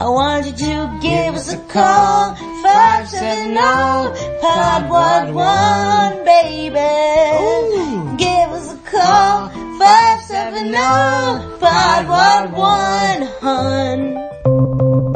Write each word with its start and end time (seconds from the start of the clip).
I 0.00 0.08
want 0.08 0.46
you 0.46 0.52
to 0.52 0.98
give 1.00 1.34
us 1.34 1.52
a 1.52 1.58
call. 1.68 2.34
570 2.34 3.54
pod 4.40 4.90
one 4.90 5.34
one, 5.34 6.24
baby. 6.24 8.16
Give 8.16 8.50
us 8.50 8.72
a 8.74 8.78
call. 8.90 9.48
570 9.78 11.58
pod 11.60 12.08
one 12.08 12.52
one, 12.52 13.22
hun. 13.40 15.14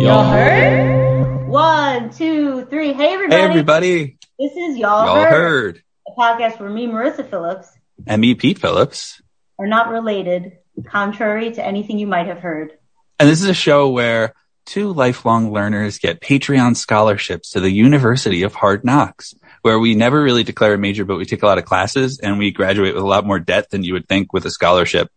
Y'all 0.00 0.24
heard? 0.24 1.48
One, 1.48 2.10
two, 2.10 2.64
three. 2.66 2.92
Hey, 2.94 3.12
everybody. 3.12 3.36
Hey, 3.42 3.48
everybody. 3.48 4.18
This 4.38 4.52
is 4.52 4.78
Y'all, 4.78 5.04
Y'all 5.06 5.22
heard, 5.24 5.30
heard. 5.32 5.82
a 6.06 6.12
podcast 6.18 6.58
where 6.58 6.70
me, 6.70 6.86
Marissa 6.86 7.28
Phillips, 7.28 7.68
And 8.06 8.20
me, 8.20 8.34
Pete 8.34 8.58
Phillips. 8.58 9.20
are 9.58 9.66
not 9.66 9.88
related, 9.88 10.58
contrary 10.86 11.52
to 11.52 11.64
anything 11.64 11.98
you 11.98 12.06
might 12.06 12.26
have 12.26 12.38
heard. 12.38 12.72
And 13.18 13.28
this 13.28 13.42
is 13.42 13.48
a 13.48 13.54
show 13.54 13.90
where 13.90 14.34
two 14.64 14.92
lifelong 14.92 15.52
learners 15.52 15.98
get 15.98 16.20
Patreon 16.20 16.76
scholarships 16.76 17.50
to 17.50 17.60
the 17.60 17.70
University 17.70 18.42
of 18.42 18.54
Hard 18.54 18.84
Knocks, 18.84 19.34
where 19.62 19.78
we 19.78 19.94
never 19.94 20.22
really 20.22 20.44
declare 20.44 20.74
a 20.74 20.78
major, 20.78 21.04
but 21.04 21.16
we 21.16 21.24
take 21.24 21.42
a 21.42 21.46
lot 21.46 21.58
of 21.58 21.64
classes 21.64 22.20
and 22.20 22.38
we 22.38 22.50
graduate 22.52 22.94
with 22.94 23.02
a 23.02 23.06
lot 23.06 23.26
more 23.26 23.40
debt 23.40 23.70
than 23.70 23.82
you 23.82 23.94
would 23.94 24.08
think 24.08 24.32
with 24.32 24.44
a 24.44 24.50
scholarship. 24.50 25.08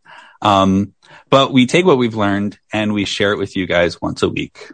Um, 0.42 0.94
but 1.30 1.54
we 1.54 1.68
take 1.68 1.86
what 1.86 1.98
we've 1.98 2.16
learned 2.16 2.58
and 2.74 2.94
we 2.94 3.06
share 3.06 3.34
it 3.34 3.38
with 3.38 3.56
you 3.56 3.68
guys 3.68 4.02
once 4.02 4.24
a 4.24 4.30
week. 4.30 4.72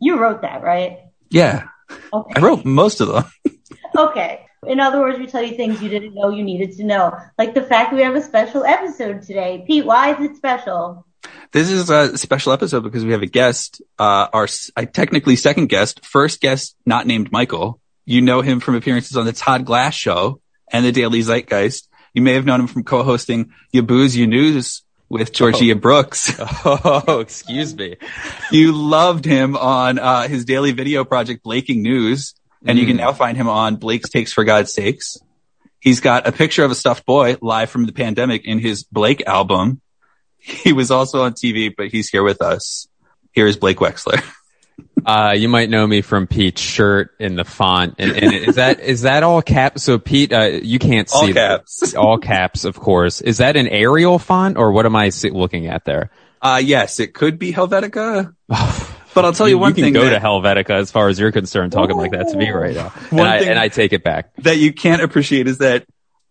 You 0.00 0.18
wrote 0.18 0.42
that, 0.42 0.62
right? 0.62 1.00
Yeah, 1.30 1.68
Okay. 2.12 2.32
I 2.36 2.40
wrote 2.40 2.64
most 2.64 3.00
of 3.00 3.08
them. 3.08 3.24
Okay. 3.96 4.46
In 4.66 4.80
other 4.80 5.00
words, 5.00 5.18
we 5.18 5.26
tell 5.26 5.42
you 5.42 5.54
things 5.56 5.80
you 5.82 5.88
didn't 5.88 6.14
know 6.14 6.30
you 6.30 6.42
needed 6.42 6.72
to 6.78 6.84
know. 6.84 7.16
Like 7.38 7.54
the 7.54 7.62
fact 7.62 7.90
that 7.90 7.96
we 7.96 8.02
have 8.02 8.16
a 8.16 8.22
special 8.22 8.64
episode 8.64 9.22
today. 9.22 9.64
Pete, 9.66 9.84
why 9.86 10.14
is 10.14 10.30
it 10.30 10.36
special? 10.36 11.06
This 11.52 11.70
is 11.70 11.90
a 11.90 12.16
special 12.18 12.52
episode 12.52 12.82
because 12.82 13.04
we 13.04 13.12
have 13.12 13.22
a 13.22 13.26
guest, 13.26 13.80
uh, 13.98 14.28
our 14.32 14.44
s- 14.44 14.70
uh, 14.76 14.84
technically 14.84 15.36
second 15.36 15.68
guest, 15.68 16.04
first 16.04 16.40
guest 16.40 16.76
not 16.84 17.06
named 17.06 17.30
Michael. 17.32 17.80
You 18.04 18.20
know 18.20 18.40
him 18.40 18.60
from 18.60 18.74
appearances 18.74 19.16
on 19.16 19.26
the 19.26 19.32
Todd 19.32 19.64
Glass 19.64 19.94
show 19.94 20.40
and 20.72 20.84
the 20.84 20.92
Daily 20.92 21.20
Zeitgeist. 21.22 21.88
You 22.14 22.22
may 22.22 22.34
have 22.34 22.44
known 22.46 22.60
him 22.60 22.66
from 22.66 22.84
co-hosting 22.84 23.52
You 23.72 23.82
Booze, 23.82 24.16
You 24.16 24.26
News 24.26 24.82
with 25.08 25.32
Georgia 25.32 25.74
Brooks. 25.76 26.32
Oh, 26.64 27.20
excuse 27.20 27.74
me. 27.76 27.96
you 28.50 28.72
loved 28.72 29.24
him 29.24 29.56
on, 29.56 29.98
uh, 29.98 30.28
his 30.28 30.44
daily 30.44 30.72
video 30.72 31.04
project, 31.04 31.42
Blaking 31.42 31.82
News. 31.82 32.34
And 32.66 32.78
you 32.78 32.86
can 32.86 32.96
Mm. 32.96 33.00
now 33.00 33.12
find 33.12 33.36
him 33.36 33.48
on 33.48 33.76
Blake's 33.76 34.08
Takes 34.10 34.32
for 34.32 34.44
God's 34.44 34.72
Sakes. 34.72 35.18
He's 35.80 36.00
got 36.00 36.26
a 36.26 36.32
picture 36.32 36.64
of 36.64 36.70
a 36.70 36.74
stuffed 36.74 37.06
boy 37.06 37.36
live 37.40 37.70
from 37.70 37.86
the 37.86 37.92
pandemic 37.92 38.44
in 38.44 38.58
his 38.58 38.82
Blake 38.84 39.22
album. 39.26 39.80
He 40.38 40.72
was 40.72 40.90
also 40.90 41.22
on 41.22 41.32
TV, 41.34 41.72
but 41.76 41.88
he's 41.88 42.08
here 42.08 42.22
with 42.22 42.42
us. 42.42 42.88
Here 43.32 43.46
is 43.46 43.56
Blake 43.56 43.78
Wexler. 43.78 44.22
Uh, 45.04 45.32
you 45.36 45.48
might 45.48 45.70
know 45.70 45.86
me 45.86 46.02
from 46.02 46.26
Pete's 46.26 46.60
shirt 46.60 47.10
in 47.18 47.34
the 47.34 47.44
font. 47.44 47.94
And, 47.98 48.12
and 48.12 48.32
is 48.34 48.56
that, 48.56 48.78
is 48.80 49.02
that 49.02 49.22
all 49.22 49.40
caps? 49.42 49.82
So 49.84 49.98
Pete, 49.98 50.32
uh, 50.32 50.58
you 50.62 50.78
can't 50.78 51.08
see 51.08 51.16
All 51.28 51.32
caps. 51.32 51.80
that. 51.92 51.96
all 51.98 52.18
caps, 52.18 52.64
of 52.64 52.78
course. 52.78 53.20
Is 53.20 53.38
that 53.38 53.56
an 53.56 53.66
Arial 53.68 54.18
font 54.18 54.56
or 54.56 54.70
what 54.70 54.86
am 54.86 54.94
I 54.94 55.10
looking 55.32 55.66
at 55.66 55.84
there? 55.84 56.10
Uh, 56.42 56.60
yes, 56.62 57.00
it 57.00 57.14
could 57.14 57.38
be 57.38 57.52
Helvetica, 57.52 58.34
but 59.14 59.24
I'll 59.24 59.32
tell 59.32 59.48
you, 59.48 59.58
one 59.58 59.74
can 59.74 59.84
thing 59.84 59.92
go 59.92 60.04
that, 60.04 60.18
to 60.18 60.20
Helvetica 60.20 60.70
as 60.70 60.90
far 60.90 61.08
as 61.08 61.18
you're 61.18 61.32
concerned, 61.32 61.72
talking 61.72 61.96
like 61.96 62.12
that 62.12 62.28
to 62.28 62.36
me 62.36 62.50
right 62.50 62.74
now. 62.74 62.92
And 63.10 63.18
One 63.18 63.28
I, 63.28 63.38
thing- 63.40 63.48
and 63.48 63.58
I 63.58 63.68
take 63.68 63.92
it 63.92 64.04
back. 64.04 64.34
that 64.38 64.58
you 64.58 64.72
can't 64.72 65.02
appreciate 65.02 65.46
is 65.48 65.58
that 65.58 65.84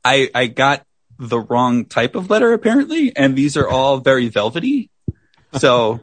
I, 0.06 0.30
I 0.33 0.47
got 0.47 0.83
the 1.20 1.39
wrong 1.39 1.86
type 1.86 2.16
of 2.16 2.30
letter 2.30 2.53
apparently, 2.53 3.16
and 3.16 3.36
these 3.36 3.58
are 3.58 3.67
all 3.67 3.98
very 3.98 4.30
velvety. 4.30 4.89
So 5.58 6.00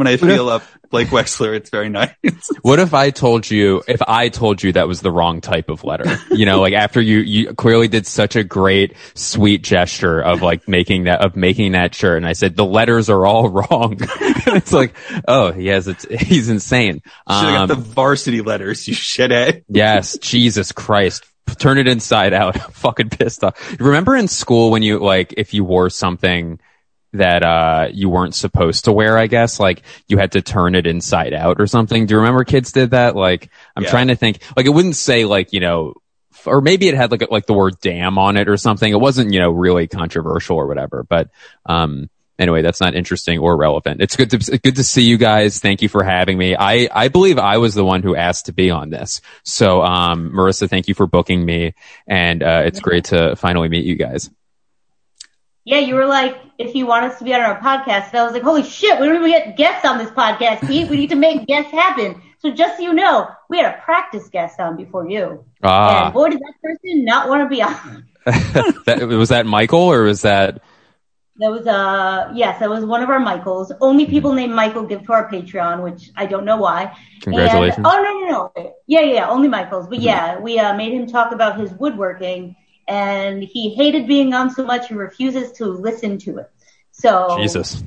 when 0.00 0.06
I 0.06 0.16
feel 0.16 0.48
up 0.48 0.62
Blake 0.88 1.08
Wexler, 1.08 1.54
it's 1.54 1.68
very 1.68 1.90
nice. 1.90 2.14
What 2.62 2.78
if 2.78 2.94
I 2.94 3.10
told 3.10 3.50
you, 3.50 3.82
if 3.86 4.00
I 4.08 4.30
told 4.30 4.62
you 4.62 4.72
that 4.72 4.88
was 4.88 5.02
the 5.02 5.10
wrong 5.10 5.42
type 5.42 5.68
of 5.68 5.84
letter? 5.84 6.18
You 6.30 6.46
know, 6.46 6.60
like 6.62 6.72
after 6.72 7.02
you, 7.02 7.18
you 7.18 7.52
clearly 7.52 7.86
did 7.86 8.06
such 8.06 8.34
a 8.34 8.42
great, 8.42 8.96
sweet 9.12 9.62
gesture 9.62 10.22
of 10.22 10.40
like 10.40 10.66
making 10.68 11.04
that, 11.04 11.20
of 11.20 11.36
making 11.36 11.72
that 11.72 11.94
shirt. 11.94 12.16
And 12.16 12.26
I 12.26 12.32
said, 12.32 12.56
the 12.56 12.64
letters 12.64 13.10
are 13.10 13.26
all 13.26 13.48
wrong. 13.50 13.98
it's 14.00 14.72
like, 14.72 14.94
oh, 15.28 15.52
he 15.52 15.66
has, 15.66 15.86
it's, 15.86 16.06
he's 16.08 16.48
insane. 16.48 17.02
Um, 17.26 17.44
got 17.44 17.66
the 17.68 17.74
varsity 17.74 18.40
letters, 18.40 18.88
you 18.88 18.94
shithead. 18.94 19.64
Yes, 19.68 20.16
Jesus 20.16 20.72
Christ. 20.72 21.26
Turn 21.58 21.76
it 21.76 21.88
inside 21.88 22.32
out. 22.32 22.56
Fucking 22.72 23.10
pissed 23.10 23.44
off. 23.44 23.76
Remember 23.78 24.16
in 24.16 24.28
school 24.28 24.70
when 24.70 24.82
you, 24.82 24.98
like, 24.98 25.34
if 25.36 25.52
you 25.52 25.62
wore 25.62 25.90
something 25.90 26.58
that, 27.12 27.42
uh, 27.42 27.88
you 27.92 28.08
weren't 28.08 28.34
supposed 28.34 28.84
to 28.84 28.92
wear, 28.92 29.18
I 29.18 29.26
guess, 29.26 29.58
like, 29.58 29.82
you 30.08 30.18
had 30.18 30.32
to 30.32 30.42
turn 30.42 30.74
it 30.74 30.86
inside 30.86 31.32
out 31.34 31.60
or 31.60 31.66
something? 31.66 32.06
Do 32.06 32.14
you 32.14 32.18
remember 32.18 32.44
kids 32.44 32.72
did 32.72 32.90
that? 32.92 33.16
Like, 33.16 33.50
I'm 33.76 33.82
Yeah. 33.84 33.90
trying 33.90 34.08
to 34.08 34.16
think, 34.16 34.40
like, 34.56 34.66
it 34.66 34.70
wouldn't 34.70 34.96
say, 34.96 35.24
like, 35.24 35.52
you 35.52 35.60
know, 35.60 35.94
f- 36.32 36.46
or 36.46 36.60
maybe 36.60 36.88
it 36.88 36.94
had 36.94 37.10
like, 37.10 37.30
like 37.30 37.46
the 37.46 37.52
word 37.54 37.74
damn 37.82 38.16
on 38.18 38.36
it 38.36 38.48
or 38.48 38.56
something. 38.56 38.90
It 38.92 39.00
wasn't, 39.00 39.32
you 39.32 39.40
know, 39.40 39.50
really 39.50 39.88
controversial 39.88 40.56
or 40.56 40.66
whatever, 40.66 41.04
but, 41.08 41.28
um, 41.66 42.08
anyway, 42.38 42.62
that's 42.62 42.80
not 42.80 42.94
interesting 42.94 43.38
or 43.38 43.56
relevant. 43.56 44.00
It's 44.00 44.16
good 44.16 44.30
to 44.30 44.58
good 44.58 44.76
to 44.76 44.84
see 44.84 45.02
you 45.02 45.18
guys. 45.18 45.60
Thank 45.60 45.82
you 45.82 45.88
for 45.90 46.02
having 46.02 46.38
me. 46.38 46.56
I 46.56 46.88
I 46.90 47.08
believe 47.08 47.38
I 47.38 47.58
was 47.58 47.74
the 47.74 47.84
one 47.84 48.02
who 48.02 48.16
asked 48.16 48.46
to 48.46 48.52
be 48.52 48.70
on 48.70 48.88
this. 48.88 49.20
So, 49.44 49.82
um, 49.82 50.30
Marissa, 50.30 50.66
thank 50.70 50.88
you 50.88 50.94
for 50.94 51.06
booking 51.06 51.44
me, 51.44 51.74
and 52.06 52.42
uh, 52.42 52.62
it's 52.64 52.80
great 52.80 53.04
to 53.06 53.36
finally 53.36 53.68
meet 53.68 53.84
you 53.84 53.96
guys. 53.96 54.30
Yeah, 55.64 55.78
you 55.78 55.94
were 55.94 56.06
like, 56.06 56.36
if 56.58 56.74
you 56.74 56.86
want 56.86 57.04
us 57.04 57.18
to 57.18 57.24
be 57.24 57.34
on 57.34 57.40
our 57.42 57.60
podcast, 57.60 58.10
and 58.10 58.18
I 58.18 58.24
was 58.24 58.32
like, 58.32 58.42
holy 58.42 58.62
shit, 58.62 58.98
we 58.98 59.06
don't 59.06 59.16
even 59.16 59.30
get 59.30 59.56
guests 59.56 59.86
on 59.86 59.98
this 59.98 60.10
podcast, 60.10 60.66
Pete. 60.66 60.88
We 60.88 60.96
need 60.96 61.10
to 61.10 61.16
make 61.16 61.46
guests 61.46 61.70
happen. 61.70 62.20
So 62.38 62.50
just 62.50 62.78
so 62.78 62.82
you 62.82 62.94
know, 62.94 63.28
we 63.50 63.58
had 63.58 63.74
a 63.74 63.78
practice 63.82 64.28
guest 64.28 64.58
on 64.58 64.76
before 64.76 65.08
you. 65.08 65.44
Ah, 65.62 66.06
And 66.06 66.14
boy, 66.14 66.30
did 66.30 66.40
that 66.40 66.54
person 66.62 67.04
not 67.04 67.28
want 67.28 67.42
to 67.42 67.48
be 67.48 67.62
on. 67.62 68.06
that, 68.86 69.06
was 69.06 69.28
that 69.28 69.44
Michael 69.44 69.80
or 69.80 70.02
was 70.02 70.22
that? 70.22 70.62
That 71.36 71.50
was 71.50 71.66
uh 71.66 72.30
yes, 72.34 72.60
that 72.60 72.68
was 72.68 72.84
one 72.84 73.02
of 73.02 73.08
our 73.08 73.18
Michaels. 73.18 73.72
Only 73.80 74.04
people 74.04 74.34
named 74.34 74.54
Michael 74.54 74.84
give 74.84 75.04
to 75.06 75.12
our 75.12 75.30
Patreon, 75.30 75.82
which 75.82 76.10
I 76.14 76.26
don't 76.26 76.44
know 76.44 76.58
why. 76.58 76.94
Congratulations. 77.22 77.78
And, 77.78 77.86
oh 77.86 78.02
no 78.02 78.20
no 78.20 78.52
no. 78.56 78.74
Yeah 78.86 79.00
yeah, 79.00 79.28
only 79.28 79.48
Michaels. 79.48 79.86
But 79.86 80.00
yeah, 80.00 80.38
we 80.38 80.58
uh, 80.58 80.74
made 80.74 80.92
him 80.92 81.06
talk 81.06 81.32
about 81.32 81.58
his 81.58 81.72
woodworking, 81.72 82.56
and 82.90 83.42
he 83.42 83.74
hated 83.74 84.06
being 84.08 84.34
on 84.34 84.50
so 84.50 84.64
much 84.64 84.88
he 84.88 84.94
refuses 84.94 85.52
to 85.52 85.66
listen 85.66 86.18
to 86.18 86.38
it. 86.38 86.50
So 86.90 87.36
Jesus, 87.38 87.82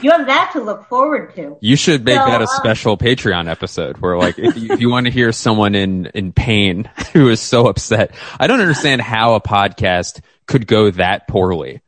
you 0.00 0.10
have 0.10 0.26
that 0.26 0.50
to 0.54 0.60
look 0.62 0.86
forward 0.88 1.34
to. 1.34 1.58
you 1.60 1.76
should 1.76 2.04
make 2.04 2.16
So, 2.18 2.24
that 2.26 2.40
a 2.40 2.44
um, 2.44 2.50
special 2.56 2.96
Patreon 2.96 3.50
episode 3.50 3.98
where, 3.98 4.16
like, 4.16 4.38
if 4.38 4.56
you, 4.56 4.72
if 4.72 4.80
you 4.80 4.88
want 4.90 5.06
to 5.06 5.12
hear 5.12 5.32
someone 5.32 5.74
in 5.74 6.06
in 6.14 6.32
pain 6.32 6.88
who 7.12 7.28
is 7.28 7.40
so 7.40 7.66
upset, 7.66 8.14
I 8.40 8.46
don't 8.46 8.60
understand 8.60 9.02
how 9.02 9.34
a 9.34 9.40
podcast 9.40 10.20
could 10.46 10.66
go 10.66 10.90
that 10.92 11.28
poorly. 11.28 11.82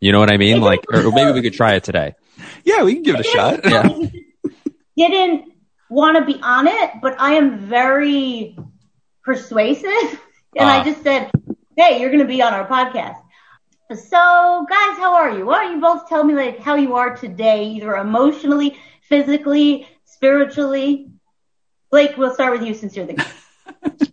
You 0.00 0.10
know 0.12 0.18
what 0.18 0.32
I 0.32 0.36
mean? 0.36 0.60
Like, 0.60 0.80
or 0.92 1.10
maybe 1.12 1.30
we 1.32 1.42
could 1.42 1.54
try 1.54 1.74
it 1.74 1.84
today. 1.84 2.14
Yeah, 2.64 2.82
we 2.82 2.94
can 2.94 3.02
give 3.04 3.14
it 3.14 3.20
a 3.20 3.28
shot. 3.28 3.60
Yeah. 3.64 3.88
Didn't 4.96 5.52
want 5.88 6.18
to 6.18 6.24
be 6.24 6.38
on 6.42 6.66
it, 6.66 6.90
but 7.00 7.18
I 7.20 7.34
am 7.34 7.58
very 7.60 8.56
persuasive, 9.22 10.20
and 10.56 10.68
Ah. 10.68 10.80
I 10.80 10.84
just 10.84 11.02
said, 11.02 11.30
"Hey, 11.76 12.00
you're 12.00 12.10
going 12.10 12.22
to 12.22 12.28
be 12.28 12.42
on 12.42 12.52
our 12.52 12.66
podcast." 12.66 13.22
So, 13.94 14.66
guys, 14.68 14.96
how 14.96 15.14
are 15.14 15.36
you? 15.36 15.46
Why 15.46 15.64
don't 15.64 15.74
you 15.74 15.80
both 15.80 16.08
tell 16.08 16.24
me 16.24 16.34
like 16.34 16.60
how 16.60 16.76
you 16.76 16.96
are 16.96 17.14
today, 17.16 17.68
either 17.68 17.94
emotionally, 17.96 18.78
physically, 19.02 19.86
spiritually? 20.04 21.10
Blake, 21.90 22.16
we'll 22.16 22.32
start 22.32 22.52
with 22.58 22.66
you 22.66 22.72
since 22.72 22.96
you're 22.96 23.06
the 23.06 23.14
guest. 23.14 24.12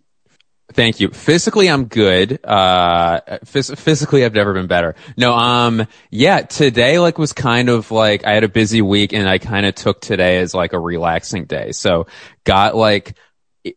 Thank 0.72 1.00
you. 1.00 1.08
Physically, 1.08 1.68
I'm 1.68 1.86
good. 1.86 2.38
Uh, 2.44 3.20
phys- 3.44 3.76
physically, 3.76 4.24
I've 4.24 4.34
never 4.34 4.52
been 4.52 4.66
better. 4.66 4.94
No, 5.16 5.32
um, 5.34 5.86
yeah, 6.10 6.42
today, 6.42 6.98
like, 6.98 7.18
was 7.18 7.32
kind 7.32 7.68
of 7.68 7.90
like, 7.90 8.24
I 8.24 8.32
had 8.32 8.44
a 8.44 8.48
busy 8.48 8.80
week 8.80 9.12
and 9.12 9.28
I 9.28 9.38
kind 9.38 9.66
of 9.66 9.74
took 9.74 10.00
today 10.00 10.38
as 10.38 10.54
like 10.54 10.72
a 10.72 10.78
relaxing 10.78 11.46
day. 11.46 11.72
So 11.72 12.06
got 12.44 12.76
like, 12.76 13.16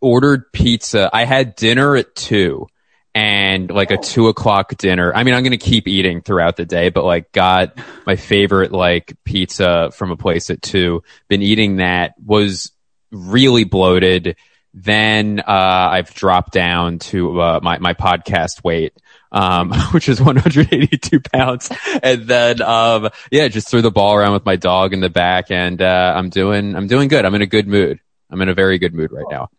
ordered 0.01 0.51
pizza. 0.53 1.09
I 1.11 1.25
had 1.25 1.55
dinner 1.55 1.95
at 1.95 2.13
two 2.15 2.67
and 3.15 3.69
like 3.69 3.91
a 3.91 3.97
two 3.97 4.27
o'clock 4.27 4.75
dinner. 4.77 5.13
I 5.13 5.23
mean, 5.23 5.35
I'm 5.35 5.43
going 5.43 5.51
to 5.51 5.57
keep 5.57 5.87
eating 5.87 6.21
throughout 6.21 6.57
the 6.57 6.65
day, 6.65 6.89
but 6.89 7.03
like 7.03 7.31
got 7.31 7.77
my 8.05 8.15
favorite 8.15 8.71
like 8.71 9.15
pizza 9.23 9.91
from 9.93 10.11
a 10.11 10.17
place 10.17 10.49
at 10.49 10.61
two. 10.61 11.03
Been 11.27 11.41
eating 11.41 11.77
that 11.77 12.15
was 12.23 12.71
really 13.11 13.65
bloated. 13.65 14.35
Then, 14.73 15.39
uh, 15.39 15.43
I've 15.47 16.11
dropped 16.15 16.51
down 16.51 16.97
to, 16.99 17.39
uh, 17.39 17.59
my, 17.61 17.77
my 17.77 17.93
podcast 17.93 18.63
weight. 18.63 18.93
Um, 19.31 19.71
which 19.93 20.09
is 20.09 20.21
182 20.21 21.19
pounds. 21.19 21.71
And 22.03 22.27
then, 22.27 22.61
um, 22.61 23.09
yeah, 23.31 23.47
just 23.47 23.67
threw 23.67 23.81
the 23.81 23.89
ball 23.89 24.13
around 24.13 24.33
with 24.33 24.45
my 24.45 24.57
dog 24.57 24.93
in 24.93 24.99
the 24.99 25.09
back 25.09 25.49
and, 25.49 25.81
uh, 25.81 26.13
I'm 26.15 26.29
doing, 26.29 26.75
I'm 26.75 26.85
doing 26.85 27.07
good. 27.07 27.25
I'm 27.25 27.33
in 27.33 27.41
a 27.41 27.47
good 27.47 27.67
mood. 27.67 27.99
I'm 28.29 28.39
in 28.43 28.49
a 28.49 28.53
very 28.53 28.77
good 28.77 28.93
mood 28.93 29.11
right 29.11 29.25
now. 29.31 29.49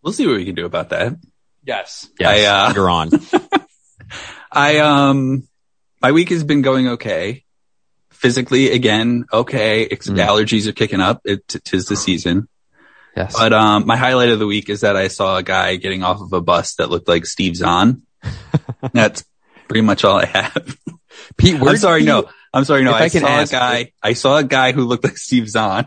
We'll 0.00 0.12
see 0.12 0.28
what 0.28 0.36
we 0.36 0.44
can 0.44 0.54
do 0.54 0.64
about 0.64 0.90
that. 0.90 1.16
Yes. 1.66 2.08
I, 2.20 2.36
Yes. 2.36 2.70
uh, 2.70 2.72
You're 2.74 2.90
on. 2.90 3.10
I 4.52 4.78
um 4.78 5.46
my 6.00 6.12
week 6.12 6.30
has 6.30 6.44
been 6.44 6.62
going 6.62 6.88
okay. 6.88 7.44
Physically, 8.10 8.70
again, 8.72 9.26
okay. 9.32 9.86
Mm. 9.88 10.16
Allergies 10.26 10.66
are 10.66 10.72
kicking 10.72 11.00
up. 11.00 11.20
It 11.24 11.46
t- 11.48 11.58
tis 11.62 11.86
the 11.86 11.96
season. 11.96 12.48
Yes. 13.14 13.36
But 13.38 13.52
um, 13.52 13.86
my 13.86 13.96
highlight 13.96 14.30
of 14.30 14.38
the 14.38 14.46
week 14.46 14.68
is 14.70 14.80
that 14.80 14.96
I 14.96 15.08
saw 15.08 15.36
a 15.36 15.42
guy 15.42 15.76
getting 15.76 16.02
off 16.02 16.20
of 16.22 16.32
a 16.32 16.40
bus 16.40 16.74
that 16.76 16.88
looked 16.90 17.08
like 17.08 17.26
Steve 17.26 17.56
Zahn. 17.56 18.02
That's 18.92 19.24
pretty 19.68 19.82
much 19.82 20.04
all 20.04 20.16
I 20.18 20.26
have. 20.26 20.78
Pete, 21.36 21.60
I'm 21.60 21.76
sorry, 21.76 22.00
you- 22.00 22.06
no. 22.06 22.28
I'm 22.54 22.64
sorry, 22.64 22.84
no. 22.84 22.92
I, 22.92 23.02
I 23.02 23.08
saw 23.08 23.26
ask- 23.26 23.52
a 23.52 23.56
guy. 23.56 23.92
I 24.02 24.12
saw 24.14 24.36
a 24.38 24.44
guy 24.44 24.72
who 24.72 24.84
looked 24.84 25.04
like 25.04 25.18
Steve 25.18 25.48
Zahn 25.48 25.86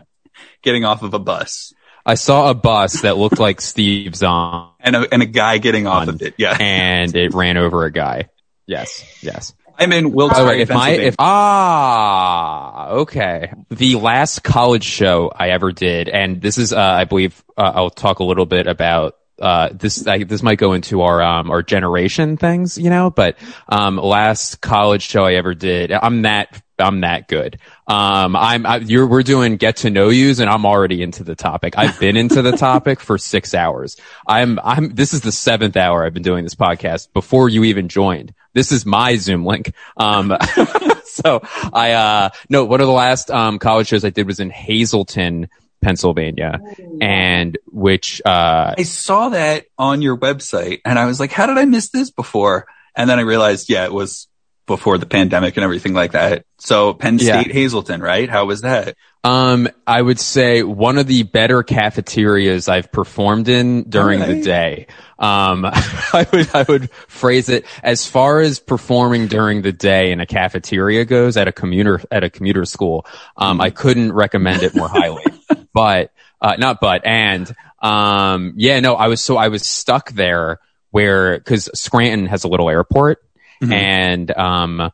getting 0.62 0.84
off 0.84 1.02
of 1.02 1.14
a 1.14 1.18
bus, 1.18 1.72
I 2.04 2.14
saw 2.14 2.50
a 2.50 2.54
bus 2.54 3.02
that 3.02 3.16
looked 3.16 3.38
like 3.38 3.60
Steve 3.60 4.14
Zahn 4.16 4.70
and 4.80 4.96
a 4.96 5.06
and 5.12 5.22
a 5.22 5.26
guy 5.26 5.58
getting 5.58 5.86
off 5.86 6.08
of 6.08 6.22
it. 6.22 6.34
Yeah, 6.38 6.56
and 6.58 7.14
it 7.14 7.34
ran 7.34 7.56
over 7.56 7.84
a 7.84 7.92
guy. 7.92 8.28
Yes. 8.66 9.04
Yes. 9.22 9.54
I'm 9.78 9.92
in 9.92 10.06
Oh, 10.06 10.08
Wilkes-Barre, 10.10 10.46
wait, 10.46 10.60
if 10.60 10.68
my 10.68 10.90
if 10.90 11.14
ah 11.18 12.88
okay 12.90 13.52
the 13.70 13.94
last 13.96 14.42
college 14.42 14.84
show 14.84 15.32
I 15.34 15.50
ever 15.50 15.72
did, 15.72 16.08
and 16.10 16.40
this 16.40 16.58
is 16.58 16.72
uh, 16.72 16.78
I 16.78 17.04
believe 17.04 17.42
uh, 17.56 17.72
I'll 17.74 17.90
talk 17.90 18.18
a 18.18 18.24
little 18.24 18.44
bit 18.44 18.66
about 18.66 19.16
uh, 19.40 19.70
this. 19.72 20.06
I, 20.06 20.24
this 20.24 20.42
might 20.42 20.58
go 20.58 20.74
into 20.74 21.00
our 21.00 21.22
um, 21.22 21.50
our 21.50 21.62
generation 21.62 22.36
things, 22.36 22.76
you 22.76 22.90
know. 22.90 23.08
But 23.10 23.38
um, 23.70 23.96
last 23.96 24.60
college 24.60 25.02
show 25.02 25.24
I 25.24 25.34
ever 25.34 25.54
did, 25.54 25.92
I'm 25.92 26.22
that 26.22 26.62
I'm 26.80 27.00
that 27.02 27.28
good. 27.28 27.58
Um, 27.86 28.36
I'm 28.36 28.66
I, 28.66 28.76
you're 28.76 29.06
we're 29.06 29.22
doing 29.22 29.56
get 29.56 29.76
to 29.78 29.90
know 29.90 30.08
yous, 30.08 30.38
and 30.38 30.48
I'm 30.48 30.64
already 30.64 31.02
into 31.02 31.24
the 31.24 31.34
topic. 31.34 31.74
I've 31.76 31.98
been 31.98 32.16
into 32.16 32.42
the 32.42 32.52
topic 32.56 33.00
for 33.00 33.18
six 33.18 33.54
hours. 33.54 33.96
I'm 34.26 34.58
I'm 34.62 34.94
this 34.94 35.12
is 35.12 35.20
the 35.20 35.32
seventh 35.32 35.76
hour 35.76 36.04
I've 36.04 36.14
been 36.14 36.22
doing 36.22 36.44
this 36.44 36.54
podcast 36.54 37.12
before 37.12 37.48
you 37.48 37.64
even 37.64 37.88
joined. 37.88 38.34
This 38.52 38.72
is 38.72 38.84
my 38.84 39.16
Zoom 39.16 39.44
link. 39.44 39.72
Um, 39.96 40.36
so 41.04 41.40
I, 41.72 41.92
uh, 41.92 42.30
no, 42.48 42.64
one 42.64 42.80
of 42.80 42.86
the 42.86 42.92
last, 42.92 43.30
um, 43.30 43.58
college 43.58 43.88
shows 43.88 44.04
I 44.04 44.10
did 44.10 44.26
was 44.26 44.40
in 44.40 44.50
Hazleton, 44.50 45.48
Pennsylvania, 45.82 46.60
and 47.00 47.56
which, 47.66 48.20
uh, 48.24 48.74
I 48.76 48.82
saw 48.82 49.28
that 49.30 49.66
on 49.78 50.02
your 50.02 50.16
website, 50.16 50.80
and 50.84 50.98
I 50.98 51.06
was 51.06 51.20
like, 51.20 51.32
"How 51.32 51.46
did 51.46 51.58
I 51.58 51.64
miss 51.64 51.90
this 51.90 52.10
before?" 52.10 52.66
And 52.96 53.08
then 53.08 53.18
I 53.18 53.22
realized, 53.22 53.70
yeah, 53.70 53.84
it 53.84 53.92
was 53.92 54.26
before 54.70 54.96
the 54.98 55.06
pandemic 55.06 55.56
and 55.56 55.64
everything 55.64 55.92
like 55.94 56.12
that. 56.12 56.44
So 56.58 56.94
Penn 56.94 57.18
Yeah. 57.18 57.40
State 57.42 57.52
Hazleton, 57.54 58.00
right? 58.00 58.28
How 58.28 58.46
was 58.46 58.60
that? 58.62 58.96
um, 59.22 59.68
I 59.86 60.00
would 60.00 60.18
say 60.18 60.62
one 60.62 60.96
of 60.96 61.06
the 61.06 61.24
better 61.24 61.62
cafeterias 61.62 62.68
I've 62.68 62.90
performed 62.90 63.48
in 63.50 63.90
during 63.90 64.20
the 64.20 64.40
day. 64.40 64.86
Um, 65.18 65.66
I 65.66 66.26
would, 66.32 66.54
I 66.54 66.62
would 66.66 66.90
phrase 66.90 67.50
it 67.50 67.66
as 67.82 68.06
far 68.06 68.40
as 68.40 68.60
performing 68.60 69.26
during 69.26 69.60
the 69.60 69.72
day 69.72 70.12
in 70.12 70.20
a 70.20 70.26
cafeteria 70.26 71.04
goes 71.04 71.36
at 71.36 71.48
a 71.48 71.52
commuter, 71.52 72.00
at 72.10 72.24
a 72.24 72.30
commuter 72.30 72.64
school. 72.64 73.04
Um, 73.36 73.60
I 73.60 73.68
couldn't 73.68 74.12
recommend 74.14 74.62
it 74.62 74.74
more 74.74 74.88
highly, 74.88 75.24
but, 75.74 76.12
uh, 76.40 76.56
not 76.56 76.80
but, 76.80 77.04
and, 77.04 77.54
um, 77.82 78.54
yeah, 78.56 78.80
no, 78.80 78.94
I 78.94 79.08
was, 79.08 79.20
so 79.20 79.36
I 79.36 79.48
was 79.48 79.66
stuck 79.66 80.12
there 80.12 80.60
where, 80.92 81.40
cause 81.40 81.68
Scranton 81.74 82.26
has 82.26 82.44
a 82.44 82.48
little 82.48 82.70
airport 82.70 83.22
Mhm. 83.62 83.72
and, 83.72 84.30
um, 84.38 84.90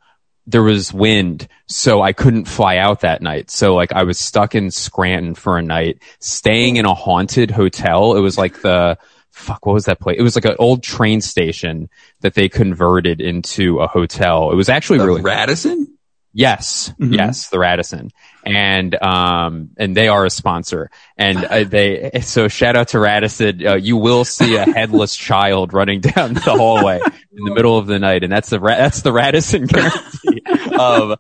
there 0.48 0.62
was 0.62 0.92
wind, 0.92 1.48
so 1.66 2.02
I 2.02 2.12
couldn't 2.12 2.44
fly 2.44 2.76
out 2.76 3.00
that 3.00 3.20
night. 3.20 3.50
So 3.50 3.74
like 3.74 3.92
I 3.92 4.04
was 4.04 4.16
stuck 4.18 4.54
in 4.54 4.70
Scranton 4.70 5.34
for 5.34 5.58
a 5.58 5.62
night, 5.62 5.98
staying 6.20 6.76
in 6.76 6.84
a 6.84 6.94
haunted 6.94 7.50
hotel. 7.50 8.14
It 8.16 8.20
was 8.20 8.38
like 8.38 8.62
the 8.62 8.96
fuck, 9.32 9.66
what 9.66 9.72
was 9.72 9.86
that 9.86 9.98
place? 9.98 10.16
It 10.18 10.22
was 10.22 10.36
like 10.36 10.44
an 10.44 10.54
old 10.60 10.84
train 10.84 11.20
station 11.20 11.88
that 12.20 12.34
they 12.34 12.48
converted 12.48 13.20
into 13.20 13.80
a 13.80 13.88
hotel. 13.88 14.52
It 14.52 14.54
was 14.54 14.68
actually 14.68 14.98
The 14.98 15.06
really 15.06 15.22
Radisson? 15.22 15.95
Yes, 16.38 16.92
Mhm. 17.00 17.14
yes, 17.16 17.48
the 17.48 17.58
Radisson, 17.58 18.10
and 18.44 18.94
um, 19.02 19.70
and 19.78 19.96
they 19.96 20.08
are 20.08 20.26
a 20.26 20.28
sponsor, 20.28 20.90
and 21.16 21.42
uh, 21.42 21.64
they 21.64 22.10
so 22.20 22.46
shout 22.48 22.76
out 22.76 22.88
to 22.88 22.98
Radisson. 22.98 23.66
Uh, 23.66 23.76
you 23.76 23.96
will 23.96 24.26
see 24.26 24.54
a 24.56 24.64
headless 24.66 25.16
child 25.28 25.72
running 25.72 26.02
down 26.02 26.34
the 26.34 26.40
hallway 26.42 27.00
in 27.32 27.44
the 27.46 27.54
middle 27.54 27.78
of 27.78 27.86
the 27.86 27.98
night, 27.98 28.22
and 28.22 28.30
that's 28.30 28.50
the 28.50 28.58
that's 28.58 29.00
the 29.00 29.12
Radisson 29.12 29.64
guarantee 29.66 30.42
of 30.78 31.18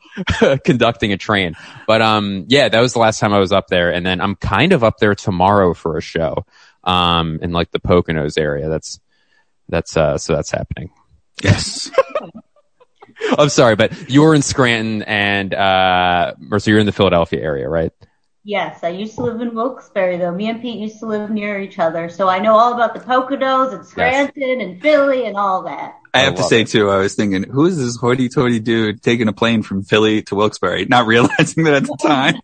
conducting 0.64 1.12
a 1.12 1.16
train. 1.16 1.54
But 1.86 2.02
um, 2.02 2.44
yeah, 2.48 2.68
that 2.68 2.80
was 2.82 2.92
the 2.92 2.98
last 2.98 3.18
time 3.18 3.32
I 3.32 3.38
was 3.38 3.52
up 3.52 3.68
there, 3.68 3.90
and 3.90 4.04
then 4.04 4.20
I'm 4.20 4.34
kind 4.36 4.74
of 4.74 4.84
up 4.84 4.98
there 4.98 5.14
tomorrow 5.14 5.72
for 5.72 5.96
a 5.96 6.02
show, 6.02 6.44
um, 6.84 7.38
in 7.40 7.52
like 7.52 7.70
the 7.70 7.80
Poconos 7.80 8.36
area. 8.38 8.68
That's 8.68 9.00
that's 9.70 9.96
uh, 9.96 10.18
so 10.18 10.34
that's 10.34 10.50
happening. 10.50 10.90
Yes. 11.42 11.90
I'm 13.38 13.48
sorry, 13.48 13.76
but 13.76 14.10
you 14.10 14.22
were 14.22 14.34
in 14.34 14.42
Scranton 14.42 15.02
and, 15.02 15.54
uh, 15.54 16.34
Marissa, 16.40 16.68
you're 16.68 16.78
in 16.78 16.86
the 16.86 16.92
Philadelphia 16.92 17.40
area, 17.40 17.68
right? 17.68 17.92
Yes, 18.44 18.84
I 18.84 18.90
used 18.90 19.16
to 19.16 19.22
live 19.22 19.40
in 19.40 19.54
Wilkes-Barre 19.56 20.18
though. 20.18 20.32
Me 20.32 20.48
and 20.48 20.62
Pete 20.62 20.78
used 20.78 21.00
to 21.00 21.06
live 21.06 21.30
near 21.30 21.60
each 21.60 21.80
other, 21.80 22.08
so 22.08 22.28
I 22.28 22.38
know 22.38 22.54
all 22.54 22.74
about 22.74 22.94
the 22.94 23.00
Poconos 23.00 23.74
and 23.74 23.84
Scranton 23.84 24.60
and 24.60 24.80
Philly 24.80 25.26
and 25.26 25.36
all 25.36 25.64
that. 25.64 25.96
I 26.14 26.20
I 26.20 26.22
have 26.22 26.36
to 26.36 26.44
say 26.44 26.60
it. 26.60 26.68
too, 26.68 26.88
I 26.88 26.98
was 26.98 27.16
thinking, 27.16 27.42
who 27.42 27.66
is 27.66 27.76
this 27.76 27.96
hoity-toity 27.96 28.60
dude 28.60 29.02
taking 29.02 29.26
a 29.26 29.32
plane 29.32 29.62
from 29.62 29.82
Philly 29.82 30.22
to 30.22 30.36
Wilkes-Barre? 30.36 30.84
Not 30.84 31.06
realizing 31.06 31.64
that 31.64 31.74
at 31.74 31.82
the 31.84 31.96
time 32.00 32.36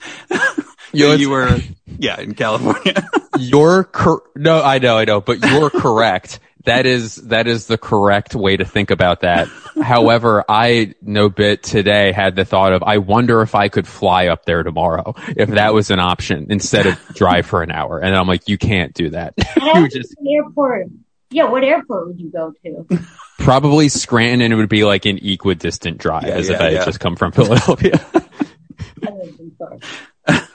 You 0.92 1.12
you 1.12 1.30
were, 1.30 1.58
yeah, 1.98 2.20
in 2.20 2.34
California. 2.34 3.08
You're 3.38 3.84
cor- 3.84 4.22
no, 4.34 4.62
I 4.62 4.78
know, 4.78 4.96
I 4.96 5.04
know, 5.04 5.20
but 5.20 5.44
you're 5.44 5.70
correct. 5.70 6.40
That 6.68 6.86
is, 6.86 7.16
that 7.16 7.46
is 7.46 7.66
the 7.66 7.78
correct 7.78 8.34
way 8.34 8.56
to 8.56 8.64
think 8.64 8.90
about 8.90 9.20
that. 9.20 9.48
However, 9.82 10.44
I 10.48 10.94
no 11.02 11.28
bit 11.28 11.62
today 11.62 12.12
had 12.12 12.36
the 12.36 12.44
thought 12.44 12.72
of, 12.72 12.82
I 12.82 12.98
wonder 12.98 13.42
if 13.42 13.54
I 13.54 13.68
could 13.68 13.86
fly 13.88 14.26
up 14.28 14.44
there 14.44 14.62
tomorrow, 14.62 15.14
if 15.36 15.48
that 15.50 15.72
was 15.72 15.90
an 15.90 15.98
option 15.98 16.46
instead 16.50 16.86
of 16.86 16.98
drive 17.14 17.46
for 17.46 17.62
an 17.62 17.70
hour. 17.70 17.98
And 17.98 18.14
I'm 18.14 18.26
like, 18.26 18.48
you 18.48 18.58
can't 18.58 18.92
do 18.94 19.10
that. 19.10 19.34
you 19.56 19.88
just 19.88 20.14
airport? 20.28 20.88
Yeah, 21.30 21.44
what 21.44 21.64
airport 21.64 22.08
would 22.08 22.20
you 22.20 22.30
go 22.30 22.52
to? 22.64 22.98
probably 23.38 23.88
Scranton 23.88 24.42
and 24.42 24.52
it 24.52 24.56
would 24.56 24.68
be 24.68 24.84
like 24.84 25.06
an 25.06 25.18
equidistant 25.18 25.98
drive 25.98 26.24
Yeah, 26.24 26.34
as 26.34 26.48
if 26.48 26.58
yeah, 26.58 26.66
I 26.66 26.70
had 26.70 26.72
yeah. 26.74 26.84
just 26.84 27.00
come 27.00 27.16
from 27.16 27.32
Philadelphia. 27.32 28.04
I 28.14 29.10
lived 29.10 29.40
in 29.40 29.52
Florida. 29.56 29.86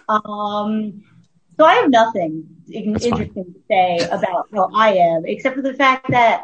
Um, 0.09 1.03
so 1.57 1.65
I 1.65 1.75
have 1.75 1.89
nothing 1.89 2.43
in- 2.71 2.97
That's 2.97 3.07
fine. 3.07 3.23
interesting 3.23 3.45
to 3.53 3.59
say 3.69 4.07
about 4.11 4.47
how 4.53 4.69
I 4.73 4.93
am, 4.95 5.23
except 5.25 5.55
for 5.55 5.61
the 5.61 5.73
fact 5.73 6.05
that 6.11 6.43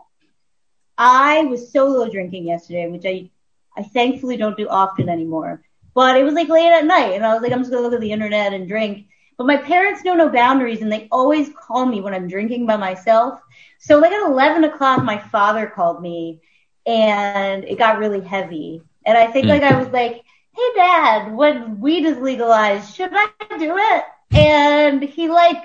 I 0.98 1.44
was 1.46 1.72
solo 1.72 2.10
drinking 2.10 2.48
yesterday, 2.48 2.88
which 2.88 3.06
I, 3.06 3.30
I 3.78 3.84
thankfully 3.84 4.38
don't 4.38 4.58
do 4.58 4.68
often 4.70 5.10
anymore. 5.10 5.62
But 5.96 6.18
it 6.18 6.24
was 6.24 6.34
like 6.34 6.50
late 6.50 6.72
at 6.72 6.86
night, 6.86 7.14
and 7.14 7.26
I 7.26 7.34
was 7.34 7.42
like, 7.42 7.52
I'm 7.52 7.60
just 7.60 7.72
gonna 7.72 7.84
look 7.84 7.94
at 7.94 8.02
the 8.02 8.12
internet 8.12 8.54
and 8.54 8.68
drink. 8.68 9.08
But 9.38 9.48
my 9.48 9.58
parents 9.58 10.04
know 10.04 10.14
no 10.16 10.30
boundaries, 10.30 10.82
and 10.82 10.92
they 10.92 11.08
always 11.12 11.50
call 11.68 11.86
me 11.86 12.02
when 12.02 12.14
I'm 12.14 12.28
drinking 12.28 12.66
by 12.68 12.78
myself. 12.78 13.40
So 13.80 14.00
like 14.00 14.12
at 14.12 14.28
11 14.30 14.64
o'clock, 14.66 15.04
my 15.04 15.18
father 15.18 15.68
called 15.68 16.02
me, 16.02 16.42
and 16.86 17.64
it 17.66 17.78
got 17.78 18.00
really 18.00 18.22
heavy. 18.22 18.82
And 19.06 19.18
I 19.18 19.28
think 19.28 19.46
Mm. 19.46 19.50
like 19.50 19.64
I 19.64 19.78
was 19.78 19.90
like, 19.90 20.24
hey 20.56 20.70
dad, 20.76 21.34
when 21.34 21.80
weed 21.80 22.06
is 22.06 22.18
legalized, 22.20 22.96
should 22.96 23.12
I 23.16 23.32
do 23.58 23.76
it? 23.78 24.04
And 24.32 25.02
he 25.04 25.30
like 25.30 25.64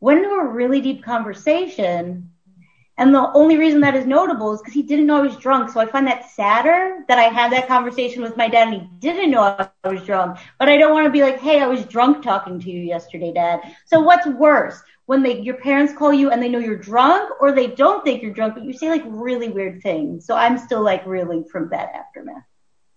went 0.00 0.22
into 0.22 0.34
a 0.34 0.46
really 0.46 0.80
deep 0.80 1.02
conversation. 1.04 2.30
And 2.96 3.14
the 3.14 3.32
only 3.32 3.56
reason 3.56 3.80
that 3.80 3.96
is 3.96 4.04
notable 4.04 4.52
is 4.52 4.60
because 4.60 4.74
he 4.74 4.82
didn't 4.82 5.06
know 5.06 5.16
I 5.16 5.22
was 5.22 5.36
drunk. 5.36 5.70
So 5.70 5.80
I 5.80 5.86
find 5.86 6.06
that 6.06 6.28
sadder 6.30 7.04
that 7.08 7.18
I 7.18 7.24
had 7.24 7.50
that 7.52 7.66
conversation 7.66 8.22
with 8.22 8.36
my 8.36 8.46
dad 8.46 8.68
and 8.68 8.82
he 8.82 8.88
didn't 8.98 9.30
know 9.30 9.42
I 9.42 9.88
was 9.88 10.02
drunk. 10.02 10.38
But 10.58 10.68
I 10.68 10.76
don't 10.76 10.92
want 10.92 11.06
to 11.06 11.10
be 11.10 11.22
like, 11.22 11.38
hey, 11.40 11.60
I 11.62 11.66
was 11.66 11.84
drunk 11.86 12.22
talking 12.22 12.60
to 12.60 12.70
you 12.70 12.82
yesterday, 12.82 13.32
dad. 13.32 13.60
So 13.86 14.00
what's 14.00 14.26
worse? 14.26 14.82
When 15.06 15.22
they, 15.22 15.40
your 15.40 15.56
parents 15.56 15.94
call 15.94 16.12
you 16.12 16.30
and 16.30 16.42
they 16.42 16.48
know 16.50 16.58
you're 16.58 16.76
drunk 16.76 17.40
or 17.40 17.52
they 17.52 17.68
don't 17.68 18.04
think 18.04 18.22
you're 18.22 18.34
drunk, 18.34 18.54
but 18.54 18.64
you 18.64 18.74
say 18.74 18.90
like 18.90 19.04
really 19.06 19.48
weird 19.48 19.82
things. 19.82 20.26
So 20.26 20.36
I'm 20.36 20.58
still 20.58 20.82
like 20.82 21.06
reeling 21.06 21.44
from 21.44 21.70
that 21.70 21.90
aftermath. 21.94 22.44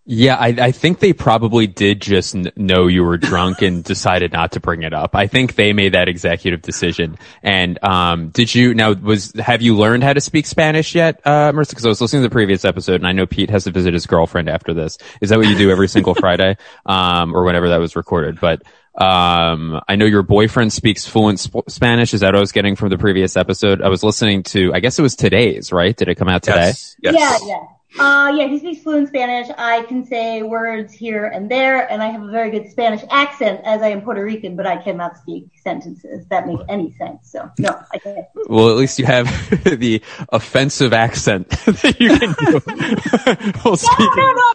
Yeah, 0.06 0.36
I, 0.36 0.48
I 0.50 0.72
think 0.72 1.00
they 1.00 1.14
probably 1.14 1.66
did 1.66 2.02
just 2.02 2.36
n- 2.36 2.52
know 2.58 2.88
you 2.88 3.06
were 3.06 3.18
drunk 3.18 3.62
and 3.62 3.84
decided 3.94 4.34
not 4.34 4.52
to 4.54 4.60
bring 4.60 4.84
it 4.84 4.94
up. 4.94 5.16
I 5.16 5.28
think 5.28 5.56
they 5.56 5.72
made 5.72 5.94
that 5.94 6.10
executive 6.10 6.62
decision. 6.62 7.18
And 7.42 7.82
um, 7.84 8.30
did 8.30 8.54
you 8.54 8.74
now 8.74 8.94
was 8.94 9.32
have 9.40 9.62
you 9.62 9.78
learned 9.78 10.04
how 10.04 10.12
to 10.12 10.20
speak 10.20 10.46
Spanish 10.46 10.94
yet, 10.94 11.22
uh, 11.24 11.54
Marissa? 11.54 11.70
Because 11.70 11.86
I 11.86 11.90
was 11.90 12.02
listening 12.02 12.22
to 12.22 12.28
the 12.28 12.34
previous 12.34 12.66
episode, 12.66 12.96
and 12.96 13.08
I 13.08 13.14
know 13.14 13.26
Pete 13.26 13.50
has 13.50 13.64
to 13.64 13.72
visit 13.72 13.94
his 13.94 14.06
girlfriend 14.06 14.50
after 14.50 14.74
this. 14.74 14.98
Is 15.22 15.30
that 15.30 15.40
what 15.40 15.48
you 15.48 15.58
do 15.58 15.72
every 15.72 15.88
single 15.88 16.16
Friday, 16.20 16.58
um, 16.86 17.34
or 17.34 17.46
whenever 17.46 17.70
that 17.70 17.78
was 17.78 17.96
recorded? 17.96 18.42
But 18.42 18.64
um, 18.96 19.80
I 19.88 19.96
know 19.96 20.06
your 20.06 20.22
boyfriend 20.22 20.74
speaks 20.74 21.08
fluent 21.08 21.40
sp- 21.40 21.70
Spanish. 21.70 22.14
Is 22.14 22.20
that 22.20 22.28
what 22.28 22.36
I 22.36 22.40
was 22.42 22.52
getting 22.52 22.76
from 22.76 22.90
the 22.90 22.98
previous 22.98 23.38
episode? 23.38 23.82
I 23.82 23.88
was 23.88 24.04
listening 24.04 24.44
to. 24.44 24.74
I 24.74 24.82
guess 24.82 25.00
it 25.00 25.02
was 25.02 25.16
today's, 25.16 25.72
right? 25.72 25.96
Did 25.96 26.10
it 26.10 26.16
come 26.16 26.28
out 26.28 26.44
today? 26.44 26.68
Yes. 26.68 26.98
Yes. 27.00 27.16
Yeah, 27.18 27.38
yeah. 27.48 27.64
Uh, 28.00 28.34
yeah, 28.36 28.48
he 28.48 28.58
speaks 28.58 28.82
fluent 28.82 29.08
Spanish. 29.08 29.48
I 29.56 29.84
can 29.84 30.04
say 30.04 30.42
words 30.42 30.94
here 30.94 31.26
and 31.26 31.50
there, 31.50 31.90
and 31.92 32.02
I 32.02 32.08
have 32.08 32.24
a 32.24 32.28
very 32.32 32.50
good 32.50 32.70
Spanish 32.72 33.02
accent 33.12 33.62
as 33.66 33.84
I 33.84 33.90
am 33.90 34.02
Puerto 34.02 34.24
Rican, 34.24 34.56
but 34.56 34.66
I 34.66 34.78
cannot 34.82 35.16
speak 35.18 35.46
sentences 35.64 36.26
that 36.30 36.48
make 36.48 36.60
any 36.70 36.92
sense. 36.94 37.30
So, 37.30 37.52
no, 37.60 37.80
I 37.94 38.00
can't. 38.00 38.26
Well, 38.48 38.70
at 38.72 38.78
least 38.78 38.98
you 38.98 39.06
have 39.06 39.28
the 39.64 40.02
offensive 40.30 40.92
accent 40.92 41.50
that 41.66 41.96
you 42.00 42.18
can 42.18 42.34
do 42.34 42.60
while 43.62 43.74
No, 43.74 43.76
speaking. 43.76 44.10
no, 44.16 44.34
no. 44.34 44.54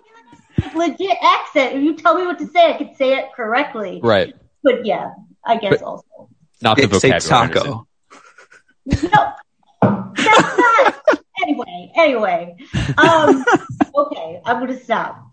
Legit 0.74 1.16
accent. 1.22 1.76
If 1.76 1.82
you 1.84 1.94
tell 1.96 2.16
me 2.18 2.26
what 2.26 2.38
to 2.40 2.46
say, 2.48 2.74
I 2.74 2.76
could 2.76 2.96
say 2.96 3.16
it 3.18 3.26
correctly. 3.36 4.00
Right. 4.02 4.34
But 4.64 4.84
yeah, 4.84 5.12
I 5.46 5.58
guess 5.58 5.78
But- 5.78 5.82
also. 5.82 6.28
Not 6.60 6.76
the 6.76 6.86
vocabulary. 6.88 7.20
Say 7.20 7.28
vocabulary. 7.28 7.54
taco. 7.54 7.86
No, 9.12 9.32
that's 10.16 10.58
not. 10.58 10.97
Anyway, 11.48 11.92
anyway. 11.96 12.56
Um, 12.96 13.44
okay, 13.96 14.40
I'm 14.44 14.60
gonna 14.60 14.78
stop. 14.78 15.24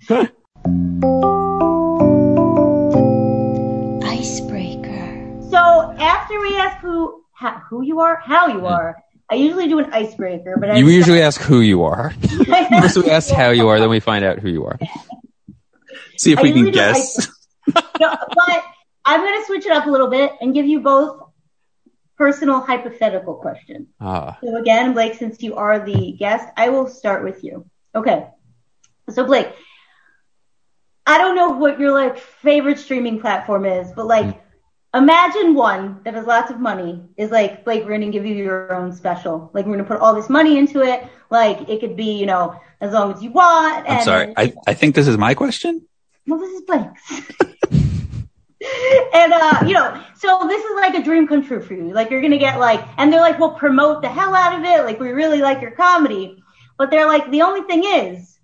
Icebreaker. 4.03 5.41
So 5.49 5.95
after 5.99 6.39
we 6.39 6.55
ask 6.57 6.77
who 6.77 7.23
how, 7.33 7.61
who 7.69 7.83
you 7.83 7.99
are, 7.99 8.17
how 8.23 8.47
you 8.47 8.65
are, 8.65 8.97
I 9.29 9.35
usually 9.35 9.67
do 9.67 9.79
an 9.79 9.91
icebreaker. 9.91 10.57
But 10.59 10.71
I 10.71 10.77
You 10.77 10.87
usually 10.87 11.21
ask 11.21 11.41
who 11.41 11.61
you 11.61 11.83
are. 11.83 12.11
First 12.81 12.97
we 12.97 13.09
ask 13.09 13.31
how 13.33 13.49
you 13.49 13.67
are, 13.67 13.79
then 13.79 13.89
we 13.89 13.99
find 13.99 14.23
out 14.23 14.39
who 14.39 14.49
you 14.49 14.65
are. 14.65 14.79
See 16.17 16.31
if 16.31 16.39
I 16.39 16.43
we 16.43 16.53
can 16.53 16.71
guess. 16.71 17.27
no, 17.99 18.15
but 18.35 18.63
I'm 19.03 19.19
gonna 19.21 19.45
switch 19.45 19.65
it 19.65 19.71
up 19.71 19.85
a 19.85 19.89
little 19.89 20.09
bit 20.09 20.31
and 20.39 20.53
give 20.53 20.65
you 20.65 20.79
both 20.79 21.24
personal 22.17 22.59
hypothetical 22.61 23.35
question. 23.35 23.87
Ah, 23.99 24.37
So 24.41 24.55
again, 24.57 24.93
Blake, 24.93 25.15
since 25.15 25.41
you 25.41 25.55
are 25.55 25.79
the 25.79 26.13
guest, 26.13 26.47
I 26.57 26.69
will 26.69 26.87
start 26.87 27.23
with 27.23 27.43
you. 27.43 27.65
Okay. 27.93 28.27
So 29.09 29.25
Blake, 29.25 29.49
I 31.05 31.17
don't 31.17 31.35
know 31.35 31.51
what 31.51 31.79
your 31.79 31.91
like 31.91 32.17
favorite 32.17 32.79
streaming 32.79 33.19
platform 33.19 33.65
is, 33.65 33.91
but 33.95 34.07
like 34.07 34.41
imagine 34.93 35.53
one 35.53 35.99
that 36.03 36.13
has 36.15 36.25
lots 36.25 36.49
of 36.49 36.59
money 36.59 37.01
is 37.17 37.29
like 37.31 37.63
Blake, 37.65 37.83
we're 37.85 37.91
gonna 37.91 38.09
give 38.11 38.25
you 38.25 38.35
your 38.35 38.73
own 38.73 38.91
special. 38.93 39.51
Like 39.53 39.65
we're 39.65 39.73
gonna 39.73 39.83
put 39.87 39.99
all 39.99 40.15
this 40.15 40.29
money 40.29 40.57
into 40.57 40.81
it. 40.81 41.05
Like 41.29 41.69
it 41.69 41.79
could 41.79 41.95
be, 41.95 42.17
you 42.17 42.25
know, 42.25 42.59
as 42.81 42.93
long 42.93 43.13
as 43.13 43.21
you 43.21 43.31
want. 43.31 43.85
I'm 43.89 44.03
sorry. 44.03 44.33
I, 44.37 44.53
I 44.67 44.73
think 44.73 44.95
this 44.95 45.07
is 45.07 45.17
my 45.17 45.33
question. 45.35 45.85
well, 46.27 46.39
this 46.39 46.51
is 46.51 46.61
Blake's. 46.61 47.81
and 49.13 49.33
uh, 49.33 49.63
you 49.65 49.73
know, 49.73 50.01
so 50.15 50.47
this 50.47 50.63
is 50.63 50.75
like 50.75 50.95
a 50.95 51.03
dream 51.03 51.27
come 51.27 51.45
true 51.45 51.61
for 51.61 51.73
you. 51.73 51.93
Like 51.93 52.09
you're 52.09 52.21
gonna 52.21 52.37
get 52.37 52.59
like, 52.59 52.85
and 52.97 53.11
they're 53.11 53.21
like, 53.21 53.39
we'll 53.39 53.51
promote 53.51 54.01
the 54.01 54.09
hell 54.09 54.33
out 54.35 54.57
of 54.57 54.65
it. 54.65 54.85
Like 54.85 54.99
we 54.99 55.11
really 55.11 55.41
like 55.41 55.61
your 55.61 55.71
comedy, 55.71 56.41
but 56.77 56.89
they're 56.89 57.07
like, 57.07 57.29
the 57.31 57.41
only 57.41 57.61
thing 57.61 57.83
is, 57.83 58.39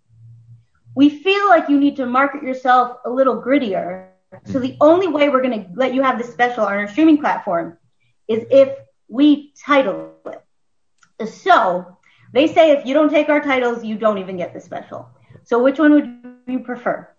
we 0.96 1.10
feel 1.10 1.48
like 1.48 1.70
you 1.70 1.80
need 1.80 1.96
to 1.98 2.06
market 2.06 2.44
yourself 2.44 2.98
a 3.06 3.10
little 3.10 3.42
grittier. 3.42 4.10
So 4.46 4.60
the 4.60 4.78
only 4.82 5.08
way 5.08 5.30
we're 5.30 5.42
gonna 5.42 5.68
let 5.76 5.94
you 5.94 6.02
have 6.02 6.18
this 6.18 6.32
special 6.32 6.66
on 6.66 6.74
our 6.74 6.88
streaming 6.88 7.18
platform 7.18 7.78
is 8.28 8.46
if 8.52 8.78
we 9.08 9.54
title 9.66 10.14
it. 10.26 11.28
So 11.28 11.98
they 12.34 12.48
say 12.48 12.72
if 12.72 12.86
you 12.86 12.94
don't 12.94 13.10
take 13.10 13.30
our 13.30 13.42
titles, 13.42 13.84
you 13.84 13.98
don't 13.98 14.18
even 14.18 14.38
get 14.38 14.54
the 14.54 14.62
special. 14.62 15.10
So 15.44 15.62
which 15.62 15.80
one 15.80 15.94
would 15.94 16.24
you 16.48 16.60
prefer? 16.60 17.11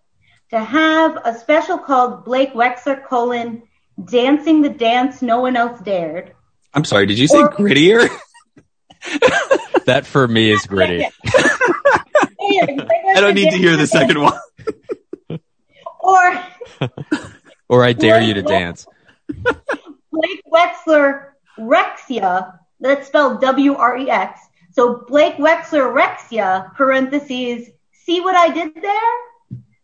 To 0.52 0.60
have 0.60 1.18
a 1.24 1.38
special 1.38 1.78
called 1.78 2.24
Blake 2.26 2.52
Wexler 2.52 3.04
colon 3.06 3.62
Dancing 4.04 4.60
the 4.60 4.68
Dance 4.68 5.22
No 5.22 5.40
One 5.40 5.56
Else 5.56 5.80
Dared. 5.80 6.34
I'm 6.74 6.84
sorry. 6.84 7.06
Did 7.06 7.18
you 7.18 7.26
say 7.26 7.38
Or- 7.38 7.48
grittier? 7.50 8.08
that 9.86 10.04
for 10.06 10.28
me 10.28 10.50
is 10.52 10.64
gritty. 10.66 11.06
I 11.24 13.14
don't 13.16 13.34
need 13.34 13.50
to 13.50 13.56
hear 13.56 13.76
the 13.76 13.86
second 13.86 14.20
one. 14.20 14.38
Or 16.00 16.44
Or 17.68 17.84
I 17.84 17.92
dare 17.94 18.20
you 18.20 18.34
to 18.34 18.42
dance. 18.42 18.86
Blake 19.28 20.42
Wexler 20.52 21.30
Rexia, 21.58 22.58
that's 22.80 23.06
spelled 23.06 23.40
W 23.40 23.74
R 23.74 23.96
E 23.96 24.10
X. 24.10 24.40
So 24.72 25.04
Blake 25.08 25.36
Wexler 25.36 25.94
Rexia, 25.94 26.74
parentheses, 26.74 27.68
see 27.92 28.20
what 28.20 28.34
I 28.36 28.48
did 28.52 28.74
there? 28.74 29.12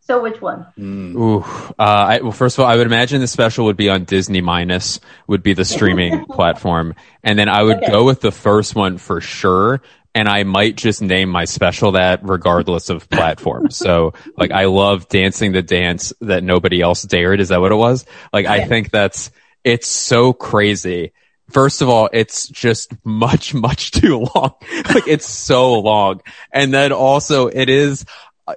So 0.09 0.23
which 0.23 0.41
one? 0.41 0.67
Ooh, 0.81 1.41
uh, 1.41 1.75
I, 1.79 2.21
well, 2.23 2.33
first 2.33 2.57
of 2.57 2.65
all, 2.65 2.71
I 2.71 2.77
would 2.77 2.87
imagine 2.87 3.21
the 3.21 3.27
special 3.27 3.67
would 3.67 3.77
be 3.77 3.91
on 3.91 4.05
Disney 4.05 4.41
minus 4.41 5.00
would 5.27 5.43
be 5.43 5.53
the 5.53 5.67
streaming 5.67 6.25
platform, 6.33 6.95
and 7.23 7.38
then 7.38 7.50
I 7.50 7.62
would 7.62 7.83
Okay. 7.83 7.93
go 7.93 8.05
with 8.05 8.23
the 8.23 8.33
first 8.33 8.75
one 8.75 8.97
for 8.97 9.21
sure. 9.21 9.83
And 10.15 10.27
I 10.29 10.43
might 10.45 10.77
just 10.77 11.03
name 11.03 11.29
my 11.29 11.45
special 11.45 11.93
that 11.93 12.21
regardless 12.23 12.88
of 12.88 13.09
platform. 13.11 13.71
so, 13.71 14.15
like, 14.37 14.50
I 14.50 14.65
love 14.65 15.09
dancing 15.09 15.53
the 15.53 15.62
dance 15.62 16.12
that 16.23 16.43
nobody 16.43 16.81
else 16.81 17.03
dared. 17.03 17.41
Is 17.41 17.50
that 17.50 17.61
what 17.61 17.71
it 17.71 17.77
was? 17.77 18.07
Like, 18.33 18.47
I 18.47 18.61
think 18.61 18.91
that's 18.91 19.31
it's 19.62 19.87
so 19.87 20.33
crazy. 20.33 21.12
First 21.50 21.83
of 21.83 21.88
all, 21.88 22.09
it's 22.12 22.49
just 22.49 22.93
much, 23.05 23.55
much 23.55 23.91
too 24.00 24.27
long. 24.35 24.55
like, 24.95 25.07
it's 25.07 25.27
so 25.27 25.79
long, 25.81 26.23
and 26.53 26.73
then 26.73 26.93
also 26.93 27.49
it 27.49 27.69
is 27.69 28.05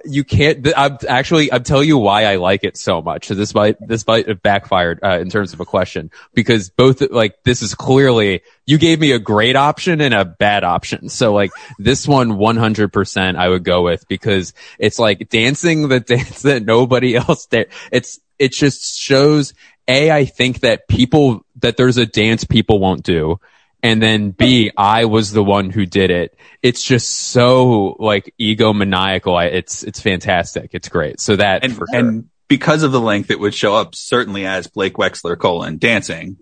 you 0.04 0.24
can't 0.24 0.66
i'm 0.76 0.98
actually 1.08 1.52
i'm 1.52 1.62
telling 1.62 1.88
you 1.88 1.98
why 1.98 2.24
i 2.24 2.36
like 2.36 2.64
it 2.64 2.76
so 2.76 3.02
much. 3.02 3.26
So 3.26 3.34
this 3.34 3.54
might 3.54 3.76
this 3.86 4.06
might 4.06 4.28
have 4.28 4.42
backfired 4.42 5.00
uh, 5.02 5.18
in 5.20 5.30
terms 5.30 5.52
of 5.52 5.60
a 5.60 5.64
question 5.64 6.10
because 6.34 6.70
both 6.70 7.00
like 7.10 7.42
this 7.44 7.62
is 7.62 7.74
clearly 7.74 8.42
you 8.66 8.78
gave 8.78 9.00
me 9.00 9.12
a 9.12 9.18
great 9.18 9.56
option 9.56 10.00
and 10.00 10.14
a 10.14 10.24
bad 10.24 10.64
option. 10.64 11.08
So 11.08 11.32
like 11.32 11.50
this 11.78 12.06
one 12.06 12.32
100% 12.32 13.36
i 13.36 13.48
would 13.48 13.64
go 13.64 13.82
with 13.82 14.06
because 14.08 14.54
it's 14.78 14.98
like 14.98 15.28
dancing 15.28 15.88
the 15.88 16.00
dance 16.14 16.42
that 16.42 16.64
nobody 16.64 17.14
else 17.16 17.46
did 17.46 17.68
it's 17.90 18.20
it 18.38 18.52
just 18.52 18.98
shows 18.98 19.54
a 19.88 20.10
i 20.10 20.24
think 20.24 20.60
that 20.60 20.88
people 20.88 21.44
that 21.56 21.76
there's 21.76 21.98
a 21.98 22.06
dance 22.06 22.44
people 22.44 22.78
won't 22.78 23.02
do 23.02 23.38
and 23.82 24.00
then 24.02 24.30
B, 24.30 24.70
I 24.76 25.06
was 25.06 25.32
the 25.32 25.42
one 25.42 25.70
who 25.70 25.86
did 25.86 26.10
it. 26.10 26.36
It's 26.62 26.82
just 26.82 27.10
so 27.10 27.96
like 27.98 28.32
egomaniacal. 28.40 29.36
I, 29.36 29.46
it's 29.46 29.82
it's 29.82 30.00
fantastic. 30.00 30.70
It's 30.72 30.88
great. 30.88 31.20
So 31.20 31.36
that 31.36 31.64
And, 31.64 31.76
for 31.76 31.86
sure. 31.90 31.98
and 31.98 32.28
because 32.48 32.82
of 32.82 32.92
the 32.92 33.00
length, 33.00 33.30
it 33.30 33.40
would 33.40 33.54
show 33.54 33.74
up 33.74 33.94
certainly 33.94 34.46
as 34.46 34.66
Blake 34.66 34.94
Wexler 34.94 35.38
colon 35.38 35.78
dancing 35.78 36.36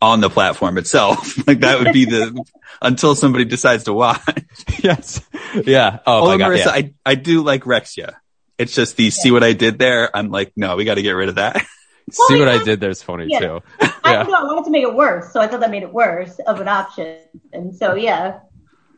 on 0.00 0.20
the 0.20 0.30
platform 0.30 0.78
itself. 0.78 1.46
like 1.46 1.60
that 1.60 1.80
would 1.80 1.92
be 1.92 2.04
the 2.06 2.44
until 2.80 3.14
somebody 3.14 3.44
decides 3.44 3.84
to 3.84 3.92
watch. 3.92 4.20
yes, 4.82 5.20
yeah. 5.64 5.98
Oh 6.06 6.20
Although 6.20 6.32
my 6.32 6.38
god. 6.38 6.52
Marissa, 6.52 6.64
yeah. 6.66 6.70
I 6.72 6.94
I 7.04 7.14
do 7.14 7.42
like 7.42 7.64
Rexia. 7.64 8.14
It's 8.58 8.74
just 8.74 8.96
the 8.96 9.10
see 9.10 9.30
what 9.30 9.44
I 9.44 9.52
did 9.52 9.78
there. 9.78 10.14
I'm 10.16 10.30
like, 10.30 10.52
no, 10.56 10.76
we 10.76 10.84
got 10.84 10.94
to 10.94 11.02
get 11.02 11.12
rid 11.12 11.28
of 11.28 11.34
that. 11.34 11.62
See 12.10 12.38
what 12.38 12.48
I 12.48 12.62
did 12.62 12.80
there's 12.80 13.02
funny 13.02 13.26
Yeah. 13.28 13.38
too. 13.40 13.60
I 13.80 13.92
Yeah. 14.04 14.22
don't 14.22 14.30
know, 14.30 14.38
I 14.38 14.44
wanted 14.44 14.64
to 14.66 14.70
make 14.70 14.84
it 14.84 14.94
worse, 14.94 15.32
so 15.32 15.40
I 15.40 15.48
thought 15.48 15.60
that 15.60 15.70
made 15.70 15.82
it 15.82 15.92
worse 15.92 16.38
of 16.46 16.60
an 16.60 16.68
option. 16.68 17.18
And 17.52 17.74
so 17.74 17.94
yeah. 17.94 18.40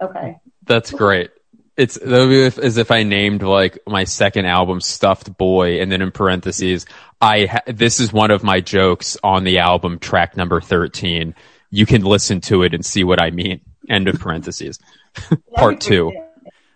Okay. 0.03 0.37
That's 0.67 0.91
great. 0.91 1.31
It's 1.77 1.95
that 1.95 2.11
would 2.19 2.29
be 2.29 2.43
if, 2.45 2.59
as 2.59 2.77
if 2.77 2.91
I 2.91 3.05
named 3.05 3.43
like 3.43 3.79
my 3.87 4.05
second 4.05 4.47
album 4.47 4.81
"Stuffed 4.81 5.37
Boy" 5.39 5.81
and 5.81 5.91
then 5.93 6.03
in 6.03 6.11
parentheses, 6.11 6.85
I 7.21 7.47
ha- 7.47 7.63
this 7.67 8.01
is 8.01 8.13
one 8.13 8.31
of 8.33 8.43
my 8.43 8.61
jokes 8.61 9.17
on 9.23 9.45
the 9.45 9.59
album, 9.61 9.99
track 10.01 10.37
number 10.37 10.61
thirteen. 10.61 11.35
You 11.71 11.87
can 11.87 12.03
listen 12.03 12.41
to 12.43 12.63
it 12.65 12.75
and 12.75 12.85
see 12.85 13.05
what 13.05 13.23
I 13.23 13.31
mean. 13.31 13.61
End 13.89 14.09
of 14.09 14.19
parentheses. 14.19 14.79
Part 15.55 15.81
two. 15.81 16.13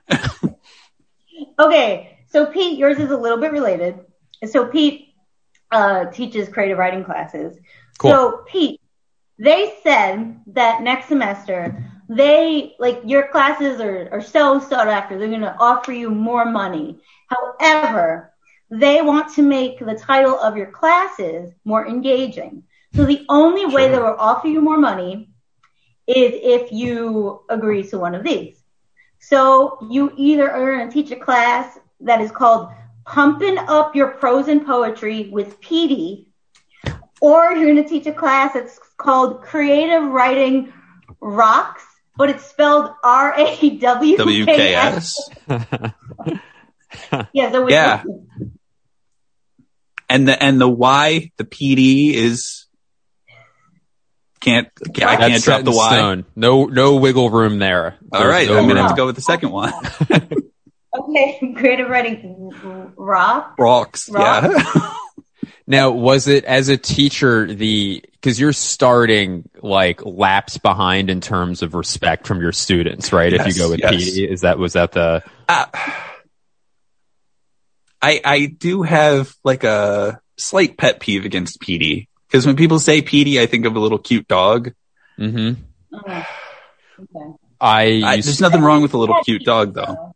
Okay, 1.58 2.18
so 2.30 2.46
Pete, 2.46 2.78
yours 2.78 2.98
is 2.98 3.10
a 3.10 3.16
little 3.16 3.38
bit 3.38 3.52
related. 3.52 3.98
So 4.50 4.66
Pete 4.66 5.11
Uh, 5.72 6.06
teaches 6.12 6.48
creative 6.48 6.78
writing 6.78 7.04
classes. 7.04 7.58
So 8.00 8.42
Pete, 8.46 8.80
they 9.38 9.74
said 9.82 10.40
that 10.48 10.82
next 10.82 11.08
semester 11.08 11.82
they 12.08 12.74
like 12.78 13.00
your 13.04 13.28
classes 13.28 13.80
are, 13.80 14.08
are 14.12 14.20
so 14.20 14.60
sought 14.60 14.88
after. 14.88 15.18
They're 15.18 15.28
going 15.28 15.40
to 15.42 15.56
offer 15.58 15.92
you 15.92 16.10
more 16.10 16.44
money. 16.46 17.00
However, 17.28 18.32
they 18.70 19.02
want 19.02 19.32
to 19.34 19.42
make 19.42 19.78
the 19.78 19.94
title 19.94 20.38
of 20.38 20.56
your 20.56 20.70
classes 20.70 21.52
more 21.64 21.86
engaging. 21.86 22.64
So 22.94 23.04
the 23.04 23.24
only 23.28 23.66
way 23.66 23.88
they 23.88 23.98
will 23.98 24.16
offer 24.18 24.48
you 24.48 24.60
more 24.60 24.78
money 24.78 25.30
is 26.06 26.32
if 26.34 26.72
you 26.72 27.42
agree 27.48 27.82
to 27.84 27.98
one 27.98 28.14
of 28.14 28.24
these. 28.24 28.62
So 29.20 29.78
you 29.90 30.12
either 30.16 30.50
are 30.50 30.76
going 30.76 30.88
to 30.88 30.92
teach 30.92 31.10
a 31.10 31.16
class 31.16 31.78
that 32.00 32.20
is 32.20 32.30
called 32.30 32.70
Pumping 33.04 33.58
Up 33.58 33.94
Your 33.96 34.08
Prose 34.12 34.48
and 34.48 34.64
Poetry 34.64 35.28
with 35.30 35.60
PD, 35.60 36.26
or 37.20 37.52
you're 37.52 37.72
going 37.72 37.82
to 37.82 37.88
teach 37.88 38.06
a 38.06 38.12
class 38.12 38.54
that's 38.54 38.78
called 38.96 39.42
Creative 39.42 40.04
Writing 40.04 40.72
Rocks, 41.20 41.84
but 42.16 42.30
it's 42.30 42.44
spelled 42.44 42.90
R 43.02 43.34
A 43.36 43.70
W 43.78 44.16
WKS. 44.16 44.46
K 44.46 44.74
S. 44.74 45.14
Yeah, 47.32 47.50
so 47.50 47.64
which 47.64 47.72
Yeah. 47.72 48.02
one? 48.04 48.52
And 50.08 50.28
the 50.28 50.40
and 50.42 50.60
the 50.60 50.68
Y, 50.68 51.30
the 51.38 51.44
PD 51.44 52.12
is 52.14 52.66
can't 54.40 54.68
I 55.02 55.16
can't 55.16 55.42
drop 55.42 55.62
the 55.64 55.70
in 55.70 55.76
Y. 55.76 55.88
stone. 55.96 56.24
No, 56.36 56.66
no 56.66 56.96
wiggle 56.96 57.30
room 57.30 57.58
there. 57.58 57.96
All 58.12 58.20
There's 58.20 58.30
right, 58.30 58.46
no 58.46 58.58
I'm 58.58 58.64
gonna 58.68 58.74
room. 58.80 58.88
have 58.88 58.90
to 58.90 58.96
go 58.96 59.06
with 59.06 59.16
the 59.16 59.22
second 59.22 59.50
one. 59.52 59.72
Okay, 60.98 61.52
great 61.54 61.80
at 61.80 61.88
writing 61.88 62.50
r- 62.64 62.92
rock. 62.96 63.54
Rocks. 63.58 64.08
Rock? 64.08 64.44
Yeah. 64.44 64.94
Now, 65.66 65.90
was 65.90 66.26
it 66.26 66.44
as 66.44 66.68
a 66.68 66.76
teacher 66.76 67.52
the 67.52 68.04
because 68.10 68.38
you're 68.38 68.52
starting 68.52 69.48
like 69.62 70.04
laps 70.04 70.58
behind 70.58 71.08
in 71.08 71.20
terms 71.20 71.62
of 71.62 71.74
respect 71.74 72.26
from 72.26 72.40
your 72.40 72.52
students, 72.52 73.12
right? 73.12 73.32
if 73.32 73.46
you 73.46 73.54
go 73.54 73.70
with 73.70 73.80
yes. 73.80 73.94
PD, 73.94 74.28
is 74.28 74.40
that 74.40 74.58
was 74.58 74.72
that 74.72 74.92
the 74.92 75.22
Uh, 75.48 75.66
I 78.02 78.20
I 78.24 78.46
do 78.46 78.82
have 78.82 79.34
like 79.44 79.64
a 79.64 80.20
slight 80.36 80.76
pet 80.76 81.00
peeve 81.00 81.24
against 81.24 81.60
PD 81.60 82.08
because 82.28 82.44
when 82.44 82.56
people 82.56 82.80
say 82.80 83.00
PD, 83.00 83.40
I 83.40 83.46
think 83.46 83.64
of 83.64 83.76
a 83.76 83.80
little 83.80 83.98
cute 83.98 84.26
dog. 84.26 84.72
hmm 85.16 85.52
Oh, 85.94 86.26
okay. 86.98 87.36
I, 87.60 88.02
I, 88.04 88.20
there's 88.20 88.40
nothing 88.40 88.62
wrong 88.62 88.82
with 88.82 88.94
a 88.94 88.98
little 88.98 89.22
cute 89.22 89.44
dog 89.44 89.74
though. 89.74 90.14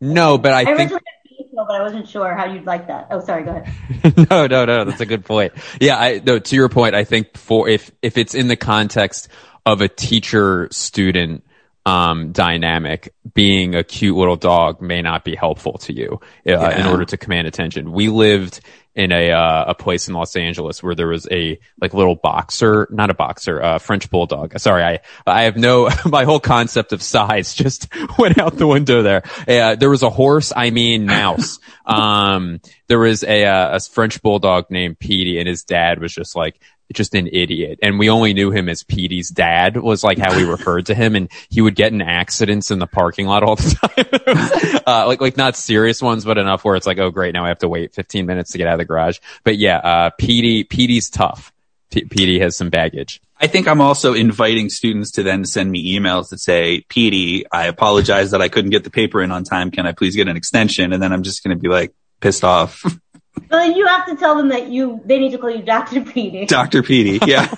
No, 0.00 0.38
but 0.38 0.52
I 0.52 0.60
I 0.60 0.64
think 0.64 0.92
originally 0.92 1.02
had 1.06 1.46
Pikachu, 1.46 1.66
but 1.66 1.70
I 1.70 1.82
wasn't 1.82 2.08
sure 2.08 2.34
how 2.34 2.46
you'd 2.46 2.66
like 2.66 2.86
that. 2.88 3.08
Oh, 3.10 3.20
sorry. 3.20 3.44
Go 3.44 3.50
ahead. 3.50 4.30
no, 4.30 4.46
no, 4.46 4.64
no. 4.64 4.84
That's 4.84 5.00
a 5.00 5.06
good 5.06 5.24
point. 5.24 5.52
Yeah, 5.80 5.96
I, 5.96 6.20
no, 6.24 6.38
to 6.38 6.56
your 6.56 6.68
point, 6.68 6.94
I 6.94 7.04
think 7.04 7.36
for 7.36 7.68
if 7.68 7.90
if 8.02 8.18
it's 8.18 8.34
in 8.34 8.48
the 8.48 8.56
context 8.56 9.28
of 9.64 9.80
a 9.80 9.88
teacher 9.88 10.68
student 10.70 11.44
um, 11.86 12.32
dynamic, 12.32 13.14
being 13.32 13.74
a 13.74 13.84
cute 13.84 14.16
little 14.16 14.36
dog 14.36 14.80
may 14.80 15.02
not 15.02 15.24
be 15.24 15.36
helpful 15.36 15.78
to 15.78 15.92
you 15.92 16.20
uh, 16.46 16.70
in 16.76 16.86
order 16.86 17.04
to 17.04 17.16
command 17.16 17.46
attention. 17.46 17.92
We 17.92 18.08
lived 18.08 18.60
in 18.96 19.12
a 19.12 19.30
uh, 19.30 19.64
a 19.68 19.74
place 19.74 20.08
in 20.08 20.14
Los 20.14 20.34
Angeles 20.34 20.82
where 20.82 20.94
there 20.94 21.08
was 21.08 21.28
a 21.30 21.60
like 21.80 21.92
little 21.92 22.16
boxer, 22.16 22.88
not 22.90 23.10
a 23.10 23.14
boxer, 23.14 23.62
uh, 23.62 23.78
French 23.78 24.10
bulldog. 24.10 24.58
Sorry, 24.58 24.82
I 24.82 25.00
I 25.26 25.42
have 25.42 25.56
no 25.56 25.90
my 26.06 26.24
whole 26.24 26.40
concept 26.40 26.92
of 26.92 27.02
size 27.02 27.54
just 27.66 27.88
went 28.18 28.38
out 28.38 28.56
the 28.56 28.66
window 28.66 29.02
there. 29.02 29.22
Uh, 29.46 29.76
there 29.76 29.90
was 29.90 30.02
a 30.02 30.10
horse, 30.10 30.52
I 30.56 30.70
mean 30.70 31.04
mouse. 31.04 31.58
um, 31.86 32.60
there 32.88 32.98
was 32.98 33.22
a 33.22 33.44
uh, 33.44 33.76
a 33.76 33.80
French 33.80 34.22
bulldog 34.22 34.70
named 34.70 34.98
Petey, 34.98 35.38
and 35.38 35.46
his 35.46 35.62
dad 35.62 36.00
was 36.00 36.14
just 36.14 36.34
like 36.34 36.58
just 36.92 37.14
an 37.14 37.28
idiot. 37.32 37.78
And 37.82 37.98
we 37.98 38.10
only 38.10 38.32
knew 38.32 38.50
him 38.50 38.68
as 38.68 38.82
Petey's 38.82 39.30
dad 39.30 39.76
was 39.76 40.04
like 40.04 40.18
how 40.18 40.36
we 40.36 40.44
referred 40.50 40.86
to 40.86 40.94
him. 40.94 41.16
And 41.16 41.30
he 41.50 41.60
would 41.60 41.74
get 41.74 41.92
in 41.92 42.02
accidents 42.02 42.70
in 42.70 42.78
the 42.78 42.86
parking 42.86 43.26
lot 43.26 43.42
all 43.42 43.56
the 43.56 44.82
time. 44.82 44.82
uh, 44.86 45.06
like, 45.06 45.20
like 45.20 45.36
not 45.36 45.56
serious 45.56 46.00
ones, 46.00 46.24
but 46.24 46.38
enough 46.38 46.64
where 46.64 46.76
it's 46.76 46.86
like, 46.86 46.98
oh 46.98 47.10
great, 47.10 47.32
now 47.34 47.44
I 47.44 47.48
have 47.48 47.58
to 47.58 47.68
wait 47.68 47.94
15 47.94 48.26
minutes 48.26 48.52
to 48.52 48.58
get 48.58 48.66
out 48.66 48.74
of 48.74 48.78
the 48.78 48.84
garage. 48.84 49.18
But 49.44 49.58
yeah, 49.58 49.78
uh, 49.78 50.10
Petey, 50.18 50.64
Petey's 50.64 51.10
tough. 51.10 51.52
P- 51.90 52.04
Petey 52.04 52.40
has 52.40 52.56
some 52.56 52.70
baggage. 52.70 53.20
I 53.38 53.46
think 53.46 53.68
I'm 53.68 53.80
also 53.80 54.14
inviting 54.14 54.70
students 54.70 55.10
to 55.12 55.22
then 55.22 55.44
send 55.44 55.70
me 55.70 55.98
emails 55.98 56.30
that 56.30 56.38
say, 56.38 56.84
PD, 56.88 57.44
I 57.52 57.66
apologize 57.66 58.30
that 58.30 58.40
I 58.40 58.48
couldn't 58.48 58.70
get 58.70 58.84
the 58.84 58.90
paper 58.90 59.22
in 59.22 59.30
on 59.30 59.44
time. 59.44 59.70
Can 59.70 59.86
I 59.86 59.92
please 59.92 60.16
get 60.16 60.26
an 60.26 60.36
extension? 60.36 60.92
And 60.92 61.02
then 61.02 61.12
I'm 61.12 61.22
just 61.22 61.44
going 61.44 61.56
to 61.56 61.60
be 61.60 61.68
like 61.68 61.92
pissed 62.20 62.44
off. 62.44 62.82
So 63.38 63.56
then 63.58 63.76
you 63.76 63.86
have 63.86 64.06
to 64.06 64.16
tell 64.16 64.36
them 64.36 64.48
that 64.48 64.68
you 64.68 65.00
they 65.04 65.18
need 65.18 65.32
to 65.32 65.38
call 65.38 65.50
you 65.50 65.62
Dr. 65.62 66.00
Petey. 66.02 66.46
Dr. 66.46 66.82
PD. 66.82 67.24
Yeah. 67.26 67.54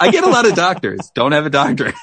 I 0.00 0.10
get 0.10 0.24
a 0.24 0.28
lot 0.28 0.46
of 0.46 0.54
doctors. 0.54 1.10
Don't 1.14 1.32
have 1.32 1.46
a 1.46 1.50
doctorate. 1.50 1.94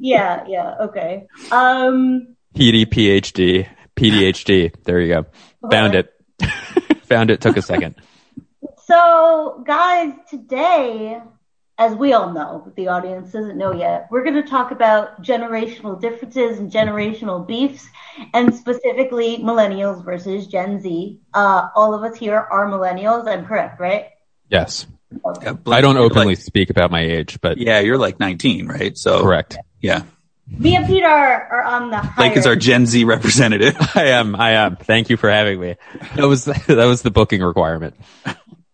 yeah, 0.00 0.44
yeah, 0.48 0.74
okay. 0.82 1.26
Um, 1.50 2.36
Petey, 2.54 2.86
PhD, 2.86 3.68
PDHD. 3.96 4.74
There 4.84 5.00
you 5.00 5.14
go. 5.14 5.26
Found 5.70 5.94
it. 5.94 6.12
Found 7.04 7.30
it. 7.30 7.40
Took 7.40 7.56
a 7.56 7.62
second. 7.62 7.96
So, 8.86 9.62
guys, 9.66 10.14
today, 10.30 11.20
as 11.78 11.94
we 11.94 12.12
all 12.12 12.32
know, 12.32 12.60
but 12.64 12.74
the 12.74 12.88
audience 12.88 13.30
doesn't 13.30 13.56
know 13.56 13.72
yet, 13.72 14.08
we're 14.10 14.24
going 14.24 14.34
to 14.34 14.42
talk 14.48 14.72
about 14.72 15.22
generational 15.22 15.98
differences 16.00 16.58
and 16.58 16.72
generational 16.72 17.46
beefs, 17.46 17.86
and 18.34 18.52
specifically 18.52 19.38
millennials 19.38 20.04
versus 20.04 20.48
Gen 20.48 20.80
Z. 20.80 21.20
Uh, 21.32 21.68
all 21.76 21.94
of 21.94 22.02
us 22.02 22.18
here 22.18 22.36
are 22.36 22.66
millennials. 22.66 23.28
I'm 23.28 23.46
correct, 23.46 23.78
right? 23.78 24.06
Yes. 24.50 24.86
Okay. 25.24 25.52
I 25.66 25.80
don't 25.80 25.96
openly 25.96 26.34
like- 26.34 26.38
speak 26.38 26.70
about 26.70 26.90
my 26.90 27.00
age, 27.00 27.40
but 27.40 27.58
yeah, 27.58 27.78
you're 27.78 27.96
like 27.96 28.18
19, 28.18 28.66
right? 28.66 28.98
So 28.98 29.22
correct. 29.22 29.56
Yeah. 29.80 30.02
Me 30.50 30.74
and 30.76 30.86
Peter 30.86 31.06
are, 31.06 31.42
are 31.52 31.62
on 31.62 31.90
the 31.90 31.98
higher. 31.98 32.28
Blake 32.28 32.38
is 32.38 32.46
our 32.46 32.56
Gen 32.56 32.86
Z 32.86 33.04
representative. 33.04 33.76
I 33.94 34.06
am. 34.06 34.34
I 34.34 34.52
am. 34.52 34.76
Thank 34.76 35.10
you 35.10 35.18
for 35.18 35.30
having 35.30 35.60
me. 35.60 35.76
That 36.16 36.26
was 36.26 36.44
that 36.66 36.68
was 36.68 37.02
the 37.02 37.10
booking 37.10 37.42
requirement. 37.42 37.94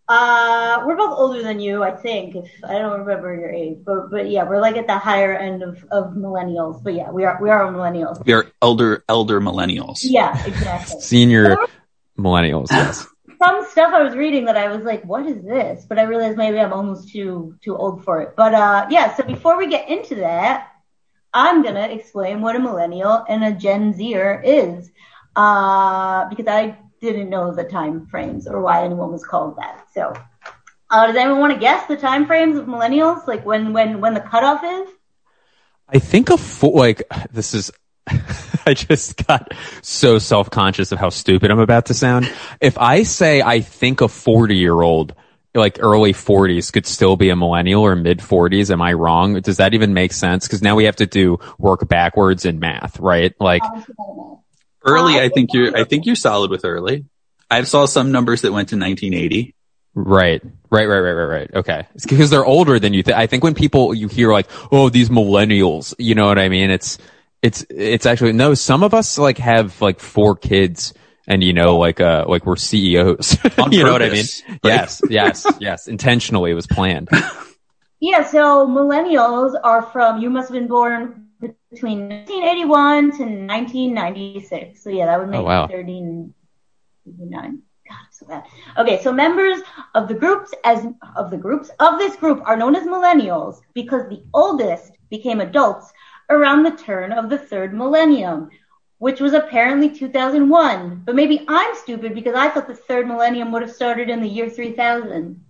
Uh, 0.06 0.82
we're 0.86 0.96
both 0.96 1.18
older 1.18 1.42
than 1.42 1.60
you, 1.60 1.82
I 1.82 1.90
think. 1.90 2.36
If 2.36 2.50
I 2.62 2.78
don't 2.78 3.00
remember 3.00 3.34
your 3.34 3.50
age, 3.50 3.78
but 3.84 4.10
but 4.10 4.28
yeah, 4.28 4.44
we're 4.44 4.60
like 4.60 4.76
at 4.76 4.86
the 4.86 4.98
higher 4.98 5.34
end 5.34 5.62
of, 5.62 5.82
of 5.90 6.12
millennials. 6.12 6.82
But 6.82 6.94
yeah, 6.94 7.10
we 7.10 7.24
are 7.24 7.38
we 7.40 7.48
are 7.48 7.72
millennials. 7.72 8.24
We 8.24 8.34
are 8.34 8.46
elder, 8.60 9.02
elder 9.08 9.40
millennials. 9.40 10.00
Yeah, 10.02 10.44
exactly. 10.44 11.00
Senior 11.00 11.56
millennials. 12.18 12.70
Yes. 12.70 13.06
Some 13.42 13.66
stuff 13.70 13.94
I 13.94 14.02
was 14.02 14.14
reading 14.14 14.44
that 14.44 14.56
I 14.58 14.68
was 14.68 14.84
like, 14.84 15.02
what 15.04 15.26
is 15.26 15.42
this? 15.42 15.86
But 15.86 15.98
I 15.98 16.02
realized 16.02 16.36
maybe 16.36 16.58
I'm 16.58 16.72
almost 16.72 17.08
too 17.08 17.56
too 17.62 17.74
old 17.74 18.04
for 18.04 18.20
it. 18.20 18.34
But 18.36 18.52
uh, 18.52 18.86
yeah. 18.90 19.14
So 19.16 19.22
before 19.22 19.56
we 19.56 19.68
get 19.68 19.88
into 19.88 20.16
that, 20.16 20.70
I'm 21.32 21.62
gonna 21.62 21.88
explain 21.88 22.42
what 22.42 22.56
a 22.56 22.58
millennial 22.58 23.24
and 23.26 23.42
a 23.42 23.52
Gen 23.52 23.94
Zer 23.94 24.42
is, 24.44 24.90
uh, 25.34 26.28
because 26.28 26.46
I 26.46 26.76
didn't 27.04 27.30
know 27.30 27.54
the 27.54 27.64
time 27.64 28.06
frames 28.06 28.46
or 28.46 28.60
why 28.60 28.84
anyone 28.84 29.12
was 29.12 29.24
called 29.24 29.56
that. 29.56 29.86
So, 29.92 30.12
uh, 30.90 31.06
does 31.06 31.16
anyone 31.16 31.40
want 31.40 31.52
to 31.54 31.58
guess 31.58 31.86
the 31.86 31.96
time 31.96 32.26
frames 32.26 32.56
of 32.56 32.66
millennials? 32.66 33.26
Like 33.26 33.44
when 33.44 33.72
when 33.72 34.00
when 34.00 34.14
the 34.14 34.20
cutoff 34.20 34.62
is? 34.64 34.94
I 35.88 35.98
think 35.98 36.30
a 36.30 36.36
fo- 36.36 36.68
like 36.70 37.02
this 37.30 37.54
is. 37.54 37.70
I 38.66 38.74
just 38.74 39.26
got 39.26 39.52
so 39.82 40.18
self 40.18 40.50
conscious 40.50 40.92
of 40.92 40.98
how 40.98 41.10
stupid 41.10 41.50
I'm 41.50 41.58
about 41.58 41.86
to 41.86 41.94
sound. 41.94 42.30
If 42.60 42.78
I 42.78 43.02
say 43.02 43.42
I 43.42 43.60
think 43.60 44.00
a 44.00 44.08
40 44.08 44.56
year 44.56 44.80
old, 44.80 45.14
like 45.54 45.78
early 45.80 46.12
40s, 46.12 46.72
could 46.72 46.86
still 46.86 47.16
be 47.16 47.30
a 47.30 47.36
millennial 47.36 47.82
or 47.82 47.94
mid 47.96 48.18
40s, 48.18 48.70
am 48.70 48.82
I 48.82 48.92
wrong? 48.92 49.40
Does 49.40 49.58
that 49.58 49.74
even 49.74 49.94
make 49.94 50.12
sense? 50.12 50.46
Because 50.46 50.62
now 50.62 50.76
we 50.76 50.84
have 50.84 50.96
to 50.96 51.06
do 51.06 51.38
work 51.58 51.88
backwards 51.88 52.44
in 52.44 52.58
math, 52.58 52.98
right? 52.98 53.34
Like, 53.40 53.64
Early, 54.84 55.14
Uh, 55.18 55.22
I 55.22 55.28
think 55.28 55.50
you're, 55.52 55.76
I 55.76 55.84
think 55.84 56.06
you're 56.06 56.16
solid 56.16 56.50
with 56.50 56.64
early. 56.64 57.06
I 57.50 57.62
saw 57.64 57.86
some 57.86 58.12
numbers 58.12 58.42
that 58.42 58.52
went 58.52 58.68
to 58.70 58.76
1980. 58.76 59.54
Right, 59.94 60.42
right, 60.70 60.86
right, 60.86 60.98
right, 60.98 61.12
right, 61.12 61.24
right. 61.24 61.50
Okay, 61.54 61.86
it's 61.94 62.04
because 62.06 62.28
they're 62.30 62.44
older 62.44 62.78
than 62.80 62.94
you. 62.94 63.02
Th- 63.04 63.16
I 63.16 63.26
think 63.26 63.44
when 63.44 63.54
people 63.54 63.94
you 63.94 64.08
hear 64.08 64.32
like, 64.32 64.48
"Oh, 64.72 64.88
these 64.88 65.08
millennials," 65.08 65.94
you 65.98 66.16
know 66.16 66.26
what 66.26 66.38
I 66.38 66.48
mean? 66.48 66.70
It's 66.70 66.98
it's 67.42 67.64
it's 67.70 68.04
actually 68.04 68.32
no. 68.32 68.54
Some 68.54 68.82
of 68.82 68.92
us 68.92 69.18
like 69.18 69.38
have 69.38 69.80
like 69.80 70.00
four 70.00 70.34
kids, 70.34 70.94
and 71.28 71.44
you 71.44 71.52
know, 71.52 71.76
like 71.76 72.00
uh, 72.00 72.24
like 72.26 72.44
we're 72.44 72.56
CEOs. 72.56 73.38
On 73.58 73.70
you 73.70 73.84
know 73.84 73.92
what 73.92 74.02
I 74.02 74.06
mean? 74.10 74.24
purpose. 74.24 74.42
Like- 74.48 74.60
Yes, 74.64 75.00
yes, 75.10 75.46
yes. 75.60 75.86
Intentionally, 75.86 76.50
it 76.50 76.54
was 76.54 76.66
planned. 76.66 77.08
Yeah, 78.00 78.22
so 78.24 78.66
millennials 78.66 79.54
are 79.64 79.80
from, 79.80 80.20
you 80.20 80.28
must 80.28 80.48
have 80.48 80.54
been 80.54 80.68
born 80.68 81.23
between 81.70 82.08
1981 82.08 83.02
to 83.18 83.22
1996. 83.24 84.82
So 84.82 84.90
yeah, 84.90 85.06
that 85.06 85.18
would 85.18 85.28
oh, 85.28 85.30
make 85.30 85.40
Oh, 85.40 85.44
wow. 85.44 85.68
you 85.68 86.34
39. 87.06 87.62
God, 87.86 87.94
I'm 87.94 88.06
so 88.10 88.26
bad. 88.26 88.44
Okay, 88.78 89.02
so 89.02 89.12
members 89.12 89.60
of 89.94 90.08
the 90.08 90.14
groups 90.14 90.54
as 90.64 90.86
of 91.16 91.30
the 91.30 91.36
groups 91.36 91.70
of 91.80 91.98
this 91.98 92.16
group 92.16 92.42
are 92.46 92.56
known 92.56 92.74
as 92.74 92.84
millennials 92.86 93.60
because 93.74 94.08
the 94.08 94.22
oldest 94.32 94.92
became 95.10 95.40
adults 95.40 95.92
around 96.30 96.62
the 96.62 96.70
turn 96.70 97.12
of 97.12 97.28
the 97.28 97.36
third 97.36 97.74
millennium, 97.74 98.48
which 98.98 99.20
was 99.20 99.34
apparently 99.34 99.90
2001. 99.90 101.02
But 101.04 101.14
maybe 101.14 101.44
I'm 101.46 101.74
stupid 101.76 102.14
because 102.14 102.34
I 102.34 102.48
thought 102.48 102.66
the 102.68 102.74
third 102.74 103.06
millennium 103.06 103.52
would 103.52 103.62
have 103.62 103.72
started 103.72 104.08
in 104.08 104.22
the 104.22 104.28
year 104.28 104.48
3000. 104.48 105.44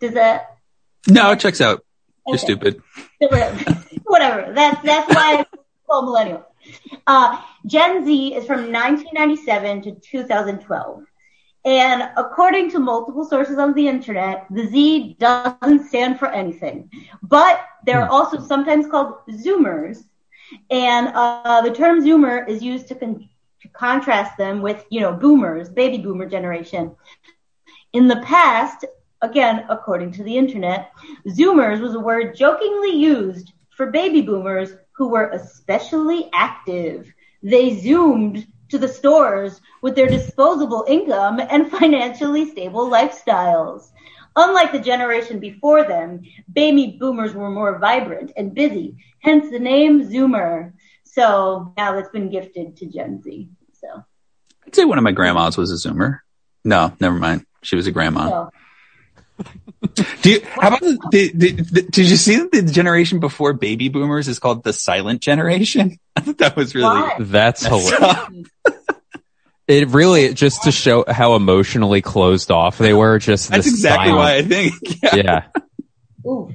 Does 0.00 0.12
that 0.14 0.58
No, 1.08 1.30
it 1.32 1.40
checks 1.40 1.60
out. 1.62 1.82
You're 2.26 2.36
Okay. 2.36 2.44
stupid. 2.44 2.82
whatever. 4.04 4.52
That's 4.52 4.80
that's 4.82 5.14
why 5.14 5.38
I'm 5.38 6.04
millennial. 6.04 6.46
Uh, 7.06 7.40
Gen 7.66 8.04
Z 8.04 8.34
is 8.34 8.46
from 8.46 8.72
1997 8.72 9.82
to 9.82 9.92
2012. 9.92 11.04
And 11.64 12.10
according 12.16 12.70
to 12.70 12.78
multiple 12.78 13.24
sources 13.24 13.58
on 13.58 13.74
the 13.74 13.86
internet, 13.86 14.46
the 14.50 14.66
Z 14.66 15.16
doesn't 15.18 15.88
stand 15.88 16.18
for 16.18 16.28
anything. 16.28 16.90
But 17.22 17.60
they're 17.84 18.08
also 18.08 18.40
sometimes 18.40 18.86
called 18.86 19.14
Zoomers. 19.30 20.04
And 20.70 21.08
uh, 21.08 21.60
the 21.60 21.70
term 21.70 22.00
Zoomer 22.02 22.48
is 22.48 22.62
used 22.62 22.88
to, 22.88 22.94
con- 22.94 23.28
to 23.62 23.68
contrast 23.68 24.36
them 24.38 24.62
with, 24.62 24.84
you 24.90 25.00
know, 25.00 25.12
Boomers, 25.12 25.68
baby 25.68 25.98
Boomer 25.98 26.26
generation. 26.26 26.94
In 27.92 28.08
the 28.08 28.20
past, 28.22 28.84
again, 29.20 29.66
according 29.68 30.12
to 30.12 30.24
the 30.24 30.36
internet, 30.36 30.92
Zoomers 31.28 31.80
was 31.80 31.94
a 31.94 32.00
word 32.00 32.34
jokingly 32.34 32.96
used 32.96 33.52
for 33.80 33.90
baby 33.90 34.20
boomers 34.20 34.74
who 34.92 35.08
were 35.08 35.30
especially 35.30 36.28
active. 36.34 37.10
They 37.42 37.78
zoomed 37.78 38.46
to 38.68 38.76
the 38.76 38.86
stores 38.86 39.62
with 39.80 39.94
their 39.96 40.06
disposable 40.06 40.84
income 40.86 41.40
and 41.40 41.70
financially 41.70 42.50
stable 42.50 42.90
lifestyles. 42.90 43.90
Unlike 44.36 44.72
the 44.72 44.80
generation 44.80 45.40
before 45.40 45.84
them, 45.84 46.20
baby 46.52 46.98
boomers 47.00 47.32
were 47.32 47.50
more 47.50 47.78
vibrant 47.78 48.32
and 48.36 48.52
busy, 48.52 48.98
hence 49.20 49.50
the 49.50 49.58
name 49.58 50.06
Zoomer. 50.06 50.74
So 51.04 51.72
now 51.78 51.96
it's 51.96 52.10
been 52.10 52.28
gifted 52.28 52.76
to 52.76 52.86
Gen 52.86 53.22
Z. 53.22 53.48
So 53.80 54.04
I'd 54.66 54.74
say 54.74 54.84
one 54.84 54.98
of 54.98 55.04
my 55.04 55.12
grandmas 55.12 55.56
was 55.56 55.72
a 55.72 55.88
Zoomer. 55.88 56.18
No, 56.66 56.94
never 57.00 57.16
mind. 57.16 57.46
She 57.62 57.76
was 57.76 57.86
a 57.86 57.92
grandma. 57.92 58.28
so 58.28 58.50
Do 60.22 60.30
you, 60.30 60.40
how 60.44 60.68
about 60.68 60.80
the, 60.80 60.98
the, 61.10 61.30
the, 61.32 61.50
the- 61.52 61.82
did 61.82 62.08
you 62.08 62.16
see 62.16 62.36
that 62.36 62.52
the 62.52 62.62
generation 62.62 63.18
before 63.20 63.52
baby 63.52 63.88
boomers 63.88 64.28
is 64.28 64.38
called 64.38 64.62
the 64.62 64.72
silent 64.72 65.20
generation? 65.22 65.98
I 66.16 66.20
thought 66.20 66.38
that 66.38 66.56
was 66.56 66.74
really, 66.74 67.00
Why? 67.00 67.16
That's 67.18 67.64
hilarious. 67.64 68.48
It 69.66 69.88
really 69.88 70.34
just 70.34 70.64
to 70.64 70.72
show 70.72 71.04
how 71.06 71.36
emotionally 71.36 72.02
closed 72.02 72.50
off 72.50 72.78
they 72.78 72.92
were. 72.92 73.20
Just 73.20 73.50
that's 73.50 73.66
the 73.66 73.70
exactly 73.70 74.12
why 74.12 74.36
I 74.36 74.42
think. 74.42 74.74
Yeah. 75.14 75.44
Yeah, 76.22 76.54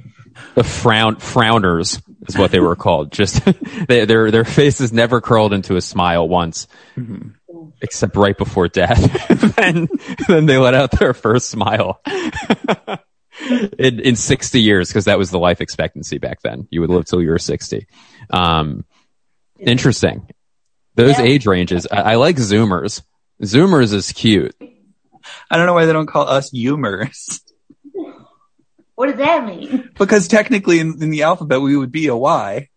the 0.54 0.64
frown 0.64 1.16
frowners 1.16 2.00
is 2.28 2.36
what 2.36 2.50
they 2.50 2.60
were 2.60 2.76
called. 2.76 3.10
Just 3.10 3.44
they, 3.88 4.04
their 4.04 4.30
their 4.30 4.44
faces 4.44 4.92
never 4.92 5.20
curled 5.20 5.52
into 5.52 5.76
a 5.76 5.80
smile 5.80 6.28
once, 6.28 6.68
mm-hmm. 6.96 7.30
Except 7.86 8.16
right 8.16 8.36
before 8.36 8.68
death. 8.68 9.58
and 9.58 9.88
then 10.28 10.46
they 10.46 10.58
let 10.58 10.74
out 10.74 10.90
their 10.90 11.14
first 11.14 11.48
smile. 11.48 12.00
in, 13.78 14.00
in 14.00 14.16
60 14.16 14.60
years, 14.60 14.88
because 14.88 15.04
that 15.04 15.18
was 15.18 15.30
the 15.30 15.38
life 15.38 15.60
expectancy 15.60 16.18
back 16.18 16.42
then. 16.42 16.66
You 16.70 16.80
would 16.80 16.90
live 16.90 17.04
till 17.04 17.22
you 17.22 17.30
were 17.30 17.38
60. 17.38 17.86
Um, 18.30 18.84
interesting. 19.58 20.28
Those 20.94 21.18
Yeah. 21.18 21.24
age 21.24 21.46
ranges. 21.46 21.86
I, 21.90 22.12
I 22.12 22.14
like 22.16 22.36
Zoomers. 22.36 23.02
Zoomers 23.42 23.92
is 23.92 24.12
cute. 24.12 24.54
I 25.50 25.56
don't 25.56 25.66
know 25.66 25.74
why 25.74 25.84
they 25.86 25.92
don't 25.92 26.06
call 26.06 26.28
us 26.28 26.50
humors. 26.50 27.40
What 28.94 29.08
does 29.08 29.18
that 29.18 29.44
mean? 29.44 29.90
Because 29.98 30.26
technically 30.26 30.78
in, 30.78 31.02
in 31.02 31.10
the 31.10 31.22
alphabet 31.24 31.60
we 31.60 31.76
would 31.76 31.92
be 31.92 32.06
a 32.06 32.16
Y. 32.16 32.68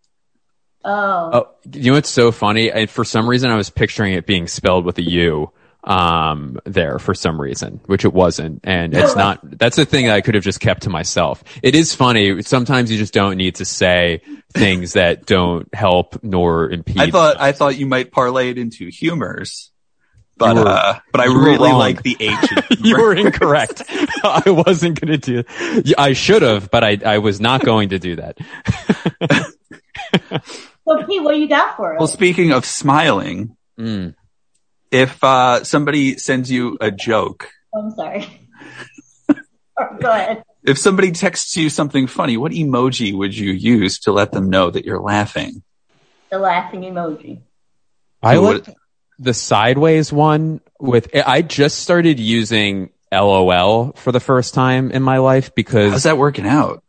Oh. 0.84 1.30
Oh, 1.32 1.48
you 1.72 1.90
know 1.90 1.96
what's 1.96 2.08
so 2.08 2.32
funny? 2.32 2.72
I, 2.72 2.86
for 2.86 3.04
some 3.04 3.28
reason, 3.28 3.50
I 3.50 3.56
was 3.56 3.70
picturing 3.70 4.14
it 4.14 4.26
being 4.26 4.46
spelled 4.48 4.84
with 4.84 4.98
a 4.98 5.02
U 5.02 5.52
um 5.84 6.60
there 6.66 6.98
for 6.98 7.14
some 7.14 7.40
reason 7.40 7.80
which 7.86 8.04
it 8.04 8.12
wasn't 8.12 8.60
and 8.64 8.94
it's 8.94 9.16
not 9.16 9.40
that's 9.58 9.78
a 9.78 9.86
thing 9.86 10.04
that 10.04 10.14
i 10.14 10.20
could 10.20 10.34
have 10.34 10.44
just 10.44 10.60
kept 10.60 10.82
to 10.82 10.90
myself 10.90 11.42
it 11.62 11.74
is 11.74 11.94
funny 11.94 12.42
sometimes 12.42 12.92
you 12.92 12.98
just 12.98 13.14
don't 13.14 13.38
need 13.38 13.54
to 13.54 13.64
say 13.64 14.20
things 14.52 14.92
that 14.92 15.24
don't 15.24 15.74
help 15.74 16.22
nor 16.22 16.70
impede 16.70 17.00
I 17.00 17.10
thought 17.10 17.40
I 17.40 17.52
thought 17.52 17.78
you 17.78 17.86
might 17.86 18.12
parlay 18.12 18.50
it 18.50 18.58
into 18.58 18.90
humors. 18.90 19.70
But 20.36 20.56
were- 20.56 20.68
uh 20.68 20.98
but 21.12 21.22
I 21.22 21.24
really 21.24 21.70
wrong. 21.70 21.78
like 21.78 22.02
the 22.02 22.14
H. 22.20 22.78
you 22.80 22.98
were 22.98 23.14
incorrect 23.14 23.82
i 24.22 24.42
wasn't 24.50 25.00
going 25.00 25.18
to 25.18 25.44
do 25.44 25.94
i 25.96 26.12
should 26.12 26.42
have 26.42 26.70
but 26.70 26.84
i 26.84 26.98
i 27.06 27.16
was 27.18 27.40
not 27.40 27.64
going 27.64 27.88
to 27.88 27.98
do 27.98 28.16
that 28.16 28.36
So 30.90 31.04
Pete, 31.06 31.22
what 31.22 31.34
do 31.34 31.38
you 31.40 31.48
got 31.48 31.76
for 31.76 31.94
us? 31.94 31.98
Well, 32.00 32.08
speaking 32.08 32.50
of 32.52 32.64
smiling, 32.64 33.56
Mm. 33.78 34.14
if 34.90 35.22
uh, 35.22 35.62
somebody 35.64 36.18
sends 36.18 36.50
you 36.50 36.76
a 36.80 36.90
joke, 36.90 37.48
Oh, 37.72 37.82
I'm 37.84 37.90
sorry. 37.92 38.26
Go 40.02 40.10
ahead. 40.10 40.42
if 40.64 40.76
somebody 40.78 41.12
texts 41.12 41.56
you 41.56 41.70
something 41.70 42.08
funny, 42.08 42.36
what 42.36 42.50
emoji 42.52 43.16
would 43.16 43.36
you 43.36 43.52
use 43.52 44.00
to 44.00 44.12
let 44.12 44.32
them 44.32 44.50
know 44.50 44.70
that 44.70 44.84
you're 44.84 45.00
laughing? 45.00 45.62
The 46.32 46.38
laughing 46.40 46.80
emoji. 46.82 47.40
i 48.22 48.34
So 48.34 48.42
like 48.42 48.66
the 49.20 49.32
sideways 49.34 50.12
one 50.12 50.60
with 50.80 51.08
i 51.14 51.42
just 51.42 51.78
started 51.78 52.18
using 52.18 52.90
lol 53.12 53.92
for 53.96 54.12
the 54.12 54.20
first 54.20 54.54
time 54.54 54.90
in 54.90 55.02
my 55.02 55.18
life 55.18 55.54
because 55.54 55.92
How's 55.92 56.02
that 56.04 56.18
working 56.18 56.46
out? 56.46 56.82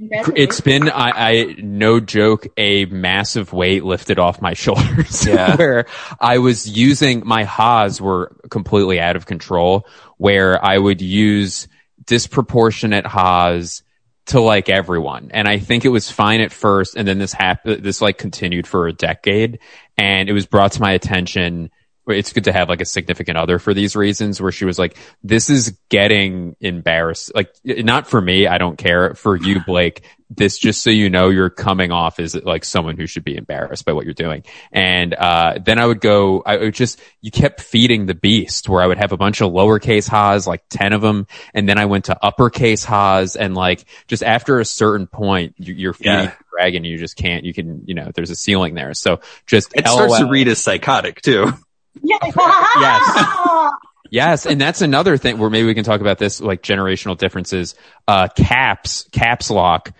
It's 0.00 0.60
been, 0.60 0.88
I, 0.88 1.10
I, 1.10 1.54
no 1.58 1.98
joke, 1.98 2.46
a 2.56 2.84
massive 2.86 3.52
weight 3.52 3.84
lifted 3.84 4.18
off 4.18 4.40
my 4.40 4.54
shoulders. 4.54 5.26
Yeah. 5.26 5.56
where 5.56 5.86
I 6.20 6.38
was 6.38 6.68
using, 6.68 7.22
my 7.26 7.44
ha's 7.44 8.00
were 8.00 8.36
completely 8.50 9.00
out 9.00 9.16
of 9.16 9.26
control, 9.26 9.86
where 10.16 10.64
I 10.64 10.78
would 10.78 11.00
use 11.00 11.68
disproportionate 12.04 13.06
ha's 13.06 13.82
to 14.26 14.40
like 14.40 14.68
everyone. 14.68 15.30
And 15.32 15.48
I 15.48 15.58
think 15.58 15.84
it 15.84 15.88
was 15.88 16.10
fine 16.10 16.40
at 16.40 16.52
first. 16.52 16.96
And 16.96 17.08
then 17.08 17.18
this 17.18 17.32
happened, 17.32 17.82
this 17.82 18.00
like 18.00 18.18
continued 18.18 18.66
for 18.66 18.86
a 18.86 18.92
decade. 18.92 19.58
And 19.96 20.28
it 20.28 20.32
was 20.32 20.46
brought 20.46 20.72
to 20.72 20.80
my 20.80 20.92
attention. 20.92 21.70
It's 22.08 22.32
good 22.32 22.44
to 22.44 22.52
have 22.52 22.68
like 22.68 22.80
a 22.80 22.84
significant 22.84 23.38
other 23.38 23.58
for 23.58 23.74
these 23.74 23.94
reasons 23.96 24.40
where 24.40 24.52
she 24.52 24.64
was 24.64 24.78
like, 24.78 24.96
this 25.22 25.50
is 25.50 25.78
getting 25.88 26.56
embarrassed. 26.60 27.32
Like, 27.34 27.54
not 27.64 28.06
for 28.06 28.20
me. 28.20 28.46
I 28.46 28.58
don't 28.58 28.76
care. 28.78 29.14
For 29.14 29.36
you, 29.36 29.60
Blake, 29.66 30.02
this 30.30 30.58
just 30.58 30.82
so 30.82 30.90
you 30.90 31.08
know, 31.08 31.30
you're 31.30 31.48
coming 31.50 31.90
off 31.90 32.20
as 32.20 32.34
like 32.34 32.64
someone 32.64 32.96
who 32.98 33.06
should 33.06 33.24
be 33.24 33.36
embarrassed 33.36 33.84
by 33.86 33.92
what 33.92 34.04
you're 34.04 34.12
doing. 34.14 34.42
And, 34.72 35.14
uh, 35.14 35.58
then 35.64 35.78
I 35.78 35.86
would 35.86 36.00
go, 36.00 36.42
I 36.44 36.58
would 36.58 36.74
just, 36.74 37.00
you 37.22 37.30
kept 37.30 37.60
feeding 37.62 38.04
the 38.06 38.14
beast 38.14 38.68
where 38.68 38.82
I 38.82 38.86
would 38.86 38.98
have 38.98 39.12
a 39.12 39.16
bunch 39.16 39.40
of 39.40 39.50
lowercase 39.52 40.08
ha's, 40.08 40.46
like 40.46 40.62
10 40.68 40.92
of 40.92 41.00
them. 41.00 41.26
And 41.54 41.66
then 41.68 41.78
I 41.78 41.86
went 41.86 42.06
to 42.06 42.18
uppercase 42.24 42.84
ha's 42.84 43.36
and 43.36 43.54
like 43.54 43.84
just 44.06 44.22
after 44.22 44.60
a 44.60 44.64
certain 44.66 45.06
point, 45.06 45.54
you, 45.58 45.72
you're 45.74 45.94
feeding 45.94 46.12
Yeah. 46.12 46.26
the 46.26 46.44
dragon. 46.52 46.84
You 46.84 46.98
just 46.98 47.16
can't, 47.16 47.44
you 47.44 47.54
can, 47.54 47.84
you 47.86 47.94
know, 47.94 48.10
there's 48.14 48.30
a 48.30 48.36
ceiling 48.36 48.74
there. 48.74 48.92
So 48.92 49.20
just 49.46 49.74
It 49.74 49.86
starts 49.88 50.18
to 50.18 50.26
read 50.26 50.48
as 50.48 50.58
psychotic 50.58 51.22
too. 51.22 51.52
Yes. 52.02 53.72
Yes, 54.10 54.46
and 54.46 54.58
that's 54.58 54.80
another 54.80 55.18
thing 55.18 55.36
where 55.36 55.50
maybe 55.50 55.66
we 55.66 55.74
can 55.74 55.84
talk 55.84 56.00
about 56.00 56.16
this, 56.16 56.40
like 56.40 56.62
generational 56.62 57.14
differences. 57.18 57.74
Uh, 58.06 58.26
caps, 58.34 59.06
caps 59.12 59.50
lock. 59.50 59.92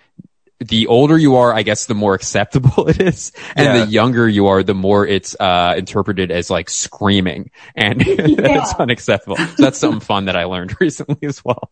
The 0.59 0.87
older 0.87 1.15
you 1.15 1.35
are, 1.35 1.53
I 1.53 1.61
guess, 1.61 1.85
the 1.85 1.93
more 1.93 2.15
acceptable 2.15 2.87
it 2.89 2.99
is, 2.99 3.31
and 3.55 3.65
Yeah. 3.67 3.85
the 3.85 3.91
younger 3.91 4.27
you 4.27 4.47
are, 4.47 4.63
the 4.63 4.73
more 4.73 5.05
it's 5.05 5.35
uh, 5.39 5.75
interpreted 5.77 6.31
as 6.31 6.49
like 6.49 6.71
screaming, 6.71 7.51
and 7.75 8.01
it's 8.05 8.73
unacceptable. 8.79 9.35
So 9.37 9.45
that's 9.59 9.77
something 9.77 9.99
fun 9.99 10.25
that 10.25 10.35
I 10.35 10.45
learned 10.45 10.75
recently 10.81 11.27
as 11.27 11.45
well. 11.45 11.69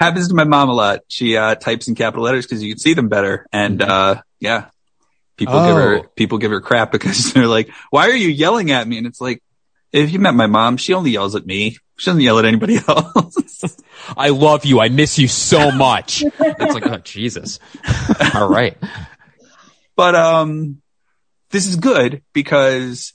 Happens 0.00 0.26
to 0.28 0.34
my 0.34 0.42
mom 0.44 0.70
a 0.70 0.74
lot. 0.74 1.00
She 1.06 1.36
uh, 1.36 1.54
types 1.54 1.86
in 1.86 1.94
capital 1.94 2.24
letters 2.24 2.46
because 2.46 2.64
you 2.64 2.72
can 2.72 2.80
see 2.80 2.94
them 2.94 3.08
better. 3.08 3.46
And 3.52 3.80
uh, 3.80 4.22
yeah, 4.40 4.70
people 5.40 5.66
give 5.66 5.74
her 5.74 5.98
Oh. 5.98 6.02
people 6.14 6.38
give 6.38 6.50
her 6.52 6.60
crap 6.60 6.92
because 6.92 7.32
they're 7.34 7.46
like, 7.48 7.70
"Why 7.90 8.08
are 8.08 8.14
you 8.14 8.28
yelling 8.28 8.70
at 8.70 8.86
me?" 8.86 8.98
And 8.98 9.06
it's 9.06 9.20
like, 9.20 9.42
if 9.92 10.12
you 10.12 10.18
met 10.20 10.34
my 10.34 10.46
mom, 10.46 10.76
she 10.76 10.94
only 10.94 11.10
yells 11.10 11.34
at 11.34 11.44
me. 11.44 11.76
She 11.96 12.06
doesn't 12.10 12.22
yell 12.22 12.38
at 12.38 12.44
anybody 12.44 12.78
else. 12.88 13.76
I 14.16 14.28
love 14.28 14.64
you. 14.64 14.80
I 14.80 14.88
miss 14.88 15.18
you 15.18 15.28
so 15.28 15.70
much. 15.88 16.22
It's 16.22 16.74
like, 16.74 16.86
oh 16.86 16.98
Jesus. 16.98 17.58
All 18.34 18.48
right. 18.48 18.76
But 19.96 20.14
um, 20.14 20.80
this 21.50 21.66
is 21.66 21.76
good 21.76 22.22
because 22.32 23.12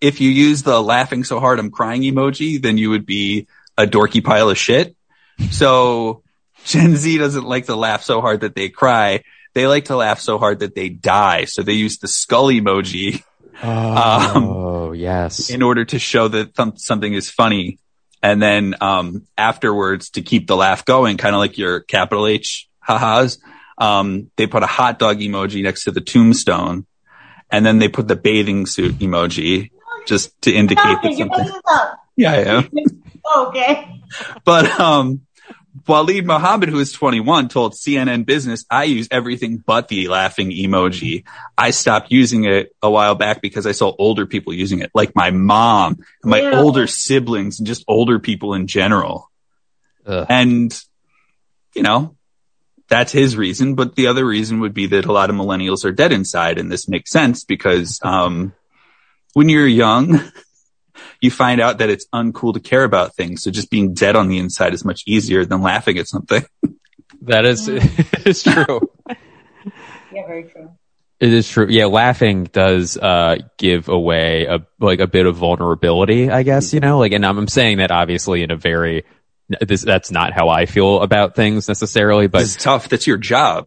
if 0.00 0.20
you 0.20 0.30
use 0.30 0.62
the 0.62 0.80
laughing 0.82 1.24
so 1.24 1.40
hard 1.40 1.58
I'm 1.58 1.70
crying 1.70 2.02
emoji, 2.02 2.60
then 2.62 2.78
you 2.78 2.90
would 2.90 3.04
be 3.04 3.48
a 3.76 3.86
dorky 3.86 4.24
pile 4.24 4.48
of 4.48 4.56
shit. 4.56 4.96
So 5.50 6.22
Gen 6.64 6.96
Z 6.96 7.18
doesn't 7.18 7.44
like 7.44 7.66
to 7.66 7.76
laugh 7.76 8.02
so 8.02 8.20
hard 8.20 8.40
that 8.42 8.54
they 8.54 8.68
cry. 8.70 9.24
They 9.54 9.66
like 9.66 9.86
to 9.86 9.96
laugh 9.96 10.20
so 10.20 10.38
hard 10.38 10.60
that 10.60 10.74
they 10.74 10.88
die. 10.88 11.44
So 11.46 11.62
they 11.62 11.72
use 11.72 11.98
the 11.98 12.08
skull 12.08 12.46
emoji 12.48 13.22
Oh 13.62 14.92
yes. 14.92 15.50
in 15.50 15.62
order 15.62 15.84
to 15.84 15.98
show 15.98 16.28
that 16.28 16.54
th- 16.54 16.74
something 16.76 17.12
is 17.12 17.30
funny. 17.30 17.78
And 18.22 18.40
then 18.40 18.74
um, 18.80 19.26
afterwards, 19.38 20.10
to 20.10 20.22
keep 20.22 20.46
the 20.46 20.56
laugh 20.56 20.84
going, 20.84 21.16
kind 21.16 21.34
of 21.34 21.38
like 21.40 21.56
your 21.58 21.80
capital 21.80 22.26
H 22.26 22.68
ha-has, 22.80 23.38
um, 23.78 24.30
they 24.36 24.46
put 24.46 24.62
a 24.62 24.66
hot 24.66 24.98
dog 24.98 25.18
emoji 25.20 25.62
next 25.62 25.84
to 25.84 25.90
the 25.90 26.00
tombstone. 26.02 26.86
And 27.50 27.64
then 27.66 27.78
they 27.78 27.88
put 27.88 28.08
the 28.08 28.16
bathing 28.16 28.66
suit 28.66 28.96
emoji 28.98 29.70
just 30.06 30.40
to 30.42 30.52
indicate 30.54 30.98
that 31.02 31.14
something. 31.14 31.28
making 31.28 31.60
up. 31.70 31.98
Yeah, 32.16 32.32
I 32.32 32.36
am. 32.36 32.68
Okay. 33.36 34.00
But 34.44 34.80
um, 34.80 35.20
Waleed 35.86 36.24
Mohammed, 36.24 36.68
who 36.68 36.78
is 36.78 36.92
21, 36.92 37.48
told 37.48 37.74
CNN 37.74 38.26
Business, 38.26 38.64
I 38.70 38.84
use 38.84 39.08
everything 39.10 39.58
but 39.58 39.88
the 39.88 40.08
laughing 40.08 40.50
emoji. 40.50 41.24
I 41.56 41.70
stopped 41.70 42.10
using 42.10 42.44
it 42.44 42.74
a 42.82 42.90
while 42.90 43.14
back 43.14 43.40
because 43.40 43.66
I 43.66 43.72
saw 43.72 43.94
older 43.98 44.26
people 44.26 44.52
using 44.52 44.80
it, 44.80 44.90
like 44.94 45.14
my 45.14 45.30
mom, 45.30 45.98
and 46.22 46.30
my 46.30 46.40
Ew. 46.40 46.52
older 46.52 46.86
siblings, 46.86 47.60
and 47.60 47.66
just 47.66 47.84
older 47.88 48.18
people 48.18 48.54
in 48.54 48.66
general. 48.66 49.30
Ugh. 50.06 50.26
And, 50.28 50.78
you 51.74 51.82
know, 51.82 52.16
that's 52.88 53.12
his 53.12 53.36
reason. 53.36 53.74
But 53.74 53.94
the 53.94 54.08
other 54.08 54.26
reason 54.26 54.60
would 54.60 54.74
be 54.74 54.86
that 54.86 55.06
a 55.06 55.12
lot 55.12 55.30
of 55.30 55.36
millennials 55.36 55.84
are 55.84 55.92
dead 55.92 56.12
inside. 56.12 56.58
And 56.58 56.70
this 56.70 56.88
makes 56.88 57.10
sense 57.10 57.44
because 57.44 58.00
um, 58.02 58.52
when 59.32 59.48
you're 59.48 59.66
young, 59.66 60.20
you 61.20 61.30
find 61.30 61.60
out 61.60 61.78
that 61.78 61.90
it's 61.90 62.06
uncool 62.14 62.54
to 62.54 62.60
care 62.60 62.84
about 62.84 63.14
things. 63.14 63.42
So 63.42 63.50
just 63.50 63.70
being 63.70 63.94
dead 63.94 64.16
on 64.16 64.28
the 64.28 64.38
inside 64.38 64.72
is 64.74 64.84
much 64.84 65.02
easier 65.06 65.44
than 65.44 65.62
laughing 65.62 65.98
at 65.98 66.08
something. 66.08 66.44
That 67.22 67.44
is, 67.44 67.68
it's 67.68 68.42
true. 68.42 68.80
Yeah, 70.12 70.26
very 70.26 70.44
true. 70.44 70.70
It 71.20 71.32
is 71.32 71.48
true. 71.48 71.66
Yeah, 71.68 71.84
laughing 71.86 72.44
does 72.44 72.96
uh 72.96 73.36
give 73.58 73.88
away 73.88 74.46
a 74.46 74.66
like 74.80 75.00
a 75.00 75.06
bit 75.06 75.26
of 75.26 75.36
vulnerability, 75.36 76.30
I 76.30 76.42
guess, 76.44 76.72
you 76.72 76.80
know? 76.80 76.98
Like 76.98 77.12
and 77.12 77.24
I'm, 77.26 77.36
I'm 77.38 77.48
saying 77.48 77.78
that 77.78 77.90
obviously 77.90 78.42
in 78.42 78.50
a 78.50 78.56
very 78.56 79.04
this, 79.60 79.82
that's 79.82 80.10
not 80.10 80.32
how 80.32 80.48
I 80.48 80.64
feel 80.66 81.02
about 81.02 81.34
things 81.36 81.68
necessarily, 81.68 82.26
but 82.28 82.42
It's 82.42 82.56
tough. 82.56 82.88
That's 82.88 83.06
your 83.06 83.18
job. 83.18 83.66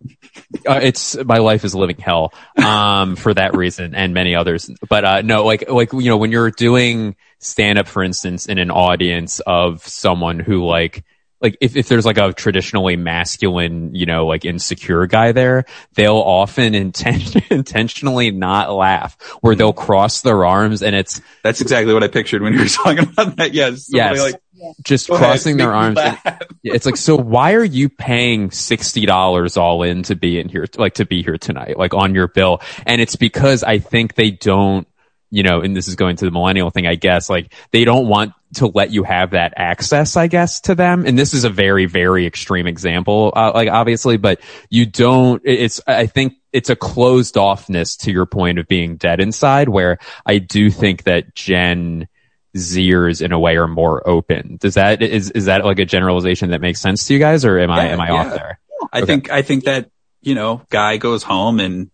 uh, 0.68 0.80
it's 0.82 1.16
my 1.24 1.38
life 1.38 1.64
is 1.64 1.76
living 1.76 1.98
hell 1.98 2.34
um 2.58 3.16
for 3.16 3.34
that 3.34 3.56
reason 3.56 3.94
and 3.94 4.14
many 4.16 4.34
others 4.36 4.70
but 4.90 5.06
uh 5.06 5.22
no 5.22 5.46
like 5.46 5.70
like 5.70 5.94
you 5.94 6.06
know 6.10 6.18
when 6.18 6.32
you're 6.32 6.50
doing 6.52 7.16
stand 7.44 7.78
up 7.78 7.88
for 7.88 8.04
instance 8.04 8.46
in 8.46 8.58
an 8.58 8.72
audience 8.72 9.40
of 9.42 9.86
someone 9.86 10.40
who 10.40 10.66
like 10.66 11.04
like 11.42 11.58
if, 11.60 11.76
if 11.76 11.90
there's 11.90 12.06
like 12.06 12.18
a 12.18 12.32
traditionally 12.34 12.96
masculine 12.96 13.94
you 13.94 14.06
know 14.06 14.26
like 14.26 14.46
insecure 14.46 15.06
guy 15.06 15.34
there 15.34 15.66
they'll 15.96 16.16
often 16.16 16.74
inten- 16.74 17.52
intentionally 17.52 18.32
not 18.32 18.72
laugh 18.72 19.22
where 19.42 19.54
they'll 19.56 19.74
cross 19.74 20.22
their 20.22 20.46
arms 20.46 20.82
and 20.82 20.96
it's 20.96 21.22
That's 21.44 21.62
exactly 21.62 21.94
what 21.94 22.04
I 22.04 22.08
pictured 22.08 22.42
when 22.42 22.54
you 22.54 22.60
were 22.60 22.66
talking 22.70 23.00
about 23.00 23.36
that. 23.36 23.54
Yes. 23.54 23.90
Yes. 23.92 24.20
Like, 24.20 24.36
just 24.82 25.10
"Go 25.10 25.16
ahead, 25.16 25.28
crossing 25.28 25.58
their 25.58 25.74
arms 25.74 25.98
and- 26.00 26.18
it's 26.64 26.86
like 26.86 26.96
so 26.96 27.18
why 27.18 27.54
are 27.54 27.64
you 27.66 27.90
paying 27.90 28.48
$60 28.50 29.58
all 29.58 29.84
in 29.84 30.04
to 30.04 30.16
be 30.16 30.40
in 30.40 30.48
here 30.48 30.66
like 30.78 30.94
to 30.96 31.06
be 31.06 31.22
here 31.22 31.38
tonight 31.38 31.78
like 31.78 31.94
on 31.94 32.16
your 32.16 32.30
bill 32.30 32.62
and 32.86 33.02
it's 33.02 33.18
because 33.18 33.64
i 33.64 33.80
think 33.80 34.14
they 34.16 34.32
don't 34.32 34.88
you 35.34 35.42
know 35.42 35.62
and 35.62 35.76
this 35.76 35.88
is 35.88 35.96
going 35.96 36.16
to 36.16 36.26
the 36.26 36.32
millennial 36.32 36.70
thing 36.70 36.86
i 36.86 36.94
guess 36.94 37.30
like 37.30 37.52
they 37.72 37.84
don't 37.84 38.08
want 38.08 38.34
to 38.54 38.68
let 38.68 38.92
you 38.92 39.04
have 39.04 39.32
that 39.32 39.52
access 39.58 40.16
i 40.16 40.28
guess 40.28 40.62
to 40.62 40.76
them 40.76 41.06
and 41.08 41.18
this 41.18 41.34
is 41.34 41.44
a 41.44 41.50
very 41.50 41.88
very 41.88 42.28
extreme 42.28 42.68
example 42.68 43.34
uh, 43.36 43.52
like 43.54 43.68
obviously 43.68 44.16
but 44.16 44.40
you 44.70 44.86
don't 44.86 45.42
it's 45.44 45.82
i 45.88 46.06
think 46.06 46.36
it's 46.52 46.70
a 46.70 46.76
closed 46.76 47.34
offness 47.34 47.98
to 47.98 48.12
your 48.12 48.28
point 48.28 48.60
of 48.60 48.68
being 48.68 48.96
dead 48.96 49.20
inside 49.20 49.70
where 49.70 49.98
i 50.26 50.38
do 50.38 50.70
think 50.70 51.04
that 51.04 51.34
Gen 51.34 52.08
Zers 52.56 53.20
in 53.20 53.32
a 53.32 53.40
way 53.40 53.58
are 53.58 53.68
more 53.68 54.08
open. 54.08 54.58
Does 54.62 54.76
that 54.76 55.02
is 55.02 55.32
is 55.32 55.46
that 55.46 55.66
like 55.66 55.80
a 55.80 55.86
generalization 55.86 56.52
that 56.52 56.62
makes 56.62 56.80
sense 56.80 57.08
to 57.08 57.14
you 57.16 57.20
guys, 57.20 57.46
or 57.46 57.58
am 57.58 57.72
I 57.72 57.88
am 57.88 58.00
I 58.00 58.10
yeah. 58.10 58.14
off 58.14 58.30
there? 58.30 58.60
I 58.92 58.98
Okay. 59.00 59.06
think 59.08 59.32
I 59.32 59.42
think 59.42 59.64
that 59.64 59.90
you 60.22 60.36
know, 60.36 60.62
guy 60.70 60.98
goes 60.98 61.24
home 61.24 61.60
and 61.60 61.90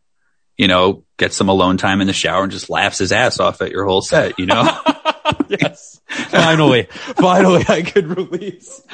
you 0.58 0.67
know 0.67 1.06
gets 1.19 1.36
some 1.36 1.49
alone 1.49 1.77
time 1.77 2.01
in 2.01 2.08
the 2.08 2.13
shower 2.13 2.41
and 2.43 2.51
just 2.51 2.69
laughs 2.69 2.97
his 2.97 3.12
ass 3.12 3.39
off 3.39 3.62
at 3.62 3.71
your 3.71 3.86
whole 3.86 4.01
set. 4.01 4.39
You 4.39 4.47
know, 4.47 4.63
yes, 5.47 6.01
finally, 6.10 6.88
finally, 7.17 7.63
I 7.67 7.84
could 7.84 8.08
release. 8.17 8.82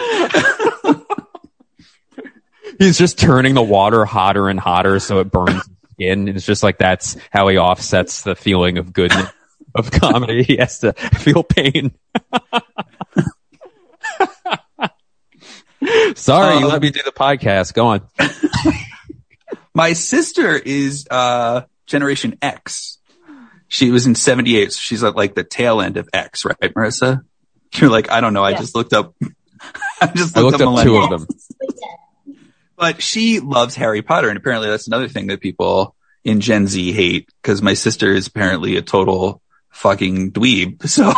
He's 2.79 2.97
just 2.97 3.17
turning 3.17 3.53
the 3.53 3.63
water 3.63 4.03
hotter 4.03 4.49
and 4.49 4.59
hotter 4.59 4.99
so 4.99 5.19
it 5.19 5.31
burns 5.31 5.53
his 5.65 5.69
skin. 5.93 6.27
It's 6.27 6.45
just 6.45 6.61
like 6.61 6.77
that's 6.77 7.15
how 7.31 7.47
he 7.47 7.57
offsets 7.57 8.23
the 8.23 8.35
feeling 8.35 8.77
of 8.77 8.91
goodness 8.91 9.29
of 9.73 9.91
comedy. 9.91 10.43
He 10.43 10.57
has 10.57 10.79
to 10.79 10.91
feel 10.93 11.43
pain. 11.43 11.93
Sorry, 16.15 16.57
you 16.57 16.65
Um, 16.65 16.69
let 16.71 16.81
me 16.81 16.89
do 16.89 17.01
the 17.05 17.11
podcast. 17.13 17.73
Go 17.73 17.87
on. 17.87 18.01
my 19.73 19.93
sister 19.93 20.55
is 20.57 21.07
uh 21.09 21.61
Generation 21.95 22.37
X. 22.41 22.97
She 23.69 23.89
was 23.89 24.05
in 24.05 24.15
'78, 24.15 24.73
so 24.73 24.79
she's 24.81 25.01
at 25.01 25.15
like 25.15 25.33
the 25.33 25.45
tail 25.45 25.79
end 25.79 25.95
of 25.95 26.09
X, 26.13 26.43
right, 26.43 26.57
Marissa? 26.73 27.21
You're 27.75 27.89
like, 27.89 28.11
I 28.11 28.19
don't 28.19 28.33
know. 28.33 28.43
I 28.43 28.49
Yeah. 28.51 28.57
just 28.59 28.75
looked 28.75 28.91
up. 28.91 29.15
I 30.01 30.07
just 30.07 30.35
I 30.37 30.41
looked, 30.41 30.59
looked 30.59 30.77
up 30.77 30.83
two 30.83 30.97
of 30.97 31.09
them. 31.09 31.27
But 32.77 33.01
she 33.01 33.39
loves 33.39 33.73
Harry 33.75 34.01
Potter, 34.01 34.27
and 34.27 34.37
apparently 34.37 34.67
that's 34.69 34.87
another 34.87 35.07
thing 35.07 35.27
that 35.27 35.39
people 35.39 35.95
in 36.25 36.41
Gen 36.41 36.67
Z 36.67 36.91
hate 36.91 37.29
because 37.41 37.61
my 37.61 37.73
sister 37.73 38.11
is 38.11 38.27
apparently 38.27 38.75
a 38.75 38.81
total 38.81 39.41
fucking 39.71 40.33
dweeb. 40.33 40.81
So 40.89 41.13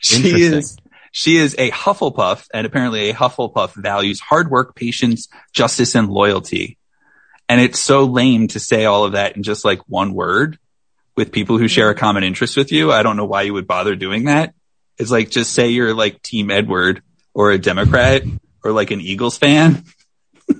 she 0.00 0.42
is 0.42 0.76
she 1.12 1.36
is 1.38 1.54
a 1.58 1.70
Hufflepuff, 1.70 2.46
and 2.52 2.66
apparently 2.66 3.08
a 3.08 3.14
Hufflepuff 3.14 3.74
values 3.74 4.20
hard 4.20 4.50
work, 4.50 4.74
patience, 4.74 5.28
justice, 5.54 5.94
and 5.94 6.08
loyalty. 6.10 6.76
And 7.48 7.60
it's 7.60 7.78
so 7.78 8.04
lame 8.04 8.48
to 8.48 8.60
say 8.60 8.84
all 8.86 9.04
of 9.04 9.12
that 9.12 9.36
in 9.36 9.42
just 9.42 9.64
like 9.64 9.80
one 9.88 10.12
word 10.14 10.58
with 11.16 11.32
people 11.32 11.58
who 11.58 11.68
share 11.68 11.90
a 11.90 11.94
common 11.94 12.24
interest 12.24 12.56
with 12.56 12.72
you. 12.72 12.90
I 12.92 13.02
don't 13.02 13.16
know 13.16 13.24
why 13.24 13.42
you 13.42 13.52
would 13.54 13.66
bother 13.66 13.94
doing 13.94 14.24
that. 14.24 14.54
It's 14.98 15.10
like 15.10 15.30
just 15.30 15.52
say 15.52 15.68
you're 15.68 15.94
like 15.94 16.22
Team 16.22 16.50
Edward 16.50 17.02
or 17.34 17.50
a 17.52 17.58
Democrat 17.58 18.22
or 18.64 18.72
like 18.72 18.90
an 18.90 19.00
Eagles 19.00 19.38
fan. 19.38 19.84
Which 20.46 20.58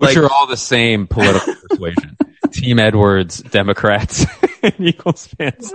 Like- 0.00 0.16
are 0.16 0.30
all 0.30 0.46
the 0.46 0.56
same 0.56 1.06
political 1.06 1.54
persuasion. 1.68 2.16
Team 2.52 2.78
Edwards, 2.78 3.42
Democrats, 3.42 4.24
and 4.62 4.74
Eagles 4.78 5.26
fans. 5.26 5.72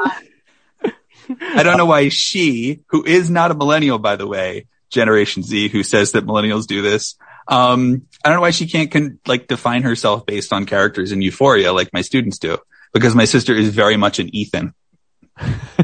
I 1.39 1.63
don't 1.63 1.77
know 1.77 1.85
why 1.85 2.09
she, 2.09 2.81
who 2.87 3.03
is 3.05 3.29
not 3.29 3.51
a 3.51 3.53
millennial, 3.53 3.99
by 3.99 4.15
the 4.15 4.27
way, 4.27 4.67
Generation 4.89 5.43
Z, 5.43 5.69
who 5.69 5.83
says 5.83 6.13
that 6.13 6.25
millennials 6.25 6.65
do 6.67 6.81
this. 6.81 7.15
Um, 7.47 8.03
I 8.23 8.29
don't 8.29 8.37
know 8.37 8.41
why 8.41 8.51
she 8.51 8.67
can't 8.67 8.89
con- 8.91 9.19
like 9.27 9.47
define 9.47 9.83
herself 9.83 10.25
based 10.25 10.53
on 10.53 10.65
characters 10.65 11.11
in 11.11 11.21
Euphoria 11.21 11.73
like 11.73 11.91
my 11.93 12.01
students 12.01 12.37
do, 12.39 12.57
because 12.93 13.15
my 13.15 13.25
sister 13.25 13.53
is 13.53 13.69
very 13.69 13.97
much 13.97 14.19
an 14.19 14.33
Ethan. 14.33 14.73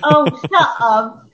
Oh, 0.03 0.25
shut 0.51 0.69
up. 0.79 1.25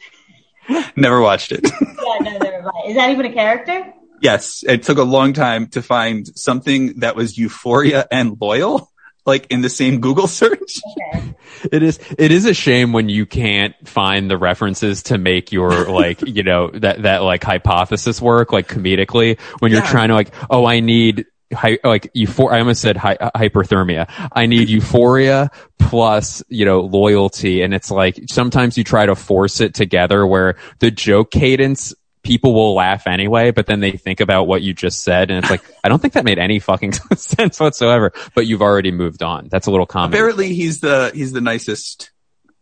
Never 0.95 1.21
watched 1.21 1.51
it. 1.51 1.67
Yeah, 2.05 2.31
no, 2.31 2.37
never 2.37 2.61
mind. 2.61 2.89
Is 2.89 2.95
that 2.95 3.09
even 3.09 3.25
a 3.25 3.33
character? 3.33 3.91
yes, 4.21 4.63
it 4.67 4.83
took 4.83 4.99
a 4.99 5.03
long 5.03 5.33
time 5.33 5.67
to 5.69 5.81
find 5.81 6.27
something 6.37 6.99
that 6.99 7.15
was 7.15 7.35
Euphoria 7.37 8.05
and 8.11 8.37
loyal, 8.39 8.91
like 9.25 9.47
in 9.49 9.61
the 9.61 9.69
same 9.69 9.99
Google 10.01 10.27
search. 10.27 10.79
Okay. 11.15 11.35
It 11.71 11.83
is 11.83 11.99
it 12.17 12.31
is 12.31 12.45
a 12.45 12.53
shame 12.53 12.93
when 12.93 13.09
you 13.09 13.25
can't 13.25 13.75
find 13.87 14.29
the 14.29 14.37
references 14.37 15.03
to 15.03 15.17
make 15.17 15.51
your 15.51 15.89
like 15.89 16.21
you 16.27 16.43
know 16.43 16.69
that 16.71 17.01
that 17.03 17.19
like 17.23 17.43
hypothesis 17.43 18.21
work 18.21 18.51
like 18.53 18.67
comedically 18.67 19.39
when 19.59 19.71
you're 19.71 19.81
Yeah. 19.83 19.89
trying 19.89 20.09
to 20.09 20.13
like 20.15 20.33
oh 20.49 20.65
I 20.65 20.79
need 20.79 21.25
hy- 21.53 21.79
like 21.83 22.11
euphor 22.13 22.51
I 22.51 22.59
almost 22.59 22.81
said 22.81 22.97
hy- 22.97 23.17
hyperthermia 23.17 24.09
I 24.31 24.45
need 24.45 24.69
euphoria 24.69 25.49
plus 25.79 26.43
you 26.49 26.65
know 26.65 26.81
loyalty 26.81 27.61
and 27.61 27.73
it's 27.73 27.89
like 27.91 28.19
sometimes 28.27 28.77
you 28.77 28.83
try 28.83 29.05
to 29.05 29.15
force 29.15 29.59
it 29.61 29.73
together 29.73 30.25
where 30.25 30.55
the 30.79 30.91
joke 30.91 31.31
cadence 31.31 31.93
people 32.25 32.53
will 32.53 32.73
laugh 32.73 33.07
anyway, 33.07 33.51
but 33.51 33.67
then 33.67 33.79
they 33.79 33.91
think 33.91 34.19
about 34.19 34.47
what 34.47 34.61
you 34.61 34.73
just 34.73 35.03
said, 35.03 35.29
and 35.31 35.39
it's 35.39 35.49
like, 35.49 35.61
I 35.83 35.87
don't 35.89 36.01
think 36.01 36.15
that 36.15 36.25
made 36.25 36.39
any 36.39 36.59
fucking 36.59 36.91
sense 37.15 37.59
whatsoever. 37.59 38.11
But 38.33 38.47
you've 38.47 38.61
already 38.61 38.91
moved 38.91 39.23
on. 39.23 39.47
That's 39.49 39.67
a 39.67 39.71
little 39.71 39.85
comedy. 39.85 40.17
Apparently, 40.17 40.53
he's 40.53 40.81
the 40.81 41.11
he's 41.13 41.31
the 41.31 41.41
nicest 41.41 42.11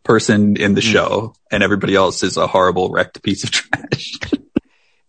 person 0.04 0.58
in 0.58 0.76
the 0.76 0.82
show, 0.82 1.34
and 1.50 1.64
everybody 1.64 1.96
else 1.96 2.22
is 2.22 2.38
a 2.38 2.46
horrible 2.46 2.90
wrecked 2.90 3.24
piece 3.24 3.44
of 3.44 3.52
trash. 3.52 4.12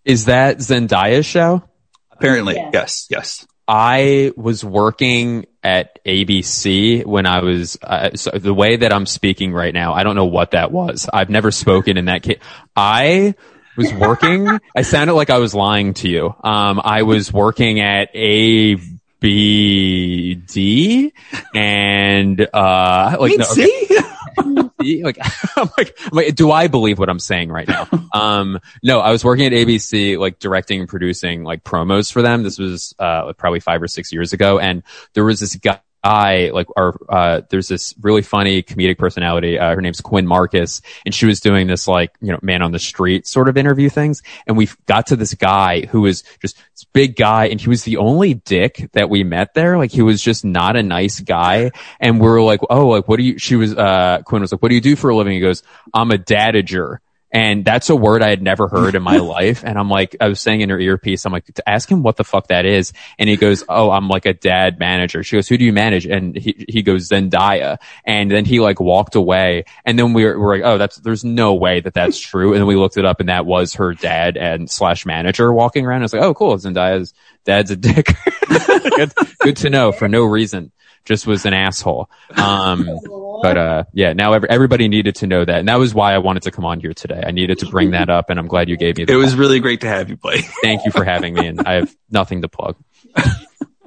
Is 0.05 0.27
that 0.27 0.59
Zendaya's 0.59 1.27
show? 1.27 1.63
Apparently, 2.11 2.55
Yeah. 2.55 2.71
yes, 2.73 3.07
yes. 3.11 3.47
I 3.67 4.33
was 4.37 4.63
working 4.63 5.47
at 5.63 5.99
ABC 6.05 7.05
when 7.07 7.25
I 7.25 7.41
was 7.43 7.79
uh, 7.83 8.11
so 8.15 8.31
the 8.33 8.53
way 8.53 8.77
that 8.77 8.93
I'm 8.93 9.07
speaking 9.07 9.53
right 9.55 9.73
now. 9.73 9.95
I 9.95 10.03
don't 10.05 10.15
know 10.15 10.27
what 10.27 10.51
that 10.51 10.71
was. 10.71 11.09
I've 11.11 11.31
never 11.31 11.51
spoken 11.51 11.97
in 11.97 12.05
that 12.05 12.23
case. 12.23 12.39
I 12.77 13.35
was 13.77 13.93
working. 13.95 14.49
I 14.77 14.83
sounded 14.83 15.15
like 15.15 15.31
I 15.31 15.39
was 15.39 15.55
lying 15.55 15.95
to 15.95 16.09
you. 16.09 16.35
Um, 16.43 16.81
I 16.83 17.03
was 17.03 17.33
working 17.33 17.81
at 17.81 18.11
A 18.15 18.77
B 19.21 20.35
D 20.35 21.13
and 21.55 22.41
uh, 22.53 23.17
like 23.19 23.39
no, 23.39 23.47
okay. 23.51 24.03
like 25.03 25.19
I'm 25.57 25.71
like, 25.79 25.99
I'm 26.05 26.11
like, 26.13 26.35
do 26.35 26.51
I 26.51 26.69
believe 26.69 26.99
what 26.99 27.09
I'm 27.09 27.19
saying 27.19 27.51
right 27.51 27.67
now? 27.67 27.89
Um, 28.13 28.61
no, 28.83 29.01
I 29.01 29.11
was 29.11 29.25
working 29.25 29.47
at 29.47 29.53
ABC, 29.53 30.19
like 30.19 30.39
directing 30.39 30.81
and 30.81 30.89
producing 30.89 31.45
like 31.45 31.65
promos 31.65 32.13
for 32.13 32.23
them. 32.23 32.43
This 32.43 32.59
was 32.59 32.95
uh 32.99 33.33
probably 33.35 33.61
five 33.61 33.83
or 33.83 33.89
six 33.89 34.13
years 34.13 34.33
ago, 34.33 34.59
and 34.59 34.83
there 35.15 35.25
was 35.25 35.41
this 35.41 35.57
guy. 35.57 35.81
Like 36.05 36.67
our 36.77 36.95
uh 37.09 37.41
there's 37.51 37.69
this 37.69 37.95
really 38.01 38.23
funny 38.23 38.63
comedic 38.63 38.99
personality 38.99 39.59
uh, 39.59 39.75
her 39.75 39.81
name's 39.81 40.01
Quinn 40.01 40.27
Marcus 40.27 40.83
and 41.05 41.15
she 41.15 41.27
was 41.27 41.41
doing 41.41 41.67
this 41.67 41.89
like 41.89 42.13
you 42.21 42.33
know 42.33 42.39
man 42.43 42.63
on 42.63 42.73
the 42.73 42.79
street 42.79 43.27
sort 43.27 43.49
of 43.49 43.57
interview 43.57 43.89
things. 43.89 44.23
And 44.47 44.57
we 44.57 44.69
got 44.87 45.07
to 45.09 45.17
this 45.17 45.35
guy 45.35 45.87
who 45.87 46.03
was 46.03 46.23
just 46.41 46.57
this 46.57 46.85
big 46.93 47.17
guy 47.17 47.47
and 47.47 47.61
he 47.61 47.69
was 47.69 47.85
the 47.85 47.97
only 47.97 48.35
dick 48.35 48.89
that 48.93 49.11
we 49.11 49.25
met 49.25 49.55
there. 49.55 49.79
Like 49.79 49.91
he 49.91 50.03
was 50.03 50.23
just 50.23 50.45
not 50.45 50.77
a 50.77 50.83
nice 50.83 51.21
guy. 51.21 51.71
And 52.01 52.21
we 52.21 52.29
are 52.29 52.41
like 52.41 52.61
oh 52.71 52.89
like 52.89 53.09
what 53.09 53.17
do 53.17 53.25
you 53.25 53.39
she 53.39 53.57
was 53.57 53.75
uh 53.75 54.23
Quinn 54.25 54.43
was 54.43 54.53
like 54.53 54.63
what 54.63 54.69
do 54.69 54.75
you 54.75 54.81
do 54.81 54.97
for 54.97 55.11
a 55.11 55.17
living? 55.17 55.35
He 55.35 55.41
goes 55.41 55.63
I'm 55.93 56.11
a 56.11 56.19
dadager 56.19 56.99
and 57.35 57.65
that's 57.65 57.91
a 57.91 57.97
word 57.97 58.23
I 58.23 58.29
had 58.29 58.43
never 58.43 58.69
heard 58.69 58.95
in 58.95 59.03
my 59.03 59.17
life. 59.19 59.65
And 59.65 59.77
I'm 59.77 59.91
like, 59.91 60.15
I 60.21 60.29
was 60.29 60.41
saying 60.41 60.61
in 60.61 60.71
her 60.71 60.79
earpiece, 60.79 61.27
I'm 61.27 61.33
like, 61.33 61.45
to 61.47 61.69
ask 61.69 61.91
him 61.91 62.05
what 62.05 62.17
the 62.17 62.23
fuck 62.23 62.47
that 62.47 62.65
is. 62.65 62.93
And 63.19 63.29
he 63.29 63.37
goes, 63.37 63.65
Oh, 63.69 63.91
I'm 63.91 64.09
like 64.09 64.25
a 64.25 64.33
dad 64.33 64.79
manager. 64.79 65.25
She 65.25 65.37
goes, 65.37 65.49
Who 65.49 65.59
do 65.59 65.65
you 65.65 65.73
manage? 65.73 66.07
And 66.07 66.37
he, 66.37 66.65
he 66.69 66.83
goes, 66.83 67.09
Zendaya. 67.09 67.79
And 68.05 68.31
then 68.31 68.45
he 68.45 68.61
like 68.61 68.79
walked 68.79 69.17
away. 69.17 69.65
And 69.85 69.99
then 69.99 70.13
we 70.13 70.25
were, 70.25 70.39
we're 70.39 70.57
like, 70.59 70.65
Oh, 70.65 70.79
that's, 70.79 70.97
there's 70.99 71.25
no 71.25 71.55
way 71.55 71.81
that 71.81 71.93
that's 71.93 72.19
true. 72.31 72.53
And 72.53 72.61
then 72.61 72.69
we 72.69 72.77
looked 72.77 72.97
it 72.97 73.05
up 73.05 73.19
and 73.19 73.29
that 73.29 73.47
was 73.47 73.75
her 73.75 73.95
dad 73.95 74.37
and 74.37 74.71
slash 74.71 75.05
manager 75.05 75.53
walking 75.53 75.85
around. 75.85 76.03
I 76.03 76.05
was 76.05 76.13
like, 76.13 76.23
Oh, 76.23 76.35
cool. 76.35 76.57
Zendaya's 76.57 77.15
dad's 77.45 77.73
a 77.73 77.77
dick. 77.77 78.15
good, 78.97 79.13
good 79.41 79.57
to 79.57 79.71
know 79.71 79.91
for 79.91 80.07
no 80.07 80.23
reason. 80.23 80.71
Just 81.05 81.27
was 81.27 81.45
an 81.45 81.55
asshole. 81.55 82.09
Um, 82.37 82.89
but 83.43 83.57
uh, 83.57 83.85
yeah, 83.93 84.13
now 84.13 84.33
every, 84.33 84.49
everybody 84.49 84.89
needed 84.89 85.17
to 85.17 85.27
know 85.27 85.45
that, 85.45 85.59
and 85.59 85.69
that 85.69 85.77
was 85.77 85.95
why 85.95 86.15
I 86.15 86.19
wanted 86.19 86.45
to 86.45 86.51
come 86.51 86.65
on 86.65 86.81
here 86.81 86.95
today. 86.95 87.23
I 87.25 87.31
needed 87.31 87.59
to 87.61 87.67
bring 87.67 87.91
that 87.93 88.11
up, 88.11 88.31
and 88.31 88.39
I'm 88.39 88.47
glad 88.47 88.69
you 88.69 88.77
gave 88.77 88.97
me. 88.97 89.05
The 89.05 89.13
It 89.13 89.17
was 89.17 89.35
really 89.37 89.61
great 89.61 89.81
to 89.83 89.89
have 89.89 90.09
you 90.09 90.17
play. 90.17 90.41
Thank 90.63 90.85
you 90.85 90.91
for 90.91 91.05
having 91.05 91.35
me, 91.35 91.47
and 91.47 91.61
I 91.61 91.75
have 91.75 91.95
nothing 92.11 92.43
to 92.43 92.49
plug. 92.49 92.77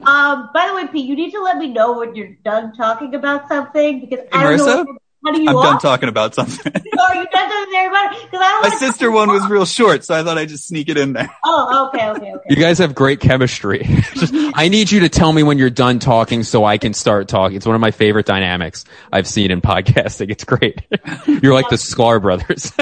Um, 0.06 0.50
by 0.54 0.68
the 0.68 0.74
way, 0.74 0.88
Pete, 0.88 1.06
you 1.06 1.18
need 1.18 1.32
to 1.32 1.42
let 1.42 1.58
me 1.58 1.68
know 1.68 1.98
when 1.98 2.16
you're 2.16 2.38
done 2.46 2.74
talking 2.74 3.14
about 3.14 3.50
something 3.50 4.00
because 4.00 4.26
I 4.32 4.44
don't 4.44 4.60
Marissa? 4.60 4.86
know. 4.86 4.98
How 5.28 5.34
do 5.34 5.42
you 5.42 5.50
I'm 5.50 5.56
walk? 5.56 5.66
done 5.66 5.80
talking 5.80 6.08
about 6.08 6.34
something. 6.36 6.72
Are 6.74 6.82
oh, 7.00 7.14
you 7.14 7.28
done 7.28 7.50
talking 7.50 7.74
to 7.74 7.78
everybody? 7.78 8.16
Because 8.24 8.40
I 8.42 8.60
My 8.70 8.76
sister 8.78 9.12
one 9.12 9.30
was 9.30 9.46
real 9.50 9.66
short, 9.66 10.06
so 10.06 10.16
I 10.16 10.24
thought 10.24 10.38
I'd 10.38 10.48
just 10.48 10.66
sneak 10.68 10.88
it 10.88 10.98
in 10.98 11.12
there. 11.14 11.30
Oh, 11.50 11.90
okay, 11.94 12.10
okay, 12.10 12.32
okay. 12.34 12.46
You 12.50 12.56
guys 12.56 12.78
have 12.80 12.94
great 12.94 13.20
chemistry. 13.20 13.84
Just, 14.14 14.34
I 14.54 14.68
need 14.68 14.92
you 14.92 15.02
to 15.02 15.10
tell 15.10 15.32
me 15.32 15.44
when 15.44 15.58
you're 15.58 15.70
done 15.70 16.00
talking 16.00 16.44
so 16.44 16.66
I 16.66 16.78
can 16.78 16.94
start 16.94 17.30
talking. 17.30 17.56
It's 17.56 17.66
one 17.66 17.74
of 17.76 17.80
my 17.80 17.92
favorite 17.92 18.26
dynamics 18.26 18.84
I've 19.14 19.28
seen 19.28 19.50
in 19.50 19.62
podcasting. 19.62 20.30
It's 20.30 20.44
great. 20.44 20.82
You're 21.26 21.54
like 21.54 21.70
the 21.70 21.78
Sklar 21.78 22.22
brothers. 22.22 22.74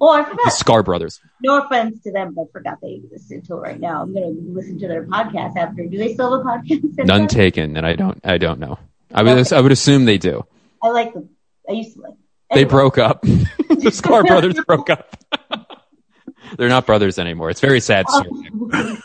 Oh, 0.00 0.08
I 0.08 0.22
the 0.22 0.30
forgot. 0.30 0.52
Sklar 0.52 0.84
brothers. 0.84 1.20
No 1.42 1.62
offense 1.62 2.02
to 2.02 2.10
them, 2.12 2.34
but 2.34 2.42
I 2.42 2.44
forgot 2.52 2.78
they 2.82 2.94
exist 2.94 3.30
until 3.30 3.58
right 3.58 3.78
now. 3.78 4.02
I'm 4.02 4.12
going 4.12 4.34
to 4.34 4.52
listen 4.52 4.78
to 4.80 4.88
their 4.88 5.06
podcast 5.06 5.56
after. 5.56 5.86
Do 5.86 5.96
they 5.96 6.14
still 6.14 6.36
have 6.36 6.46
a 6.46 6.58
podcast? 6.58 7.06
None 7.06 7.28
taken, 7.28 7.76
and 7.76 7.86
I 7.86 7.94
don't. 7.94 8.20
I 8.24 8.38
don't 8.38 8.58
know. 8.58 8.78
I 9.12 9.22
would. 9.22 9.52
I 9.52 9.60
would 9.60 9.72
assume 9.72 10.04
they 10.04 10.18
do. 10.18 10.44
I 10.82 10.88
like 10.88 11.12
them. 11.14 11.30
I 11.68 11.72
used 11.72 11.94
to 11.94 12.02
like. 12.02 12.10
Them. 12.10 12.18
They 12.54 12.64
broke 12.64 12.98
up. 12.98 13.22
the 13.22 13.90
Sklar 13.90 14.24
brothers 14.26 14.56
broke 14.66 14.90
up. 14.90 15.16
They're 16.56 16.68
not 16.68 16.86
brothers 16.86 17.18
anymore. 17.18 17.50
It's 17.50 17.60
very 17.60 17.80
sad. 17.80 18.06
story. 18.08 18.98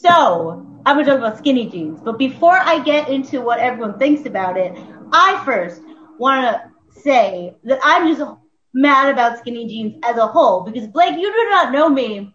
So 0.00 0.80
I'm 0.86 0.96
going 0.96 1.06
to 1.06 1.10
talk 1.12 1.18
about 1.18 1.38
skinny 1.38 1.68
jeans, 1.68 2.00
but 2.02 2.18
before 2.18 2.56
I 2.56 2.78
get 2.82 3.08
into 3.08 3.40
what 3.40 3.58
everyone 3.58 3.98
thinks 3.98 4.26
about 4.26 4.56
it, 4.56 4.76
I 5.12 5.42
first 5.44 5.82
want 6.18 6.44
to 6.44 7.00
say 7.00 7.54
that 7.64 7.80
I'm 7.82 8.14
just 8.14 8.30
mad 8.74 9.12
about 9.12 9.38
skinny 9.38 9.66
jeans 9.66 9.96
as 10.04 10.16
a 10.16 10.26
whole 10.26 10.62
because 10.62 10.86
Blake, 10.88 11.16
you 11.18 11.32
do 11.32 11.50
not 11.50 11.72
know 11.72 11.88
me 11.88 12.34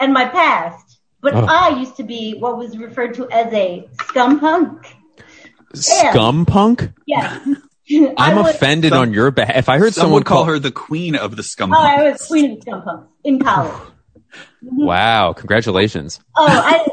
and 0.00 0.12
my 0.12 0.26
past, 0.26 0.98
but 1.20 1.34
Oh. 1.34 1.46
I 1.48 1.78
used 1.78 1.96
to 1.96 2.04
be 2.04 2.34
what 2.38 2.58
was 2.58 2.76
referred 2.78 3.14
to 3.14 3.28
as 3.30 3.52
a 3.52 3.88
scum 4.08 4.40
punk. 4.40 4.94
Scum 5.82 6.46
punk. 6.46 6.90
Yeah. 7.06 7.38
I'm 7.90 8.38
I 8.38 8.50
offended 8.50 8.90
Some- 8.92 9.00
on 9.00 9.12
your 9.14 9.30
behalf. 9.30 9.56
If 9.56 9.68
I 9.68 9.78
heard 9.78 9.94
Some 9.94 10.02
someone 10.02 10.20
would 10.20 10.26
call 10.26 10.44
her 10.44 10.58
the 10.58 10.70
queen 10.70 11.16
of 11.16 11.36
the 11.36 11.42
scum. 11.42 11.72
Oh, 11.72 11.78
I 11.78 12.10
was 12.10 12.26
queen 12.26 12.50
of 12.52 12.56
the 12.58 12.62
scum 12.62 12.82
punks 12.82 13.08
in 13.24 13.38
college. 13.40 13.72
wow, 14.62 15.32
congratulations. 15.32 16.20
Oh, 16.36 16.46
I 16.46 16.86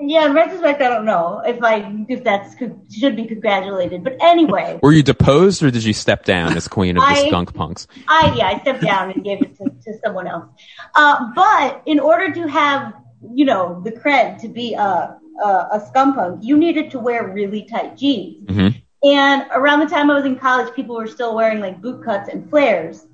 yeah. 0.00 0.24
In 0.26 0.32
retrospect, 0.32 0.80
I 0.80 0.88
don't 0.88 1.04
know 1.04 1.42
if 1.44 1.62
I 1.62 2.04
if 2.08 2.24
that's 2.24 2.54
should 2.90 3.14
be 3.16 3.26
congratulated. 3.26 4.04
But 4.04 4.16
anyway, 4.22 4.78
Were 4.82 4.92
you 4.92 5.02
deposed 5.02 5.62
or 5.62 5.70
did 5.70 5.84
you 5.84 5.92
step 5.92 6.24
down 6.24 6.56
as 6.56 6.66
queen 6.66 6.96
of 6.96 7.02
the 7.02 7.08
I- 7.08 7.26
skunk 7.28 7.52
punks? 7.52 7.86
I 8.08 8.34
yeah, 8.36 8.46
I 8.48 8.58
stepped 8.60 8.82
down 8.82 9.10
and 9.10 9.22
gave 9.22 9.42
it 9.42 9.56
to, 9.58 9.64
to 9.68 9.98
someone 10.02 10.26
else. 10.26 10.46
Uh, 10.94 11.26
but 11.34 11.82
in 11.84 12.00
order 12.00 12.32
to 12.32 12.48
have 12.48 12.94
you 13.34 13.44
know 13.44 13.82
the 13.84 13.90
cred 13.92 14.40
to 14.40 14.48
be 14.48 14.72
a 14.74 15.18
a, 15.42 15.68
a 15.72 15.84
scum 15.88 16.14
punk, 16.14 16.40
you 16.42 16.56
needed 16.56 16.90
to 16.92 16.98
wear 16.98 17.28
really 17.28 17.62
tight 17.62 17.96
jeans. 17.96 18.48
Mhm. 18.48 18.82
And 19.04 19.46
around 19.52 19.80
the 19.80 19.86
time 19.86 20.10
I 20.10 20.14
was 20.14 20.24
in 20.24 20.36
college, 20.36 20.74
people 20.74 20.96
were 20.96 21.06
still 21.06 21.34
wearing 21.34 21.60
like 21.60 21.80
boot 21.80 22.04
cuts 22.04 22.28
and 22.28 22.48
flares. 22.50 23.06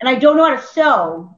And 0.00 0.08
I 0.08 0.14
don't 0.16 0.36
know 0.36 0.44
how 0.44 0.56
to 0.56 0.62
sew, 0.62 1.34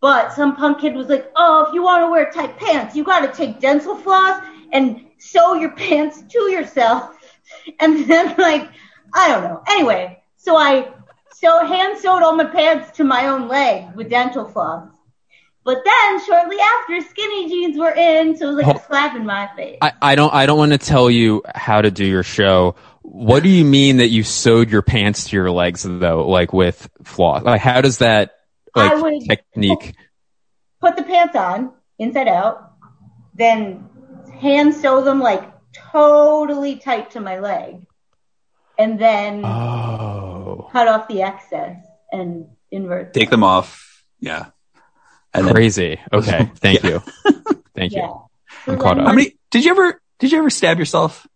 but 0.00 0.32
some 0.32 0.54
punk 0.56 0.80
kid 0.80 0.94
was 0.94 1.08
like, 1.08 1.30
"Oh, 1.36 1.64
if 1.66 1.74
you 1.74 1.82
want 1.82 2.04
to 2.04 2.10
wear 2.10 2.30
tight 2.30 2.56
pants, 2.56 2.94
you 2.94 3.02
got 3.02 3.20
to 3.20 3.32
take 3.36 3.58
dental 3.60 3.96
floss 3.96 4.42
and 4.72 5.06
sew 5.18 5.54
your 5.54 5.70
pants 5.84 6.22
to 6.22 6.38
yourself." 6.50 7.18
And 7.80 8.06
then 8.08 8.34
like, 8.38 8.68
I 9.14 9.28
don't 9.28 9.44
know. 9.44 9.62
Anyway, 9.68 10.22
so 10.36 10.56
I 10.56 10.88
so 11.32 11.66
hand 11.66 11.98
sewed 11.98 12.22
all 12.22 12.36
my 12.36 12.44
pants 12.44 12.90
to 12.96 13.04
my 13.04 13.26
own 13.26 13.48
leg 13.48 13.94
with 13.96 14.08
dental 14.10 14.46
floss. 14.48 14.88
But 15.64 15.82
then 15.84 16.24
shortly 16.26 16.58
after, 16.60 17.00
skinny 17.08 17.48
jeans 17.48 17.78
were 17.78 17.90
in, 17.92 18.36
so 18.36 18.50
it 18.50 18.54
was 18.54 18.66
like 18.66 18.76
a 18.76 18.84
slap 18.84 19.16
in 19.16 19.24
my 19.24 19.48
face. 19.56 19.78
I, 19.80 19.92
I 20.02 20.14
don't 20.14 20.32
I 20.34 20.44
don't 20.46 20.58
want 20.58 20.72
to 20.72 20.78
tell 20.78 21.10
you 21.10 21.42
how 21.54 21.80
to 21.80 21.90
do 21.90 22.04
your 22.04 22.22
show. 22.22 22.74
What 23.00 23.42
do 23.42 23.48
you 23.48 23.64
mean 23.64 23.96
that 23.98 24.08
you 24.08 24.24
sewed 24.24 24.70
your 24.70 24.82
pants 24.82 25.28
to 25.30 25.36
your 25.36 25.50
legs 25.50 25.82
though, 25.84 26.28
like 26.28 26.52
with 26.52 26.88
floss? 27.04 27.42
Like 27.44 27.62
how 27.62 27.80
does 27.80 27.98
that 27.98 28.34
like 28.76 28.92
I 28.92 29.00
would- 29.00 29.22
technique? 29.28 29.94
put 30.80 30.96
the 30.96 31.02
pants 31.02 31.34
on 31.34 31.72
inside 31.98 32.28
out, 32.28 32.72
then 33.34 33.88
hand 34.38 34.74
sew 34.74 35.02
them 35.02 35.20
like 35.20 35.50
totally 35.92 36.76
tight 36.76 37.12
to 37.12 37.20
my 37.20 37.38
leg, 37.38 37.86
and 38.78 38.98
then 38.98 39.42
Oh, 39.46 40.68
cut 40.72 40.88
off 40.88 41.08
the 41.08 41.22
excess 41.22 41.78
and 42.12 42.48
invert. 42.70 43.14
Take 43.14 43.30
them 43.30 43.42
off. 43.44 44.04
Yeah. 44.20 44.46
And 45.34 45.46
then, 45.46 45.54
crazy. 45.54 46.00
Okay, 46.12 46.50
thank 46.56 46.82
you, 46.84 47.02
thank 47.74 47.92
Yeah. 47.92 48.06
you. 48.06 48.20
So 48.66 48.72
I'm 48.72 48.78
caught 48.78 48.98
up. 48.98 49.06
how 49.08 49.12
many? 49.12 49.32
Did 49.50 49.64
you 49.64 49.72
ever? 49.72 50.00
Did 50.20 50.32
you 50.32 50.38
ever 50.38 50.50
stab 50.50 50.78
yourself? 50.78 51.26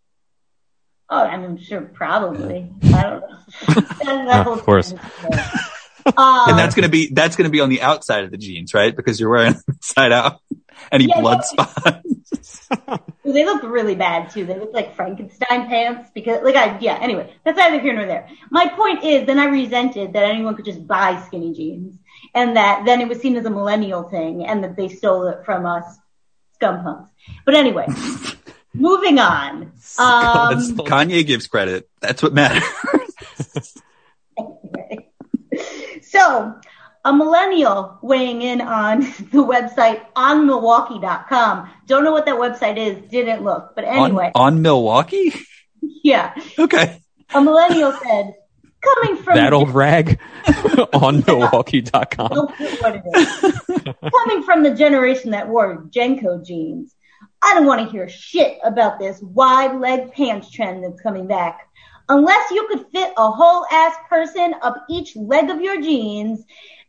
Oh, 1.10 1.18
I'm 1.24 1.58
sure, 1.58 1.80
probably. 1.82 2.70
I 2.94 3.02
don't 3.02 3.20
know. 3.20 3.38
That- 3.66 3.98
that 4.28 4.46
of 4.46 4.62
course. 4.62 4.92
Um, 4.92 6.48
And 6.50 6.58
that's 6.58 6.74
gonna 6.74 6.88
be 6.88 7.10
that's 7.12 7.36
gonna 7.36 7.50
be 7.50 7.60
on 7.60 7.68
the 7.70 7.82
outside 7.82 8.24
of 8.24 8.30
the 8.30 8.38
jeans, 8.38 8.72
right? 8.72 8.94
Because 8.94 9.18
you're 9.20 9.30
wearing 9.30 9.52
them 9.54 9.62
inside 9.68 10.12
out. 10.12 10.40
Any 10.92 11.06
Yeah, 11.06 11.20
blood 11.20 11.38
no. 11.58 11.64
spots? 11.64 12.68
They 13.24 13.44
look 13.44 13.62
really 13.64 13.94
bad 13.94 14.30
too. 14.30 14.44
They 14.46 14.58
look 14.58 14.72
like 14.72 14.94
Frankenstein 14.96 15.68
pants 15.68 16.10
because, 16.14 16.42
like, 16.42 16.54
I 16.56 16.78
yeah. 16.78 16.98
Anyway, 17.00 17.34
that's 17.44 17.58
neither 17.58 17.80
here 17.80 17.92
nor 17.94 18.06
there. 18.06 18.28
My 18.50 18.68
point 18.68 19.02
is, 19.04 19.26
then 19.26 19.38
I 19.38 19.46
resented 19.46 20.12
that 20.14 20.22
anyone 20.22 20.54
could 20.56 20.64
just 20.64 20.86
buy 20.86 21.20
skinny 21.26 21.52
jeans, 21.52 21.98
and 22.34 22.56
that 22.56 22.84
then 22.84 23.00
it 23.00 23.08
was 23.08 23.20
seen 23.20 23.36
as 23.36 23.44
a 23.44 23.50
millennial 23.50 24.04
thing, 24.04 24.46
and 24.46 24.62
that 24.64 24.76
they 24.76 24.88
stole 24.88 25.26
it 25.28 25.44
from 25.44 25.66
us 25.66 25.98
scum 26.58 26.82
punks. 26.82 27.10
But 27.44 27.54
anyway, 27.54 27.86
moving 28.74 29.18
on. 29.18 29.72
Um, 29.98 30.76
Kanye 30.78 31.26
gives 31.26 31.46
credit. 31.46 31.88
That's 32.00 32.22
what 32.22 32.34
matters. 32.34 32.64
so, 36.02 36.54
a 37.04 37.12
millennial 37.12 37.98
weighing 38.02 38.42
in 38.42 38.60
on 38.60 39.00
the 39.32 39.44
website 39.44 40.04
onmilwaukee.com. 40.14 41.70
Don't 41.86 42.04
know 42.04 42.12
what 42.12 42.26
that 42.26 42.34
website 42.34 42.76
is. 42.76 43.08
Didn't 43.10 43.44
look, 43.44 43.74
but 43.74 43.84
anyway, 43.84 44.32
on, 44.34 44.54
on 44.54 44.62
Milwaukee. 44.62 45.32
yeah. 45.80 46.34
Okay. 46.58 47.00
A 47.34 47.40
millennial 47.40 47.92
said, 47.92 48.34
coming 48.80 49.16
from 49.22 49.36
That 49.36 49.52
old 49.52 49.70
rag 49.70 50.18
on 50.92 51.24
Milwaukee.com. 51.26 52.28
Don't 52.28 52.56
put 52.56 52.82
what 52.82 52.96
it 52.96 53.02
is. 53.14 53.94
Coming 54.12 54.42
from 54.42 54.62
the 54.62 54.74
generation 54.74 55.30
that 55.32 55.48
wore 55.48 55.84
JNCO 55.90 56.44
jeans, 56.44 56.94
I 57.42 57.54
don't 57.54 57.66
want 57.66 57.84
to 57.84 57.90
hear 57.90 58.08
shit 58.08 58.58
about 58.64 58.98
this 58.98 59.20
wide 59.22 59.78
leg 59.80 60.12
pants 60.12 60.50
trend 60.50 60.84
that's 60.84 61.00
coming 61.00 61.26
back. 61.26 61.68
Unless 62.08 62.50
you 62.50 62.66
could 62.68 62.86
fit 62.90 63.12
a 63.16 63.30
whole 63.30 63.66
ass 63.70 63.94
person 64.08 64.54
up 64.62 64.86
each 64.88 65.14
leg 65.14 65.50
of 65.50 65.60
your 65.60 65.80
jeans 65.80 66.44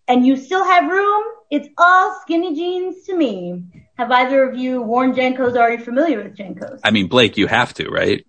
and 0.08 0.26
you 0.26 0.38
still 0.38 0.64
have 0.64 0.90
room, 0.90 1.24
it's 1.52 1.68
all 1.78 2.20
skinny 2.22 2.56
jeans 2.56 3.04
to 3.06 3.16
me. 3.16 3.64
Have 3.98 4.12
either 4.12 4.50
of 4.50 4.58
you 4.58 4.82
worn 4.82 5.14
JNCOs? 5.14 5.60
Are 5.60 5.72
you 5.74 5.80
familiar 5.80 6.24
with 6.24 6.38
JNCOs? 6.38 6.80
I 6.84 6.92
mean, 6.92 7.08
Blake, 7.08 7.38
you 7.38 7.48
have 7.48 7.74
to, 7.76 7.90
right? 7.90 8.26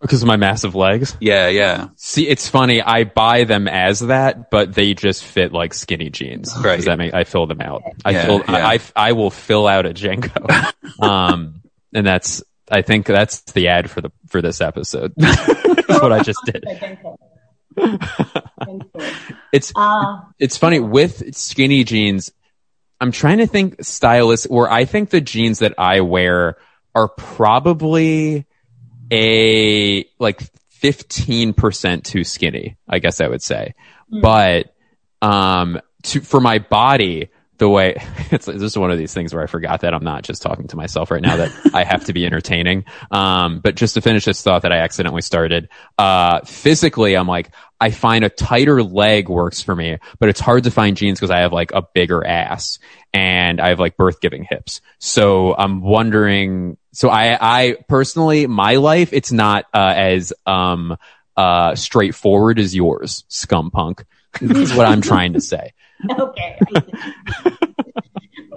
Because 0.00 0.22
of 0.22 0.28
my 0.28 0.36
massive 0.36 0.74
legs. 0.74 1.16
Yeah, 1.20 1.48
yeah. 1.48 1.88
See, 1.96 2.28
it's 2.28 2.48
funny. 2.48 2.82
I 2.82 3.04
buy 3.04 3.44
them 3.44 3.66
as 3.66 4.00
that, 4.00 4.50
but 4.50 4.74
they 4.74 4.94
just 4.94 5.24
fit 5.24 5.52
like 5.52 5.72
skinny 5.74 6.10
jeans. 6.10 6.54
Right. 6.62 6.76
Does 6.76 6.84
that 6.84 6.98
make 6.98 7.14
I 7.14 7.24
fill 7.24 7.46
them 7.46 7.60
out? 7.60 7.82
I 8.04 8.10
Yeah, 8.10 8.24
fill. 8.26 8.38
yeah. 8.40 8.44
I, 8.66 8.74
I 8.74 8.80
I 8.96 9.12
will 9.12 9.30
fill 9.30 9.66
out 9.66 9.86
a 9.86 9.90
JNCO. 9.94 10.72
um, 11.02 11.62
and 11.94 12.06
that's. 12.06 12.42
I 12.70 12.82
think 12.82 13.06
that's 13.06 13.40
the 13.52 13.68
ad 13.68 13.88
for 13.90 14.00
the 14.00 14.10
for 14.28 14.42
this 14.42 14.60
episode. 14.60 15.12
that's 15.16 15.88
what 15.88 16.12
I 16.12 16.22
just 16.22 16.40
did. 16.44 16.64
JNCO. 16.64 17.16
JNCO. 17.78 19.12
It's 19.52 19.72
Uh, 19.74 20.20
it's 20.38 20.56
funny 20.56 20.80
with 20.80 21.34
skinny 21.36 21.84
jeans. 21.84 22.32
I'm 23.00 23.12
trying 23.12 23.38
to 23.38 23.46
think 23.46 23.76
stylist 23.84 24.50
where 24.50 24.70
I 24.70 24.84
think 24.84 25.10
the 25.10 25.20
jeans 25.20 25.58
that 25.60 25.74
I 25.78 26.00
wear 26.00 26.56
are 26.94 27.08
probably 27.08 28.45
a 29.12 30.04
like 30.18 30.42
15% 30.82 32.04
too 32.04 32.24
skinny, 32.24 32.76
I 32.88 32.98
guess 32.98 33.20
I 33.20 33.28
would 33.28 33.42
say. 33.42 33.74
But 34.10 34.74
um 35.22 35.80
to 36.04 36.20
for 36.20 36.40
my 36.40 36.58
body, 36.58 37.30
the 37.58 37.68
way 37.68 37.96
it's, 38.30 38.48
it's 38.48 38.60
just 38.60 38.76
one 38.76 38.90
of 38.90 38.98
these 38.98 39.14
things 39.14 39.34
where 39.34 39.42
I 39.42 39.46
forgot 39.46 39.80
that 39.80 39.94
I'm 39.94 40.04
not 40.04 40.22
just 40.22 40.42
talking 40.42 40.68
to 40.68 40.76
myself 40.76 41.10
right 41.10 41.22
now 41.22 41.36
that 41.36 41.52
I 41.74 41.84
have 41.84 42.04
to 42.06 42.12
be 42.12 42.26
entertaining. 42.26 42.84
Um, 43.10 43.60
but 43.60 43.74
just 43.74 43.94
to 43.94 44.00
finish 44.00 44.24
this 44.24 44.42
thought 44.42 44.62
that 44.62 44.72
I 44.72 44.78
accidentally 44.78 45.22
started, 45.22 45.68
uh, 45.98 46.40
physically, 46.44 47.16
I'm 47.16 47.28
like, 47.28 47.50
I 47.80 47.90
find 47.90 48.24
a 48.24 48.30
tighter 48.30 48.82
leg 48.82 49.28
works 49.28 49.62
for 49.62 49.74
me, 49.74 49.98
but 50.18 50.28
it's 50.28 50.40
hard 50.40 50.64
to 50.64 50.70
find 50.70 50.96
jeans 50.96 51.18
because 51.18 51.30
I 51.30 51.40
have 51.40 51.52
like 51.52 51.72
a 51.72 51.82
bigger 51.94 52.26
ass 52.26 52.78
and 53.12 53.60
I 53.60 53.68
have 53.68 53.80
like 53.80 53.96
birth 53.96 54.20
giving 54.20 54.46
hips. 54.48 54.80
So 54.98 55.54
I'm 55.54 55.82
wondering, 55.82 56.78
so 56.92 57.10
I, 57.10 57.36
I 57.40 57.76
personally, 57.88 58.46
my 58.46 58.76
life, 58.76 59.12
it's 59.12 59.32
not, 59.32 59.66
uh, 59.74 59.92
as, 59.96 60.32
um, 60.46 60.96
uh, 61.36 61.74
straightforward 61.74 62.58
as 62.58 62.74
yours, 62.74 63.24
scum 63.28 63.70
punk. 63.70 64.04
is 64.40 64.74
what 64.74 64.86
I'm 64.86 65.00
trying 65.00 65.32
to 65.34 65.40
say. 65.40 65.72
okay. 66.18 66.58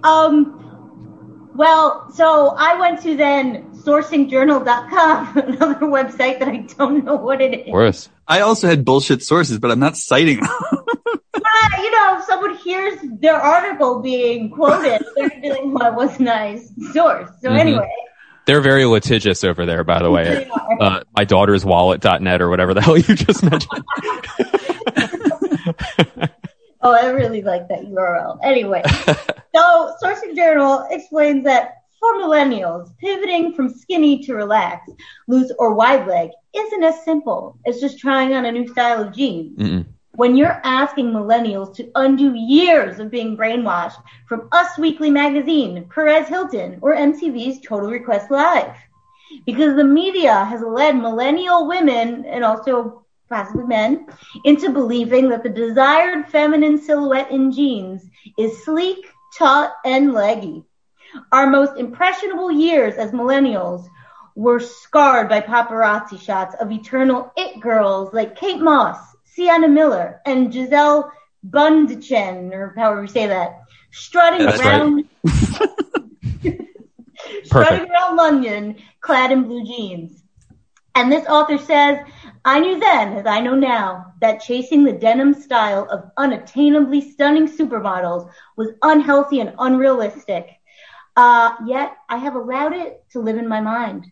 um, 0.04 1.52
well, 1.56 2.10
so 2.14 2.56
I 2.58 2.80
went 2.80 3.02
to 3.04 3.16
then 3.18 3.72
sourcingjournal.com, 3.72 5.38
another 5.48 5.86
website 5.86 6.40
that 6.40 6.48
I 6.48 6.58
don't 6.78 7.04
know 7.06 7.16
what 7.16 7.42
it 7.42 7.54
is. 7.54 7.68
Of 7.68 7.72
course. 7.72 8.10
I 8.28 8.42
also 8.42 8.68
had 8.68 8.86
bullshit 8.86 9.24
sources, 9.24 9.58
but 9.60 9.72
I'm 9.72 9.80
not 9.80 9.98
citing 9.98 10.40
them. 10.42 10.50
But, 11.32 11.80
you 11.80 11.92
know, 11.92 12.18
if 12.20 12.26
someone 12.26 12.56
hears 12.58 13.00
their 13.20 13.36
article 13.36 14.02
being 14.02 14.50
quoted, 14.50 15.04
they're 15.16 15.30
going 15.30 15.42
to 15.42 15.42
be 15.42 15.50
like, 15.50 15.62
well, 15.66 15.92
it 15.92 15.96
was 15.96 16.20
nice 16.20 16.72
source. 16.94 17.30
So 17.42 17.50
Mhm. 17.50 17.60
anyway. 17.60 17.90
They're 18.46 18.62
very 18.62 18.86
litigious 18.86 19.44
over 19.44 19.66
there, 19.66 19.84
by 19.84 20.02
the 20.02 20.10
way. 20.12 20.50
Uh, 20.80 21.02
my 21.16 21.24
daughter's 21.24 21.66
wallet.net 21.66 22.42
or 22.42 22.50
whatever 22.50 22.74
the 22.74 22.82
hell 22.82 22.98
you 22.98 23.16
just 23.16 23.44
mentioned. 23.44 23.84
Oh, 26.82 26.94
I 26.94 27.08
really 27.10 27.42
like 27.42 27.68
that 27.68 27.86
URL. 27.86 28.40
Anyway, 28.42 28.82
so 29.56 29.94
Sourcing 30.02 30.36
Journal 30.36 30.88
explains 30.90 31.44
that 31.44 31.80
for 32.00 32.14
millennials, 32.16 32.96
pivoting 32.98 33.54
from 33.54 33.70
skinny 33.70 34.20
to 34.24 34.34
relaxed, 34.34 34.92
loose, 35.28 35.52
or 35.60 35.74
wide 35.74 36.08
leg 36.08 36.30
isn't 36.56 36.84
as 36.84 37.04
simple 37.04 37.58
as 37.68 37.82
just 37.82 38.00
trying 38.00 38.34
on 38.34 38.46
a 38.46 38.52
new 38.52 38.68
style 38.68 39.04
of 39.04 39.14
jeans. 39.14 39.60
Mm-mm. 39.60 39.86
When 40.14 40.36
you're 40.36 40.62
asking 40.64 41.12
millennials 41.12 41.74
to 41.76 41.92
undo 41.96 42.34
years 42.34 43.00
of 43.00 43.12
being 43.12 43.38
brainwashed 43.38 44.02
from 44.28 44.50
Us 44.52 44.78
Weekly 44.78 45.10
magazine, 45.10 45.88
Perez 45.94 46.28
Hilton, 46.28 46.80
or 46.82 46.96
MTV's 46.96 47.66
Total 47.66 47.90
Request 47.90 48.32
Live. 48.32 48.76
Because 49.46 49.76
the 49.76 49.84
media 49.84 50.44
has 50.46 50.62
led 50.62 50.98
millennial 50.98 51.68
women 51.68 52.26
and 52.26 52.44
also 52.44 53.06
possibly 53.30 53.64
men 53.66 54.08
into 54.44 54.72
believing 54.72 55.30
that 55.30 55.44
the 55.44 55.50
desired 55.50 56.28
feminine 56.28 56.78
silhouette 56.78 57.32
in 57.32 57.52
jeans 57.52 58.04
is 58.38 58.64
sleek, 58.64 59.06
taut, 59.38 59.72
and 59.86 60.14
leggy. 60.14 60.64
Our 61.32 61.48
most 61.48 61.78
impressionable 61.78 62.52
years 62.52 62.96
as 62.96 63.12
millennials 63.12 63.88
were 64.36 64.60
scarred 64.60 65.30
by 65.30 65.42
paparazzi 65.42 66.20
shots 66.20 66.56
of 66.60 66.72
eternal 66.72 67.32
it 67.36 67.60
girls 67.60 68.14
like 68.14 68.36
Kate 68.36 68.62
Moss, 68.62 68.98
Sienna 69.26 69.68
Miller, 69.68 70.22
and 70.26 70.52
Gisele 70.52 71.12
Bündchen, 71.48 72.54
or 72.54 72.74
however 72.78 73.02
you 73.02 73.08
say 73.08 73.28
that, 73.28 73.62
strutting 73.92 74.42
Yeah, 74.42 74.52
that's 74.52 74.64
right. 74.64 74.82
around 74.82 75.10
strutting 77.44 77.90
around 77.90 78.16
London 78.16 78.76
clad 79.02 79.32
in 79.32 79.44
blue 79.44 79.66
jeans. 79.66 80.24
And 80.96 81.12
this 81.12 81.26
author 81.28 81.58
says, 81.58 82.00
I 82.46 82.60
knew 82.60 82.80
then, 82.80 83.14
as 83.14 83.26
I 83.26 83.42
know 83.42 83.56
now, 83.56 84.14
that 84.22 84.42
chasing 84.42 84.84
the 84.84 84.94
denim 84.94 85.34
style 85.34 85.88
of 85.90 86.12
unattainably 86.18 87.02
stunning 87.12 87.48
supermodels 87.48 88.30
was 88.56 88.70
unhealthy 88.82 89.42
and 89.42 89.54
unrealistic. 89.60 90.48
Uh, 91.18 91.52
yet 91.66 91.98
I 92.08 92.18
have 92.18 92.36
allowed 92.36 92.74
it 92.74 93.04
to 93.12 93.20
live 93.20 93.38
in 93.38 93.48
my 93.48 93.60
mind. 93.60 94.10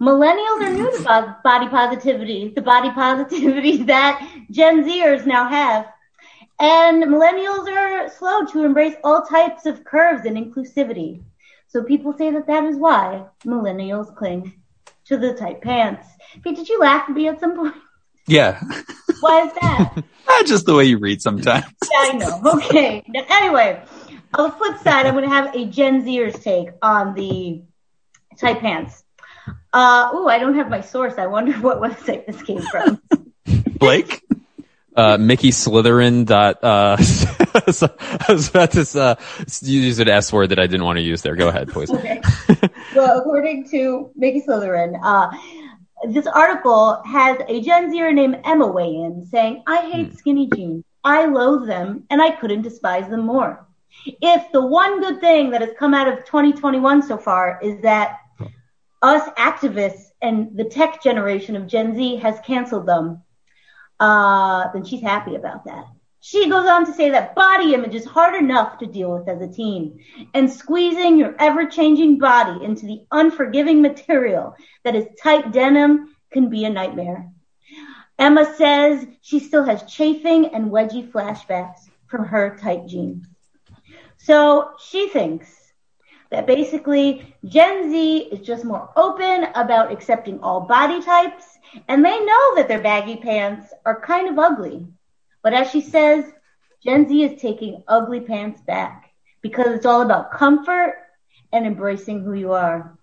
Millennials 0.00 0.62
are 0.62 0.72
new 0.72 0.90
to 0.90 1.36
body 1.44 1.68
positivity, 1.68 2.52
the 2.54 2.62
body 2.62 2.90
positivity 2.90 3.82
that 3.84 4.26
Gen 4.50 4.84
Zers 4.84 5.26
now 5.26 5.46
have. 5.48 5.86
And 6.58 7.02
millennials 7.04 7.68
are 7.68 8.08
slow 8.08 8.46
to 8.46 8.64
embrace 8.64 8.96
all 9.04 9.22
types 9.22 9.66
of 9.66 9.84
curves 9.84 10.24
and 10.24 10.36
inclusivity. 10.36 11.22
So 11.68 11.82
people 11.82 12.14
say 12.16 12.30
that 12.30 12.46
that 12.46 12.64
is 12.64 12.76
why 12.76 13.26
millennials 13.44 14.14
cling 14.16 14.60
to 15.10 15.16
the 15.18 15.34
tight 15.34 15.60
pants. 15.60 16.06
Did 16.44 16.68
you 16.68 16.78
laugh 16.80 17.08
at 17.08 17.14
me 17.14 17.26
at 17.28 17.40
some 17.40 17.56
point? 17.56 17.74
yeah. 18.28 18.62
Why 19.20 19.42
is 19.46 19.52
that? 19.54 20.04
Ah, 20.32 20.44
Just 20.46 20.64
the 20.64 20.74
way 20.76 20.84
you 20.84 20.96
read 20.98 21.20
sometimes. 21.20 21.64
yeah, 21.90 21.98
I 21.98 22.12
know. 22.12 22.40
Okay. 22.54 23.02
Now, 23.08 23.24
Anyway, 23.28 23.82
on 24.34 24.48
the 24.50 24.56
flip 24.56 24.78
side, 24.78 25.04
I'm 25.04 25.14
going 25.14 25.24
to 25.28 25.34
have 25.34 25.52
a 25.56 25.64
Gen 25.66 26.04
Zers 26.04 26.40
take 26.40 26.68
on 26.82 27.14
the 27.14 27.62
tight 28.38 28.60
pants. 28.60 29.02
Uh, 29.72 30.12
ooh, 30.14 30.28
I 30.28 30.38
don't 30.38 30.54
have 30.54 30.70
my 30.70 30.82
source. 30.82 31.14
I 31.18 31.26
wonder 31.26 31.52
what 31.54 31.78
website 31.80 32.26
this 32.26 32.40
came 32.42 32.62
from. 32.62 33.02
Blake? 33.80 34.22
Uh, 34.96 35.16
Mickey 35.18 35.50
Slytherin 35.50 36.26
dot, 36.26 36.62
uh, 36.64 36.96
I 36.98 38.32
was 38.32 38.48
about 38.48 38.72
to, 38.72 39.00
uh, 39.00 39.14
use 39.62 39.98
an 40.00 40.08
S 40.08 40.32
word 40.32 40.48
that 40.48 40.58
I 40.58 40.66
didn't 40.66 40.84
want 40.84 40.98
to 40.98 41.02
use 41.02 41.22
there. 41.22 41.36
Go 41.36 41.48
ahead, 41.48 41.68
please. 41.68 41.90
Okay. 41.90 42.20
well, 42.96 43.18
according 43.20 43.68
to 43.70 44.10
Mickey 44.16 44.42
Slytherin, 44.42 44.98
uh, 45.02 45.30
this 46.08 46.26
article 46.26 47.02
has 47.04 47.38
a 47.48 47.60
Gen 47.60 47.92
Zer 47.92 48.12
named 48.12 48.40
Emma 48.44 48.66
weigh 48.66 48.94
in 48.94 49.26
saying, 49.26 49.62
I 49.66 49.90
hate 49.90 50.16
skinny 50.16 50.48
jeans. 50.54 50.84
I 51.04 51.26
loathe 51.26 51.66
them 51.66 52.04
and 52.10 52.20
I 52.20 52.30
couldn't 52.30 52.62
despise 52.62 53.08
them 53.08 53.26
more. 53.26 53.66
If 54.06 54.50
the 54.52 54.64
one 54.64 55.00
good 55.00 55.20
thing 55.20 55.50
that 55.50 55.60
has 55.60 55.70
come 55.78 55.94
out 55.94 56.08
of 56.08 56.24
2021 56.24 57.02
so 57.02 57.18
far 57.18 57.58
is 57.62 57.80
that 57.82 58.18
us 59.02 59.28
activists 59.38 60.10
and 60.22 60.56
the 60.56 60.64
tech 60.64 61.02
generation 61.02 61.56
of 61.56 61.66
Gen 61.66 61.94
Z 61.94 62.16
has 62.16 62.38
canceled 62.40 62.86
them, 62.86 63.22
Uh, 64.00 64.72
then 64.72 64.84
she's 64.84 65.02
happy 65.02 65.36
about 65.36 65.64
that. 65.66 65.84
She 66.22 66.50
goes 66.50 66.68
on 66.68 66.84
to 66.86 66.92
say 66.92 67.10
that 67.10 67.34
body 67.34 67.74
image 67.74 67.94
is 67.94 68.04
hard 68.04 68.34
enough 68.34 68.78
to 68.78 68.86
deal 68.86 69.12
with 69.12 69.28
as 69.28 69.40
a 69.40 69.48
teen, 69.48 70.04
and 70.34 70.50
squeezing 70.50 71.18
your 71.18 71.34
ever 71.38 71.66
changing 71.66 72.18
body 72.18 72.64
into 72.64 72.86
the 72.86 73.02
unforgiving 73.12 73.80
material 73.80 74.54
that 74.84 74.94
is 74.94 75.06
tight 75.22 75.52
denim 75.52 76.14
can 76.30 76.48
be 76.48 76.64
a 76.64 76.70
nightmare. 76.70 77.30
Emma 78.18 78.54
says 78.56 79.06
she 79.22 79.38
still 79.38 79.64
has 79.64 79.82
chafing 79.84 80.54
and 80.54 80.70
wedgie 80.70 81.10
flashbacks 81.10 81.88
from 82.06 82.26
her 82.26 82.58
tight 82.60 82.86
jeans. 82.86 83.26
So 84.18 84.72
she 84.78 85.08
thinks 85.08 85.48
that 86.30 86.46
basically 86.46 87.34
Gen 87.46 87.90
Z 87.90 88.18
is 88.30 88.46
just 88.46 88.64
more 88.64 88.90
open 88.94 89.44
about 89.54 89.90
accepting 89.90 90.38
all 90.40 90.60
body 90.60 91.02
types, 91.02 91.49
and 91.88 92.04
they 92.04 92.18
know 92.24 92.56
that 92.56 92.68
their 92.68 92.80
baggy 92.80 93.16
pants 93.16 93.72
are 93.84 94.00
kind 94.00 94.28
of 94.28 94.38
ugly. 94.38 94.86
But 95.42 95.54
as 95.54 95.70
she 95.70 95.80
says, 95.80 96.24
Gen 96.84 97.08
Z 97.08 97.22
is 97.22 97.40
taking 97.40 97.82
ugly 97.86 98.20
pants 98.20 98.60
back 98.62 99.10
because 99.42 99.68
it's 99.68 99.86
all 99.86 100.02
about 100.02 100.32
comfort 100.32 100.96
and 101.52 101.66
embracing 101.66 102.22
who 102.22 102.32
you 102.32 102.52
are. 102.52 102.96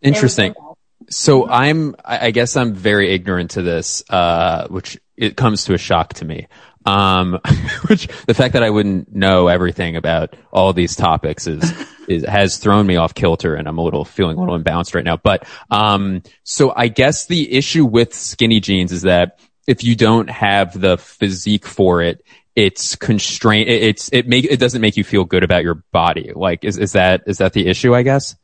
Interesting. 0.00 0.52
There 0.52 0.62
we 0.62 0.66
go. 0.66 0.76
So 1.10 1.48
I'm, 1.48 1.96
I 2.04 2.30
guess 2.30 2.56
I'm 2.56 2.74
very 2.74 3.10
ignorant 3.10 3.52
to 3.52 3.62
this, 3.62 4.04
uh, 4.08 4.68
which 4.68 4.98
it 5.16 5.36
comes 5.36 5.64
to 5.64 5.74
a 5.74 5.78
shock 5.78 6.14
to 6.14 6.24
me. 6.24 6.46
Um, 6.84 7.38
which 7.88 8.08
the 8.26 8.34
fact 8.34 8.54
that 8.54 8.62
I 8.62 8.70
wouldn't 8.70 9.14
know 9.14 9.48
everything 9.48 9.96
about 9.96 10.34
all 10.52 10.72
these 10.72 10.96
topics 10.96 11.46
is, 11.46 11.72
is, 12.08 12.24
has 12.24 12.56
thrown 12.58 12.86
me 12.86 12.96
off 12.96 13.14
kilter 13.14 13.54
and 13.54 13.68
I'm 13.68 13.78
a 13.78 13.82
little 13.82 14.04
feeling 14.04 14.36
a 14.36 14.40
little 14.40 14.58
imbalanced 14.58 14.94
right 14.94 15.04
now. 15.04 15.16
But, 15.16 15.46
um, 15.70 16.22
so 16.44 16.72
I 16.74 16.88
guess 16.88 17.26
the 17.26 17.52
issue 17.52 17.84
with 17.84 18.14
skinny 18.14 18.60
jeans 18.60 18.92
is 18.92 19.02
that 19.02 19.38
if 19.66 19.84
you 19.84 19.94
don't 19.94 20.28
have 20.28 20.78
the 20.80 20.98
physique 20.98 21.66
for 21.66 22.02
it, 22.02 22.24
it's 22.56 22.96
constrained. 22.96 23.68
it- 23.70 23.82
It's, 23.82 24.10
it 24.12 24.26
make, 24.26 24.44
it 24.44 24.58
doesn't 24.58 24.80
make 24.80 24.96
you 24.96 25.04
feel 25.04 25.24
good 25.24 25.44
about 25.44 25.62
your 25.62 25.76
body. 25.92 26.32
Like, 26.34 26.64
is, 26.64 26.78
is 26.78 26.92
that, 26.92 27.22
is 27.26 27.38
that 27.38 27.52
the 27.52 27.66
issue, 27.66 27.94
I 27.94 28.02
guess? 28.02 28.34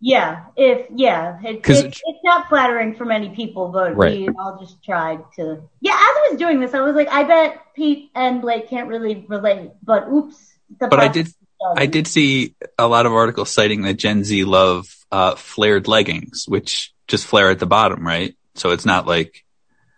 Yeah, 0.00 0.44
if 0.56 0.86
yeah, 0.94 1.38
it's, 1.42 2.00
not 2.22 2.48
flattering 2.48 2.94
for 2.94 3.04
many 3.04 3.30
people, 3.30 3.68
but 3.68 3.96
we 3.96 4.28
all 4.28 4.58
just 4.60 4.82
tried 4.84 5.24
to. 5.36 5.60
Yeah, 5.80 5.92
as 5.92 5.98
I 5.98 6.28
was 6.30 6.38
doing 6.38 6.60
this, 6.60 6.72
I 6.72 6.80
was 6.82 6.94
like, 6.94 7.08
I 7.08 7.24
bet 7.24 7.60
Pete 7.74 8.10
and 8.14 8.40
Blake 8.40 8.68
can't 8.68 8.88
really 8.88 9.24
relate, 9.28 9.72
but 9.82 10.08
oops. 10.08 10.36
The 10.78 10.88
But 10.88 11.00
I 11.00 11.08
did-. 11.08 11.28
I 11.76 11.86
did 11.86 12.06
see 12.06 12.54
a 12.78 12.86
lot 12.86 13.06
of 13.06 13.12
articles 13.12 13.50
citing 13.50 13.82
that 13.82 13.94
Gen 13.94 14.22
Z 14.22 14.44
love 14.44 14.94
uh, 15.10 15.34
flared 15.34 15.88
leggings, 15.88 16.44
which 16.46 16.94
just 17.08 17.26
flare 17.26 17.50
at 17.50 17.58
the 17.58 17.66
bottom, 17.66 18.06
right? 18.06 18.36
So 18.54 18.70
it's 18.70 18.84
not 18.86 19.06
like 19.06 19.44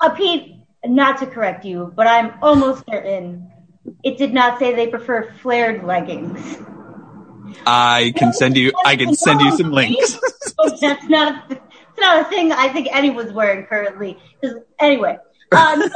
Uh, 0.01 0.11
Pete, 0.11 0.55
not 0.87 1.19
to 1.19 1.27
correct 1.27 1.67
you, 1.67 1.93
but 1.95 2.07
I'm 2.07 2.33
almost 2.41 2.85
certain 2.89 3.51
it 4.03 4.19
did 4.19 4.33
not 4.33 4.59
say 4.59 4.75
they 4.75 4.87
prefer 4.87 5.33
flared 5.43 5.85
leggings. 5.85 6.59
I 7.67 8.13
can 8.17 8.33
send 8.33 8.57
you. 8.57 8.73
I 8.85 8.97
can 8.97 9.15
send 9.15 9.41
you 9.41 9.57
some 9.57 9.71
links. 9.73 10.19
That's 10.81 11.05
not 11.09 11.51
a, 11.51 11.55
it's 11.55 12.01
not 12.01 12.21
a 12.21 12.25
thing 12.25 12.53
I 12.53 12.69
think 12.69 12.89
anyone's 12.91 13.33
wearing 13.33 13.67
currently. 13.67 14.19
anyway, 14.79 15.19
um, 15.53 15.81
like, 15.81 15.91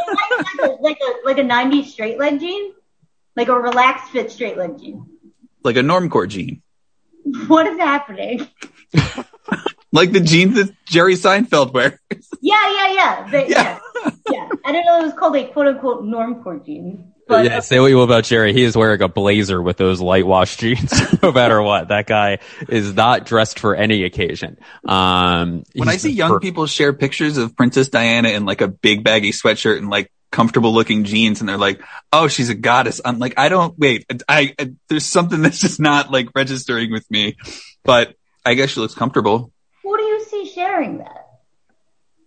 a, 0.63 0.67
like 0.81 0.99
a 1.01 1.27
like 1.27 1.39
a 1.39 1.43
'90s 1.43 1.87
straight 1.87 2.19
leg 2.19 2.41
jean. 2.41 2.73
Like 3.37 3.49
a 3.49 3.59
relaxed 3.59 4.13
fit 4.13 4.31
straight 4.31 4.57
leg 4.57 4.79
jean. 4.79 5.07
Like 5.63 5.77
a 5.77 5.81
normcore 5.81 6.29
jean. 6.29 6.63
What 7.49 7.67
is 7.67 7.79
happening? 7.79 8.47
Like 9.93 10.11
the 10.11 10.19
jeans 10.19 10.57
that 10.57 10.75
Jerry 10.87 11.15
Seinfeld 11.15 11.73
wears. 11.73 11.97
Yeah, 12.41 12.57
yeah, 12.73 12.93
yeah. 12.95 13.31
The- 13.31 13.49
Yeah. 13.49 13.79
yeah. 14.03 14.11
yeah. 14.29 14.49
I 14.65 14.73
don't 14.73 14.85
know 14.85 14.99
it 14.99 15.05
was 15.05 15.13
called 15.15 15.37
a 15.37 15.47
quote 15.53 15.69
unquote 15.69 16.03
normcore 16.03 16.67
jean. 16.67 17.13
But 17.27 17.47
yeah, 17.47 17.61
say 17.61 17.81
what 17.81 17.87
you 17.87 17.97
will 17.97 18.05
about 18.05 18.25
Jerry. 18.25 18.53
He 18.53 18.63
is 18.65 18.77
wearing 18.77 19.01
a 19.01 19.09
blazer 19.09 19.63
with 19.63 19.77
those 19.79 20.01
light 20.01 20.27
wash 20.27 20.57
jeans, 20.59 20.93
no 21.23 21.33
matter 21.33 21.61
what. 21.63 21.89
That 21.89 22.07
guy 22.07 22.39
is 22.69 22.93
not 22.93 23.25
dressed 23.25 23.59
for 23.59 23.75
any 23.75 24.05
occasion. 24.05 24.59
Um, 24.85 25.65
When 25.75 25.89
I 25.89 25.97
see 25.97 26.11
young 26.11 26.33
per- 26.33 26.41
people 26.41 26.67
share 26.67 26.93
pictures 26.93 27.39
of 27.39 27.57
Princess 27.57 27.89
Diana 27.89 28.29
in 28.29 28.45
like 28.45 28.61
a 28.61 28.69
big 28.69 29.05
baggy 29.05 29.33
sweatshirt 29.33 29.79
and 29.79 29.89
like 29.89 30.11
comfortable 30.31 30.73
looking 30.75 31.05
jeans 31.05 31.41
and 31.41 31.49
they're 31.49 31.57
like, 31.57 31.81
oh, 32.13 32.29
she's 32.29 32.51
a 32.51 32.55
goddess. 32.55 33.01
I'm 33.05 33.19
like, 33.19 33.35
I 33.39 33.49
don't, 33.49 33.79
wait, 33.79 34.05
I, 34.29 34.53
I 34.59 34.73
there's 34.89 35.07
something 35.07 35.41
that's 35.43 35.61
just 35.61 35.81
not 35.81 36.11
like 36.11 36.29
registering 36.35 36.91
with 36.93 37.11
me, 37.11 37.37
but 37.85 38.15
I 38.45 38.55
guess 38.55 38.71
she 38.71 38.81
looks 38.81 38.95
comfortable. 38.95 39.51
who 39.83 39.97
do 39.97 40.03
you 40.03 40.25
see 40.25 40.47
sharing 40.47 40.99
that? 40.99 41.27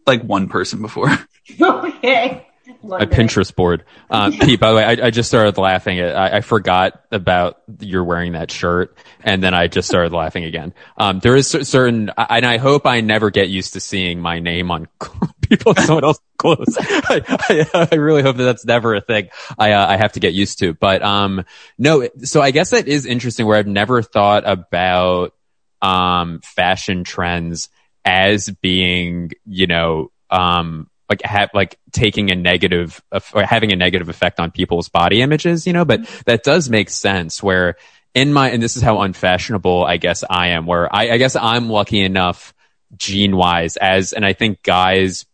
Like 0.08 0.24
one 0.24 0.48
person 0.48 0.82
before. 0.82 1.10
okay. 1.62 2.47
Just 2.88 3.02
a. 3.02 3.08
Pinterest 3.08 3.56
board. 3.56 3.84
Uh, 4.10 4.32
Pete, 4.42 4.60
by 4.60 4.72
the 4.72 4.78
way, 4.78 4.84
I, 4.84 5.08
I 5.08 5.12
just 5.12 5.30
started 5.30 5.58
laughing 5.58 6.00
at, 6.00 6.16
I, 6.16 6.38
I 6.38 6.42
forgot 6.42 7.02
about 7.12 7.62
you're 7.80 8.04
wearing 8.04 8.34
that 8.34 8.52
shirt 8.52 8.98
and 9.22 9.42
then 9.42 9.54
I 9.54 9.68
just 9.68 9.88
started 9.88 10.14
laughing 10.14 10.44
again. 10.44 10.74
Um, 10.98 11.20
there 11.20 11.36
is 11.36 11.48
cer- 11.48 11.64
certain, 11.64 12.12
and 12.18 12.46
I 12.46 12.58
hope 12.58 12.86
I 12.86 13.02
never 13.02 13.30
get 13.30 13.50
used 13.50 13.74
to 13.74 13.80
seeing 13.80 14.20
my 14.20 14.40
name 14.40 14.72
on 14.72 14.88
people, 15.42 15.76
someone 15.76 16.04
else's 16.04 16.24
clothes. 16.38 16.78
I, 16.80 17.66
I, 17.74 17.88
I 17.92 17.96
really 17.96 18.22
hope 18.22 18.38
that 18.38 18.44
that's 18.44 18.66
never 18.66 18.96
a 18.96 19.02
thing 19.02 19.30
I, 19.58 19.74
uh, 19.74 19.88
I 19.88 19.98
have 19.98 20.14
to 20.14 20.20
get 20.20 20.34
used 20.34 20.60
to. 20.60 20.74
But, 20.74 21.02
um, 21.02 21.46
no, 21.78 22.08
so 22.24 22.42
I 22.42 22.52
guess 22.52 22.72
that 22.72 22.88
is 22.88 23.06
interesting 23.06 23.46
where 23.46 23.58
I've 23.58 23.68
never 23.68 24.02
thought 24.02 24.44
about, 24.46 25.34
um, 25.82 26.42
fashion 26.44 27.04
trends 27.04 27.70
as 28.04 28.50
being, 28.62 29.32
you 29.46 29.68
know, 29.68 30.12
um, 30.30 30.90
like 31.10 31.22
have 31.24 31.50
like 31.54 31.80
taking 31.92 32.32
a 32.32 32.36
negative 32.36 33.02
or 33.34 33.44
having 33.44 33.72
a 33.72 33.76
negative 33.76 34.10
effect 34.10 34.40
on 34.40 34.52
people's 34.52 34.90
body 34.90 35.22
images, 35.22 35.66
you 35.66 35.74
know, 35.74 35.86
but 35.86 36.02
mm-hmm. 36.02 36.22
that 36.26 36.44
does 36.44 36.70
make 36.70 36.90
sense 36.90 37.42
where 37.42 37.76
in 38.14 38.34
my, 38.34 38.50
and 38.50 38.62
this 38.62 38.76
is 38.76 38.84
how 38.84 39.02
unfashionable 39.02 39.86
I 39.86 39.98
guess 39.98 40.24
I 40.30 40.50
am, 40.50 40.66
where 40.66 40.94
I, 40.94 41.12
I 41.12 41.18
guess 41.18 41.36
I'm 41.36 41.70
lucky 41.70 42.02
enough 42.02 42.54
gene 42.96 43.36
wise 43.36 43.78
as, 43.78 44.14
and 44.14 44.26
I 44.26 44.34
think 44.34 44.64
guys 44.64 45.26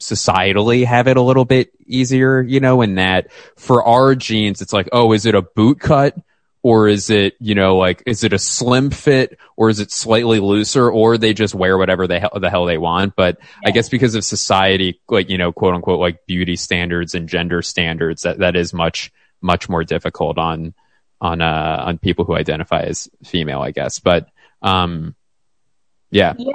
societally 0.00 0.84
have 0.86 1.08
it 1.08 1.16
a 1.16 1.22
little 1.22 1.44
bit 1.44 1.72
easier, 1.86 2.40
you 2.40 2.60
know, 2.60 2.82
in 2.82 2.94
that 2.94 3.32
for 3.56 3.84
our 3.84 4.14
genes, 4.14 4.62
it's 4.62 4.72
like, 4.72 4.88
oh, 4.92 5.12
is 5.12 5.26
it 5.26 5.34
a 5.34 5.42
boot 5.42 5.80
cut? 5.80 6.16
Or 6.62 6.88
is 6.88 7.08
it, 7.08 7.36
you 7.38 7.54
know, 7.54 7.76
like, 7.76 8.02
is 8.04 8.24
it 8.24 8.32
a 8.32 8.38
slim 8.38 8.90
fit 8.90 9.38
or 9.56 9.70
is 9.70 9.78
it 9.78 9.92
slightly 9.92 10.40
looser 10.40 10.90
or 10.90 11.16
they 11.16 11.32
just 11.32 11.54
wear 11.54 11.78
whatever 11.78 12.08
the 12.08 12.18
hell, 12.18 12.32
the 12.34 12.50
hell 12.50 12.64
they 12.66 12.78
want? 12.78 13.14
But 13.14 13.38
I 13.64 13.70
guess 13.70 13.88
because 13.88 14.16
of 14.16 14.24
society, 14.24 15.00
like, 15.08 15.30
you 15.30 15.38
know, 15.38 15.52
quote 15.52 15.74
unquote, 15.74 16.00
like 16.00 16.26
beauty 16.26 16.56
standards 16.56 17.14
and 17.14 17.28
gender 17.28 17.62
standards, 17.62 18.22
that, 18.22 18.38
that 18.38 18.56
is 18.56 18.74
much, 18.74 19.12
much 19.40 19.68
more 19.68 19.84
difficult 19.84 20.36
on, 20.36 20.74
on, 21.20 21.40
uh, 21.40 21.82
on 21.86 21.98
people 21.98 22.24
who 22.24 22.34
identify 22.34 22.80
as 22.82 23.08
female, 23.24 23.60
I 23.60 23.70
guess. 23.70 24.00
But, 24.00 24.28
um, 24.60 25.14
yeah. 26.10 26.34
Yeah. 26.38 26.52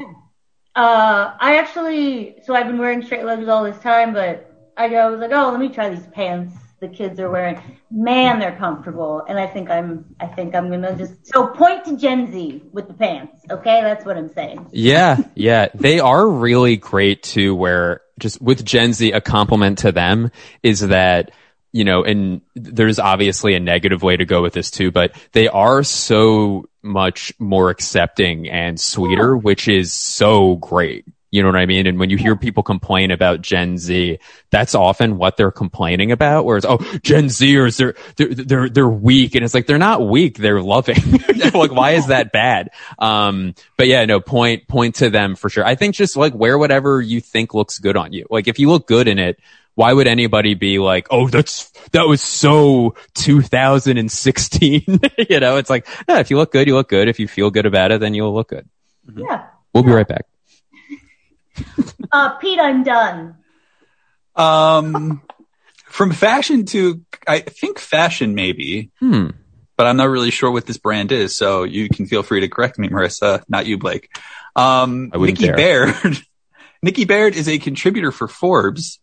Uh, 0.76 1.34
I 1.40 1.58
actually, 1.58 2.42
so 2.44 2.54
I've 2.54 2.68
been 2.68 2.78
wearing 2.78 3.04
straight 3.04 3.24
legs 3.24 3.48
all 3.48 3.64
this 3.64 3.80
time, 3.80 4.14
but 4.14 4.52
I 4.76 4.90
go- 4.90 4.98
I 4.98 5.10
was 5.10 5.22
like, 5.22 5.32
oh, 5.32 5.52
let 5.52 5.60
me 5.60 5.70
try 5.70 5.90
these 5.90 6.08
pants 6.08 6.56
the 6.84 6.90
kids 6.90 7.20
are 7.20 7.30
wearing. 7.30 7.60
Man, 7.90 8.40
they're 8.40 8.58
comfortable. 8.58 9.24
And 9.28 9.40
I 9.40 9.48
think 9.48 9.70
I'm, 9.70 10.16
I 10.20 10.28
think 10.28 10.54
I'm 10.54 10.70
gonna 10.70 10.96
just, 10.96 11.26
so 11.26 11.48
point 11.48 11.86
to 11.86 11.98
Gen 11.98 12.32
Z 12.32 12.62
with 12.74 12.88
the 12.88 12.94
pants. 12.94 13.42
Okay. 13.50 13.82
That's 13.82 14.06
what 14.06 14.18
I'm 14.18 14.30
saying. 14.30 14.68
Yeah, 14.72 15.18
yeah. 15.34 15.70
They 15.74 16.00
are 16.00 16.28
really 16.28 16.76
great 16.76 17.24
too, 17.24 17.56
where 17.56 18.02
just 18.20 18.42
with 18.42 18.64
Gen 18.64 18.94
Z, 18.94 19.12
a 19.12 19.22
compliment 19.22 19.80
to 19.80 19.92
them 19.92 20.32
is 20.62 20.82
that, 20.82 21.32
you 21.72 21.86
know, 21.86 22.04
and 22.04 22.42
there's 22.54 23.00
obviously 23.00 23.56
a 23.56 23.60
negative 23.60 24.04
way 24.04 24.18
to 24.18 24.26
go 24.26 24.42
with 24.42 24.54
this 24.54 24.70
too, 24.70 24.92
but 24.92 25.16
they 25.32 25.48
are 25.48 25.84
so 25.84 26.66
much 26.84 27.34
more 27.40 27.70
accepting 27.70 28.50
and 28.50 28.80
sweeter, 28.80 29.36
which 29.36 29.68
is 29.68 29.94
so 29.94 30.56
great. 30.58 31.06
You 31.34 31.42
know 31.42 31.48
what 31.48 31.58
I 31.58 31.66
mean? 31.66 31.88
And 31.88 31.98
when 31.98 32.12
you 32.12 32.18
hear 32.18 32.36
people 32.36 32.62
complain 32.62 33.10
about 33.10 33.42
Gen 33.42 33.80
Z, 33.80 34.20
that's 34.52 34.76
often 34.76 35.18
what 35.18 35.36
they're 35.36 35.50
complaining 35.50 36.12
about. 36.12 36.46
Whereas, 36.46 36.64
oh, 36.64 36.78
Gen 37.02 37.26
Zers, 37.26 37.76
they're, 37.76 37.96
they're, 38.18 38.36
they're, 38.36 38.70
they're 38.70 38.88
weak. 38.88 39.34
And 39.34 39.44
it's 39.44 39.56
like, 39.56 39.66
they're 39.66 39.80
not 39.80 40.08
weak. 40.08 40.38
They're 40.38 40.62
loving. 40.62 41.02
like, 41.56 41.72
why 41.72 41.92
is 41.94 42.06
that 42.06 42.32
bad? 42.32 42.70
Um, 43.00 43.56
but 43.78 43.88
yeah, 43.88 44.06
no, 44.06 44.20
point, 44.20 44.68
point 44.68 44.94
to 44.98 45.10
them 45.10 45.36
for 45.36 45.50
sure. 45.50 45.66
I 45.66 45.74
think 45.74 45.96
just 45.96 46.16
like 46.16 46.36
wear 46.36 46.56
whatever 46.56 47.02
you 47.02 47.20
think 47.20 47.56
looks 47.56 47.80
good 47.80 47.98
on 47.98 48.14
you. 48.14 48.28
Like 48.30 48.48
if 48.48 48.60
you 48.60 48.70
look 48.70 48.86
good 48.86 49.08
in 49.08 49.18
it, 49.18 49.40
why 49.74 49.92
would 49.92 50.06
anybody 50.06 50.54
be 50.54 50.78
like, 50.78 51.08
oh, 51.10 51.30
that's, 51.30 51.72
that 51.94 52.08
was 52.08 52.22
so 52.22 52.94
2016? 53.16 54.84
you 55.30 55.40
know, 55.40 55.58
it's 55.58 55.72
like, 55.72 55.88
yeah, 56.08 56.20
if 56.20 56.30
you 56.30 56.38
look 56.38 56.52
good, 56.52 56.68
you 56.68 56.76
look 56.76 56.90
good. 56.90 57.08
If 57.08 57.20
you 57.20 57.28
feel 57.28 57.50
good 57.50 57.66
about 57.66 57.92
it, 57.92 58.02
then 58.02 58.14
you'll 58.14 58.36
look 58.36 58.50
good. 58.50 58.70
Yeah. 59.16 59.48
We'll 59.74 59.82
be 59.82 59.92
right 59.92 60.08
back. 60.08 60.28
Uh, 62.12 62.30
Pete, 62.38 62.60
I'm 62.60 62.84
done. 62.84 63.36
Um, 64.36 65.22
from 65.86 66.12
fashion 66.12 66.66
to, 66.68 67.02
I 67.28 67.40
think 67.40 67.80
fashion 67.80 68.36
maybe, 68.36 68.92
Hmm. 69.00 69.28
but 69.78 69.88
I'm 69.88 69.98
not 69.98 70.10
really 70.10 70.32
sure 70.32 70.52
what 70.52 70.66
this 70.66 70.78
brand 70.78 71.12
is. 71.12 71.36
So 71.38 71.64
you 71.64 71.90
can 71.90 72.06
feel 72.08 72.24
free 72.24 72.42
to 72.42 72.48
correct 72.48 72.80
me, 72.80 72.90
Marissa, 72.90 73.44
not 73.48 73.66
you, 73.66 73.78
Blake. 73.78 74.10
Um, 74.56 75.12
Nikki 75.16 75.46
dare. 75.48 75.56
Baird. 75.56 76.18
Nikki 76.82 77.06
Baird 77.06 77.36
is 77.36 77.48
a 77.48 77.58
contributor 77.60 78.12
for 78.12 78.28
Forbes. 78.28 79.00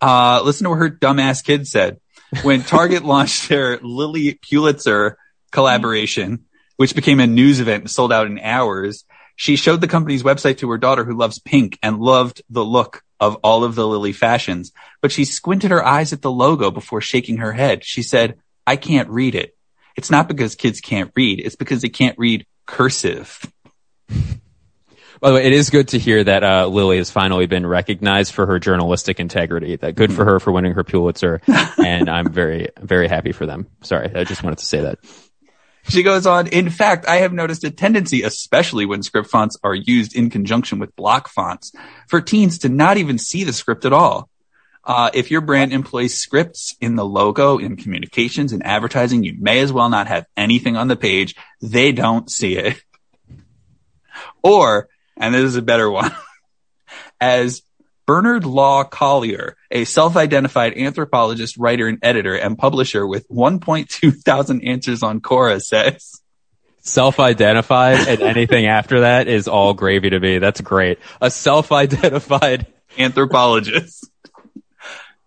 Uh, 0.00 0.40
listen 0.44 0.64
to 0.64 0.70
what 0.70 0.78
her 0.78 0.90
dumbass 0.90 1.42
kid 1.42 1.66
said 1.66 1.98
when 2.42 2.62
Target 2.62 3.04
launched 3.04 3.48
their 3.48 3.78
Lilly 3.78 4.38
Pulitzer 4.48 5.18
collaboration, 5.50 6.44
which 6.76 6.94
became 6.94 7.18
a 7.18 7.26
news 7.26 7.58
event 7.60 7.82
and 7.84 7.90
sold 7.90 8.12
out 8.12 8.26
in 8.26 8.38
hours. 8.38 9.04
She 9.38 9.54
showed 9.54 9.80
the 9.80 9.86
company's 9.86 10.24
website 10.24 10.58
to 10.58 10.70
her 10.70 10.78
daughter 10.78 11.04
who 11.04 11.16
loves 11.16 11.38
pink 11.38 11.78
and 11.80 12.00
loved 12.00 12.42
the 12.50 12.64
look 12.64 13.04
of 13.20 13.36
all 13.36 13.62
of 13.62 13.76
the 13.76 13.86
Lilly 13.86 14.12
fashions, 14.12 14.72
but 15.00 15.12
she 15.12 15.24
squinted 15.24 15.70
her 15.70 15.84
eyes 15.86 16.12
at 16.12 16.22
the 16.22 16.30
logo 16.30 16.72
before 16.72 17.00
shaking 17.00 17.36
her 17.36 17.52
head. 17.52 17.84
She 17.84 18.02
said, 18.02 18.40
I 18.66 18.74
can't 18.74 19.08
read 19.08 19.36
it. 19.36 19.56
It's 19.96 20.10
not 20.10 20.26
because 20.26 20.56
kids 20.56 20.80
can't 20.80 21.12
read. 21.14 21.38
It's 21.38 21.54
because 21.54 21.82
they 21.82 21.88
can't 21.88 22.18
read 22.18 22.46
cursive. 22.66 23.40
By 25.20 25.28
the 25.30 25.34
way, 25.36 25.46
it 25.46 25.52
is 25.52 25.70
good 25.70 25.86
to 25.88 26.00
hear 26.00 26.24
that 26.24 26.42
uh, 26.42 26.66
Lilly 26.66 26.96
has 26.96 27.12
finally 27.12 27.46
been 27.46 27.64
recognized 27.64 28.32
for 28.32 28.44
her 28.44 28.58
journalistic 28.58 29.20
integrity. 29.20 29.76
That 29.76 29.94
good 29.94 30.12
for 30.12 30.24
her 30.24 30.40
for 30.40 30.50
winning 30.50 30.74
her 30.74 30.82
Pulitzer, 30.82 31.40
and 31.78 32.08
I'm 32.10 32.32
very, 32.32 32.70
very 32.80 33.06
happy 33.06 33.30
for 33.30 33.46
them. 33.46 33.68
Sorry, 33.82 34.10
I 34.12 34.24
just 34.24 34.42
wanted 34.42 34.58
to 34.58 34.64
say 34.64 34.80
that. 34.80 34.98
She 35.88 36.02
goes 36.02 36.26
on, 36.26 36.48
in 36.48 36.68
fact, 36.68 37.08
I 37.08 37.16
have 37.16 37.32
noticed 37.32 37.64
a 37.64 37.70
tendency, 37.70 38.22
especially 38.22 38.84
when 38.84 39.02
script 39.02 39.30
fonts 39.30 39.56
are 39.64 39.74
used 39.74 40.14
in 40.14 40.28
conjunction 40.28 40.78
with 40.78 40.94
block 40.96 41.28
fonts, 41.28 41.72
for 42.08 42.20
teens 42.20 42.58
to 42.58 42.68
not 42.68 42.98
even 42.98 43.18
see 43.18 43.44
the 43.44 43.52
script 43.52 43.84
at 43.84 43.92
all. 43.92 44.28
Uh, 44.84 45.10
if 45.12 45.30
your 45.30 45.40
brand 45.40 45.72
employs 45.72 46.14
scripts 46.14 46.76
in 46.80 46.96
the 46.96 47.04
logo, 47.04 47.58
in 47.58 47.76
communications, 47.76 48.52
in 48.52 48.62
advertising, 48.62 49.22
you 49.22 49.34
may 49.38 49.60
as 49.60 49.72
well 49.72 49.88
not 49.88 50.08
have 50.08 50.26
anything 50.36 50.76
on 50.76 50.88
the 50.88 50.96
page. 50.96 51.34
They 51.60 51.92
don't 51.92 52.30
see 52.30 52.56
it. 52.56 52.82
Or, 54.42 54.88
and 55.16 55.34
this 55.34 55.42
is 55.42 55.56
a 55.56 55.62
better 55.62 55.90
one, 55.90 56.14
as 57.20 57.62
Bernard 58.08 58.46
Law 58.46 58.84
Collier, 58.84 59.54
a 59.70 59.84
self-identified 59.84 60.78
anthropologist, 60.78 61.58
writer, 61.58 61.88
and 61.88 61.98
editor 62.00 62.34
and 62.34 62.56
publisher 62.56 63.06
with 63.06 63.28
1.2 63.28 64.22
thousand 64.22 64.62
answers 64.62 65.02
on 65.02 65.20
Quora 65.20 65.60
says, 65.60 66.22
Self-identified 66.78 68.08
and 68.08 68.22
anything 68.22 68.64
after 68.64 69.00
that 69.00 69.28
is 69.28 69.46
all 69.46 69.74
gravy 69.74 70.08
to 70.08 70.18
me. 70.18 70.38
That's 70.38 70.62
great. 70.62 70.98
A 71.20 71.30
self-identified. 71.30 72.66
anthropologist. 72.98 74.10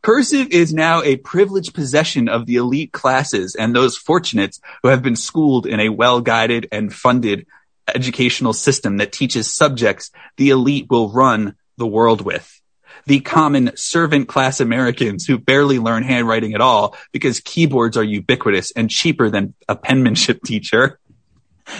Cursive 0.01 0.47
is 0.49 0.73
now 0.73 1.03
a 1.03 1.17
privileged 1.17 1.75
possession 1.75 2.27
of 2.29 2.47
the 2.47 2.55
elite 2.55 2.91
classes 2.91 3.53
and 3.53 3.75
those 3.75 3.95
fortunates 3.95 4.59
who 4.81 4.89
have 4.89 5.03
been 5.03 5.15
schooled 5.15 5.67
in 5.67 5.79
a 5.79 5.89
well-guided 5.89 6.67
and 6.71 6.91
funded 6.91 7.45
educational 7.93 8.53
system 8.53 8.97
that 8.97 9.11
teaches 9.11 9.53
subjects 9.53 10.09
the 10.37 10.49
elite 10.49 10.87
will 10.89 11.11
run 11.11 11.53
the 11.77 11.85
world 11.85 12.21
with. 12.21 12.57
The 13.05 13.19
common 13.19 13.75
servant 13.75 14.27
class 14.27 14.59
Americans 14.59 15.25
who 15.25 15.37
barely 15.37 15.79
learn 15.79 16.03
handwriting 16.03 16.53
at 16.53 16.61
all 16.61 16.95
because 17.11 17.39
keyboards 17.39 17.97
are 17.97 18.03
ubiquitous 18.03 18.71
and 18.71 18.89
cheaper 18.89 19.29
than 19.29 19.53
a 19.67 19.75
penmanship 19.75 20.41
teacher 20.45 20.99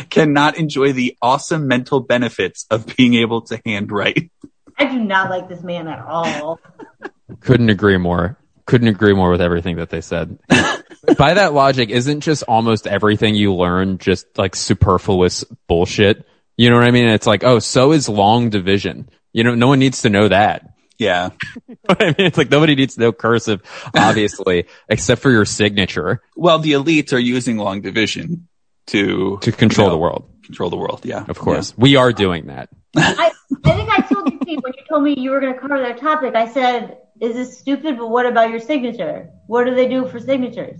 cannot 0.10 0.58
enjoy 0.58 0.94
the 0.94 1.18
awesome 1.22 1.68
mental 1.68 2.00
benefits 2.00 2.66
of 2.70 2.86
being 2.96 3.16
able 3.16 3.42
to 3.42 3.62
handwrite. 3.66 4.32
I 4.78 4.86
do 4.86 5.00
not 5.00 5.30
like 5.30 5.50
this 5.50 5.62
man 5.62 5.88
at 5.88 6.00
all. 6.00 6.60
Couldn't 7.42 7.70
agree 7.70 7.98
more. 7.98 8.38
Couldn't 8.66 8.88
agree 8.88 9.14
more 9.14 9.32
with 9.32 9.42
everything 9.42 9.78
that 9.78 9.90
they 9.90 10.02
said. 10.02 10.40
By 11.18 11.34
that 11.34 11.54
logic, 11.54 11.90
isn't 11.90 12.22
just 12.22 12.44
almost 12.44 12.88
everything 12.88 13.36
you 13.36 13.54
learn 13.54 13.98
just 13.98 14.26
like 14.38 14.56
superfluous 14.56 15.44
bullshit? 15.68 16.26
You 16.58 16.70
know 16.70 16.78
what 16.78 16.88
I 16.88 16.92
mean? 16.92 17.08
It's 17.08 17.28
like, 17.28 17.44
oh, 17.44 17.60
so 17.60 17.92
is 17.92 18.08
long 18.08 18.50
division. 18.50 19.10
You 19.34 19.44
know, 19.44 19.56
no 19.56 19.68
one 19.68 19.80
needs 19.80 20.04
to 20.04 20.10
know 20.10 20.28
that. 20.28 20.70
Yeah. 21.02 21.30
I 21.90 22.06
mean, 22.06 22.16
it's 22.20 22.38
like 22.38 22.52
nobody 22.52 22.76
needs 22.76 22.94
to 22.96 23.02
know 23.02 23.12
cursive, 23.12 23.62
obviously, 23.98 24.68
except 24.90 25.22
for 25.22 25.32
your 25.32 25.46
signature 25.46 26.22
Well, 26.36 26.60
the 26.60 26.74
elites 26.74 27.12
are 27.12 27.20
using 27.20 27.58
long 27.58 27.82
division 27.82 28.48
to 28.88 29.40
to 29.42 29.52
control 29.52 29.88
you 29.88 29.90
know, 29.90 29.96
the 29.96 30.02
world. 30.02 30.30
Control 30.44 30.70
the 30.70 30.78
world. 30.78 31.02
Yeah. 31.04 31.26
Of 31.28 31.40
course, 31.40 31.74
we 31.78 31.96
are 31.96 32.14
doing 32.14 32.48
that. 32.48 32.70
I, 32.96 33.32
I 33.66 33.72
think 33.74 33.90
I 33.90 34.02
told 34.02 34.32
you, 34.32 34.38
Pete, 34.40 34.60
when 34.64 34.74
you 34.78 34.84
told 34.90 35.04
me 35.04 35.16
you 35.18 35.32
were 35.32 35.40
going 35.40 35.54
to 35.54 35.60
cover 35.60 35.80
that 35.80 35.98
topic, 36.00 36.36
I 36.36 36.48
said, 36.50 36.98
is 37.22 37.34
this 37.36 37.58
stupid? 37.58 37.98
But 37.98 38.10
what 38.10 38.26
about 38.26 38.50
your 38.52 38.60
signature? 38.60 39.30
What 39.48 39.64
do 39.66 39.74
they 39.76 39.88
do 39.88 40.08
for 40.08 40.20
signatures? 40.20 40.80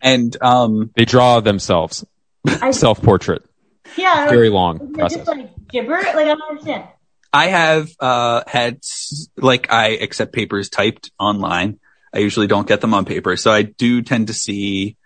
And 0.00 0.36
um, 0.42 0.90
They 0.96 1.04
draw 1.04 1.40
themselves 1.40 2.04
I, 2.46 2.70
self 2.72 3.02
portrait. 3.02 3.42
yeah. 3.96 4.28
Very 4.28 4.48
long 4.48 4.76
Is 4.80 4.88
it 4.88 4.94
process. 4.94 5.16
just 5.18 5.28
like 5.28 5.50
gibber? 5.68 5.98
Like, 6.00 6.16
I 6.16 6.34
don't 6.34 6.42
understand. 6.50 6.84
I 7.36 7.46
have 7.48 7.90
uh, 8.00 8.42
had 8.46 8.80
like 9.36 9.72
I 9.72 9.88
accept 9.88 10.32
papers 10.32 10.70
typed 10.70 11.10
online. 11.18 11.78
I 12.12 12.18
usually 12.18 12.46
don't 12.46 12.66
get 12.66 12.80
them 12.80 12.94
on 12.94 13.04
paper, 13.04 13.36
so 13.36 13.52
I 13.52 13.62
do 13.62 14.02
tend 14.02 14.28
to 14.28 14.34
see 14.34 14.96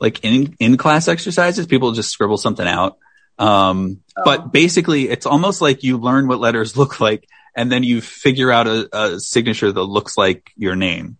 like 0.00 0.24
in 0.24 0.56
in 0.58 0.76
class 0.76 1.08
exercises, 1.08 1.66
people 1.66 1.92
just 1.92 2.10
scribble 2.10 2.38
something 2.38 2.66
out. 2.66 2.98
Um, 3.38 4.04
Oh. 4.16 4.22
But 4.24 4.52
basically, 4.52 5.08
it's 5.08 5.26
almost 5.26 5.60
like 5.60 5.82
you 5.82 5.98
learn 5.98 6.28
what 6.28 6.40
letters 6.40 6.76
look 6.80 7.00
like, 7.00 7.28
and 7.56 7.70
then 7.70 7.82
you 7.82 8.00
figure 8.00 8.50
out 8.50 8.66
a, 8.66 8.88
a 8.92 9.20
signature 9.20 9.70
that 9.70 9.82
looks 9.82 10.16
like 10.16 10.50
your 10.56 10.76
name. 10.76 11.18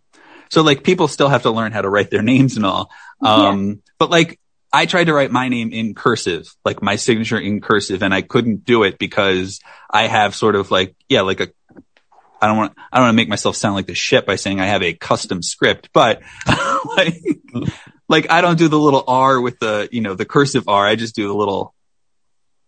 So 0.50 0.62
like 0.62 0.84
people 0.84 1.08
still 1.08 1.28
have 1.28 1.42
to 1.42 1.50
learn 1.50 1.72
how 1.72 1.82
to 1.82 1.90
write 1.90 2.10
their 2.10 2.22
names 2.32 2.56
and 2.56 2.66
all. 2.66 2.90
Um, 3.20 3.82
but 3.98 4.10
like 4.10 4.38
I 4.74 4.86
tried 4.86 5.04
to 5.04 5.14
write 5.14 5.30
my 5.30 5.48
name 5.48 5.72
in 5.72 5.94
cursive, 5.94 6.52
like 6.64 6.82
my 6.82 6.96
signature 6.96 7.38
in 7.38 7.60
cursive, 7.60 8.02
and 8.02 8.12
I 8.12 8.22
couldn't 8.22 8.64
do 8.64 8.82
it 8.82 8.98
because 8.98 9.60
I 9.88 10.08
have 10.08 10.34
sort 10.34 10.56
of 10.56 10.72
like, 10.72 10.96
yeah, 11.08 11.20
like 11.20 11.38
a, 11.38 11.48
I 12.42 12.48
don't 12.48 12.56
want, 12.56 12.74
I 12.92 12.96
don't 12.96 13.06
want 13.06 13.12
to 13.12 13.16
make 13.16 13.28
myself 13.28 13.54
sound 13.54 13.76
like 13.76 13.86
the 13.86 13.94
shit 13.94 14.26
by 14.26 14.34
saying 14.34 14.60
I 14.60 14.66
have 14.66 14.82
a 14.82 14.92
custom 14.92 15.42
script, 15.42 15.90
but 15.92 16.22
like, 16.96 17.22
like 18.08 18.30
I 18.32 18.40
don't 18.40 18.58
do 18.58 18.66
the 18.66 18.78
little 18.78 19.04
R 19.06 19.40
with 19.40 19.60
the, 19.60 19.88
you 19.92 20.00
know, 20.00 20.14
the 20.14 20.24
cursive 20.24 20.68
R. 20.68 20.84
I 20.84 20.96
just 20.96 21.14
do 21.14 21.28
the 21.28 21.34
little 21.34 21.72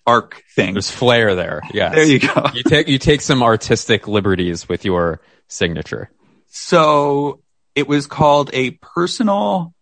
arc 0.07 0.45
thing. 0.55 0.75
There's 0.75 0.91
flair 0.91 1.35
there. 1.35 1.63
Yeah. 1.75 1.89
There 1.89 2.05
you 2.05 2.21
go. 2.21 2.51
You 2.55 2.63
take 2.63 2.87
you 2.87 2.99
take 2.99 3.21
some 3.21 3.43
artistic 3.43 4.07
liberties 4.07 4.69
with 4.69 4.85
your 4.85 5.21
signature. 5.49 6.11
So 6.47 7.43
it 7.75 7.89
was 7.89 8.07
called 8.07 8.51
a 8.53 8.71
personal 8.71 9.75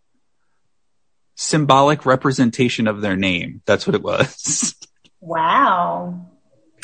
symbolic 1.35 2.05
representation 2.05 2.87
of 2.87 3.01
their 3.01 3.15
name. 3.15 3.61
That's 3.65 3.85
what 3.85 3.95
it 3.95 4.01
was. 4.01 4.75
Wow. 5.19 6.27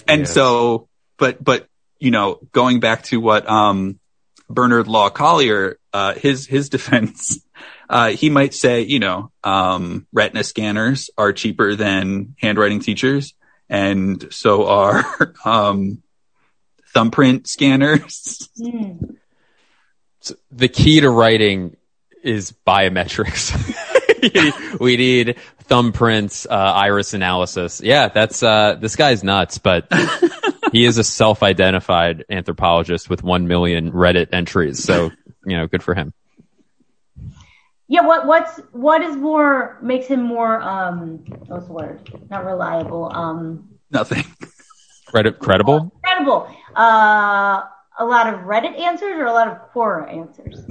And 0.08 0.22
Yes. 0.22 0.34
so, 0.34 0.88
but, 1.18 1.44
but, 1.44 1.68
you 2.00 2.12
know, 2.12 2.40
going 2.52 2.80
back 2.80 3.04
to 3.06 3.20
what, 3.20 3.48
um, 3.50 4.00
Bernard 4.50 4.88
Law 4.88 5.10
Collier, 5.10 5.78
uh, 5.94 6.14
his, 6.16 6.48
his 6.48 6.70
defense, 6.76 7.40
uh, 7.90 8.10
he 8.10 8.30
might 8.30 8.54
say, 8.54 8.82
you 8.82 9.00
know, 9.00 9.32
um, 9.44 10.08
retina 10.12 10.44
scanners 10.44 11.10
are 11.18 11.34
cheaper 11.34 11.76
than 11.76 12.36
handwriting 12.40 12.80
teachers. 12.80 13.34
And 13.70 14.28
so 14.32 14.68
are, 14.68 15.34
um, 15.46 16.02
thumbprint 16.94 17.48
scanners. 17.48 18.50
Hmm. 18.58 18.96
So 20.20 20.36
the 20.52 20.68
key 20.68 21.00
to 21.00 21.10
writing 21.10 21.78
is 22.24 22.54
biometrics. 22.68 23.56
we 24.80 24.98
need 24.98 25.38
thumbprints, 25.70 26.46
uh, 26.50 26.54
iris 26.54 27.14
analysis. 27.14 27.82
Yeah, 27.84 28.10
that's 28.10 28.44
uh, 28.44 28.76
this 28.80 28.96
guy's 28.96 29.24
nuts, 29.24 29.58
but 29.58 29.88
he 30.72 30.86
is 30.86 30.98
a 30.98 31.04
self-identified 31.04 32.26
anthropologist 32.30 33.10
with 33.10 33.24
one 33.24 33.48
million 33.48 33.92
Reddit 33.92 34.30
entries. 34.34 34.84
So 34.84 35.12
you 35.46 35.58
know, 35.58 35.68
good 35.68 35.84
for 35.84 35.96
him. 35.96 36.14
Yeah, 37.88 38.02
what 38.02 38.26
what's 38.26 38.58
what 38.72 39.02
is 39.02 39.16
more 39.18 39.78
makes 39.82 40.08
him 40.08 40.22
more 40.22 40.62
um 40.62 41.26
what's 41.48 41.68
the 41.68 41.74
word? 41.74 42.10
Not 42.30 42.46
reliable. 42.46 43.12
Um 43.14 43.70
Nothing. 43.90 44.24
Credit 45.08 45.38
credible. 45.40 45.92
credible. 46.04 46.48
Uh 46.74 47.64
a 48.00 48.06
lot 48.06 48.34
of 48.34 48.42
Reddit 48.42 48.80
answers 48.80 49.20
or 49.20 49.26
a 49.26 49.34
lot 49.34 49.50
of 49.50 49.74
Quora 49.74 50.12
answers? 50.12 50.64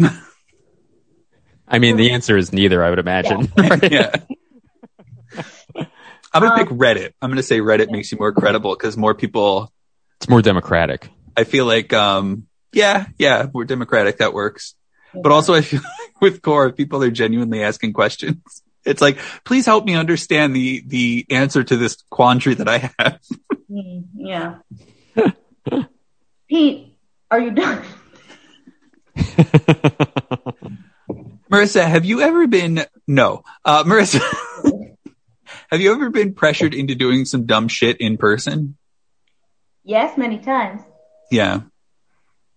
I 1.71 1.79
mean, 1.79 1.97
the 1.97 2.11
answer 2.13 2.37
is 2.37 2.53
neither. 2.53 2.83
I 2.85 2.91
would 2.91 2.99
imagine. 2.99 3.51
yeah. 3.83 4.13
I'm 6.33 6.43
gonna 6.43 6.65
pick 6.65 6.69
Reddit. 6.69 7.13
I'm 7.21 7.31
gonna 7.31 7.43
say 7.43 7.61
Reddit 7.61 7.91
makes 7.91 8.13
you 8.13 8.19
more 8.19 8.33
credible 8.33 8.75
because 8.75 8.97
more 8.97 9.15
people. 9.15 9.73
It's 10.19 10.29
more 10.29 10.43
democratic. 10.43 11.09
I 11.37 11.45
feel 11.45 11.65
like, 11.65 11.93
um, 11.93 12.47
yeah, 12.73 13.07
yeah, 13.19 13.47
we're 13.53 13.65
democratic. 13.65 14.19
That 14.19 14.33
works. 14.35 14.75
But 15.15 15.33
also, 15.33 15.55
I 15.55 15.63
feel 15.63 15.81
like 16.01 16.21
with 16.21 16.43
Quora, 16.43 16.77
people 16.77 17.03
are 17.03 17.11
genuinely 17.11 17.63
asking 17.63 17.95
questions. 17.95 18.63
It's 18.85 19.03
like, 19.03 19.19
please 19.45 19.67
help 19.67 19.85
me 19.85 19.95
understand 19.95 20.55
the 20.55 20.83
the 20.87 21.27
answer 21.31 21.65
to 21.65 21.77
this 21.77 21.97
quandary 22.11 22.55
that 22.55 22.69
I 22.69 22.91
have. 22.99 23.21
Hmm, 23.69 24.01
yeah. 24.15 24.59
Pete, 26.49 26.97
are 27.31 27.41
you 27.41 27.51
done? 27.53 27.85
Marissa, 31.51 31.85
have 31.85 32.05
you 32.05 32.21
ever 32.21 32.47
been? 32.47 32.85
No, 33.07 33.43
uh, 33.65 33.83
Marissa, 33.85 34.21
have 35.71 35.81
you 35.81 35.93
ever 35.93 36.11
been 36.11 36.35
pressured 36.35 36.75
into 36.75 36.95
doing 36.95 37.25
some 37.25 37.47
dumb 37.47 37.69
shit 37.69 37.97
in 37.99 38.17
person? 38.17 38.77
Yes, 39.83 40.17
many 40.17 40.39
times. 40.39 40.83
Yeah. 41.31 41.63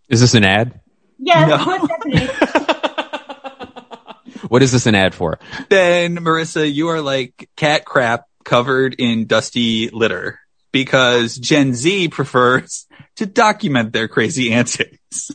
Is 0.09 0.21
this 0.21 0.35
an 0.35 0.43
ad? 0.43 0.79
Yes, 1.17 1.49
No. 1.49 1.87
What 4.49 4.61
is 4.61 4.71
this 4.71 4.85
an 4.85 4.93
ad 4.93 5.15
for? 5.15 5.39
then 5.69 6.17
Marissa, 6.17 6.71
you 6.71 6.89
are 6.89 7.01
like 7.01 7.49
cat 7.55 7.85
crap 7.85 8.25
covered 8.43 8.93
in 8.99 9.25
dusty 9.25 9.89
litter 9.89 10.39
because 10.71 11.37
Gen 11.37 11.73
Z 11.73 12.09
prefers 12.09 12.85
to 13.15 13.25
document 13.25 13.93
their 13.93 14.07
crazy 14.07 14.51
antics. 14.53 15.31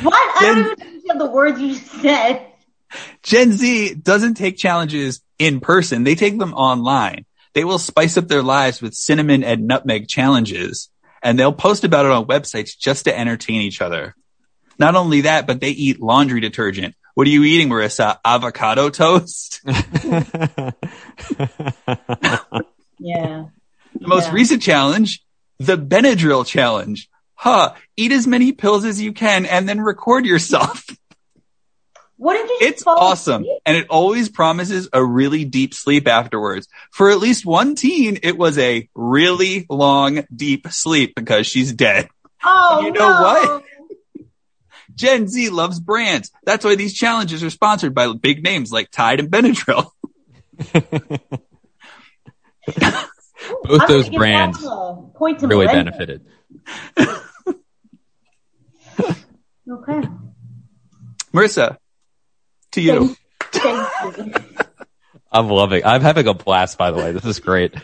What? 0.00 0.14
I 0.14 0.38
don't 0.40 0.58
even 0.58 0.70
understand 0.70 1.20
the 1.20 1.26
words 1.30 1.60
you 1.60 1.74
just 1.74 1.90
said. 2.00 2.47
Gen 3.22 3.52
Z 3.52 3.94
doesn't 3.94 4.34
take 4.34 4.56
challenges 4.56 5.20
in 5.38 5.60
person. 5.60 6.04
They 6.04 6.14
take 6.14 6.38
them 6.38 6.54
online. 6.54 7.24
They 7.54 7.64
will 7.64 7.78
spice 7.78 8.16
up 8.16 8.28
their 8.28 8.42
lives 8.42 8.80
with 8.80 8.94
cinnamon 8.94 9.42
and 9.44 9.66
nutmeg 9.66 10.08
challenges 10.08 10.90
and 11.22 11.38
they'll 11.38 11.52
post 11.52 11.84
about 11.84 12.06
it 12.06 12.12
on 12.12 12.26
websites 12.26 12.78
just 12.78 13.04
to 13.04 13.18
entertain 13.18 13.62
each 13.62 13.80
other. 13.80 14.14
Not 14.78 14.94
only 14.94 15.22
that, 15.22 15.46
but 15.46 15.60
they 15.60 15.70
eat 15.70 16.00
laundry 16.00 16.40
detergent. 16.40 16.94
What 17.14 17.26
are 17.26 17.30
you 17.30 17.42
eating, 17.42 17.68
Marissa? 17.68 18.18
Avocado 18.24 18.90
toast? 18.90 19.60
Yeah. 23.00 23.44
The 24.00 24.08
most 24.08 24.26
Yeah. 24.26 24.32
recent 24.34 24.62
challenge, 24.62 25.24
the 25.58 25.76
Benadryl 25.78 26.44
challenge. 26.44 27.08
Huh. 27.34 27.74
Eat 27.96 28.10
as 28.12 28.26
many 28.26 28.50
pills 28.52 28.84
as 28.84 29.00
you 29.00 29.12
can 29.12 29.46
and 29.46 29.68
then 29.68 29.80
record 29.80 30.26
yourself. 30.26 30.84
What 32.18 32.34
did 32.34 32.48
you 32.50 32.58
It's 32.68 32.82
fall 32.82 32.98
awesome. 32.98 33.42
asleep? 33.42 33.58
And 33.64 33.76
it 33.76 33.86
always 33.90 34.28
promises 34.28 34.88
a 34.92 35.02
really 35.04 35.44
deep 35.44 35.72
sleep 35.72 36.06
afterwards. 36.08 36.66
For 36.92 37.10
at 37.10 37.18
least 37.20 37.46
one 37.46 37.74
teen, 37.76 38.18
it 38.22 38.36
was 38.36 38.58
a 38.58 38.88
really 38.94 39.66
long, 39.70 40.24
deep 40.34 40.66
sleep 40.68 41.14
because 41.14 41.46
she's 41.46 41.72
dead. 41.72 42.08
Oh, 42.44 42.80
You 42.84 42.90
know 42.92 43.08
no. 43.08 43.22
what? 43.22 43.64
Gen 44.96 45.28
Z 45.28 45.50
loves 45.50 45.78
brands. 45.78 46.32
That's 46.44 46.64
why 46.64 46.74
these 46.74 46.92
challenges 46.92 47.44
are 47.44 47.50
sponsored 47.50 47.94
by 47.94 48.12
big 48.14 48.42
names 48.42 48.72
like 48.72 48.90
Tide 48.90 49.20
and 49.20 49.30
Benadryl. 49.30 49.90
Both 53.62 53.82
I'm 53.82 53.88
those 53.88 54.08
brands 54.10 54.58
point 55.14 55.38
to 55.40 55.46
really 55.46 55.66
Melinda. 55.66 55.90
benefited. 55.92 56.26
Okay. 59.70 60.00
Marissa, 61.32 61.76
to 62.72 62.80
you. 62.80 63.16
Thank 63.52 63.88
you. 64.18 64.34
I'm 65.32 65.48
loving. 65.48 65.84
I'm 65.84 66.00
having 66.00 66.26
a 66.26 66.34
blast. 66.34 66.78
By 66.78 66.90
the 66.90 66.96
way, 66.98 67.12
this 67.12 67.24
is 67.24 67.40
great. 67.40 67.74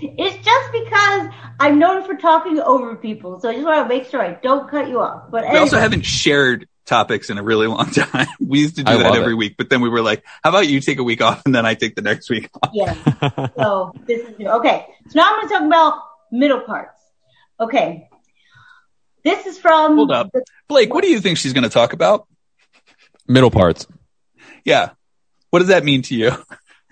It's 0.00 0.44
just 0.44 0.72
because 0.72 1.28
I'm 1.60 1.78
known 1.78 2.04
for 2.04 2.14
talking 2.16 2.58
over 2.60 2.96
people, 2.96 3.40
so 3.40 3.48
I 3.48 3.54
just 3.54 3.64
want 3.64 3.82
to 3.84 3.94
make 3.94 4.08
sure 4.10 4.20
I 4.22 4.34
don't 4.34 4.68
cut 4.70 4.88
you 4.88 5.00
off. 5.00 5.30
But 5.30 5.44
We 5.50 5.56
also 5.58 5.78
haven't 5.78 6.02
shared 6.04 6.68
topics 6.84 7.30
in 7.30 7.38
a 7.38 7.42
really 7.42 7.66
long 7.66 7.90
time. 7.90 8.26
We 8.40 8.60
used 8.60 8.76
to 8.76 8.84
do 8.84 8.92
I 8.92 8.96
that 8.98 9.14
every 9.16 9.32
it. 9.32 9.36
week, 9.36 9.56
but 9.58 9.70
then 9.70 9.80
we 9.80 9.88
were 9.88 10.02
like, 10.02 10.22
how 10.44 10.50
about 10.50 10.68
you 10.68 10.80
take 10.80 10.98
a 10.98 11.02
week 11.02 11.20
off 11.22 11.42
and 11.46 11.54
then 11.54 11.64
I 11.66 11.74
take 11.74 11.96
the 11.96 12.02
next 12.02 12.30
week 12.30 12.48
off? 12.62 12.70
yeah. 12.74 13.48
So 13.56 13.92
this 14.06 14.26
is 14.28 14.38
new. 14.38 14.48
Okay. 14.48 14.86
So 15.08 15.18
now 15.18 15.24
I'm 15.30 15.36
going 15.36 15.48
to 15.48 15.54
talk 15.54 15.62
about 15.66 16.02
middle 16.30 16.60
parts. 16.60 17.00
Okay. 17.58 18.08
This 19.24 19.46
is 19.46 19.58
from 19.58 19.96
Hold 19.96 20.12
up. 20.12 20.30
the- 20.32 20.44
Blake, 20.68 20.92
what 20.94 21.02
do 21.02 21.10
you 21.10 21.20
think 21.20 21.38
she's 21.38 21.52
going 21.54 21.64
to 21.64 21.70
talk 21.70 21.92
about? 21.92 22.28
Middle 23.28 23.50
parts. 23.50 23.86
Yeah. 24.64 24.90
What 25.50 25.60
does 25.60 25.68
that 25.68 25.84
mean 25.84 26.02
to 26.02 26.14
you? 26.14 26.32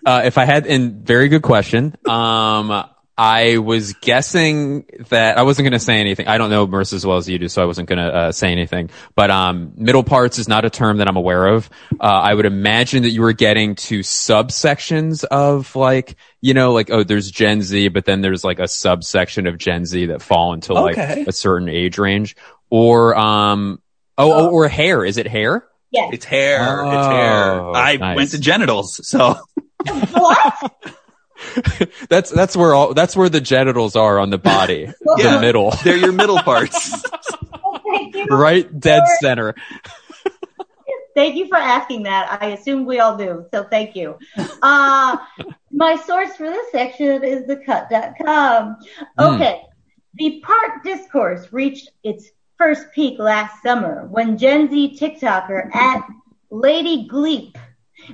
Uh, 0.06 0.20
if 0.26 0.36
I 0.36 0.44
had, 0.44 0.66
and 0.66 0.96
very 1.06 1.28
good 1.28 1.40
question. 1.40 1.96
Um, 2.06 2.84
I 3.16 3.56
was 3.56 3.94
guessing 3.94 4.84
that 5.08 5.38
I 5.38 5.44
wasn't 5.44 5.64
going 5.64 5.72
to 5.72 5.78
say 5.78 5.98
anything. 5.98 6.28
I 6.28 6.36
don't 6.36 6.50
know 6.50 6.66
Marissa 6.66 6.92
as 6.92 7.06
well 7.06 7.16
as 7.16 7.26
you 7.26 7.38
do, 7.38 7.48
so 7.48 7.62
I 7.62 7.64
wasn't 7.64 7.88
going 7.88 8.00
to 8.00 8.14
uh, 8.14 8.30
say 8.32 8.52
anything. 8.52 8.90
But 9.14 9.30
um, 9.30 9.72
middle 9.76 10.04
parts 10.04 10.38
is 10.38 10.46
not 10.46 10.66
a 10.66 10.68
term 10.68 10.98
that 10.98 11.08
I'm 11.08 11.16
aware 11.16 11.46
of. 11.46 11.70
Uh, 11.98 12.04
I 12.04 12.34
would 12.34 12.44
imagine 12.44 13.04
that 13.04 13.12
you 13.12 13.22
were 13.22 13.32
getting 13.32 13.76
to 13.76 14.00
subsections 14.00 15.24
of 15.24 15.74
like, 15.74 16.16
you 16.42 16.52
know, 16.52 16.74
like 16.74 16.90
oh, 16.90 17.02
there's 17.02 17.30
Gen 17.30 17.62
Z, 17.62 17.88
but 17.88 18.04
then 18.04 18.20
there's 18.20 18.44
like 18.44 18.58
a 18.58 18.68
subsection 18.68 19.46
of 19.46 19.56
Gen 19.56 19.86
Z 19.86 20.04
that 20.06 20.20
fall 20.20 20.52
into 20.52 20.74
like 20.74 20.98
Okay. 20.98 21.24
a 21.26 21.32
certain 21.32 21.70
age 21.70 21.96
range, 21.96 22.36
or 22.68 23.16
um, 23.16 23.80
oh, 24.18 24.32
oh, 24.32 24.50
or 24.50 24.68
hair. 24.68 25.02
Is 25.02 25.16
it 25.16 25.26
hair? 25.26 25.66
Yes. 25.94 26.10
It's 26.14 26.24
hair. 26.24 26.84
Oh, 26.84 26.88
it's 26.90 27.06
hair. 27.06 27.70
I 27.70 27.96
nice. 27.96 28.16
went 28.16 28.30
to 28.32 28.38
genitals, 28.40 29.06
so 29.06 29.36
what? 30.10 30.72
That's 32.08 32.30
that's 32.30 32.56
where 32.56 32.74
all 32.74 32.94
that's 32.94 33.14
where 33.14 33.28
the 33.28 33.40
genitals 33.40 33.96
are 33.96 34.18
on 34.18 34.30
the 34.30 34.38
body, 34.38 34.88
Yeah. 35.18 35.34
the 35.34 35.40
middle, 35.40 35.70
they're 35.84 35.96
your 35.96 36.12
middle 36.12 36.38
parts. 36.38 37.02
Thank 37.90 38.14
you. 38.16 38.24
right 38.26 38.80
dead 38.80 39.02
center. 39.20 39.54
Thank 41.14 41.36
you 41.36 41.46
for 41.48 41.56
asking 41.56 42.04
that. 42.04 42.38
I 42.42 42.46
assume 42.48 42.86
we 42.86 42.98
all 42.98 43.16
do, 43.16 43.46
so 43.52 43.62
thank 43.64 43.94
you. 43.94 44.18
Uh, 44.62 45.16
my 45.70 45.96
source 45.96 46.34
for 46.36 46.48
this 46.50 46.72
section 46.72 47.22
is 47.22 47.42
thecut.com. 47.42 48.76
Okay. 49.18 49.60
The 50.14 50.40
part 50.40 50.82
discourse 50.82 51.52
reached 51.52 51.90
its 52.02 52.30
first 52.58 52.92
peak 52.92 53.18
last 53.18 53.62
summer 53.62 54.06
when 54.10 54.38
Gen 54.38 54.68
Z 54.70 54.96
TikToker 55.00 55.74
at 55.74 56.06
Lady 56.50 57.08
Gleep 57.08 57.56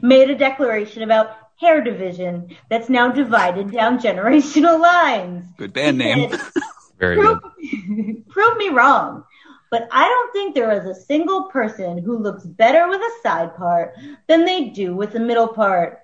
made 0.02 0.30
a 0.30 0.34
declaration 0.34 1.02
about 1.02 1.36
hair 1.60 1.82
division 1.82 2.56
that's 2.70 2.88
now 2.88 3.10
divided 3.10 3.70
down 3.70 3.98
generational 3.98 4.80
lines. 4.80 5.44
Good 5.58 5.72
band 5.72 5.98
name. 5.98 6.30
Very 6.98 7.16
good. 7.16 7.38
prove, 7.40 8.28
prove 8.28 8.56
me 8.56 8.70
wrong, 8.70 9.24
but 9.70 9.88
I 9.90 10.04
don't 10.04 10.32
think 10.32 10.54
there 10.54 10.72
is 10.72 10.86
a 10.86 11.00
single 11.00 11.44
person 11.44 11.98
who 11.98 12.18
looks 12.18 12.44
better 12.44 12.88
with 12.88 13.00
a 13.00 13.22
side 13.22 13.54
part 13.56 13.94
than 14.26 14.44
they 14.44 14.70
do 14.70 14.94
with 14.94 15.14
a 15.14 15.20
middle 15.20 15.48
part. 15.48 16.00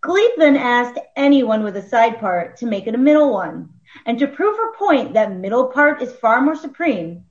Gleep 0.00 0.30
then 0.38 0.56
asked 0.56 0.98
anyone 1.16 1.62
with 1.62 1.76
a 1.76 1.88
side 1.88 2.18
part 2.18 2.56
to 2.58 2.66
make 2.66 2.86
it 2.86 2.94
a 2.94 2.98
middle 2.98 3.32
one, 3.32 3.68
and 4.06 4.18
to 4.18 4.26
prove 4.26 4.56
her 4.56 4.74
point 4.76 5.12
that 5.14 5.36
middle 5.36 5.66
part 5.66 6.02
is 6.02 6.12
far 6.12 6.40
more 6.40 6.56
supreme, 6.56 7.24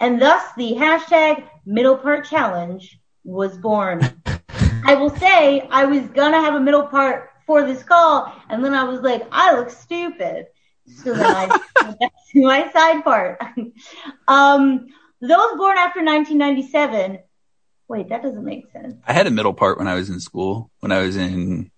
and 0.00 0.20
thus 0.20 0.42
the 0.56 0.74
hashtag 0.74 1.44
middle 1.66 1.96
part 1.96 2.26
challenge 2.26 2.98
was 3.24 3.56
born. 3.58 4.00
I 4.86 4.94
will 4.96 5.10
say 5.16 5.66
I 5.70 5.86
was 5.86 6.02
gonna 6.08 6.40
have 6.40 6.54
a 6.54 6.60
middle 6.60 6.86
part 6.86 7.30
for 7.46 7.62
this 7.66 7.82
call, 7.82 8.32
and 8.48 8.64
then 8.64 8.74
I 8.74 8.84
was 8.84 9.00
like, 9.00 9.26
I 9.32 9.54
look 9.56 9.70
stupid. 9.70 10.46
So 10.86 11.14
then 11.14 11.26
I 11.26 11.46
went 11.82 11.98
back 11.98 12.12
to 12.32 12.42
my 12.42 12.70
side 12.72 13.04
part. 13.04 13.40
um, 14.28 14.86
those 15.20 15.56
born 15.56 15.78
after 15.78 16.04
1997. 16.04 17.18
Wait, 17.88 18.08
that 18.08 18.22
doesn't 18.22 18.44
make 18.44 18.70
sense. 18.72 18.94
I 19.06 19.12
had 19.12 19.26
a 19.26 19.30
middle 19.30 19.54
part 19.54 19.78
when 19.78 19.88
I 19.88 19.94
was 19.94 20.08
in 20.10 20.20
school. 20.20 20.70
When 20.80 20.92
I 20.92 21.00
was 21.00 21.16
in 21.16 21.70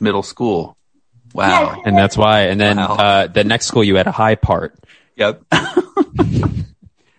middle 0.00 0.22
school. 0.22 0.76
Wow. 1.32 1.74
Yeah. 1.76 1.82
And 1.84 1.96
that's 1.96 2.16
why. 2.16 2.42
And 2.42 2.60
then 2.60 2.76
Wow. 2.76 2.96
uh, 2.96 3.26
the 3.26 3.44
next 3.44 3.66
school 3.66 3.82
you 3.82 3.96
had 3.96 4.06
a 4.06 4.12
high 4.12 4.34
part. 4.34 4.78
Yep. 5.16 5.42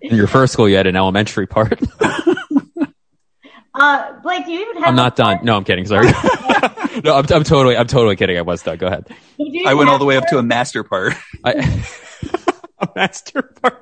In 0.10 0.16
your 0.18 0.28
first 0.28 0.54
school 0.54 0.70
you 0.70 0.76
had 0.76 0.88
an 0.88 0.96
elementary 0.96 1.48
part. 1.48 1.80
Uh, 3.78 4.20
Blake, 4.22 4.46
do 4.46 4.54
you 4.54 4.62
even 4.62 4.78
have? 4.78 4.88
I'm 4.88 4.94
a 4.94 4.96
not 4.96 5.16
done. 5.18 5.36
part? 5.36 5.44
No, 5.44 5.58
I'm 5.58 5.66
kidding. 5.66 5.86
Sorry. 5.86 6.06
no, 7.04 7.16
I'm, 7.16 7.26
I'm 7.30 7.44
totally, 7.44 7.76
I'm 7.76 7.88
totally 7.88 8.16
kidding. 8.16 8.38
I 8.38 8.42
was 8.42 8.64
done. 8.64 8.78
Go 8.78 8.88
ahead. 8.88 9.08
I 9.66 9.74
went 9.74 9.90
all 9.90 10.00
the 10.00 10.06
way 10.06 10.16
up 10.16 10.28
to 10.28 10.38
a 10.38 10.44
master 10.44 10.84
part. 10.86 11.14
I, 11.44 11.52
a 12.80 12.88
master 12.96 13.54
part. 13.62 13.82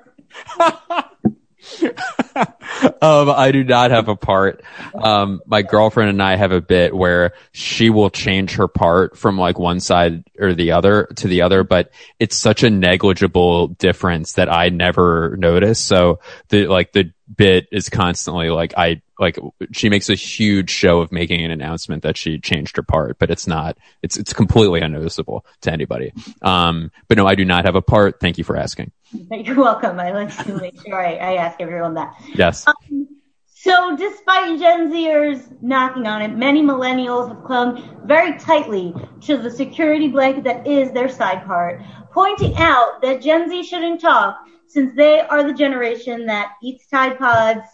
Um, 3.02 3.30
I 3.30 3.52
do 3.52 3.64
not 3.64 3.92
have 3.92 4.08
a 4.08 4.16
part. 4.16 4.64
Um, 4.94 5.42
my 5.46 5.62
girlfriend 5.62 6.10
and 6.10 6.22
I 6.22 6.36
have 6.36 6.52
a 6.52 6.62
bit 6.62 6.96
where 6.96 7.34
she 7.52 7.90
will 7.90 8.10
change 8.10 8.56
her 8.56 8.68
part 8.68 9.18
from 9.18 9.38
like 9.38 9.60
one 9.60 9.80
side 9.80 10.24
or 10.40 10.54
the 10.54 10.72
other 10.72 11.06
to 11.18 11.28
the 11.28 11.42
other, 11.42 11.64
but 11.64 11.92
it's 12.20 12.36
such 12.36 12.64
a 12.64 12.70
negligible 12.70 13.68
difference 13.68 14.34
that 14.34 14.52
I 14.52 14.70
never 14.70 15.36
notice. 15.38 15.80
So 15.80 16.20
the, 16.50 16.68
like 16.68 16.92
the 16.92 17.12
bit 17.36 17.68
is 17.72 17.90
constantly 17.90 18.50
like, 18.50 18.74
I, 18.78 19.02
like 19.20 19.38
she 19.72 19.90
makes 19.90 20.10
a 20.10 20.16
huge 20.16 20.70
show 20.70 21.00
of 21.00 21.12
making 21.12 21.44
an 21.44 21.52
announcement 21.52 22.04
that 22.04 22.18
she 22.18 22.40
changed 22.40 22.76
her 22.78 22.84
part, 22.84 23.18
but 23.20 23.30
it's 23.30 23.48
not, 23.48 23.78
it's, 24.02 24.18
it's 24.18 24.34
completely 24.34 24.82
unnoticeable 24.82 25.46
to 25.62 25.72
anybody. 25.72 26.12
Um, 26.42 26.92
but 27.08 27.18
no, 27.18 27.28
I 27.28 27.36
do 27.36 27.46
not 27.46 27.66
have 27.66 27.76
a 27.76 27.82
part. 27.82 28.20
Thank 28.20 28.38
you 28.38 28.44
for 28.44 28.58
asking. 28.58 28.92
You're 29.32 29.56
welcome. 29.56 30.00
I 30.00 30.12
like 30.12 30.36
to 30.46 30.58
make 30.58 30.82
sure 30.82 31.00
I, 31.00 31.16
I 31.16 31.36
ask 31.36 31.62
everyone 31.62 31.94
that. 31.96 32.16
Yes. 32.34 32.53
Um, 32.68 33.08
so, 33.46 33.96
despite 33.96 34.60
Gen 34.60 34.92
Zers 34.92 35.62
knocking 35.62 36.06
on 36.06 36.22
it, 36.22 36.36
many 36.36 36.62
millennials 36.62 37.30
have 37.30 37.44
clung 37.46 38.02
very 38.06 38.38
tightly 38.38 38.94
to 39.22 39.38
the 39.38 39.50
security 39.50 40.10
blanket 40.10 40.44
that 40.44 40.68
is 40.68 40.92
their 40.92 41.08
side 41.08 41.46
part, 41.46 41.82
pointing 42.12 42.58
out 42.58 43.02
that 43.02 43.22
Gen 43.22 43.50
Z 43.50 43.64
shouldn't 43.64 44.02
talk 44.02 44.38
since 44.68 44.96
they 44.96 45.22
are 45.22 45.44
the 45.44 45.54
generation 45.54 46.26
that 46.26 46.54
eats 46.62 46.88
Tide 46.88 47.18
Pods. 47.18 47.66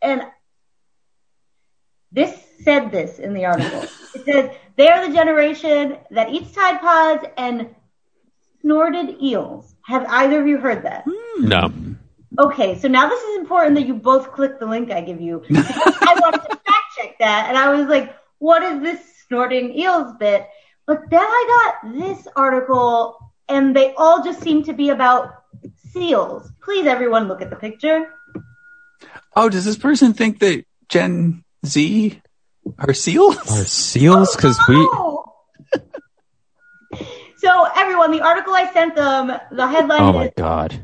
And 0.00 0.22
this 2.12 2.34
said 2.64 2.90
this 2.90 3.18
in 3.18 3.34
the 3.34 3.44
article. 3.44 3.84
It 4.14 4.24
says 4.24 4.50
they 4.76 4.88
are 4.88 5.06
the 5.06 5.12
generation 5.14 5.98
that 6.10 6.30
eats 6.30 6.52
Tide 6.52 6.80
Pods 6.80 7.24
and 7.36 7.74
snorted 8.62 9.22
eels. 9.22 9.74
Have 9.84 10.06
either 10.08 10.40
of 10.40 10.46
you 10.46 10.58
heard 10.58 10.84
that? 10.84 11.04
No. 11.38 11.70
Okay, 12.38 12.78
so 12.78 12.86
now 12.86 13.08
this 13.08 13.20
is 13.20 13.38
important 13.38 13.74
that 13.74 13.86
you 13.86 13.94
both 13.94 14.30
click 14.30 14.60
the 14.60 14.66
link 14.66 14.92
I 14.92 15.00
give 15.00 15.20
you. 15.20 15.42
I 15.50 16.16
wanted 16.20 16.42
to 16.42 16.56
fact 16.56 16.94
check 16.96 17.18
that, 17.18 17.48
and 17.48 17.58
I 17.58 17.74
was 17.74 17.88
like, 17.88 18.14
what 18.38 18.62
is 18.62 18.80
this 18.80 19.00
snorting 19.26 19.76
eels 19.76 20.12
bit? 20.20 20.48
But 20.86 21.10
then 21.10 21.20
I 21.20 21.72
got 21.82 21.94
this 21.94 22.28
article, 22.36 23.18
and 23.48 23.74
they 23.74 23.92
all 23.94 24.22
just 24.22 24.40
seem 24.40 24.62
to 24.64 24.72
be 24.72 24.90
about 24.90 25.42
seals. 25.92 26.48
Please, 26.62 26.86
everyone, 26.86 27.26
look 27.26 27.42
at 27.42 27.50
the 27.50 27.56
picture. 27.56 28.08
Oh, 29.34 29.48
does 29.48 29.64
this 29.64 29.76
person 29.76 30.12
think 30.12 30.38
that 30.38 30.64
Gen 30.88 31.44
Z 31.66 32.20
are 32.78 32.94
seals? 32.94 33.36
Are 33.50 33.64
seals? 33.64 34.36
Oh, 34.36 34.40
Cause 34.40 34.58
we, 34.68 34.76
Oh! 34.76 35.24
so, 37.38 37.66
everyone, 37.74 38.12
the 38.12 38.20
article 38.20 38.54
I 38.54 38.72
sent 38.72 38.94
them, 38.94 39.32
the 39.50 39.66
headline 39.66 40.02
oh 40.02 40.12
my 40.12 40.26
is 40.26 40.32
God. 40.36 40.80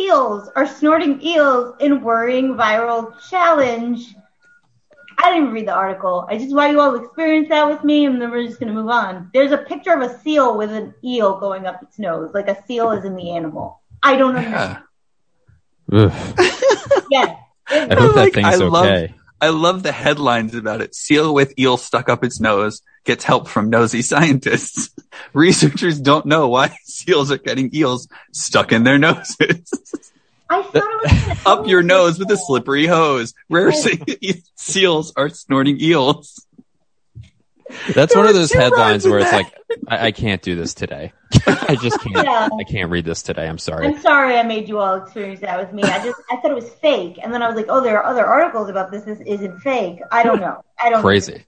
King 0.00 0.08
seals 0.08 0.48
are 0.56 0.66
snorting 0.66 1.20
eels 1.22 1.74
in 1.80 2.02
worrying 2.02 2.54
viral 2.54 3.12
challenge. 3.28 4.14
I 5.22 5.34
didn't 5.34 5.52
read 5.52 5.68
the 5.68 5.74
article. 5.74 6.26
I 6.30 6.38
just 6.38 6.54
want 6.54 6.72
you 6.72 6.80
all 6.80 6.92
to 6.98 7.04
experience 7.04 7.48
that 7.50 7.68
with 7.68 7.84
me, 7.84 8.06
and 8.06 8.20
then 8.20 8.30
we're 8.30 8.46
just 8.46 8.58
going 8.58 8.68
to 8.68 8.74
move 8.74 8.88
on. 8.88 9.30
There's 9.34 9.52
a 9.52 9.58
picture 9.58 9.92
of 9.92 10.00
a 10.00 10.18
seal 10.20 10.56
with 10.56 10.70
an 10.70 10.94
eel 11.04 11.38
going 11.38 11.66
up 11.66 11.82
its 11.82 11.98
nose, 11.98 12.30
like 12.32 12.48
a 12.48 12.62
seal 12.66 12.90
is 12.92 13.04
in 13.04 13.14
the 13.14 13.30
animal. 13.30 13.80
I 14.02 14.16
don't 14.16 14.36
understand. 14.36 14.78
Yeah. 15.92 15.98
Ugh. 16.06 17.06
Yeah. 17.10 17.36
I 17.68 17.78
hope 17.94 18.14
that 18.14 18.16
Like, 18.16 18.32
thing's 18.34 18.46
I 18.46 18.54
love- 18.56 18.86
okay. 18.86 19.14
I 19.40 19.48
love 19.48 19.82
the 19.82 19.92
headlines 19.92 20.54
about 20.54 20.80
it. 20.80 20.94
Seal 20.94 21.32
with 21.32 21.58
eel 21.58 21.76
stuck 21.76 22.08
up 22.08 22.24
its 22.24 22.40
nose 22.40 22.82
gets 23.04 23.24
help 23.24 23.48
from 23.48 23.70
nosy 23.70 24.02
scientists. 24.12 24.90
Researchers 25.32 26.00
don't 26.00 26.26
know 26.26 26.48
why 26.48 26.76
seals 26.84 27.30
are 27.30 27.38
getting 27.38 27.74
eels 27.74 28.08
stuck 28.32 28.72
in 28.72 28.84
their 28.84 28.98
noses. 28.98 29.70
I 30.48 30.62
thought 30.62 30.74
it 30.74 31.28
was 31.28 31.38
up 31.46 31.66
your 31.66 31.82
nose 31.82 32.18
with 32.18 32.30
a 32.30 32.36
slippery 32.36 32.86
hose. 32.86 33.34
Rare 33.48 33.72
oh. 33.72 33.94
seals 34.56 35.12
are 35.16 35.28
snorting 35.28 35.80
eels. 35.80 36.44
That's 37.94 38.14
There 38.14 38.22
one 38.22 38.28
of 38.28 38.34
those 38.34 38.52
headlines 38.62 39.06
where 39.06 39.18
it's 39.18 39.32
like, 39.32 39.54
I, 39.88 40.06
I 40.06 40.12
can't 40.12 40.42
do 40.42 40.54
this 40.54 40.74
today. 40.74 41.12
I 41.46 41.76
just 41.80 42.00
can't. 42.00 42.26
Yeah. 42.26 42.48
I 42.58 42.64
can't 42.64 42.90
read 42.90 43.04
this 43.04 43.22
today. 43.22 43.48
I'm 43.48 43.58
sorry. 43.58 43.86
I'm 43.86 44.00
sorry 44.00 44.36
I 44.36 44.42
made 44.42 44.68
you 44.68 44.78
all 44.78 44.96
experience 44.96 45.40
that 45.40 45.60
with 45.60 45.72
me. 45.72 45.82
I 45.82 46.04
just 46.04 46.20
I 46.30 46.36
thought 46.36 46.50
it 46.50 46.54
was 46.54 46.68
fake, 46.68 47.18
and 47.22 47.32
then 47.32 47.42
I 47.42 47.46
was 47.46 47.56
like, 47.56 47.66
oh, 47.68 47.80
there 47.80 47.98
are 47.98 48.04
other 48.04 48.26
articles 48.26 48.68
about 48.68 48.90
this. 48.90 49.04
This 49.04 49.20
isn't 49.20 49.60
fake. 49.60 50.00
I 50.10 50.22
don't 50.22 50.40
know. 50.40 50.62
I 50.80 50.90
don't. 50.90 51.02
Crazy. 51.02 51.44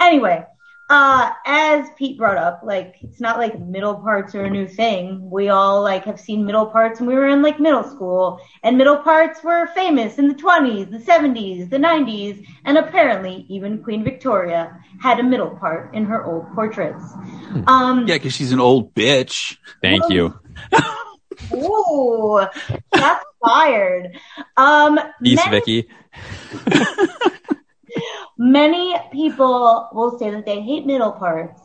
Anyway, 0.00 0.44
uh, 0.44 0.57
as 0.90 1.88
Pete 1.96 2.16
brought 2.16 2.36
up, 2.38 2.60
like 2.64 2.96
it's 3.02 3.20
not 3.20 3.38
like 3.38 3.58
middle 3.60 3.94
parts 3.96 4.34
are 4.34 4.44
a 4.44 4.50
new 4.50 4.66
thing. 4.66 5.30
We 5.30 5.48
all 5.50 5.82
like 5.82 6.04
have 6.04 6.18
seen 6.18 6.44
middle 6.44 6.66
parts 6.66 7.00
when 7.00 7.08
we 7.08 7.14
were 7.14 7.28
in 7.28 7.42
like 7.42 7.60
middle 7.60 7.84
school, 7.84 8.40
and 8.62 8.78
middle 8.78 8.96
parts 8.98 9.42
were 9.42 9.66
famous 9.74 10.18
in 10.18 10.28
the 10.28 10.34
20s, 10.34 10.90
the 10.90 10.98
70s, 10.98 11.68
the 11.70 11.76
90s, 11.76 12.44
and 12.64 12.78
apparently 12.78 13.44
even 13.48 13.82
Queen 13.82 14.02
Victoria 14.02 14.78
had 15.00 15.20
a 15.20 15.22
middle 15.22 15.50
part 15.50 15.94
in 15.94 16.04
her 16.06 16.24
old 16.24 16.46
portraits. 16.54 17.04
Um, 17.66 18.06
Yeah, 18.06 18.14
because 18.14 18.32
she's 18.32 18.52
an 18.52 18.60
old 18.60 18.94
bitch. 18.94 19.56
Thank 19.82 20.08
you. 20.08 20.38
Ooh, 21.54 22.44
that's 22.92 23.24
fired. 23.44 24.18
Um, 24.56 24.98
Peace, 25.22 25.36
many- 25.44 25.50
Vicky. 25.60 25.88
many 28.38 28.94
people 29.12 29.88
will 29.92 30.18
say 30.18 30.30
that 30.30 30.46
they 30.46 30.60
hate 30.60 30.86
middle 30.86 31.12
parts 31.12 31.60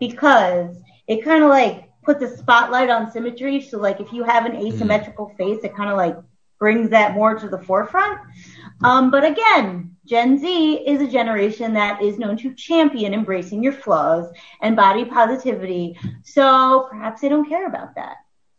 because 0.00 0.76
it 1.06 1.24
kind 1.24 1.44
of 1.44 1.50
like 1.50 1.88
puts 2.02 2.22
a 2.22 2.36
spotlight 2.36 2.90
on 2.90 3.10
symmetry. 3.10 3.60
So 3.60 3.78
like 3.78 4.00
if 4.00 4.12
you 4.12 4.24
have 4.24 4.44
an 4.44 4.56
asymmetrical 4.56 5.28
mm. 5.30 5.36
face, 5.36 5.64
it 5.64 5.74
kind 5.74 5.90
of 5.90 5.96
like 5.96 6.16
brings 6.58 6.90
that 6.90 7.14
more 7.14 7.38
to 7.38 7.48
the 7.48 7.58
forefront. 7.58 8.18
Um, 8.82 9.10
but 9.10 9.24
again, 9.24 9.96
Gen 10.06 10.38
Z 10.38 10.74
is 10.86 11.00
a 11.00 11.10
generation 11.10 11.74
that 11.74 12.02
is 12.02 12.18
known 12.18 12.36
to 12.38 12.54
champion 12.54 13.12
embracing 13.12 13.62
your 13.62 13.72
flaws 13.72 14.32
and 14.62 14.76
body 14.76 15.04
positivity. 15.04 15.98
So 16.24 16.86
perhaps 16.90 17.20
they 17.20 17.28
don't 17.28 17.48
care 17.48 17.66
about 17.66 17.94
that. 17.96 18.16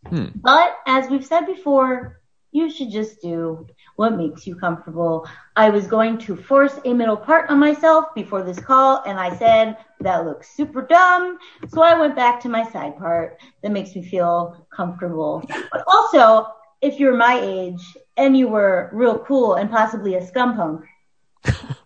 Hmm. 0.07 0.28
But 0.36 0.78
as 0.86 1.09
we've 1.09 1.26
said 1.26 1.45
before, 1.45 2.22
you 2.51 2.70
should 2.70 2.91
just 2.91 3.22
do 3.22 3.68
what 3.98 4.16
makes 4.16 4.48
you 4.48 4.56
comfortable. 4.56 5.28
I 5.56 5.70
was 5.70 5.88
going 5.88 6.18
to 6.20 6.36
force 6.36 6.80
a 6.86 6.93
middle 6.93 7.18
part 7.18 7.50
on 7.50 7.60
myself 7.60 8.14
before 8.16 8.43
this 8.43 8.60
call, 8.60 9.04
and 9.06 9.20
I 9.20 9.36
said 9.36 9.76
that 10.00 10.26
looks 10.26 10.56
super 10.56 10.84
dumb. 10.84 11.39
So 11.68 11.82
I 11.82 12.00
went 12.00 12.16
back 12.16 12.39
to 12.41 12.50
my 12.50 12.64
side 12.70 12.98
part 12.98 13.39
that 13.62 13.72
makes 13.72 13.95
me 13.95 14.04
feel 14.04 14.68
comfortable. 14.70 15.43
But 15.72 15.84
also, 15.88 16.48
if 16.82 17.00
you're 17.00 17.18
my 17.18 17.39
age 17.41 17.82
and 18.18 18.38
you 18.38 18.48
were 18.48 18.91
real 18.93 19.18
cool 19.20 19.56
and 19.56 19.70
possibly 19.70 20.14
a 20.16 20.26
scum 20.26 20.56
punk, 20.56 20.86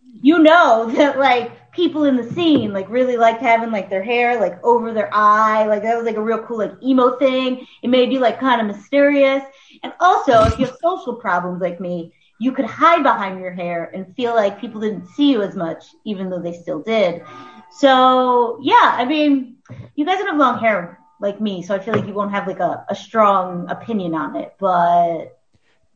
you 0.21 0.39
know 0.39 0.91
that 0.91 1.17
like 1.17 1.53
people 1.71 2.03
in 2.03 2.17
the 2.17 2.31
scene 2.33 2.73
like 2.73 2.89
really 2.89 3.17
liked 3.17 3.41
having 3.41 3.71
like 3.71 3.89
their 3.89 4.03
hair 4.03 4.39
like 4.39 4.63
over 4.63 4.93
their 4.93 5.09
eye. 5.13 5.65
Like 5.65 5.83
that 5.83 5.95
was 5.95 6.05
like 6.05 6.17
a 6.17 6.21
real 6.21 6.43
cool 6.43 6.59
like 6.59 6.73
emo 6.83 7.17
thing. 7.17 7.65
It 7.81 7.89
made 7.89 8.11
you 8.11 8.19
like 8.19 8.39
kind 8.39 8.61
of 8.61 8.67
mysterious. 8.67 9.43
And 9.83 9.93
also 9.99 10.43
if 10.43 10.59
you 10.59 10.65
have 10.65 10.77
social 10.81 11.15
problems 11.15 11.61
like 11.61 11.79
me, 11.79 12.13
you 12.39 12.51
could 12.51 12.65
hide 12.65 13.03
behind 13.03 13.39
your 13.39 13.51
hair 13.51 13.91
and 13.93 14.15
feel 14.15 14.33
like 14.33 14.59
people 14.59 14.81
didn't 14.81 15.07
see 15.07 15.31
you 15.31 15.41
as 15.43 15.55
much, 15.55 15.85
even 16.05 16.29
though 16.29 16.41
they 16.41 16.53
still 16.53 16.81
did. 16.81 17.23
So 17.71 18.59
yeah, 18.61 18.95
I 18.97 19.05
mean, 19.05 19.57
you 19.95 20.05
guys 20.05 20.17
don't 20.17 20.27
have 20.27 20.37
long 20.37 20.59
hair 20.59 20.99
like 21.19 21.39
me, 21.39 21.61
so 21.61 21.75
I 21.75 21.79
feel 21.79 21.93
like 21.93 22.07
you 22.07 22.13
won't 22.13 22.31
have 22.31 22.47
like 22.47 22.59
a, 22.59 22.83
a 22.89 22.95
strong 22.95 23.69
opinion 23.69 24.15
on 24.15 24.35
it. 24.35 24.55
But 24.59 25.39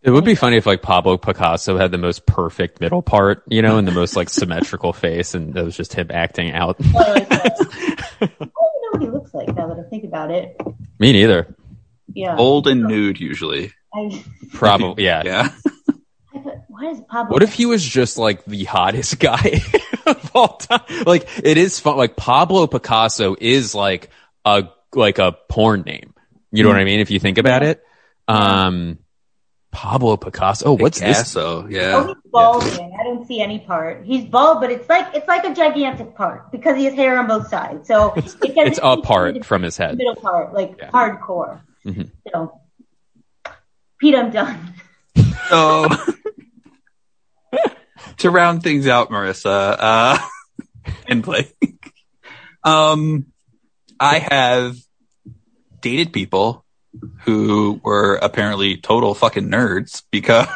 it 0.06 0.12
would 0.12 0.24
be 0.24 0.36
funny 0.36 0.58
if 0.58 0.68
like 0.68 0.84
Pablo 0.84 1.18
Picasso 1.18 1.78
had 1.78 1.90
the 1.90 1.98
most 1.98 2.28
perfect 2.28 2.80
middle 2.80 3.02
part, 3.02 3.42
you 3.50 3.64
know, 3.64 3.80
and 3.80 3.88
the 3.88 3.92
most 3.92 4.16
like 4.16 4.30
symmetrical 4.30 4.94
face, 4.94 5.34
and 5.34 5.56
that 5.56 5.66
was 5.66 5.76
just 5.76 5.94
him 5.94 6.12
acting 6.12 6.52
out. 6.52 6.78
I 6.96 7.26
don't 8.20 8.32
even 8.32 8.38
know 8.40 8.90
what 8.92 9.02
he 9.02 9.10
looks 9.10 9.34
like 9.34 9.48
now 9.56 9.68
that 9.68 9.84
I 9.84 9.90
think 9.90 10.04
about 10.04 10.30
it. 10.30 10.62
Me 11.00 11.12
neither. 11.12 11.56
Yeah, 12.14 12.38
old 12.38 12.68
and 12.68 12.84
nude 12.84 13.20
usually. 13.20 13.74
I, 13.96 14.24
Probably, 14.54 15.04
yeah. 15.04 15.24
Yeah. 15.26 15.50
Why 16.68 16.92
is 16.92 17.02
Pablo? 17.10 17.34
What 17.34 17.42
if 17.42 17.54
he 17.54 17.66
was 17.66 17.84
just 17.84 18.20
like 18.20 18.46
the 18.46 18.66
hottest 18.66 19.20
guy 19.20 19.60
of 20.06 20.32
all 20.36 20.58
time? 20.58 21.04
Like 21.08 21.28
it 21.44 21.58
is 21.58 21.80
fun. 21.80 21.98
Like 21.98 22.16
Pablo 22.16 22.68
Picasso 22.68 23.36
is 23.42 23.74
like 23.74 24.12
a 24.44 24.68
like 24.94 25.18
a 25.18 25.36
porn 25.50 25.82
name. 25.82 26.14
You 26.52 26.62
know 26.62 26.70
mm. 26.70 26.74
what 26.74 26.82
I 26.82 26.86
mean? 26.86 27.00
If 27.00 27.10
you 27.10 27.20
think 27.20 27.40
about 27.40 27.64
it. 27.64 27.82
Um, 28.28 29.00
Pablo 29.76 30.16
Picasso. 30.16 30.68
Oh, 30.68 30.74
what's 30.78 31.00
Picasso, 31.00 31.64
this? 31.64 31.74
Yeah. 31.74 31.96
Oh, 31.96 32.08
he's 32.08 32.32
balding. 32.32 32.90
Yeah. 32.92 32.98
I 32.98 33.04
don't 33.04 33.28
see 33.28 33.42
any 33.42 33.60
part. 33.60 34.06
He's 34.06 34.24
bald, 34.24 34.62
but 34.62 34.72
it's 34.72 34.88
like 34.88 35.14
it's 35.14 35.28
like 35.28 35.44
a 35.44 35.54
gigantic 35.54 36.16
part 36.16 36.50
because 36.50 36.78
he 36.78 36.86
has 36.86 36.94
hair 36.94 37.20
on 37.20 37.28
both 37.28 37.50
sides. 37.50 37.86
So 37.86 38.14
it's, 38.16 38.38
it's 38.42 38.80
a 38.82 38.96
part 38.96 39.44
from 39.44 39.64
his 39.64 39.76
head. 39.76 39.98
Middle 39.98 40.16
part, 40.16 40.54
like 40.54 40.76
yeah. 40.80 40.92
hardcore. 40.92 41.60
Mm-hmm. 41.86 42.04
So, 42.32 42.62
Pete, 44.00 44.16
I'm 44.16 44.32
done. 44.32 44.74
So, 45.50 45.88
to 48.18 48.32
round 48.32 48.64
things 48.64 48.88
out, 48.88 49.12
Marissa 49.12 49.76
uh, 49.78 50.18
and 51.08 51.22
Blake, 51.22 51.54
um, 52.64 53.28
I 54.00 54.18
have 54.18 54.76
dated 55.82 56.12
people 56.14 56.65
who 57.24 57.80
were 57.84 58.16
apparently 58.16 58.78
total 58.78 59.14
fucking 59.14 59.50
nerds 59.50 60.04
because 60.12 60.48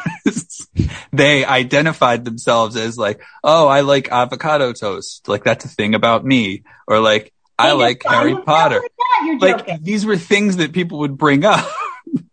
they 1.12 1.44
identified 1.44 2.24
themselves 2.24 2.76
as 2.76 2.96
like, 2.96 3.20
oh, 3.42 3.66
I 3.66 3.80
like 3.80 4.10
avocado 4.10 4.72
toast. 4.72 5.28
Like 5.28 5.44
that's 5.44 5.64
a 5.64 5.68
thing 5.68 5.94
about 5.94 6.24
me. 6.24 6.64
Or 6.86 7.00
like, 7.00 7.32
I 7.58 7.72
like 7.72 8.02
Harry 8.06 8.36
Potter. 8.36 8.82
Like, 9.38 9.82
these 9.82 10.06
were 10.06 10.16
things 10.16 10.56
that 10.56 10.72
people 10.72 11.00
would 11.00 11.18
bring 11.18 11.44
up. 11.44 11.68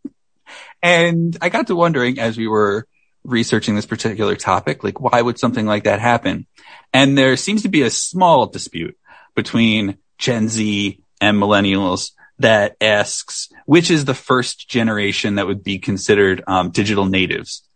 and 0.82 1.38
I 1.42 1.50
got 1.50 1.68
to 1.68 1.76
wondering 1.76 2.18
as 2.20 2.38
we 2.38 2.48
were 2.48 2.88
researching 3.24 3.76
this 3.76 3.86
particular 3.86 4.36
topic, 4.36 4.84
like 4.84 5.02
why 5.02 5.22
would 5.22 5.38
something 5.38 5.66
like 5.66 5.84
that 5.84 6.00
happen? 6.00 6.48
And 6.94 7.18
there 7.18 7.36
seems 7.36 7.64
to 7.64 7.70
be 7.70 7.82
a 7.82 7.90
small 7.90 8.48
dispute 8.48 8.98
between 9.36 9.98
Gen 10.18 10.48
Z 10.48 11.00
and 11.20 11.38
millennials 11.38 12.12
that 12.40 12.78
asks 12.82 13.50
which 13.68 13.92
is 13.92 14.06
the 14.06 14.14
first 14.14 14.70
generation 14.70 15.36
that 15.36 15.46
would 15.46 15.62
be 15.62 15.78
considered 15.78 16.42
um, 16.48 16.72
digital 16.72 17.06
natives, 17.06 17.68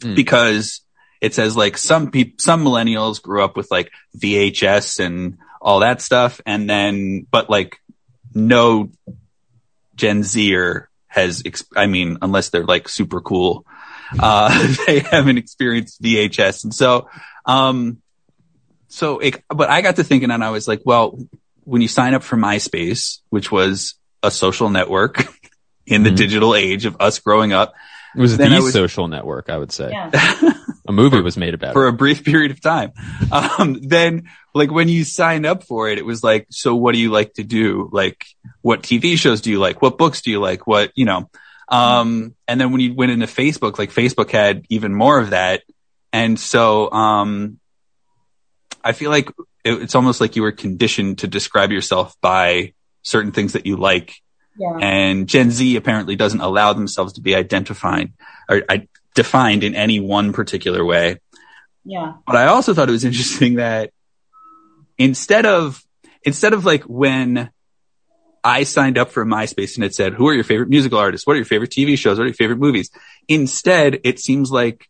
mm. 0.00 0.16
because 0.16 0.80
it 1.20 1.32
says 1.32 1.56
like 1.56 1.78
some 1.78 2.10
people, 2.10 2.34
some 2.38 2.64
millennials 2.64 3.22
grew 3.22 3.44
up 3.44 3.56
with 3.56 3.70
like 3.70 3.92
VHS 4.18 4.98
and 4.98 5.38
all 5.62 5.78
that 5.78 6.02
stuff, 6.02 6.40
and 6.44 6.68
then 6.68 7.24
but 7.30 7.48
like 7.48 7.78
no 8.34 8.90
Gen 9.94 10.24
Zer 10.24 10.90
has, 11.06 11.44
I 11.76 11.86
mean, 11.86 12.18
unless 12.20 12.50
they're 12.50 12.66
like 12.66 12.88
super 12.88 13.20
cool, 13.20 13.64
uh, 14.18 14.74
they 14.88 14.98
haven't 14.98 15.38
experienced 15.38 16.02
VHS, 16.02 16.64
and 16.64 16.74
so, 16.74 17.08
um, 17.46 18.02
so 18.88 19.20
it, 19.20 19.40
but 19.48 19.70
I 19.70 19.82
got 19.82 19.96
to 19.96 20.04
thinking, 20.04 20.32
and 20.32 20.42
I 20.42 20.50
was 20.50 20.66
like, 20.66 20.82
well, 20.84 21.16
when 21.62 21.80
you 21.80 21.88
sign 21.88 22.14
up 22.14 22.24
for 22.24 22.36
MySpace, 22.36 23.20
which 23.30 23.52
was 23.52 23.94
a 24.22 24.30
social 24.30 24.70
network 24.70 25.18
in 25.86 26.02
the 26.02 26.10
mm-hmm. 26.10 26.16
digital 26.16 26.54
age 26.54 26.84
of 26.84 26.96
us 27.00 27.18
growing 27.18 27.52
up. 27.52 27.74
It 28.16 28.20
was 28.20 28.36
the 28.36 28.48
was, 28.48 28.72
social 28.72 29.08
network, 29.08 29.50
I 29.50 29.58
would 29.58 29.70
say. 29.70 29.90
Yeah. 29.90 30.10
a 30.88 30.92
movie 30.92 31.20
was 31.20 31.36
made 31.36 31.54
about 31.54 31.70
it. 31.70 31.72
for 31.74 31.86
it. 31.86 31.90
a 31.90 31.92
brief 31.92 32.24
period 32.24 32.50
of 32.50 32.60
time. 32.60 32.92
Um, 33.30 33.78
then 33.82 34.30
like 34.54 34.70
when 34.70 34.88
you 34.88 35.04
signed 35.04 35.46
up 35.46 35.62
for 35.62 35.88
it, 35.88 35.98
it 35.98 36.06
was 36.06 36.24
like, 36.24 36.46
so 36.50 36.74
what 36.74 36.94
do 36.94 36.98
you 36.98 37.10
like 37.10 37.34
to 37.34 37.44
do? 37.44 37.88
Like, 37.92 38.24
what 38.62 38.82
TV 38.82 39.16
shows 39.16 39.40
do 39.40 39.50
you 39.50 39.58
like? 39.58 39.82
What 39.82 39.98
books 39.98 40.22
do 40.22 40.30
you 40.30 40.40
like? 40.40 40.66
What, 40.66 40.90
you 40.94 41.04
know, 41.04 41.28
um, 41.68 42.34
and 42.46 42.60
then 42.60 42.72
when 42.72 42.80
you 42.80 42.94
went 42.94 43.12
into 43.12 43.26
Facebook, 43.26 43.78
like 43.78 43.92
Facebook 43.92 44.30
had 44.30 44.64
even 44.68 44.94
more 44.94 45.18
of 45.18 45.30
that. 45.30 45.62
And 46.12 46.40
so, 46.40 46.90
um, 46.90 47.60
I 48.82 48.92
feel 48.92 49.10
like 49.10 49.28
it, 49.64 49.82
it's 49.82 49.94
almost 49.94 50.20
like 50.20 50.36
you 50.36 50.42
were 50.42 50.52
conditioned 50.52 51.18
to 51.18 51.28
describe 51.28 51.70
yourself 51.70 52.16
by 52.20 52.72
certain 53.08 53.32
things 53.32 53.54
that 53.54 53.66
you 53.66 53.76
like. 53.76 54.14
Yeah. 54.58 54.76
And 54.80 55.28
Gen 55.28 55.50
Z 55.50 55.76
apparently 55.76 56.16
doesn't 56.16 56.40
allow 56.40 56.72
themselves 56.72 57.14
to 57.14 57.20
be 57.20 57.34
identified 57.34 58.12
or 58.48 58.62
defined 59.14 59.64
in 59.64 59.74
any 59.74 60.00
one 60.00 60.32
particular 60.32 60.84
way. 60.84 61.18
Yeah. 61.84 62.14
But 62.26 62.36
I 62.36 62.46
also 62.46 62.74
thought 62.74 62.88
it 62.88 62.92
was 62.92 63.04
interesting 63.04 63.54
that 63.54 63.92
instead 64.98 65.46
of, 65.46 65.82
instead 66.22 66.52
of 66.52 66.64
like 66.64 66.82
when 66.82 67.50
I 68.44 68.64
signed 68.64 68.98
up 68.98 69.10
for 69.10 69.24
MySpace 69.24 69.76
and 69.76 69.84
it 69.84 69.94
said, 69.94 70.14
who 70.14 70.28
are 70.28 70.34
your 70.34 70.44
favorite 70.44 70.68
musical 70.68 70.98
artists? 70.98 71.26
What 71.26 71.34
are 71.34 71.36
your 71.36 71.44
favorite 71.44 71.70
TV 71.70 71.96
shows? 71.96 72.18
What 72.18 72.24
are 72.24 72.28
your 72.28 72.34
favorite 72.34 72.58
movies? 72.58 72.90
Instead, 73.28 74.00
it 74.04 74.18
seems 74.18 74.50
like 74.50 74.86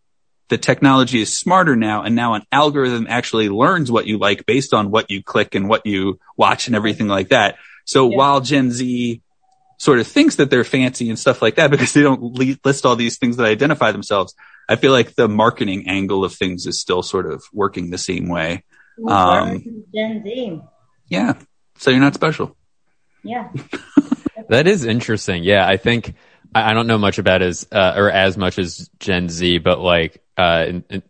the 0.48 0.58
technology 0.58 1.20
is 1.20 1.36
smarter 1.36 1.76
now 1.76 2.02
and 2.02 2.14
now 2.14 2.34
an 2.34 2.42
algorithm 2.50 3.06
actually 3.08 3.48
learns 3.48 3.92
what 3.92 4.06
you 4.06 4.18
like 4.18 4.46
based 4.46 4.72
on 4.72 4.90
what 4.90 5.10
you 5.10 5.22
click 5.22 5.54
and 5.54 5.68
what 5.68 5.84
you 5.84 6.18
watch 6.36 6.66
and 6.66 6.76
everything 6.76 7.06
like 7.06 7.28
that. 7.28 7.56
So 7.89 8.11
yeah. 8.11 8.18
while 8.18 8.41
Gen 8.43 8.70
Z 8.70 9.22
sort 9.78 9.99
of 9.99 10.07
thinks 10.07 10.36
that 10.36 10.51
they're 10.51 10.62
fancy 10.62 11.09
and 11.09 11.18
stuff 11.18 11.41
like 11.41 11.55
that 11.55 11.70
because 11.70 11.95
they 11.95 12.03
don't 12.03 12.20
list 12.62 12.84
all 12.84 12.97
these 12.97 13.16
things 13.16 13.39
that 13.39 13.47
identify 13.47 13.93
themselves, 13.93 14.34
I 14.68 14.76
feel 14.76 14.93
like 14.93 15.14
the 15.14 15.26
marketing 15.26 15.89
angle 15.89 16.22
of 16.22 16.34
things 16.34 16.66
is 16.66 16.78
still 16.78 17.03
sort 17.03 17.32
of 17.32 17.43
working 17.51 17.89
the 17.89 17.97
same 17.97 18.28
way. 18.28 18.62
Um, 19.09 19.84
Gen 19.95 20.22
Z. 20.22 20.61
Yeah. 21.09 21.32
So 21.78 21.91
you're 21.91 22.01
not 22.01 22.12
special. 22.12 22.55
Yeah. 23.24 23.49
that 24.51 24.66
is 24.66 24.84
interesting. 24.84 25.43
Yeah. 25.43 25.66
I 25.66 25.78
think 25.78 26.12
I, 26.55 26.74
don't 26.74 26.89
know 26.89 26.99
much 26.99 27.18
about 27.18 27.41
as, 27.41 27.66
uh, 27.72 27.95
or 27.97 28.11
as 28.11 28.36
much 28.36 28.59
as 28.59 28.91
Gen 29.01 29.30
Z, 29.30 29.59
but 29.59 29.80
like, 29.80 30.22
uh, 30.36 30.66
in, 30.68 30.84
in, 30.91 31.03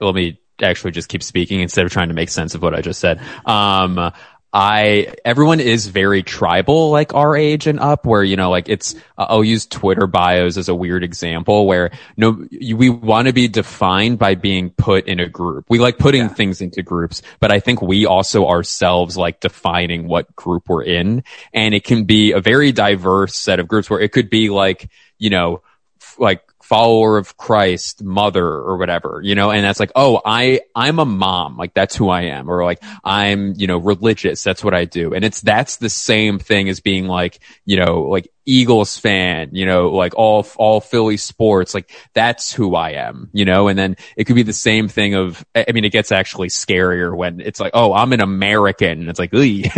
let 0.00 0.14
me 0.16 0.40
actually 0.60 0.92
just 0.92 1.08
keep 1.08 1.22
speaking 1.22 1.60
instead 1.60 1.84
of 1.84 1.92
trying 1.92 2.08
to 2.08 2.14
make 2.14 2.30
sense 2.30 2.54
of 2.54 2.62
what 2.62 2.74
I 2.74 2.80
just 2.80 3.00
said. 3.00 3.20
Um, 3.44 4.12
I 4.56 5.12
everyone 5.24 5.58
is 5.58 5.88
very 5.88 6.22
tribal 6.22 6.90
like 6.90 7.12
our 7.12 7.36
age 7.36 7.66
and 7.66 7.80
up 7.80 8.06
where 8.06 8.22
you 8.22 8.36
know 8.36 8.50
like 8.50 8.68
it's 8.68 8.94
uh, 9.18 9.26
I'll 9.28 9.42
use 9.42 9.66
Twitter 9.66 10.06
bios 10.06 10.56
as 10.56 10.68
a 10.68 10.74
weird 10.76 11.02
example 11.02 11.66
where 11.66 11.90
no 12.16 12.46
we 12.52 12.88
want 12.88 13.26
to 13.26 13.34
be 13.34 13.48
defined 13.48 14.20
by 14.20 14.36
being 14.36 14.70
put 14.70 15.08
in 15.08 15.18
a 15.18 15.28
group. 15.28 15.64
We 15.68 15.80
like 15.80 15.98
putting 15.98 16.22
yeah. 16.22 16.28
things 16.28 16.60
into 16.60 16.84
groups, 16.84 17.20
but 17.40 17.50
I 17.50 17.58
think 17.58 17.82
we 17.82 18.06
also 18.06 18.46
ourselves 18.46 19.16
like 19.16 19.40
defining 19.40 20.06
what 20.06 20.36
group 20.36 20.68
we're 20.68 20.84
in 20.84 21.24
and 21.52 21.74
it 21.74 21.82
can 21.82 22.04
be 22.04 22.30
a 22.30 22.40
very 22.40 22.70
diverse 22.70 23.34
set 23.34 23.58
of 23.58 23.66
groups 23.66 23.90
where 23.90 24.00
it 24.00 24.12
could 24.12 24.30
be 24.30 24.50
like, 24.50 24.88
you 25.18 25.30
know, 25.30 25.62
f- 26.00 26.16
like 26.20 26.42
follower 26.64 27.18
of 27.18 27.36
Christ, 27.36 28.02
mother 28.02 28.46
or 28.46 28.78
whatever, 28.78 29.20
you 29.22 29.34
know, 29.34 29.50
and 29.50 29.62
that's 29.62 29.78
like, 29.78 29.92
oh, 29.94 30.22
I, 30.24 30.62
I'm 30.74 30.98
a 30.98 31.04
mom. 31.04 31.58
Like 31.58 31.74
that's 31.74 31.94
who 31.94 32.08
I 32.08 32.22
am. 32.22 32.50
Or 32.50 32.64
like, 32.64 32.82
I'm, 33.04 33.52
you 33.54 33.66
know, 33.66 33.76
religious. 33.76 34.42
That's 34.42 34.64
what 34.64 34.72
I 34.72 34.86
do. 34.86 35.12
And 35.12 35.26
it's, 35.26 35.42
that's 35.42 35.76
the 35.76 35.90
same 35.90 36.38
thing 36.38 36.70
as 36.70 36.80
being 36.80 37.06
like, 37.06 37.38
you 37.66 37.76
know, 37.76 38.04
like 38.04 38.32
Eagles 38.46 38.98
fan, 38.98 39.50
you 39.52 39.66
know, 39.66 39.90
like 39.90 40.14
all, 40.16 40.46
all 40.56 40.80
Philly 40.80 41.16
sports. 41.16 41.74
Like 41.74 41.90
that's 42.12 42.52
who 42.52 42.74
I 42.74 42.90
am, 42.90 43.30
you 43.32 43.44
know, 43.44 43.68
and 43.68 43.78
then 43.78 43.96
it 44.16 44.24
could 44.24 44.36
be 44.36 44.42
the 44.42 44.52
same 44.52 44.88
thing 44.88 45.14
of, 45.14 45.44
I 45.54 45.72
mean, 45.72 45.84
it 45.84 45.92
gets 45.92 46.12
actually 46.12 46.48
scarier 46.48 47.16
when 47.16 47.40
it's 47.40 47.60
like, 47.60 47.72
oh, 47.74 47.92
I'm 47.92 48.12
an 48.12 48.20
American. 48.20 49.08
It's 49.08 49.18
like, 49.18 49.32
um, 49.34 49.40
yeah. 49.42 49.70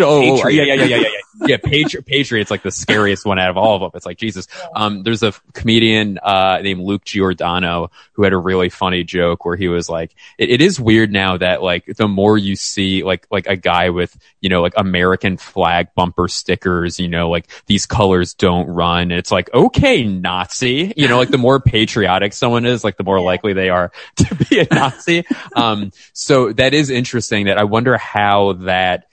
oh, 0.00 0.48
yeah, 0.48 0.62
yeah, 0.62 0.74
yeah, 0.74 0.84
yeah, 0.84 0.96
yeah 0.96 1.08
yeah, 1.44 1.56
Patri- 1.58 2.02
Patriot's 2.02 2.50
like 2.50 2.62
the 2.62 2.70
scariest 2.70 3.26
one 3.26 3.38
out 3.38 3.50
of 3.50 3.56
all 3.56 3.76
of 3.76 3.80
them. 3.80 3.90
It's 3.94 4.06
like 4.06 4.18
Jesus. 4.18 4.46
Um, 4.74 5.02
there's 5.02 5.22
a 5.22 5.32
comedian 5.52 6.18
uh, 6.18 6.60
named 6.62 6.80
Luke 6.80 7.04
Giordano 7.04 7.90
who 8.12 8.22
had 8.22 8.32
a 8.32 8.38
really 8.38 8.68
funny 8.68 9.04
joke 9.04 9.44
where 9.44 9.56
he 9.56 9.68
was 9.68 9.88
like, 9.88 10.14
it, 10.38 10.50
"It 10.50 10.60
is 10.60 10.80
weird 10.80 11.12
now 11.12 11.36
that 11.36 11.62
like 11.62 11.84
the 11.86 12.08
more 12.08 12.38
you 12.38 12.56
see 12.56 13.02
like 13.02 13.26
like 13.30 13.46
a 13.46 13.56
guy 13.56 13.90
with 13.90 14.16
you 14.40 14.48
know 14.48 14.62
like 14.62 14.74
American 14.76 15.36
flag 15.36 15.88
bumper 15.94 16.28
stickers, 16.28 16.98
you 16.98 17.08
know 17.08 17.28
like 17.28 17.48
these 17.66 17.86
colors 17.86 18.34
don't 18.34 18.68
run. 18.68 19.10
It's 19.10 19.30
like 19.30 19.52
okay, 19.52 20.04
Nazi. 20.04 20.92
You 20.96 21.08
know 21.08 21.18
like 21.18 21.30
the 21.30 21.38
more 21.38 21.60
patriotic 21.60 22.32
someone 22.32 22.66
is, 22.66 22.84
like 22.84 22.96
the 22.96 23.04
more 23.04 23.20
likely 23.20 23.52
they 23.52 23.68
are 23.68 23.92
to 24.16 24.34
be 24.34 24.60
a 24.60 24.66
Nazi. 24.72 25.24
um, 25.54 25.92
so 26.12 26.52
that 26.52 26.74
is 26.74 26.90
interesting. 26.90 27.46
That 27.46 27.58
I 27.58 27.64
wonder 27.64 27.96
how 27.96 28.54
that 28.54 29.06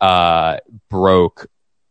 uh, 0.00 0.58
broke 0.88 1.48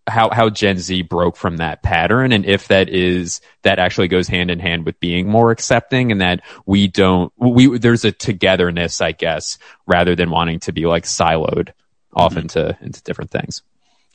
how 0.07 0.29
how 0.31 0.49
Gen 0.49 0.77
Z 0.77 1.01
broke 1.03 1.35
from 1.35 1.57
that 1.57 1.83
pattern 1.83 2.31
and 2.31 2.45
if 2.45 2.69
that 2.69 2.87
is 2.89 3.41
that 3.63 3.77
actually 3.77 4.07
goes 4.07 4.27
hand 4.27 4.49
in 4.49 4.59
hand 4.59 4.85
with 4.85 4.99
being 4.99 5.27
more 5.27 5.51
accepting 5.51 6.11
and 6.11 6.21
that 6.21 6.41
we 6.65 6.87
don't 6.87 7.33
we 7.35 7.77
there's 7.77 8.05
a 8.05 8.11
togetherness 8.11 9.01
I 9.01 9.11
guess 9.11 9.57
rather 9.85 10.15
than 10.15 10.29
wanting 10.29 10.61
to 10.61 10.71
be 10.71 10.85
like 10.85 11.03
siloed 11.03 11.71
off 12.13 12.31
mm-hmm. 12.31 12.39
into 12.39 12.77
into 12.81 13.03
different 13.03 13.31
things. 13.31 13.63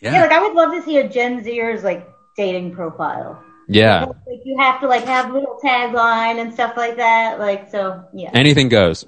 Yeah. 0.03 0.14
yeah, 0.14 0.22
like 0.22 0.32
I 0.32 0.42
would 0.42 0.55
love 0.55 0.72
to 0.72 0.82
see 0.82 0.98
a 0.98 1.09
Gen 1.09 1.44
Zers 1.44 1.82
like 1.82 2.09
dating 2.36 2.74
profile. 2.74 3.42
Yeah. 3.68 4.07
Like 4.07 4.40
you 4.44 4.59
have 4.59 4.80
to 4.80 4.88
like 4.88 5.05
have 5.05 5.32
little 5.32 5.59
tagline 5.64 6.40
and 6.40 6.53
stuff 6.53 6.76
like 6.76 6.96
that. 6.96 7.38
Like 7.38 7.70
so 7.70 8.05
yeah. 8.12 8.30
Anything 8.34 8.68
goes. 8.68 9.07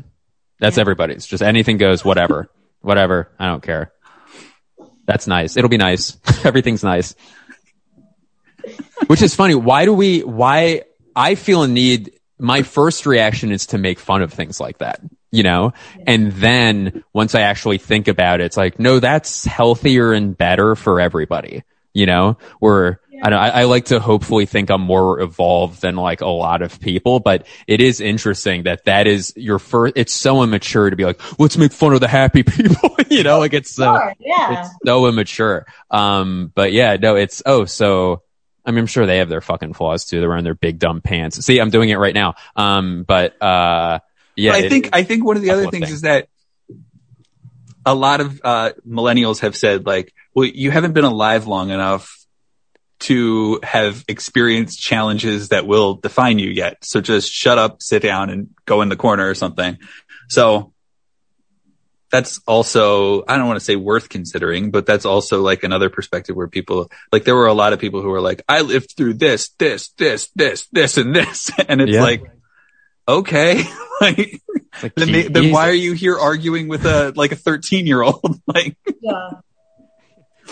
That's 0.61 0.76
yeah. 0.76 0.82
everybody's. 0.82 1.26
Just 1.26 1.42
anything 1.42 1.78
goes, 1.78 2.05
whatever. 2.05 2.49
whatever. 2.80 3.28
I 3.38 3.47
don't 3.47 3.62
care. 3.62 3.92
That's 5.07 5.26
nice. 5.26 5.57
It'll 5.57 5.68
be 5.68 5.78
nice. 5.78 6.16
Everything's 6.45 6.84
nice. 6.84 7.16
Which 9.09 9.20
is 9.20 9.34
funny. 9.34 9.57
Why 9.57 9.84
do 9.84 9.92
we, 9.92 10.22
why 10.22 10.84
I 11.16 11.34
feel 11.34 11.64
a 11.64 11.68
need, 11.68 12.12
my 12.38 12.62
first 12.62 13.05
reaction 13.05 13.51
is 13.53 13.66
to 13.66 13.78
make 13.78 13.99
fun 13.99 14.22
of 14.22 14.32
things 14.32 14.61
like 14.61 14.78
that, 14.78 15.01
you 15.35 15.43
know? 15.43 15.72
And 16.07 16.30
then 16.32 17.03
once 17.12 17.35
I 17.35 17.41
actually 17.43 17.78
think 17.78 18.07
about 18.07 18.41
it, 18.41 18.45
it's 18.45 18.57
like, 18.57 18.78
no, 18.78 19.01
that's 19.01 19.45
healthier 19.45 20.12
and 20.12 20.39
better 20.39 20.76
for 20.76 21.01
everybody, 21.01 21.64
you 21.93 22.07
know? 22.07 22.39
Where 22.61 23.01
I 23.22 23.30
know 23.30 23.39
I, 23.39 23.49
I, 23.49 23.64
like 23.64 23.87
to 23.87 23.99
hopefully 24.01 24.47
think 24.47 24.70
I'm 24.70 24.80
more 24.80 25.20
evolved 25.20 25.80
than 25.80 25.97
like 25.97 26.20
a 26.20 26.28
lot 26.28 26.62
of 26.62 26.80
people, 26.80 27.20
but 27.20 27.47
it 27.66 27.80
is 27.80 28.01
interesting 28.01 28.64
that 28.64 28.85
that 28.85 29.07
is 29.07 29.32
your 29.37 29.59
first. 29.59 29.95
It's 29.97 30.12
so 30.12 30.43
immature 30.43 30.89
to 30.89 30.97
be 30.97 31.05
like, 31.05 31.20
let's 31.41 31.57
make 31.57 31.72
fun 31.72 31.95
of 31.95 32.01
the 32.01 32.09
happy 32.09 32.43
people. 32.45 32.97
you 33.11 33.24
know, 33.24 33.39
like 33.41 33.55
it's 33.55 33.70
so 33.70 33.97
sure, 33.97 34.14
yeah. 34.20 34.61
it's 34.61 34.70
so 34.87 35.07
immature. 35.09 35.66
Um, 35.91 36.53
but 36.55 36.72
yeah, 36.72 36.97
no, 36.97 37.16
it's 37.16 37.43
oh 37.45 37.64
so. 37.64 38.22
I 38.66 38.70
mean, 38.70 38.78
I'm 38.78 38.87
sure 38.87 39.05
they 39.05 39.18
have 39.18 39.28
their 39.28 39.43
fucking 39.43 39.74
flaws 39.74 40.07
too. 40.07 40.20
They're 40.20 40.28
wearing 40.28 40.45
their 40.45 40.55
big 40.55 40.78
dumb 40.78 41.03
pants. 41.03 41.45
See, 41.45 41.59
I'm 41.59 41.68
doing 41.68 41.91
it 41.91 41.97
right 41.97 42.14
now. 42.14 42.35
Um, 42.57 43.03
but 43.03 43.41
uh, 43.43 43.99
yeah, 44.37 44.53
but 44.53 44.64
I 44.64 44.68
think 44.68 44.89
I 44.93 45.03
think 45.03 45.24
one 45.24 45.37
of 45.37 45.43
the 45.43 45.51
other 45.51 45.70
things 45.70 45.91
is 45.91 46.03
that 46.03 46.28
a 47.87 47.95
lot 47.95 48.20
of 48.20 48.41
uh, 48.43 48.72
millennials 48.87 49.41
have 49.41 49.57
said 49.57 49.87
like, 49.87 50.12
well, 50.35 50.47
you 50.47 50.70
haven't 50.70 50.93
been 50.93 51.05
alive 51.05 51.47
long 51.47 51.70
enough 51.70 52.24
to 53.01 53.61
have 53.62 54.05
experienced 54.09 54.80
challenges 54.80 55.51
that 55.51 55.66
will 55.66 55.95
define 55.95 56.39
you 56.39 56.49
yet. 56.49 56.85
So 56.85 57.01
just 57.01 57.30
shut 57.30 57.59
up, 57.59 57.82
sit 57.82 58.03
down 58.03 58.30
and 58.30 58.51
go 58.64 58.80
in 58.80 58.89
the 58.89 58.97
corner 58.97 59.28
or 59.28 59.35
something. 59.35 59.78
So 60.28 60.72
that's 62.11 62.41
also, 62.47 63.24
I 63.26 63.37
don't 63.37 63.47
want 63.47 63.59
to 63.59 63.64
say 63.64 63.76
worth 63.76 64.09
considering, 64.09 64.70
but 64.70 64.87
that's 64.87 65.05
also 65.05 65.43
like 65.43 65.64
another 65.64 65.91
perspective 65.91 66.37
where 66.37 66.49
people, 66.49 66.91
like 67.12 67.24
there 67.24 67.35
were 67.35 67.49
a 67.49 67.55
lot 67.55 67.72
of 67.72 67.80
people 67.80 68.01
who 68.01 68.09
were 68.09 68.20
like, 68.20 68.43
I 68.49 68.61
lived 68.61 68.95
through 68.97 69.14
this, 69.14 69.51
this, 69.59 69.89
this, 69.99 70.30
this, 70.35 70.66
this, 70.72 70.97
and 70.97 71.14
this. 71.14 71.51
And 71.68 71.80
it's 71.82 71.93
yeah. 71.93 72.03
like, 72.03 72.22
okay. 73.07 73.65
like, 74.01 74.43
like 74.83 74.95
then, 74.95 75.13
they, 75.13 75.29
then 75.29 75.51
why 75.51 75.69
are 75.69 75.75
you 75.75 75.93
here 75.93 76.19
arguing 76.19 76.69
with 76.69 76.85
a, 76.85 77.13
like 77.17 77.33
a 77.33 77.37
13 77.37 77.87
year 77.87 78.03
old? 78.03 78.41
like, 78.47 78.77
yeah 79.01 79.31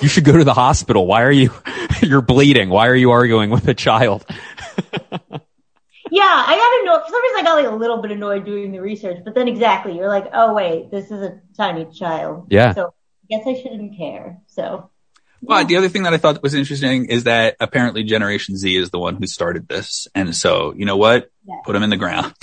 you 0.00 0.08
should 0.08 0.24
go 0.24 0.36
to 0.36 0.44
the 0.44 0.54
hospital. 0.54 1.06
Why 1.06 1.22
are 1.22 1.32
you, 1.32 1.52
you're 2.02 2.22
bleeding. 2.22 2.68
Why 2.68 2.88
are 2.88 2.94
you 2.94 3.10
arguing 3.10 3.50
with 3.50 3.68
a 3.68 3.74
child? 3.74 4.24
yeah, 4.28 6.44
I 6.46 6.56
got 6.56 6.82
annoyed. 6.82 7.06
For 7.06 7.10
some 7.10 7.22
reason, 7.22 7.38
I 7.38 7.42
got 7.42 7.54
like 7.54 7.66
a 7.66 7.76
little 7.76 8.00
bit 8.00 8.10
annoyed 8.10 8.44
doing 8.44 8.72
the 8.72 8.80
research, 8.80 9.18
but 9.24 9.34
then 9.34 9.48
exactly, 9.48 9.96
you're 9.96 10.08
like, 10.08 10.30
oh 10.32 10.54
wait, 10.54 10.90
this 10.90 11.10
is 11.10 11.22
a 11.22 11.40
tiny 11.56 11.86
child. 11.92 12.48
Yeah. 12.50 12.74
So 12.74 12.86
I 12.86 13.36
guess 13.36 13.46
I 13.46 13.60
shouldn't 13.60 13.96
care. 13.96 14.40
So. 14.46 14.88
Well, 15.44 15.60
yeah. 15.60 15.66
the 15.66 15.76
other 15.76 15.88
thing 15.88 16.04
that 16.04 16.14
I 16.14 16.18
thought 16.18 16.40
was 16.42 16.54
interesting 16.54 17.06
is 17.06 17.24
that 17.24 17.56
apparently 17.58 18.04
Generation 18.04 18.56
Z 18.56 18.76
is 18.76 18.90
the 18.90 19.00
one 19.00 19.16
who 19.16 19.26
started 19.26 19.66
this. 19.66 20.06
And 20.14 20.36
so, 20.36 20.72
you 20.76 20.84
know 20.84 20.96
what? 20.96 21.31
Yeah. 21.46 21.56
Put 21.64 21.72
them 21.72 21.82
in 21.82 21.90
the 21.90 21.96
ground. 21.96 22.34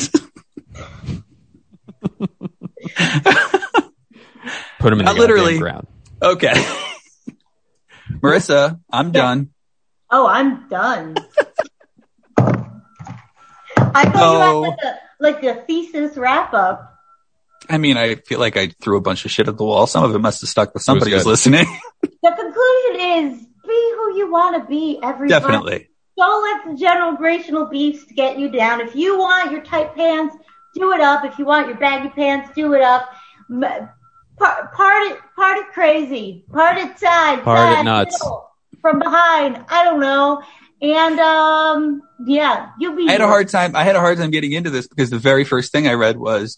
Put 4.79 4.89
them 4.91 4.99
in 4.99 5.05
the 5.05 5.13
literally. 5.13 5.57
ground. 5.57 5.87
Okay. 6.21 6.53
Marissa, 8.11 8.79
I'm 8.91 9.11
done. 9.11 9.51
Oh, 10.11 10.27
I'm 10.27 10.67
done. 10.67 11.15
I 12.37 14.03
thought 14.05 14.15
oh. 14.15 14.63
you 14.63 14.71
had 14.71 14.71
like 14.71 14.79
oh. 14.83 14.87
a, 14.87 14.99
like 15.19 15.43
a 15.43 15.65
thesis 15.65 16.17
wrap 16.17 16.53
up. 16.53 16.89
I 17.69 17.77
mean, 17.77 17.97
I 17.97 18.15
feel 18.15 18.39
like 18.39 18.57
I 18.57 18.67
threw 18.81 18.97
a 18.97 19.01
bunch 19.01 19.25
of 19.25 19.31
shit 19.31 19.47
at 19.47 19.57
the 19.57 19.63
wall. 19.63 19.85
Some 19.85 20.03
of 20.03 20.15
it 20.15 20.19
must 20.19 20.41
have 20.41 20.49
stuck 20.49 20.73
with 20.73 20.81
somebody 20.81 21.11
who's 21.11 21.25
listening. 21.25 21.65
the 22.01 22.09
conclusion 22.21 23.35
is 23.35 23.45
be 23.67 23.93
who 23.95 24.17
you 24.17 24.31
want 24.31 24.61
to 24.61 24.67
be, 24.67 24.99
everybody. 25.03 25.39
Definitely. 25.39 25.89
Don't 26.20 26.43
let 26.43 26.78
the 26.78 26.86
generational 26.86 27.72
beast 27.72 28.09
get 28.15 28.38
you 28.38 28.49
down. 28.49 28.82
If 28.82 28.93
you 28.93 29.17
want 29.17 29.51
your 29.51 29.61
tight 29.63 29.95
pants, 29.95 30.36
do 30.76 30.91
it 30.91 30.99
up. 30.99 31.24
If 31.24 31.39
you 31.39 31.45
want 31.45 31.67
your 31.67 31.78
baggy 31.78 32.09
pants, 32.09 32.51
do 32.53 32.74
it 32.74 32.82
up 32.82 33.09
part, 34.39 34.74
part 34.74 35.11
it, 35.11 35.20
part 35.36 35.57
it 35.57 35.67
crazy, 35.74 36.45
part 36.51 36.78
it 36.78 36.97
side, 36.97 37.43
part 37.43 37.57
side, 37.57 37.82
it 37.82 37.84
nuts 37.84 38.20
middle, 38.24 38.49
from 38.82 38.99
behind. 38.99 39.63
I 39.70 39.84
don't 39.84 39.99
know. 39.99 40.41
And 40.82 41.20
um, 41.20 42.01
yeah, 42.26 42.72
you'll 42.80 42.95
be. 42.95 43.07
I 43.07 43.11
had 43.11 43.22
a 43.22 43.28
hard 43.28 43.49
time. 43.49 43.76
I 43.76 43.84
had 43.84 43.95
a 43.95 43.99
hard 43.99 44.17
time 44.17 44.32
getting 44.32 44.53
into 44.53 44.70
this 44.70 44.88
because 44.88 45.09
the 45.09 45.20
very 45.20 45.43
first 45.43 45.72
thing 45.72 45.88
I 45.88 45.93
read 45.93 46.17
was 46.17 46.57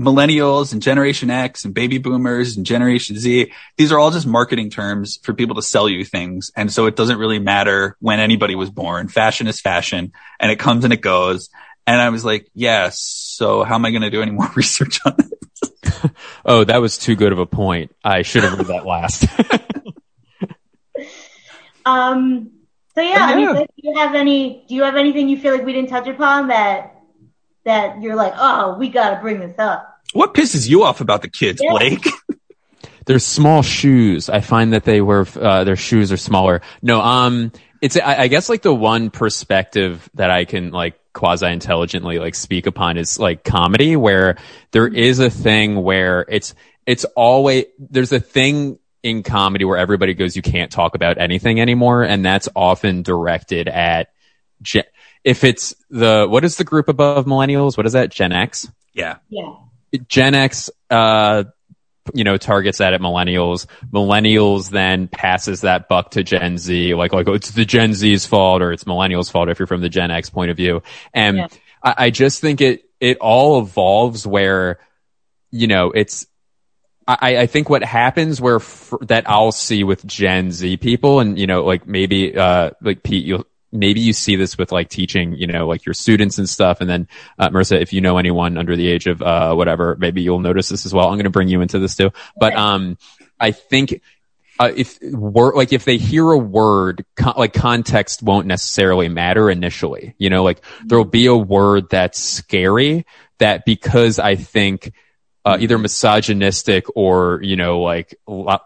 millennials 0.00 0.72
and 0.72 0.80
Generation 0.80 1.30
X 1.30 1.64
and 1.64 1.74
baby 1.74 1.98
boomers 1.98 2.56
and 2.56 2.64
Generation 2.64 3.18
Z. 3.18 3.52
These 3.76 3.92
are 3.92 3.98
all 3.98 4.10
just 4.10 4.26
marketing 4.26 4.70
terms 4.70 5.18
for 5.22 5.34
people 5.34 5.56
to 5.56 5.62
sell 5.62 5.88
you 5.88 6.04
things. 6.04 6.50
And 6.56 6.72
so 6.72 6.86
it 6.86 6.96
doesn't 6.96 7.18
really 7.18 7.38
matter 7.38 7.96
when 8.00 8.20
anybody 8.20 8.54
was 8.54 8.70
born. 8.70 9.08
Fashion 9.08 9.48
is 9.48 9.60
fashion 9.60 10.12
and 10.38 10.52
it 10.52 10.58
comes 10.58 10.84
and 10.84 10.92
it 10.92 11.00
goes. 11.00 11.50
And 11.86 12.00
I 12.00 12.10
was 12.10 12.24
like, 12.24 12.48
yes. 12.54 13.00
So 13.00 13.64
how 13.64 13.74
am 13.74 13.84
I 13.84 13.90
going 13.90 14.02
to 14.02 14.10
do 14.10 14.22
any 14.22 14.30
more 14.30 14.48
research 14.56 15.00
on 15.04 15.16
it? 15.18 16.10
oh, 16.44 16.64
that 16.64 16.80
was 16.80 16.98
too 16.98 17.16
good 17.16 17.32
of 17.32 17.38
a 17.38 17.46
point. 17.46 17.94
I 18.04 18.22
should 18.22 18.44
have 18.44 18.58
read 18.58 18.68
that 18.68 18.86
last. 18.86 19.26
um. 21.86 22.52
So 22.94 23.02
yeah, 23.02 23.26
I 23.26 23.36
mean, 23.36 23.54
do 23.54 23.66
you 23.76 23.96
have 23.96 24.16
any? 24.16 24.64
Do 24.68 24.74
you 24.74 24.82
have 24.82 24.96
anything 24.96 25.28
you 25.28 25.38
feel 25.38 25.54
like 25.54 25.64
we 25.64 25.72
didn't 25.72 25.88
touch 25.88 26.08
upon 26.08 26.48
that 26.48 26.97
that 27.68 28.02
you're 28.02 28.16
like, 28.16 28.34
oh, 28.36 28.76
we 28.78 28.88
got 28.88 29.14
to 29.14 29.20
bring 29.20 29.40
this 29.40 29.58
up? 29.58 30.00
What 30.12 30.34
pisses 30.34 30.68
you 30.68 30.84
off 30.84 31.00
about 31.00 31.22
the 31.22 31.28
kids, 31.28 31.60
yeah. 31.62 31.70
Blake? 31.70 32.06
Their 33.06 33.18
small 33.18 33.62
shoes. 33.62 34.28
I 34.28 34.40
find 34.40 34.72
that 34.72 34.84
they 34.84 35.00
wear 35.00 35.26
uh, 35.40 35.64
their 35.64 35.76
shoes 35.76 36.12
are 36.12 36.18
smaller. 36.18 36.60
No, 36.82 37.00
um, 37.00 37.52
it's 37.80 37.96
I, 37.96 38.22
I 38.22 38.28
guess 38.28 38.50
like 38.50 38.60
the 38.60 38.74
one 38.74 39.08
perspective 39.08 40.10
that 40.12 40.30
I 40.30 40.44
can 40.44 40.72
like 40.72 41.00
quasi 41.14 41.46
intelligently 41.46 42.18
like 42.18 42.34
speak 42.34 42.66
upon 42.66 42.96
is 42.96 43.18
like 43.18 43.44
comedy 43.44 43.96
where 43.96 44.36
there 44.72 44.86
is 44.86 45.20
a 45.20 45.30
thing 45.30 45.82
where 45.82 46.26
it's 46.28 46.54
it's 46.86 47.04
always 47.16 47.64
there's 47.78 48.12
a 48.12 48.20
thing 48.20 48.78
in 49.02 49.22
comedy 49.22 49.64
where 49.64 49.78
everybody 49.78 50.14
goes 50.14 50.36
you 50.36 50.42
can't 50.42 50.70
talk 50.70 50.94
about 50.94 51.18
anything 51.18 51.60
anymore 51.60 52.02
and 52.02 52.24
that's 52.24 52.48
often 52.54 53.02
directed 53.02 53.68
at 53.68 54.10
gen, 54.62 54.84
if 55.24 55.44
it's 55.44 55.74
the 55.90 56.26
what 56.28 56.44
is 56.44 56.56
the 56.56 56.64
group 56.64 56.88
above 56.88 57.26
millennials 57.26 57.76
what 57.76 57.86
is 57.86 57.92
that 57.92 58.10
gen 58.10 58.32
x 58.32 58.70
yeah 58.94 59.16
yeah 59.28 59.54
gen 60.08 60.34
x 60.34 60.70
uh 60.90 61.44
you 62.14 62.24
know, 62.24 62.36
targets 62.36 62.78
that 62.78 62.92
at 62.92 63.00
millennials. 63.00 63.66
Millennials 63.92 64.70
then 64.70 65.08
passes 65.08 65.62
that 65.62 65.88
buck 65.88 66.12
to 66.12 66.22
Gen 66.22 66.58
Z, 66.58 66.94
like, 66.94 67.12
like, 67.12 67.28
oh, 67.28 67.34
it's 67.34 67.50
the 67.50 67.64
Gen 67.64 67.94
Z's 67.94 68.26
fault 68.26 68.62
or 68.62 68.72
it's 68.72 68.84
millennials 68.84 69.30
fault 69.30 69.48
if 69.48 69.58
you're 69.58 69.66
from 69.66 69.80
the 69.80 69.88
Gen 69.88 70.10
X 70.10 70.30
point 70.30 70.50
of 70.50 70.56
view. 70.56 70.82
And 71.12 71.36
Yeah. 71.36 71.48
I, 71.82 71.94
I 71.98 72.10
just 72.10 72.40
think 72.40 72.60
it, 72.60 72.84
it 73.00 73.18
all 73.18 73.60
evolves 73.60 74.26
where, 74.26 74.78
you 75.50 75.66
know, 75.66 75.90
it's, 75.90 76.26
I, 77.06 77.38
I 77.38 77.46
think 77.46 77.70
what 77.70 77.82
happens 77.82 78.40
where 78.40 78.56
f- 78.56 78.92
that 79.02 79.28
I'll 79.28 79.52
see 79.52 79.82
with 79.82 80.04
Gen 80.06 80.50
Z 80.52 80.76
people 80.76 81.20
and, 81.20 81.38
you 81.38 81.46
know, 81.46 81.64
like 81.64 81.86
maybe, 81.86 82.36
uh, 82.36 82.72
like 82.82 83.02
Pete, 83.02 83.24
you'll, 83.24 83.46
maybe 83.70 84.00
you 84.00 84.12
see 84.12 84.36
this 84.36 84.56
with 84.56 84.72
like 84.72 84.88
teaching, 84.88 85.34
you 85.34 85.46
know, 85.46 85.66
like 85.66 85.84
your 85.84 85.94
students 85.94 86.38
and 86.38 86.48
stuff. 86.48 86.80
And 86.80 86.88
then, 86.88 87.08
uh, 87.38 87.50
Marissa, 87.50 87.80
if 87.80 87.92
you 87.92 88.00
know 88.00 88.16
anyone 88.16 88.56
under 88.56 88.76
the 88.76 88.88
age 88.88 89.06
of, 89.06 89.20
uh, 89.20 89.54
whatever, 89.54 89.96
maybe 89.98 90.22
you'll 90.22 90.40
notice 90.40 90.68
this 90.68 90.86
as 90.86 90.94
well. 90.94 91.08
I'm 91.08 91.16
going 91.16 91.24
to 91.24 91.30
bring 91.30 91.48
you 91.48 91.60
into 91.60 91.78
this 91.78 91.94
too. 91.94 92.10
But, 92.38 92.54
um, 92.54 92.96
I 93.38 93.50
think, 93.50 94.00
uh, 94.58 94.72
if 94.74 94.98
word, 95.02 95.54
like 95.54 95.72
if 95.72 95.84
they 95.84 95.98
hear 95.98 96.30
a 96.30 96.38
word, 96.38 97.04
con- 97.14 97.34
like 97.36 97.52
context 97.52 98.22
won't 98.22 98.46
necessarily 98.46 99.08
matter 99.08 99.50
initially, 99.50 100.14
you 100.18 100.30
know, 100.30 100.42
like 100.42 100.64
there'll 100.84 101.04
be 101.04 101.26
a 101.26 101.36
word 101.36 101.90
that's 101.90 102.18
scary 102.18 103.06
that 103.38 103.64
because 103.64 104.18
I 104.18 104.34
think, 104.34 104.92
uh, 105.44 105.58
either 105.60 105.78
misogynistic 105.78 106.86
or, 106.96 107.40
you 107.42 107.56
know, 107.56 107.80
like 107.80 108.16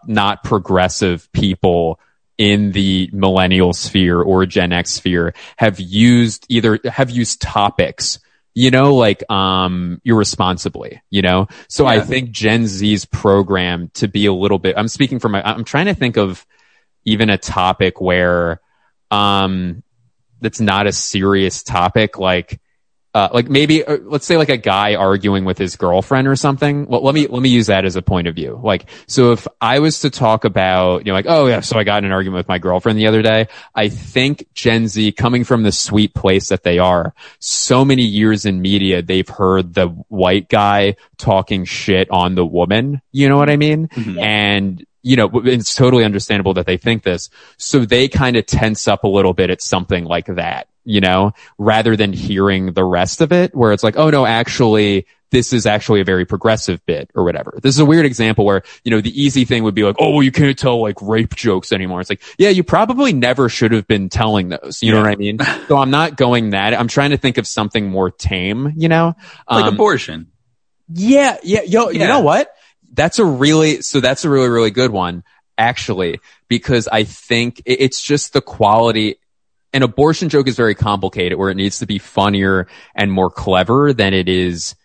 not 0.07 0.43
progressive 0.43 1.31
people 1.31 1.99
in 2.43 2.73
the 2.73 3.09
millennial 3.13 3.71
sphere 3.71 4.21
or 4.21 4.45
Gen 4.45 4.73
X 4.73 4.91
sphere 4.91 5.33
have 5.55 5.79
used 5.79 6.45
either, 6.49 6.77
have 6.83 7.09
used 7.09 7.41
topics, 7.41 8.19
you 8.53 8.69
know, 8.69 8.95
like, 8.95 9.23
um, 9.31 10.01
irresponsibly, 10.03 11.01
you 11.09 11.21
know? 11.21 11.47
So 11.69 11.85
I 11.85 12.01
think 12.01 12.31
Gen 12.31 12.67
Z's 12.67 13.05
program 13.05 13.91
to 13.93 14.09
be 14.09 14.25
a 14.25 14.33
little 14.33 14.59
bit, 14.59 14.75
I'm 14.77 14.89
speaking 14.89 15.19
from 15.19 15.31
my, 15.31 15.41
I'm 15.41 15.63
trying 15.63 15.85
to 15.85 15.93
think 15.93 16.17
of 16.17 16.45
even 17.05 17.29
a 17.29 17.37
topic 17.37 18.01
where, 18.01 18.59
um, 19.09 19.81
that's 20.41 20.59
not 20.59 20.85
a 20.85 20.91
serious 20.91 21.63
topic, 21.63 22.19
like, 22.19 22.59
uh, 23.13 23.29
like 23.31 23.47
maybe 23.47 23.83
uh, 23.83 23.97
let's 24.03 24.25
say 24.25 24.37
like 24.37 24.49
a 24.49 24.57
guy 24.57 24.95
arguing 24.95 25.45
with 25.45 25.57
his 25.57 25.75
girlfriend 25.75 26.27
or 26.27 26.35
something. 26.35 26.87
Well, 26.87 27.03
let 27.03 27.13
me 27.13 27.27
let 27.27 27.41
me 27.41 27.49
use 27.49 27.67
that 27.67 27.85
as 27.85 27.95
a 27.95 28.01
point 28.01 28.27
of 28.27 28.33
view. 28.33 28.59
Like, 28.63 28.89
so 29.07 29.31
if 29.31 29.47
I 29.61 29.79
was 29.79 29.99
to 29.99 30.09
talk 30.09 30.45
about, 30.45 31.05
you 31.05 31.11
know, 31.11 31.13
like, 31.13 31.27
oh 31.27 31.45
yeah, 31.47 31.59
so 31.59 31.77
I 31.77 31.83
got 31.83 31.99
in 31.99 32.05
an 32.05 32.11
argument 32.11 32.39
with 32.39 32.47
my 32.47 32.57
girlfriend 32.57 32.97
the 32.97 33.07
other 33.07 33.21
day. 33.21 33.47
I 33.75 33.89
think 33.89 34.47
Gen 34.55 34.87
Z, 34.87 35.11
coming 35.11 35.43
from 35.43 35.61
the 35.63 35.71
sweet 35.71 36.15
place 36.15 36.49
that 36.49 36.63
they 36.63 36.79
are, 36.79 37.13
so 37.39 37.85
many 37.85 38.03
years 38.03 38.45
in 38.45 38.61
media, 38.61 39.01
they've 39.01 39.29
heard 39.29 39.75
the 39.75 39.87
white 40.09 40.49
guy 40.49 40.95
talking 41.17 41.65
shit 41.65 42.09
on 42.09 42.33
the 42.33 42.45
woman. 42.45 43.01
You 43.11 43.29
know 43.29 43.37
what 43.37 43.49
I 43.49 43.57
mean? 43.57 43.89
Mhm. 43.89 44.19
And 44.21 44.85
you 45.03 45.17
know, 45.17 45.29
it's 45.43 45.75
totally 45.75 46.03
understandable 46.05 46.53
that 46.55 46.65
they 46.65 46.77
think 46.77 47.03
this. 47.03 47.29
So 47.57 47.85
they 47.85 48.07
kind 48.07 48.37
of 48.37 48.45
tense 48.45 48.87
up 48.87 49.03
a 49.03 49.07
little 49.07 49.33
bit 49.33 49.49
at 49.49 49.61
something 49.61 50.05
like 50.05 50.25
that, 50.27 50.67
you 50.85 51.01
know, 51.01 51.33
rather 51.57 51.95
than 51.95 52.13
hearing 52.13 52.73
the 52.73 52.85
rest 52.85 53.21
of 53.21 53.31
it 53.31 53.53
where 53.53 53.73
it's 53.73 53.83
like, 53.83 53.97
oh 53.97 54.09
no, 54.09 54.25
actually, 54.25 55.05
this 55.31 55.51
is 55.51 55.65
actually 55.65 55.99
a 55.99 56.03
very 56.05 56.25
progressive 56.25 56.85
bit 56.85 57.09
or 57.15 57.23
whatever. 57.23 57.59
This 57.61 57.75
is 57.75 57.79
a 57.79 57.85
weird 57.85 58.05
example 58.05 58.45
where, 58.45 58.61
you 58.85 58.91
know, 58.91 59.01
the 59.01 59.21
easy 59.21 59.45
thing 59.45 59.63
would 59.63 59.75
be 59.75 59.83
like, 59.83 59.95
oh, 59.99 60.11
well, 60.11 60.23
you 60.23 60.31
can't 60.31 60.57
tell 60.57 60.79
like 60.79 61.01
rape 61.01 61.35
jokes 61.35 61.73
anymore. 61.73 61.99
It's 61.99 62.09
like, 62.09 62.21
yeah, 62.37 62.49
you 62.49 62.63
probably 62.63 63.11
never 63.11 63.49
should 63.49 63.71
have 63.73 63.87
been 63.87 64.09
telling 64.09 64.49
those. 64.49 64.81
You 64.81 64.93
know 64.93 65.01
what 65.01 65.09
I 65.09 65.15
mean? 65.15 65.39
so 65.67 65.77
I'm 65.77 65.89
not 65.89 66.15
going 66.15 66.51
that. 66.51 66.79
I'm 66.79 66.87
trying 66.87 67.09
to 67.09 67.17
think 67.17 67.37
of 67.37 67.47
something 67.47 67.89
more 67.89 68.11
tame, 68.11 68.73
you 68.77 68.87
know? 68.87 69.15
like 69.49 69.65
Um, 69.65 69.73
abortion. 69.73 70.27
yeah, 70.87 71.37
yeah, 71.43 71.61
yo, 71.63 71.89
you 71.89 71.99
know 71.99 72.21
what? 72.21 72.55
That's 72.93 73.19
a 73.19 73.25
really, 73.25 73.81
so 73.81 73.99
that's 73.99 74.23
a 74.23 74.29
really, 74.29 74.49
really 74.49 74.71
good 74.71 74.91
one, 74.91 75.23
actually, 75.57 76.19
because 76.47 76.87
I 76.87 77.03
think 77.03 77.61
it's 77.65 78.01
just 78.01 78.33
the 78.33 78.41
quality. 78.41 79.17
An 79.73 79.81
abortion 79.81 80.29
joke 80.29 80.47
is 80.47 80.55
very 80.55 80.75
complicated 80.75 81.37
where 81.37 81.49
it 81.49 81.57
needs 81.57 81.79
to 81.79 81.87
be 81.87 81.97
funnier 81.97 82.67
and 82.93 83.11
more 83.11 83.31
clever 83.31 83.93
than 83.93 84.13
it 84.13 84.29
is, 84.29 84.75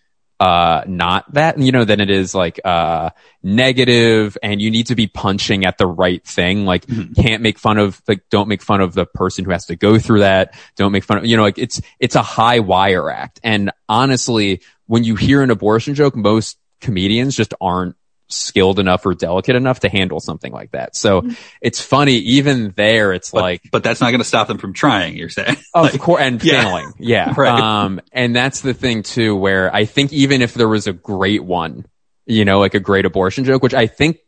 uh, 0.40 0.84
not 0.86 1.30
that, 1.34 1.58
you 1.58 1.72
know, 1.72 1.84
than 1.84 2.00
it 2.00 2.08
is 2.08 2.34
like, 2.34 2.58
uh, 2.64 3.10
negative 3.42 4.38
and 4.42 4.62
you 4.62 4.70
need 4.70 4.86
to 4.86 4.94
be 4.94 5.06
punching 5.06 5.66
at 5.66 5.76
the 5.76 5.86
right 5.86 6.24
thing. 6.24 6.64
Like, 6.64 6.86
Mhm. 6.86 7.14
can't 7.16 7.42
make 7.42 7.58
fun 7.58 7.76
of, 7.76 8.00
like, 8.08 8.22
don't 8.30 8.48
make 8.48 8.62
fun 8.62 8.80
of 8.80 8.94
the 8.94 9.04
person 9.04 9.44
who 9.44 9.50
has 9.50 9.66
to 9.66 9.76
go 9.76 9.98
through 9.98 10.20
that. 10.20 10.54
Don't 10.76 10.92
make 10.92 11.04
fun 11.04 11.18
of, 11.18 11.26
you 11.26 11.36
know, 11.36 11.42
like 11.42 11.58
it's, 11.58 11.82
it's 12.00 12.14
a 12.14 12.22
high 12.22 12.60
wire 12.60 13.10
act. 13.10 13.40
And 13.42 13.70
honestly, 13.88 14.62
when 14.86 15.04
you 15.04 15.16
hear 15.16 15.42
an 15.42 15.50
abortion 15.50 15.94
joke, 15.94 16.16
most 16.16 16.56
comedians 16.80 17.36
just 17.36 17.54
aren't 17.60 17.96
skilled 18.30 18.78
enough 18.78 19.06
or 19.06 19.14
delicate 19.14 19.56
enough 19.56 19.80
to 19.80 19.88
handle 19.88 20.20
something 20.20 20.52
like 20.52 20.70
that. 20.72 20.94
So 20.94 21.22
it's 21.62 21.80
funny, 21.80 22.14
even 22.16 22.72
there, 22.76 23.12
it's 23.14 23.30
But, 23.30 23.40
like, 23.40 23.62
but 23.72 23.82
that's 23.82 24.00
not 24.02 24.10
going 24.10 24.20
to 24.20 24.26
stop 24.26 24.48
them 24.48 24.58
from 24.58 24.74
trying. 24.74 25.16
You're 25.16 25.30
saying, 25.30 25.56
of 25.74 25.92
Like, 25.92 26.00
course, 26.00 26.20
and 26.20 26.42
yeah. 26.44 26.62
failing. 26.62 26.92
Yeah. 26.98 27.34
Right. 27.36 27.58
Um, 27.58 28.00
and 28.12 28.36
that's 28.36 28.60
the 28.60 28.74
thing 28.74 29.02
too, 29.02 29.34
where 29.34 29.74
I 29.74 29.86
think 29.86 30.12
even 30.12 30.42
if 30.42 30.52
there 30.54 30.68
was 30.68 30.86
a 30.86 30.92
great 30.92 31.42
one, 31.42 31.86
you 32.26 32.44
know, 32.44 32.58
like 32.58 32.74
a 32.74 32.80
great 32.80 33.06
abortion 33.06 33.44
joke, 33.44 33.62
which 33.62 33.74
I 33.74 33.86
think 33.86 34.18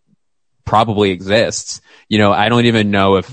probably 0.65 1.11
exists, 1.11 1.83
you 2.09 2.19
know, 2.19 2.33
I 2.33 2.49
don't 2.49 2.65
even 2.67 2.91
know 2.91 3.17
if, 3.17 3.31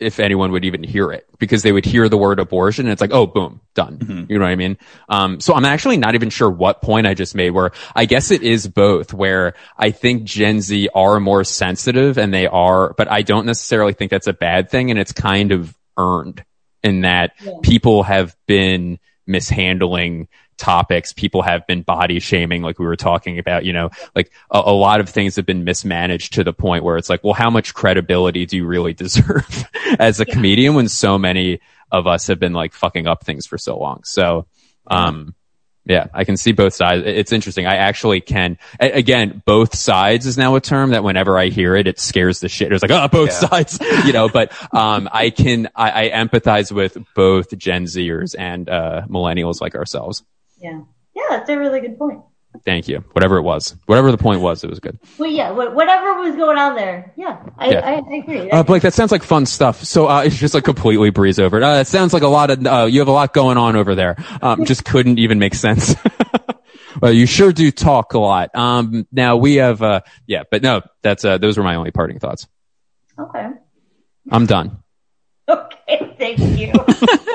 if 0.00 0.20
anyone 0.20 0.52
would 0.52 0.64
even 0.64 0.82
hear 0.84 1.10
it 1.10 1.26
because 1.38 1.62
they 1.62 1.72
would 1.72 1.84
hear 1.84 2.08
the 2.08 2.16
word 2.16 2.38
abortion 2.38 2.86
and 2.86 2.92
it's 2.92 3.00
like, 3.00 3.12
oh, 3.12 3.26
boom, 3.26 3.60
done. 3.74 3.98
Mhm. 3.98 4.30
You 4.30 4.38
know 4.38 4.44
what 4.44 4.50
I 4.52 4.56
mean? 4.56 4.76
Um, 5.08 5.40
so 5.40 5.54
I'm 5.54 5.64
actually 5.64 5.96
not 5.96 6.14
even 6.14 6.30
sure 6.30 6.48
what 6.48 6.80
point 6.82 7.06
I 7.06 7.14
just 7.14 7.34
made 7.34 7.50
where 7.50 7.72
I 7.96 8.04
guess 8.04 8.30
it 8.30 8.42
is 8.42 8.68
both 8.68 9.12
where 9.12 9.54
I 9.76 9.90
think 9.90 10.22
Gen 10.24 10.60
Z 10.60 10.88
are 10.94 11.18
more 11.18 11.42
sensitive 11.42 12.16
and 12.16 12.32
they 12.32 12.46
are, 12.46 12.92
but 12.94 13.10
I 13.10 13.22
don't 13.22 13.46
necessarily 13.46 13.92
think 13.92 14.10
that's 14.10 14.28
a 14.28 14.32
bad 14.32 14.70
thing 14.70 14.90
and 14.90 14.98
it's 15.00 15.12
kind 15.12 15.50
of 15.52 15.74
earned 15.96 16.44
in 16.84 17.00
that 17.00 17.32
Yeah. 17.42 17.52
people 17.62 18.04
have 18.04 18.36
been 18.46 18.98
mishandling 19.26 20.28
topics. 20.58 21.12
People 21.12 21.42
have 21.42 21.66
been 21.66 21.82
body 21.82 22.20
shaming, 22.20 22.62
like 22.62 22.78
we 22.78 22.84
were 22.86 22.96
talking 22.96 23.38
about, 23.38 23.64
you 23.64 23.72
know, 23.72 23.90
like 24.14 24.30
a, 24.50 24.58
a 24.66 24.72
lot 24.72 25.00
of 25.00 25.08
things 25.08 25.36
have 25.36 25.46
been 25.46 25.64
mismanaged 25.64 26.34
to 26.34 26.44
the 26.44 26.52
point 26.52 26.84
where 26.84 26.96
it's 26.98 27.08
like, 27.08 27.24
well, 27.24 27.32
how 27.34 27.48
much 27.50 27.72
credibility 27.74 28.44
do 28.46 28.56
you 28.56 28.66
really 28.66 28.92
deserve 29.04 29.64
as 29.98 30.20
a 30.20 30.24
Yeah. 30.26 30.34
comedian 30.34 30.74
when 30.74 30.88
so 30.88 31.16
many 31.18 31.60
of 31.90 32.06
us 32.06 32.26
have 32.26 32.38
been 32.38 32.52
like 32.52 32.74
fucking 32.74 33.06
up 33.06 33.24
things 33.24 33.46
for 33.46 33.56
so 33.56 33.78
long? 33.78 34.02
So, 34.04 34.46
um, 34.88 35.34
yeah, 35.84 36.08
I 36.12 36.24
can 36.24 36.36
see 36.36 36.52
both 36.52 36.74
sides. 36.74 37.04
It's 37.06 37.32
interesting. 37.32 37.64
I 37.66 37.76
actually 37.76 38.20
can. 38.20 38.58
a- 38.78 38.90
Again, 38.92 39.42
both 39.46 39.74
sides 39.74 40.26
is 40.26 40.36
now 40.36 40.54
a 40.54 40.60
term 40.60 40.90
that 40.90 41.02
whenever 41.02 41.38
I 41.38 41.46
hear 41.46 41.74
it, 41.76 41.86
it 41.86 41.98
scares 41.98 42.40
the 42.40 42.48
shit. 42.50 42.70
It's 42.74 42.82
like, 42.82 42.90
oh, 42.90 43.08
both 43.08 43.30
Yeah. 43.30 43.48
sides, 43.48 43.78
you 44.04 44.12
know. 44.12 44.28
But 44.28 44.52
um, 44.74 45.08
I 45.10 45.30
can. 45.30 45.70
I, 45.74 46.08
I 46.08 46.10
empathize 46.10 46.70
with 46.70 46.98
both 47.14 47.56
Gen 47.56 47.84
Zers 47.84 48.34
and 48.38 48.68
uh, 48.68 49.02
millennials 49.08 49.62
like 49.62 49.74
ourselves. 49.74 50.22
Yeah. 50.60 50.80
Yeah, 51.14 51.22
that's 51.30 51.48
a 51.50 51.58
really 51.58 51.80
good 51.80 51.98
point. 51.98 52.20
Thank 52.64 52.88
you. 52.88 53.04
Whatever 53.12 53.36
it 53.36 53.42
was, 53.42 53.76
whatever 53.86 54.10
the 54.10 54.18
point 54.18 54.40
was, 54.40 54.64
it 54.64 54.70
was 54.70 54.80
good. 54.80 54.98
Well, 55.18 55.30
yeah, 55.30 55.50
whatever 55.50 56.14
was 56.20 56.34
going 56.34 56.58
on 56.58 56.74
there. 56.74 57.12
Yeah, 57.16 57.44
I, 57.58 57.70
Yeah. 57.70 57.80
I, 57.80 57.92
I 57.94 58.16
agree. 58.16 58.50
Uh, 58.50 58.62
Blake, 58.62 58.82
that 58.82 58.94
sounds 58.94 59.12
like 59.12 59.22
fun 59.22 59.46
stuff. 59.46 59.84
So 59.84 60.08
uh, 60.08 60.22
it's 60.22 60.36
just 60.36 60.54
like 60.54 60.64
completely 60.64 61.10
breeze 61.10 61.38
over 61.38 61.58
it. 61.58 61.62
Uh, 61.62 61.80
it 61.80 61.86
sounds 61.86 62.12
like 62.12 62.22
a 62.22 62.28
lot 62.28 62.50
of. 62.50 62.66
Uh, 62.66 62.86
you 62.90 63.00
have 63.00 63.08
a 63.08 63.12
lot 63.12 63.32
going 63.32 63.58
on 63.58 63.76
over 63.76 63.94
there. 63.94 64.16
Um, 64.42 64.64
just 64.64 64.84
couldn't 64.84 65.18
even 65.18 65.38
make 65.38 65.54
sense. 65.54 65.94
well, 67.02 67.12
you 67.12 67.26
sure 67.26 67.52
do 67.52 67.70
talk 67.70 68.14
a 68.14 68.18
lot. 68.18 68.50
Um, 68.54 69.06
now 69.12 69.36
we 69.36 69.56
have. 69.56 69.82
Uh, 69.82 70.00
yeah, 70.26 70.42
but 70.50 70.62
no, 70.62 70.82
that's. 71.02 71.24
Uh, 71.24 71.38
those 71.38 71.58
were 71.58 71.64
my 71.64 71.74
only 71.76 71.90
parting 71.90 72.18
thoughts. 72.18 72.48
okay. 73.18 73.48
I'm 74.30 74.46
done. 74.46 74.82
Okay, 75.48 76.14
thank 76.18 76.38
you. 76.58 76.72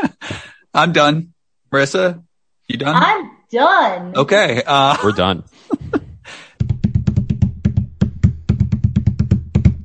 I'm 0.75 0.91
done. 0.93 1.33
Marissa, 1.71 2.23
you 2.73 2.79
done? 2.79 2.95
I'm 2.95 3.31
done. 3.51 4.15
okay. 4.17 4.63
Uh, 4.65 4.97
We're 5.03 5.11
done. 5.11 5.43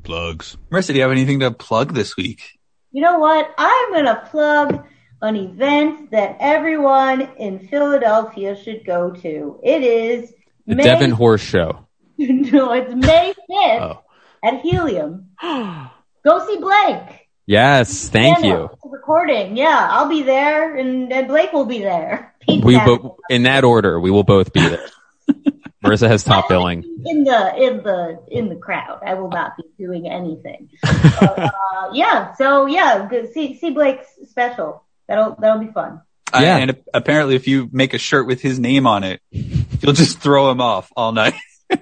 plugs. 0.05 0.57
Marissa, 0.71 0.89
do 0.89 0.95
you 0.95 1.03
have 1.03 1.11
anything 1.11 1.41
to 1.41 1.51
plug 1.51 1.93
this 1.95 2.17
week? 2.17 2.59
You 2.93 3.03
know 3.03 3.19
what? 3.19 3.53
I'm 3.59 3.93
going 3.93 4.07
to 4.07 4.27
plug 4.31 4.87
an 5.21 5.37
event 5.37 6.11
that 6.13 6.37
everyone 6.41 7.21
in 7.39 7.69
Philadelphia 7.69 8.57
should 8.63 8.87
go 8.87 9.11
to. 9.11 9.61
It 9.63 9.83
is 9.83 10.33
The 10.67 10.77
May, 10.77 10.83
Devon 10.85 11.11
Horse 11.11 11.43
Show. 11.43 11.87
no, 12.19 12.73
it's 12.73 12.95
May 12.95 13.35
5th 13.51 13.81
Oh. 13.81 14.03
at 14.43 14.61
Helium. 14.63 15.27
Go 15.43 16.47
see 16.47 16.57
Blake. 16.57 17.29
yes, 17.47 18.09
thank 18.09 18.39
Stand 18.39 18.45
you. 18.53 18.71
Recording. 18.85 19.57
Yeah, 19.57 19.89
I'll 19.91 20.09
be 20.09 20.23
there 20.23 20.75
and, 20.77 21.13
and 21.13 21.29
Blake 21.29 21.53
will 21.53 21.65
be 21.67 21.79
there. 21.81 22.35
Pete 22.49 22.65
We 22.65 22.75
Savage. 22.75 23.03
bo- 23.03 23.17
in 23.31 23.43
that 23.45 23.65
order, 23.65 24.01
we 24.01 24.11
will 24.11 24.25
both 24.25 24.53
be 24.53 24.61
there. 24.67 24.87
Marissa 25.85 26.09
has 26.09 26.25
top 26.25 26.49
billing. 26.49 26.83
in 27.07 27.23
the 27.25 27.57
in 27.57 27.77
the 27.85 28.19
in 28.31 28.49
the 28.49 28.57
crowd. 28.57 29.01
I 29.07 29.15
will 29.15 29.29
not 29.31 29.53
be 29.57 29.65
doing 29.79 30.09
anything. 30.09 30.71
But, 30.83 31.39
uh, 31.39 31.51
yeah. 31.93 32.35
So 32.35 32.67
yeah, 32.67 33.07
good. 33.09 33.33
see 33.33 33.57
see 33.59 33.71
Blake's 33.71 34.07
special. 34.29 34.83
That'll 35.07 35.37
that'll 35.39 35.65
be 35.65 35.71
fun. 35.73 36.01
Uh, 36.35 36.41
Yeah. 36.43 36.57
and 36.57 36.77
apparently, 36.93 37.37
if 37.37 37.47
you 37.47 37.69
make 37.73 37.95
a 37.95 37.99
shirt 37.99 38.27
with 38.27 38.41
his 38.43 38.59
name 38.59 38.87
on 38.87 39.05
it, 39.05 39.21
you'll 39.31 39.93
just 39.95 40.19
throw 40.21 40.51
him 40.51 40.61
off 40.61 40.91
all 40.97 41.13
night. 41.13 41.35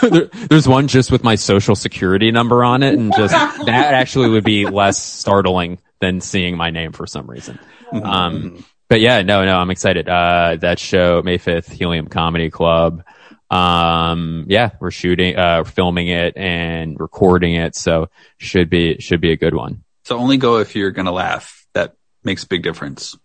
There- 0.00 0.26
there's 0.48 0.68
one 0.68 0.86
just 0.86 1.10
with 1.10 1.24
my 1.24 1.34
social 1.34 1.74
security 1.74 2.30
number 2.30 2.62
on 2.62 2.82
it, 2.84 2.94
and 2.94 3.12
just 3.16 3.34
that 3.34 3.92
actually 3.94 4.28
would 4.30 4.44
be 4.44 4.64
less 4.66 5.02
startling 5.02 5.78
than 6.00 6.20
seeing 6.20 6.56
my 6.56 6.70
name 6.70 6.92
for 6.92 7.04
some 7.06 7.28
reason. 7.28 7.58
Um, 7.92 8.64
but 8.88 9.00
yeah, 9.00 9.22
no, 9.22 9.44
no, 9.44 9.56
I'm 9.56 9.70
excited. 9.70 10.08
Uh, 10.08 10.56
that 10.60 10.78
show, 10.78 11.22
May 11.22 11.38
5th, 11.38 11.70
Helium 11.70 12.08
Comedy 12.08 12.50
Club. 12.50 13.02
Um, 13.50 14.46
yeah, 14.48 14.70
we're 14.80 14.90
shooting, 14.90 15.36
uh, 15.36 15.64
filming 15.64 16.08
it 16.08 16.36
and 16.36 16.98
recording 16.98 17.54
it. 17.54 17.74
So 17.74 18.08
should 18.38 18.70
be, 18.70 18.98
should 19.00 19.20
be 19.20 19.32
a 19.32 19.36
good 19.36 19.54
one. 19.54 19.84
So 20.04 20.18
only 20.18 20.38
go 20.38 20.58
if 20.58 20.74
you're 20.74 20.90
gonna 20.90 21.12
laugh. 21.12 21.66
That 21.74 21.94
makes 22.24 22.44
a 22.44 22.46
big 22.48 22.62
difference. 22.62 23.16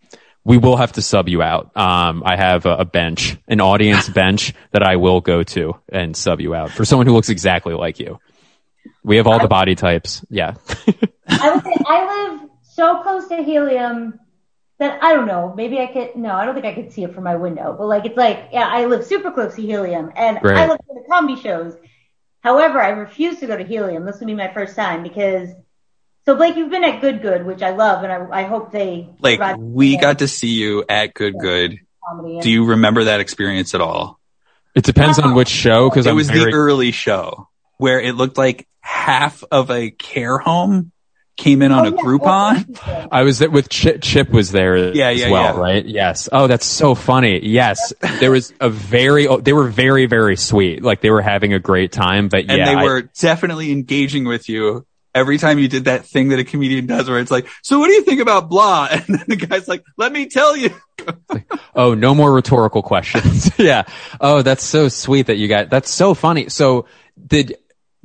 We 0.45 0.57
will 0.57 0.75
have 0.75 0.91
to 0.93 1.01
sub 1.01 1.29
you 1.29 1.41
out. 1.41 1.75
Um, 1.77 2.23
I 2.25 2.35
have 2.35 2.65
a, 2.65 2.77
a 2.77 2.85
bench, 2.85 3.37
an 3.47 3.61
audience 3.61 4.09
bench 4.13 4.53
that 4.71 4.83
I 4.83 4.97
will 4.97 5.21
go 5.21 5.43
to 5.43 5.79
and 5.87 6.15
sub 6.15 6.41
you 6.41 6.53
out 6.53 6.71
for 6.71 6.83
someone 6.83 7.07
who 7.07 7.13
looks 7.13 7.29
exactly 7.29 7.73
like 7.73 7.99
you. 7.99 8.19
We 9.01 9.15
have 9.15 9.27
all 9.27 9.39
the 9.39 9.47
body 9.47 9.75
types. 9.75 10.25
Yeah. 10.29 10.55
I 11.27 11.53
would 11.53 11.63
say 11.63 11.73
I 11.87 12.27
live 12.31 12.49
so 12.63 13.01
close 13.01 13.27
to 13.29 13.43
helium 13.43 14.19
that 14.83 15.03
I 15.03 15.13
don't 15.13 15.27
know. 15.27 15.53
Maybe 15.55 15.79
I 15.79 15.87
could. 15.87 16.15
No, 16.15 16.33
I 16.35 16.45
don't 16.45 16.53
think 16.53 16.65
I 16.65 16.73
could 16.73 16.91
see 16.91 17.03
it 17.03 17.13
from 17.13 17.23
my 17.23 17.35
window. 17.35 17.75
But 17.77 17.87
like, 17.87 18.05
it's 18.05 18.17
like, 18.17 18.49
yeah, 18.51 18.67
I 18.67 18.85
live 18.85 19.05
super 19.05 19.31
close 19.31 19.55
to 19.55 19.61
helium, 19.61 20.11
and 20.15 20.37
I 20.37 20.41
Right. 20.41 20.69
look 20.69 20.81
for 20.85 20.93
the 20.95 21.05
comedy 21.09 21.41
shows. 21.41 21.75
However, 22.41 22.81
I 22.81 22.89
refuse 22.89 23.39
to 23.39 23.47
go 23.47 23.57
to 23.57 23.63
helium. 23.63 24.05
This 24.05 24.19
will 24.19 24.27
be 24.27 24.35
my 24.35 24.53
first 24.53 24.75
time 24.75 25.03
because. 25.03 25.49
So 26.25 26.35
Blake, 26.35 26.55
you've 26.55 26.69
been 26.69 26.85
at 26.85 27.01
Good 27.01 27.21
Good, 27.21 27.45
which 27.45 27.61
I 27.61 27.71
love, 27.71 28.03
and 28.05 28.11
I, 28.13 28.43
I 28.43 28.43
hope 28.43 28.71
they 28.71 29.09
Like 29.19 29.57
we 29.57 29.93
more 29.93 30.01
got 30.01 30.19
to 30.19 30.27
see 30.29 30.53
you 30.53 30.85
at 30.87 31.13
Good 31.13 31.37
Good. 31.37 31.79
comedy. 32.07 32.39
Do 32.39 32.49
you 32.49 32.65
remember 32.65 33.03
that 33.05 33.19
experience 33.19 33.75
at 33.75 33.81
all? 33.81 34.21
It 34.73 34.85
depends 34.85 35.19
on 35.19 35.33
which 35.35 35.49
show 35.49 35.89
because 35.89 36.05
It 36.05 36.11
I'm 36.11 36.15
was 36.15 36.29
very, 36.29 36.51
the 36.51 36.57
early 36.57 36.91
show 36.91 37.49
where 37.77 37.99
it 37.99 38.15
looked 38.15 38.37
like 38.37 38.69
half 38.79 39.43
of 39.51 39.69
a 39.69 39.91
care 39.91 40.37
home 40.37 40.92
came 41.37 41.61
in 41.61 41.71
on 41.71 41.85
Oh, 41.85 41.89
a 41.89 41.91
yeah, 41.91 41.97
Groupon. 42.01 43.07
I 43.11 43.23
was 43.23 43.39
with 43.41 43.69
Chip. 43.69 44.01
Chip 44.01 44.29
was 44.29 44.51
there 44.51 44.93
Yeah, 44.93 45.09
as 45.09 45.19
yeah, 45.19 45.29
well, 45.31 45.55
yeah. 45.55 45.59
right? 45.61 45.85
Yes. 45.85 46.29
Oh, 46.31 46.47
that's 46.47 46.65
so 46.65 46.95
funny. 46.95 47.39
Yes, 47.45 47.91
there 48.19 48.31
was 48.31 48.53
a 48.59 48.69
very. 48.69 49.27
oh, 49.27 49.37
They 49.37 49.53
were 49.53 49.67
very, 49.67 50.05
very 50.05 50.35
sweet. 50.37 50.83
Like 50.83 51.01
they 51.01 51.09
were 51.09 51.21
having 51.21 51.53
a 51.53 51.59
great 51.59 51.91
time. 51.91 52.27
But 52.29 52.45
yeah. 52.45 52.51
and 52.51 52.59
yeah, 52.59 52.65
they 52.65 52.75
I- 52.75 52.83
were 52.83 53.01
definitely 53.19 53.71
engaging 53.71 54.25
with 54.25 54.47
you 54.49 54.85
every 55.15 55.37
time 55.37 55.59
you 55.59 55.67
did 55.67 55.85
that 55.85 56.05
thing 56.07 56.29
that 56.29 56.39
a 56.39 56.43
comedian 56.43 56.87
does 56.87 57.07
where 57.07 57.19
it's 57.19 57.29
like, 57.29 57.47
so 57.61 57.77
what 57.77 57.85
do 57.87 57.93
you 57.93 58.01
think 58.03 58.19
about 58.19 58.49
blah? 58.49 58.87
And 58.91 59.03
then 59.07 59.25
the 59.27 59.35
guy's 59.35 59.67
like, 59.67 59.83
let 59.97 60.11
me 60.11 60.25
tell 60.27 60.57
you. 60.57 60.71
oh, 61.75 61.93
no 61.93 62.15
more 62.15 62.33
rhetorical 62.33 62.81
questions. 62.81 63.51
yeah. 63.59 63.83
Oh, 64.19 64.41
that's 64.41 64.63
so 64.63 64.87
sweet 64.87 65.27
that 65.27 65.35
you 65.37 65.47
got. 65.47 65.69
That's 65.69 65.89
so 65.91 66.13
funny. 66.13 66.49
So 66.49 66.85
did. 67.27 67.57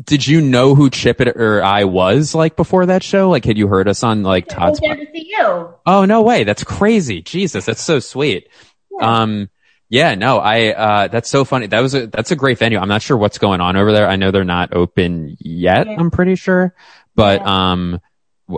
Did 0.05 0.27
you 0.27 0.41
know 0.41 0.75
who 0.75 0.91
Chip 0.91 1.21
or 1.21 1.63
I 1.63 1.85
was 1.85 2.35
like 2.35 2.55
before 2.57 2.87
that 2.87 3.03
show? 3.03 3.31
Like, 3.31 3.45
had 3.45 3.59
you 3.59 3.67
heard 3.67 3.89
us 3.89 4.03
on 4.05 4.23
like 4.23 4.53
I 4.55 4.71
was 4.71 4.79
Todd's? 4.79 4.81
there 4.81 4.97
to 5.05 5.13
see 5.13 5.35
you. 5.37 5.75
Oh 5.87 6.05
no 6.05 6.23
way! 6.23 6.45
That's 6.45 6.63
crazy. 6.65 7.21
Jesus, 7.23 7.65
that's 7.67 7.83
so 7.83 7.99
sweet. 7.99 8.49
Um, 9.01 9.49
yeah, 9.89 10.15
no, 10.15 10.39
I 10.39 10.69
uh, 10.73 11.09
that's 11.09 11.29
so 11.29 11.45
funny. 11.45 11.67
That 11.67 11.81
was 11.81 11.95
a 11.95 12.07
that's 12.07 12.31
a 12.31 12.37
great 12.37 12.59
venue. 12.59 12.79
I'm 12.79 12.89
not 12.89 13.03
sure 13.03 13.17
what's 13.17 13.39
going 13.39 13.61
on 13.61 13.77
over 13.77 13.93
there. 13.93 14.09
I 14.09 14.17
know 14.17 14.31
they're 14.31 14.45
not 14.45 14.73
open 14.73 15.37
yet. 15.41 15.87
Yeah. 15.89 15.97
I'm 15.99 16.11
pretty 16.11 16.37
sure, 16.37 16.75
but 17.17 17.41
Yeah. 17.41 17.71
um, 17.73 18.01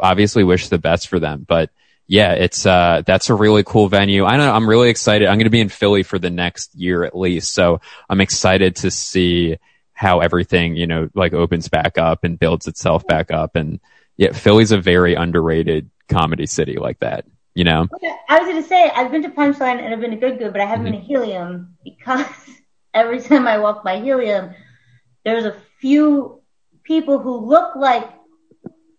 obviously 0.03 0.45
wish 0.45 0.69
the 0.69 0.79
best 0.79 1.09
for 1.09 1.21
them. 1.21 1.45
But 1.49 1.71
yeah, 2.07 2.33
it's 2.33 2.67
uh, 2.67 3.03
that's 3.07 3.31
a 3.31 3.35
really 3.35 3.63
cool 3.65 3.89
venue. 3.89 4.25
I 4.25 4.37
know 4.37 4.53
I'm 4.53 4.69
really 4.69 4.91
excited. 4.91 5.27
I'm 5.29 5.37
going 5.37 5.45
to 5.45 5.51
be 5.51 5.61
in 5.61 5.69
Philly 5.71 6.03
for 6.03 6.19
the 6.19 6.31
next 6.31 6.75
year 6.75 7.05
at 7.05 7.17
least, 7.17 7.53
so 7.55 7.81
I'm 8.11 8.21
excited 8.21 8.77
to 8.77 8.91
see 8.91 9.57
how 10.01 10.21
everything 10.21 10.77
you 10.77 10.87
know 10.87 11.11
like 11.15 11.35
opens 11.35 11.69
back 11.69 11.99
up 11.99 12.25
and 12.25 12.39
builds 12.39 12.67
itself 12.67 13.07
back 13.07 13.31
up. 13.31 13.55
And 13.55 13.79
yeah, 14.17 14.33
Philly's 14.33 14.73
a 14.73 14.81
very 14.81 15.15
underrated 15.15 15.91
comedy 16.09 16.47
city 16.47 16.77
like 16.77 16.99
that. 17.01 17.27
You 17.55 17.65
know. 17.65 17.87
Okay, 17.95 18.13
I 18.31 18.39
was 18.39 18.49
going 18.49 18.63
to 18.63 18.67
say, 18.69 18.89
I've 18.91 19.11
been 19.11 19.23
to 19.25 19.29
Punchline 19.29 19.79
and 19.83 19.93
I've 19.93 20.01
been 20.01 20.13
to 20.13 20.17
Good 20.17 20.39
Good, 20.39 20.53
but 20.53 20.63
I 20.63 20.65
haven't 20.65 20.85
been 20.85 20.95
Mm-hmm. 20.95 21.03
to 21.03 21.07
Helium 21.19 21.77
because 21.85 22.25
every 22.95 23.21
time 23.21 23.47
I 23.47 23.59
walk 23.59 23.85
by 23.85 24.01
Helium, 24.01 24.55
there's 25.27 25.45
a 25.45 25.55
few 25.81 26.41
people 26.83 27.19
who 27.19 27.37
look 27.47 27.77
like 27.77 28.09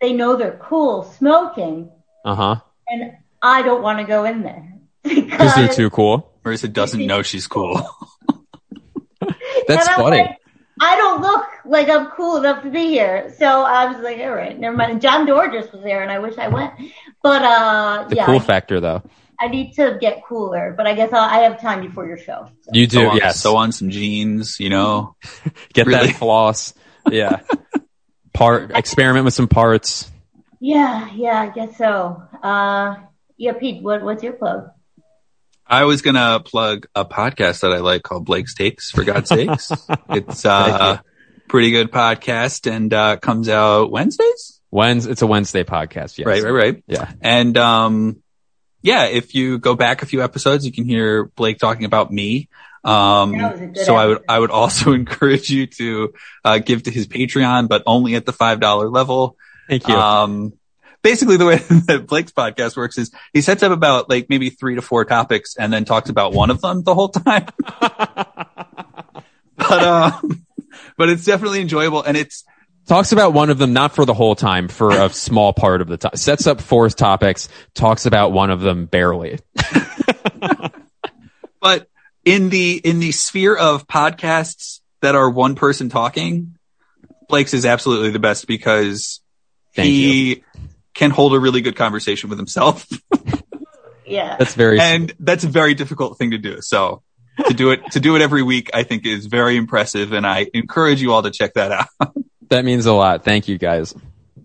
they 0.02 0.14
know 0.14 0.36
they're 0.36 0.60
cool 0.62 1.04
smoking, 1.04 1.90
Uh 2.26 2.36
huh. 2.36 2.56
and 2.90 3.14
I 3.42 3.64
don't 3.64 3.82
want 3.82 3.98
to 4.00 4.06
go 4.06 4.24
in 4.26 4.44
there. 4.44 4.68
Because 5.04 5.56
they're 5.56 5.68
too 5.74 5.90
cool. 5.90 6.32
Marissa 6.44 6.72
doesn't 6.72 7.04
know 7.08 7.24
she's 7.24 7.48
cool. 7.48 7.82
That's 9.68 9.88
funny. 9.90 10.18
like, 10.22 10.38
I 10.82 10.96
don't 10.98 11.22
look 11.22 11.46
like 11.64 11.90
I'm 11.90 12.08
cool 12.08 12.38
enough 12.38 12.64
to 12.64 12.72
be 12.72 12.88
here. 12.88 13.32
So 13.38 13.46
I 13.46 13.86
was 13.86 14.04
like, 14.04 14.18
all 14.18 14.32
right, 14.32 14.60
never 14.60 14.76
mind. 14.76 14.94
And 14.94 15.02
John 15.02 15.28
Dorges 15.28 15.72
was 15.72 15.84
there, 15.84 16.02
and 16.02 16.12
I 16.12 16.18
wish 16.18 16.40
I 16.40 16.48
went. 16.48 16.74
But 17.22 17.44
uh, 17.44 18.08
the 18.10 18.16
yeah, 18.16 18.26
cool 18.26 18.38
I, 18.38 18.40
factor, 18.40 18.80
though. 18.80 19.04
I 19.40 19.48
need 19.48 19.74
to 19.74 20.00
get 20.02 20.26
cooler. 20.26 20.74
But 20.76 20.88
I 20.88 20.96
guess 20.96 21.14
I'll, 21.14 21.22
I 21.22 21.44
have 21.44 21.62
time 21.62 21.82
before 21.82 22.08
your 22.08 22.18
show. 22.18 22.48
So. 22.62 22.72
You 22.74 22.88
do, 22.88 22.98
so 22.98 23.10
on, 23.10 23.18
yes. 23.18 23.40
So 23.40 23.58
on 23.58 23.72
some 23.72 23.92
jeans, 23.92 24.60
you 24.60 24.72
know. 24.72 25.16
Get 25.74 25.86
really. 25.86 26.08
that 26.08 26.16
floss. 26.16 26.74
Yeah. 27.12 27.42
Part 28.34 28.72
experiment 28.76 29.26
with 29.26 29.36
some 29.36 29.48
parts. 29.48 30.10
Yeah, 30.60 31.12
yeah, 31.14 31.42
I 31.42 31.50
guess 31.50 31.78
so. 31.78 32.24
Uh, 32.42 32.96
yeah, 33.38 33.54
Pete, 33.54 33.84
what, 33.84 34.02
what's 34.02 34.24
your 34.24 34.34
plug? 34.34 34.72
I 35.72 35.86
was 35.86 36.02
gonna 36.02 36.42
plug 36.42 36.88
a 36.94 37.06
podcast 37.06 37.62
that 37.62 37.72
I 37.72 37.78
like 37.78 38.04
called 38.04 38.26
Blake's 38.26 38.54
Takes. 38.54 38.92
For 38.92 39.06
God's 39.06 39.30
sakes, 39.30 39.72
it's 40.10 40.46
uh, 40.46 41.00
pretty 41.48 41.72
good 41.72 41.94
podcast 41.94 42.70
and 42.70 42.94
uh, 42.94 43.16
comes 43.16 43.48
out 43.48 43.90
Wednesdays. 43.90 44.60
Wednes 44.74 45.10
it's 45.10 45.22
a 45.22 45.28
Wednesday 45.28 45.64
podcast. 45.64 46.18
Yes. 46.18 46.26
Right, 46.26 46.44
right, 46.44 46.52
right. 46.52 46.84
Yeah. 46.88 47.10
And 47.22 47.58
um, 47.58 48.22
yeah, 48.82 49.06
if 49.06 49.34
you 49.34 49.60
go 49.60 49.76
back 49.76 50.02
a 50.02 50.06
few 50.06 50.22
episodes, 50.22 50.66
you 50.66 50.74
can 50.74 50.84
hear 50.84 51.24
Blake 51.24 51.58
talking 51.58 51.86
about 51.86 52.12
me. 52.12 52.50
Um, 52.84 53.32
That 53.38 53.54
was 53.54 53.62
a 53.62 53.66
good 53.68 53.78
so 53.78 53.96
I 53.96 54.08
would. 54.08 54.24
I 54.28 54.40
would 54.40 54.52
also 54.52 54.92
encourage 54.94 55.50
you 55.50 55.68
to 55.68 56.14
uh, 56.44 56.58
give 56.58 56.84
to 56.84 56.92
his 56.92 57.08
Patreon, 57.08 57.70
but 57.70 57.84
only 57.86 58.16
at 58.16 58.26
the 58.26 58.34
five 58.34 58.60
dollar 58.60 58.90
level. 58.90 59.38
Thank 59.70 59.88
you. 59.88 59.96
Um, 59.96 60.52
basically 61.02 61.38
the 61.38 61.46
way 61.46 61.56
that 61.88 62.06
Blake's 62.08 62.32
podcast 62.32 62.78
works 62.78 62.98
is 62.98 63.12
he 63.34 63.42
sets 63.42 63.64
up 63.64 63.72
about 63.72 64.10
like 64.10 64.30
maybe 64.30 64.50
three 64.50 64.76
to 64.76 64.82
four 64.82 65.06
topics 65.06 65.56
and 65.56 65.72
then 65.72 65.86
talks 65.86 66.10
about 66.10 66.34
one 66.34 66.50
of 66.50 66.62
them 66.62 66.84
the 66.84 66.96
whole 66.96 67.10
time. 67.10 67.48
but, 69.58 69.84
um, 69.84 70.46
but 70.98 71.10
it's 71.10 71.26
definitely 71.26 71.62
enjoyable 71.62 72.04
and 72.04 72.18
it's, 72.18 72.44
talks 72.88 73.12
about 73.12 73.34
one 73.34 73.50
of 73.50 73.58
them, 73.58 73.74
not 73.74 73.94
for 73.94 74.06
the 74.06 74.14
whole 74.14 74.36
time, 74.36 74.68
for 74.68 74.92
a 74.92 75.10
small 75.14 75.54
part 75.54 75.82
of 75.82 75.88
the 75.88 75.98
time. 75.98 76.16
Sets 76.16 76.48
up 76.48 76.62
four 76.62 76.90
topics, 76.90 77.50
talks 77.74 78.06
about 78.06 78.32
one 78.32 78.50
of 78.52 78.62
them 78.62 78.86
barely. 78.86 79.40
but 81.60 81.88
in 82.26 82.50
the, 82.50 82.78
in 82.84 83.00
the 83.00 83.12
sphere 83.12 83.56
of 83.56 83.88
podcasts 83.88 84.82
that 85.02 85.16
are 85.16 85.30
one 85.30 85.56
person 85.56 85.90
talking, 85.90 86.58
Blake's 87.28 87.54
is 87.54 87.66
absolutely 87.66 88.12
the 88.12 88.20
best 88.20 88.46
because 88.46 89.22
Thank 89.74 89.88
he 89.88 90.44
can 90.94 91.12
hold 91.12 91.34
a 91.34 91.40
really 91.40 91.62
good 91.62 91.76
conversation 91.76 92.30
with 92.30 92.40
himself. 92.40 92.88
Yeah. 94.12 94.36
That's 94.38 94.56
very 94.56 94.80
and 94.80 95.14
that's 95.20 95.44
a 95.44 95.48
very 95.48 95.74
difficult 95.74 96.18
thing 96.18 96.32
to 96.32 96.38
do. 96.38 96.62
So 96.62 97.02
to 97.48 97.54
do 97.54 97.72
it, 97.72 97.92
to 97.92 98.00
do 98.00 98.16
it 98.16 98.22
every 98.22 98.44
week, 98.44 98.70
I 98.74 98.84
think 98.84 99.06
is 99.06 99.26
very 99.26 99.56
impressive. 99.56 100.12
And 100.12 100.28
I 100.28 100.48
encourage 100.54 101.02
you 101.02 101.14
all 101.14 101.24
to 101.24 101.32
check 101.32 101.54
that 101.54 101.72
out. 101.72 102.14
that 102.50 102.66
means 102.66 102.86
a 102.86 102.94
lot. 102.94 103.24
Thank 103.24 103.48
you 103.48 103.58
guys. 103.58 103.96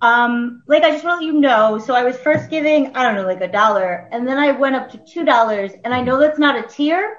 Um, 0.00 0.62
like 0.66 0.82
I 0.82 0.92
just 0.92 1.04
want 1.04 1.20
to 1.20 1.26
let 1.26 1.34
you 1.34 1.40
know. 1.40 1.78
So 1.78 1.94
I 1.94 2.04
was 2.04 2.16
first 2.18 2.48
giving, 2.48 2.94
I 2.94 3.02
don't 3.02 3.14
know, 3.14 3.26
like 3.26 3.40
a 3.40 3.48
dollar, 3.50 4.08
and 4.12 4.28
then 4.28 4.38
I 4.38 4.52
went 4.52 4.76
up 4.76 4.90
to 4.90 4.98
two 4.98 5.24
dollars, 5.24 5.72
and 5.84 5.94
I 5.94 6.02
know 6.02 6.20
that's 6.20 6.38
not 6.38 6.62
a 6.62 6.68
tier, 6.68 7.16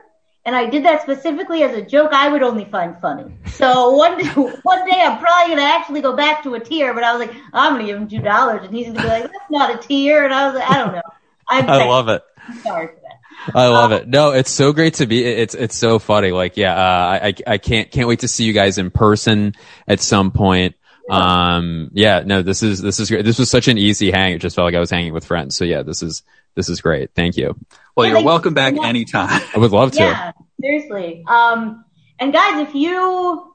and 0.47 0.55
I 0.55 0.65
did 0.65 0.85
that 0.85 1.01
specifically 1.01 1.61
as 1.63 1.75
a 1.75 1.81
joke 1.81 2.13
I 2.13 2.29
would 2.29 2.41
only 2.41 2.63
find 2.63 2.97
funny. 3.01 3.33
So 3.47 3.91
one 3.91 4.17
day, 4.17 4.23
one 4.63 4.89
day 4.89 5.01
I'm 5.01 5.19
probably 5.19 5.55
gonna 5.55 5.67
actually 5.67 6.01
go 6.01 6.15
back 6.15 6.41
to 6.43 6.55
a 6.55 6.59
tier, 6.59 6.93
but 6.93 7.03
I 7.03 7.15
was 7.15 7.27
like, 7.27 7.35
I'm 7.51 7.73
gonna 7.73 7.85
give 7.85 7.97
him 7.97 8.07
two 8.07 8.21
dollars, 8.21 8.65
and 8.65 8.73
he's 8.73 8.87
gonna 8.87 9.01
be 9.01 9.07
like, 9.07 9.23
that's 9.23 9.51
not 9.51 9.75
a 9.75 9.85
tier, 9.85 10.23
and 10.23 10.33
I 10.33 10.47
was 10.47 10.55
like, 10.55 10.69
I 10.71 10.77
don't 10.77 10.93
know. 10.93 11.01
I'm 11.49 11.69
I 11.69 11.85
love 11.85 12.07
it. 12.07 12.23
sorry 12.63 12.87
for 12.87 12.93
that. 12.95 13.55
I 13.55 13.67
love 13.67 13.91
it. 13.91 14.07
No, 14.07 14.31
it's 14.31 14.49
so 14.49 14.73
great 14.73 14.95
to 14.95 15.05
be. 15.05 15.23
It's 15.23 15.53
it's 15.53 15.75
so 15.75 15.99
funny. 15.99 16.31
Like, 16.31 16.57
yeah, 16.57 16.73
uh, 16.73 17.19
I 17.23 17.33
I 17.45 17.57
can't 17.57 17.91
can't 17.91 18.07
wait 18.07 18.21
to 18.21 18.27
see 18.27 18.45
you 18.45 18.53
guys 18.53 18.77
in 18.77 18.89
person 18.89 19.53
at 19.87 19.99
some 19.99 20.31
point. 20.31 20.75
Um, 21.09 21.89
yeah, 21.93 22.23
no, 22.25 22.41
this 22.41 22.63
is 22.63 22.81
this 22.81 22.99
is 22.99 23.09
great. 23.09 23.23
This 23.23 23.39
was 23.39 23.49
such 23.49 23.67
an 23.67 23.77
easy 23.77 24.11
hang. 24.11 24.33
It 24.33 24.39
just 24.39 24.55
felt 24.55 24.65
like 24.65 24.75
I 24.75 24.79
was 24.79 24.89
hanging 24.89 25.13
with 25.13 25.25
friends. 25.25 25.55
So 25.55 25.63
yeah, 25.63 25.83
this 25.83 26.01
is 26.03 26.23
this 26.55 26.69
is 26.69 26.81
great. 26.81 27.11
Thank 27.13 27.37
you. 27.37 27.55
Well, 27.95 28.07
you're 28.07 28.23
welcome 28.23 28.53
back 28.53 28.75
anytime. 28.77 29.41
I 29.55 29.57
would 29.57 29.71
love 29.71 29.91
to. 29.93 29.99
Yeah, 29.99 30.31
seriously. 30.61 31.23
Um, 31.27 31.83
and 32.19 32.33
guys, 32.33 32.67
if 32.67 32.75
you, 32.75 33.53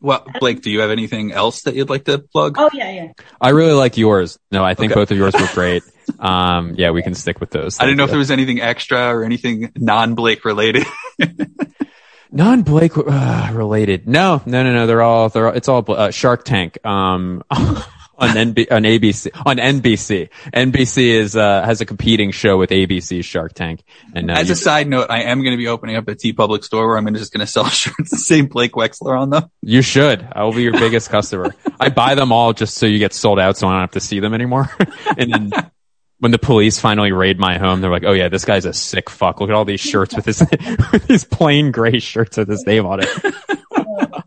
Well, 0.00 0.24
Blake, 0.40 0.62
do 0.62 0.70
you 0.70 0.80
have 0.80 0.90
anything 0.90 1.32
else 1.32 1.62
that 1.62 1.74
you'd 1.74 1.90
like 1.90 2.04
to 2.06 2.18
plug? 2.18 2.56
oh 2.58 2.70
yeah, 2.72 2.90
yeah. 2.90 3.12
I 3.40 3.50
really 3.50 3.72
like 3.74 3.96
yours. 3.96 4.38
No, 4.50 4.64
I 4.64 4.74
think 4.74 4.92
Okay. 4.92 5.00
both 5.00 5.10
of 5.10 5.16
yours 5.16 5.34
were 5.34 5.48
great. 5.54 5.82
Um, 6.18 6.74
yeah, 6.76 6.90
we 6.90 7.02
can 7.02 7.14
stick 7.14 7.40
with 7.40 7.50
those. 7.50 7.78
I 7.78 7.84
didn't 7.84 7.98
know 7.98 8.04
if 8.04 8.10
there 8.10 8.18
was 8.18 8.30
anything 8.30 8.60
extra 8.60 9.14
or 9.14 9.24
anything 9.24 9.72
non-Blake 9.76 10.44
related. 10.44 10.86
Non 12.30 12.60
Blake 12.60 12.92
uh, 12.94 13.50
related. 13.54 14.06
No, 14.06 14.42
no, 14.44 14.62
no, 14.62 14.74
no. 14.74 14.86
They're 14.86 15.00
all. 15.00 15.30
They're. 15.30 15.46
All, 15.48 15.54
it's 15.54 15.66
all 15.66 15.82
uh, 15.88 16.10
Shark 16.10 16.44
Tank. 16.44 16.76
Um, 16.84 17.42
on 18.18 18.30
NB, 18.30 18.66
on 18.72 18.82
ABC 18.82 19.30
on 19.46 19.56
NBC. 19.58 20.28
NBC 20.52 20.98
is 21.08 21.36
uh, 21.36 21.62
has 21.64 21.80
a 21.80 21.86
competing 21.86 22.30
show 22.32 22.58
with 22.58 22.70
ABC's 22.70 23.24
Shark 23.24 23.54
Tank. 23.54 23.82
And 24.14 24.30
uh, 24.30 24.34
As 24.34 24.48
you- 24.48 24.54
a 24.54 24.56
side 24.56 24.88
note, 24.88 25.06
I 25.10 25.22
am 25.22 25.42
going 25.42 25.52
to 25.52 25.56
be 25.56 25.68
opening 25.68 25.96
up 25.96 26.08
a 26.08 26.14
TeePublic 26.14 26.64
store 26.64 26.88
where 26.88 26.98
I'm 26.98 27.14
just 27.14 27.32
going 27.32 27.40
to 27.46 27.50
sell 27.50 27.68
shirts 27.68 28.10
that 28.10 28.18
say 28.18 28.40
Blake 28.42 28.72
Wexler 28.72 29.18
on 29.18 29.30
them. 29.30 29.50
you 29.62 29.82
should. 29.82 30.26
I 30.32 30.42
will 30.42 30.52
be 30.52 30.62
your 30.62 30.72
biggest 30.72 31.10
customer. 31.10 31.54
I 31.80 31.88
buy 31.90 32.14
them 32.16 32.32
all 32.32 32.52
just 32.52 32.74
so 32.76 32.86
you 32.86 32.98
get 32.98 33.12
sold 33.14 33.38
out, 33.38 33.56
so 33.56 33.68
I 33.68 33.72
don't 33.72 33.80
have 33.82 33.90
to 33.92 34.00
see 34.00 34.20
them 34.20 34.34
anymore. 34.34 34.70
and 35.16 35.32
then. 35.32 35.70
When 36.20 36.32
the 36.32 36.38
police 36.40 36.80
finally 36.80 37.12
raid 37.12 37.38
my 37.38 37.58
home, 37.58 37.80
they're 37.80 37.92
like, 37.92 38.02
"Oh 38.04 38.10
yeah, 38.12 38.28
this 38.28 38.44
guy's 38.44 38.64
a 38.64 38.72
sick 38.72 39.08
fuck. 39.08 39.40
Look 39.40 39.50
at 39.50 39.54
all 39.54 39.64
these 39.64 39.78
shirts 39.78 40.16
with 40.16 40.24
his 40.24 40.40
with 40.90 41.06
these 41.06 41.22
plain 41.22 41.70
gray 41.70 42.00
shirts 42.00 42.36
with 42.36 42.48
his 42.48 42.66
name 42.66 42.84
on 42.86 42.98
it." 43.04 44.24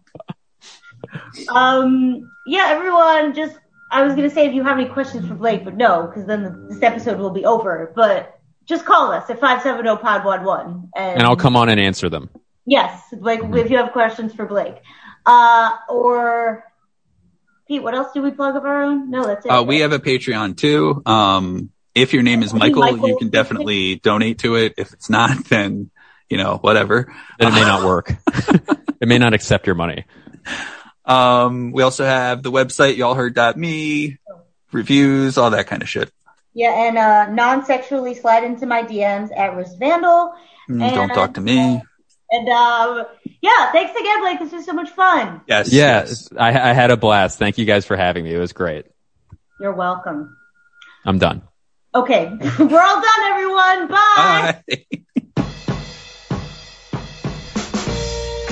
Um, 1.49 2.31
yeah, 2.47 2.67
everyone, 2.69 3.33
just 3.35 3.57
I 3.91 4.03
was 4.03 4.15
gonna 4.15 4.29
say 4.29 4.47
if 4.47 4.53
you 4.53 4.63
have 4.63 4.79
any 4.79 4.87
questions 4.87 5.27
for 5.27 5.35
Blake, 5.35 5.65
but 5.65 5.75
no, 5.75 6.07
because 6.07 6.25
then 6.25 6.67
this 6.69 6.81
episode 6.81 7.19
will 7.19 7.29
be 7.29 7.45
over. 7.45 7.91
But 7.93 8.39
just 8.65 8.85
call 8.85 9.11
us 9.11 9.29
at 9.29 9.39
five 9.39 9.61
seven 9.61 9.83
zero 9.83 9.97
pod 9.97 10.23
one 10.23 10.43
one, 10.45 10.89
And 10.95 11.21
I'll 11.23 11.35
come 11.35 11.57
on 11.57 11.67
and 11.67 11.79
answer 11.79 12.09
them. 12.09 12.29
Yes, 12.65 13.01
like 13.11 13.41
if 13.43 13.69
you 13.69 13.77
have 13.77 13.91
questions 13.91 14.33
for 14.33 14.45
Blake, 14.45 14.75
uh, 15.25 15.71
or 15.89 16.63
Pete, 17.67 17.83
what 17.83 17.93
else 17.93 18.13
do 18.13 18.21
we 18.21 18.31
plug 18.31 18.55
of 18.55 18.63
our 18.63 18.83
own? 18.83 19.11
No, 19.11 19.25
that's 19.25 19.45
it. 19.45 19.49
Uh, 19.49 19.63
we 19.63 19.79
have 19.79 19.91
a 19.91 19.99
Patreon 19.99 20.55
too. 20.55 21.01
Um, 21.05 21.71
if 21.93 22.13
your 22.13 22.23
name 22.23 22.43
is 22.43 22.53
Michael, 22.53 22.81
Michael. 22.81 23.09
you 23.09 23.17
can 23.17 23.29
definitely 23.29 23.95
donate 23.95 24.39
to 24.39 24.55
it. 24.55 24.75
If 24.77 24.93
it's 24.93 25.09
not, 25.09 25.45
then 25.49 25.91
you 26.29 26.37
know 26.37 26.57
whatever. 26.57 27.13
Then 27.39 27.51
it 27.51 27.55
may 27.55 27.61
not 27.61 27.83
work. 27.83 28.15
it 29.01 29.07
may 29.07 29.17
not 29.17 29.33
accept 29.33 29.67
your 29.67 29.75
money. 29.75 30.05
Um, 31.11 31.71
we 31.71 31.83
also 31.83 32.05
have 32.05 32.43
the 32.43 32.51
website 32.51 32.97
y'all 32.97 33.15
y'allheard.me, 33.15 34.17
reviews, 34.71 35.37
all 35.37 35.51
that 35.51 35.67
kind 35.67 35.81
of 35.81 35.89
shit. 35.89 36.11
yeah, 36.53 36.87
and 36.87 36.97
uh, 36.97 37.29
non-sexually 37.31 38.15
slide 38.15 38.43
into 38.43 38.65
my 38.65 38.83
DMs 38.83 39.29
at 39.35 39.55
Risk 39.55 39.77
Vandal. 39.77 40.33
Mm, 40.69 40.81
And, 40.83 40.95
Don't 40.95 41.09
talk 41.09 41.33
to 41.35 41.41
me. 41.41 41.81
And 42.33 42.47
um, 42.49 43.05
yeah, 43.41 43.71
thanks 43.73 43.99
again, 43.99 44.21
Blake. 44.21 44.39
This 44.39 44.53
was 44.53 44.65
so 44.65 44.73
much 44.73 44.89
fun. 44.91 45.41
Yes. 45.47 45.71
Yeah, 45.71 45.99
yes. 45.99 46.29
I, 46.37 46.49
I 46.49 46.73
had 46.73 46.91
a 46.91 46.97
blast. 46.97 47.37
Thank 47.37 47.57
you 47.57 47.65
guys 47.65 47.85
for 47.85 47.97
having 47.97 48.23
me. 48.23 48.33
It 48.33 48.37
was 48.37 48.53
great. 48.53 48.85
You're 49.59 49.73
welcome. 49.73 50.37
I'm 51.05 51.19
done. 51.19 51.41
Okay, 51.93 52.25
we're 52.59 52.81
all 52.81 53.01
done, 53.01 53.23
everyone. 53.25 53.87
Bye. 53.89 54.61
Bye. 54.67 54.85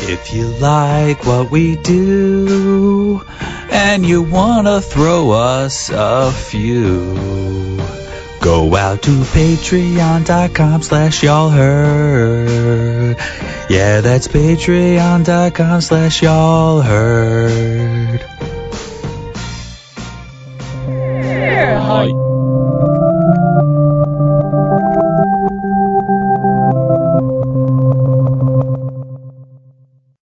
If 0.02 0.34
you 0.34 0.48
like 0.48 1.26
what 1.26 1.52
we 1.52 1.76
do 1.76 3.22
and 3.72 4.06
you 4.06 4.22
wanna 4.22 4.82
throw 4.82 5.32
us 5.32 5.90
a 5.94 6.32
few, 6.32 7.78
go 8.42 8.76
out 8.76 9.02
to 9.04 9.12
patreon.com 9.12 10.82
slash 10.82 11.22
y'all 11.24 11.50
heard. 11.50 13.18
Yeah, 13.70 14.02
that's 14.02 14.28
patreon.com 14.28 15.82
slash 15.82 16.22
y'all 16.24 16.82
heard. 16.82 18.26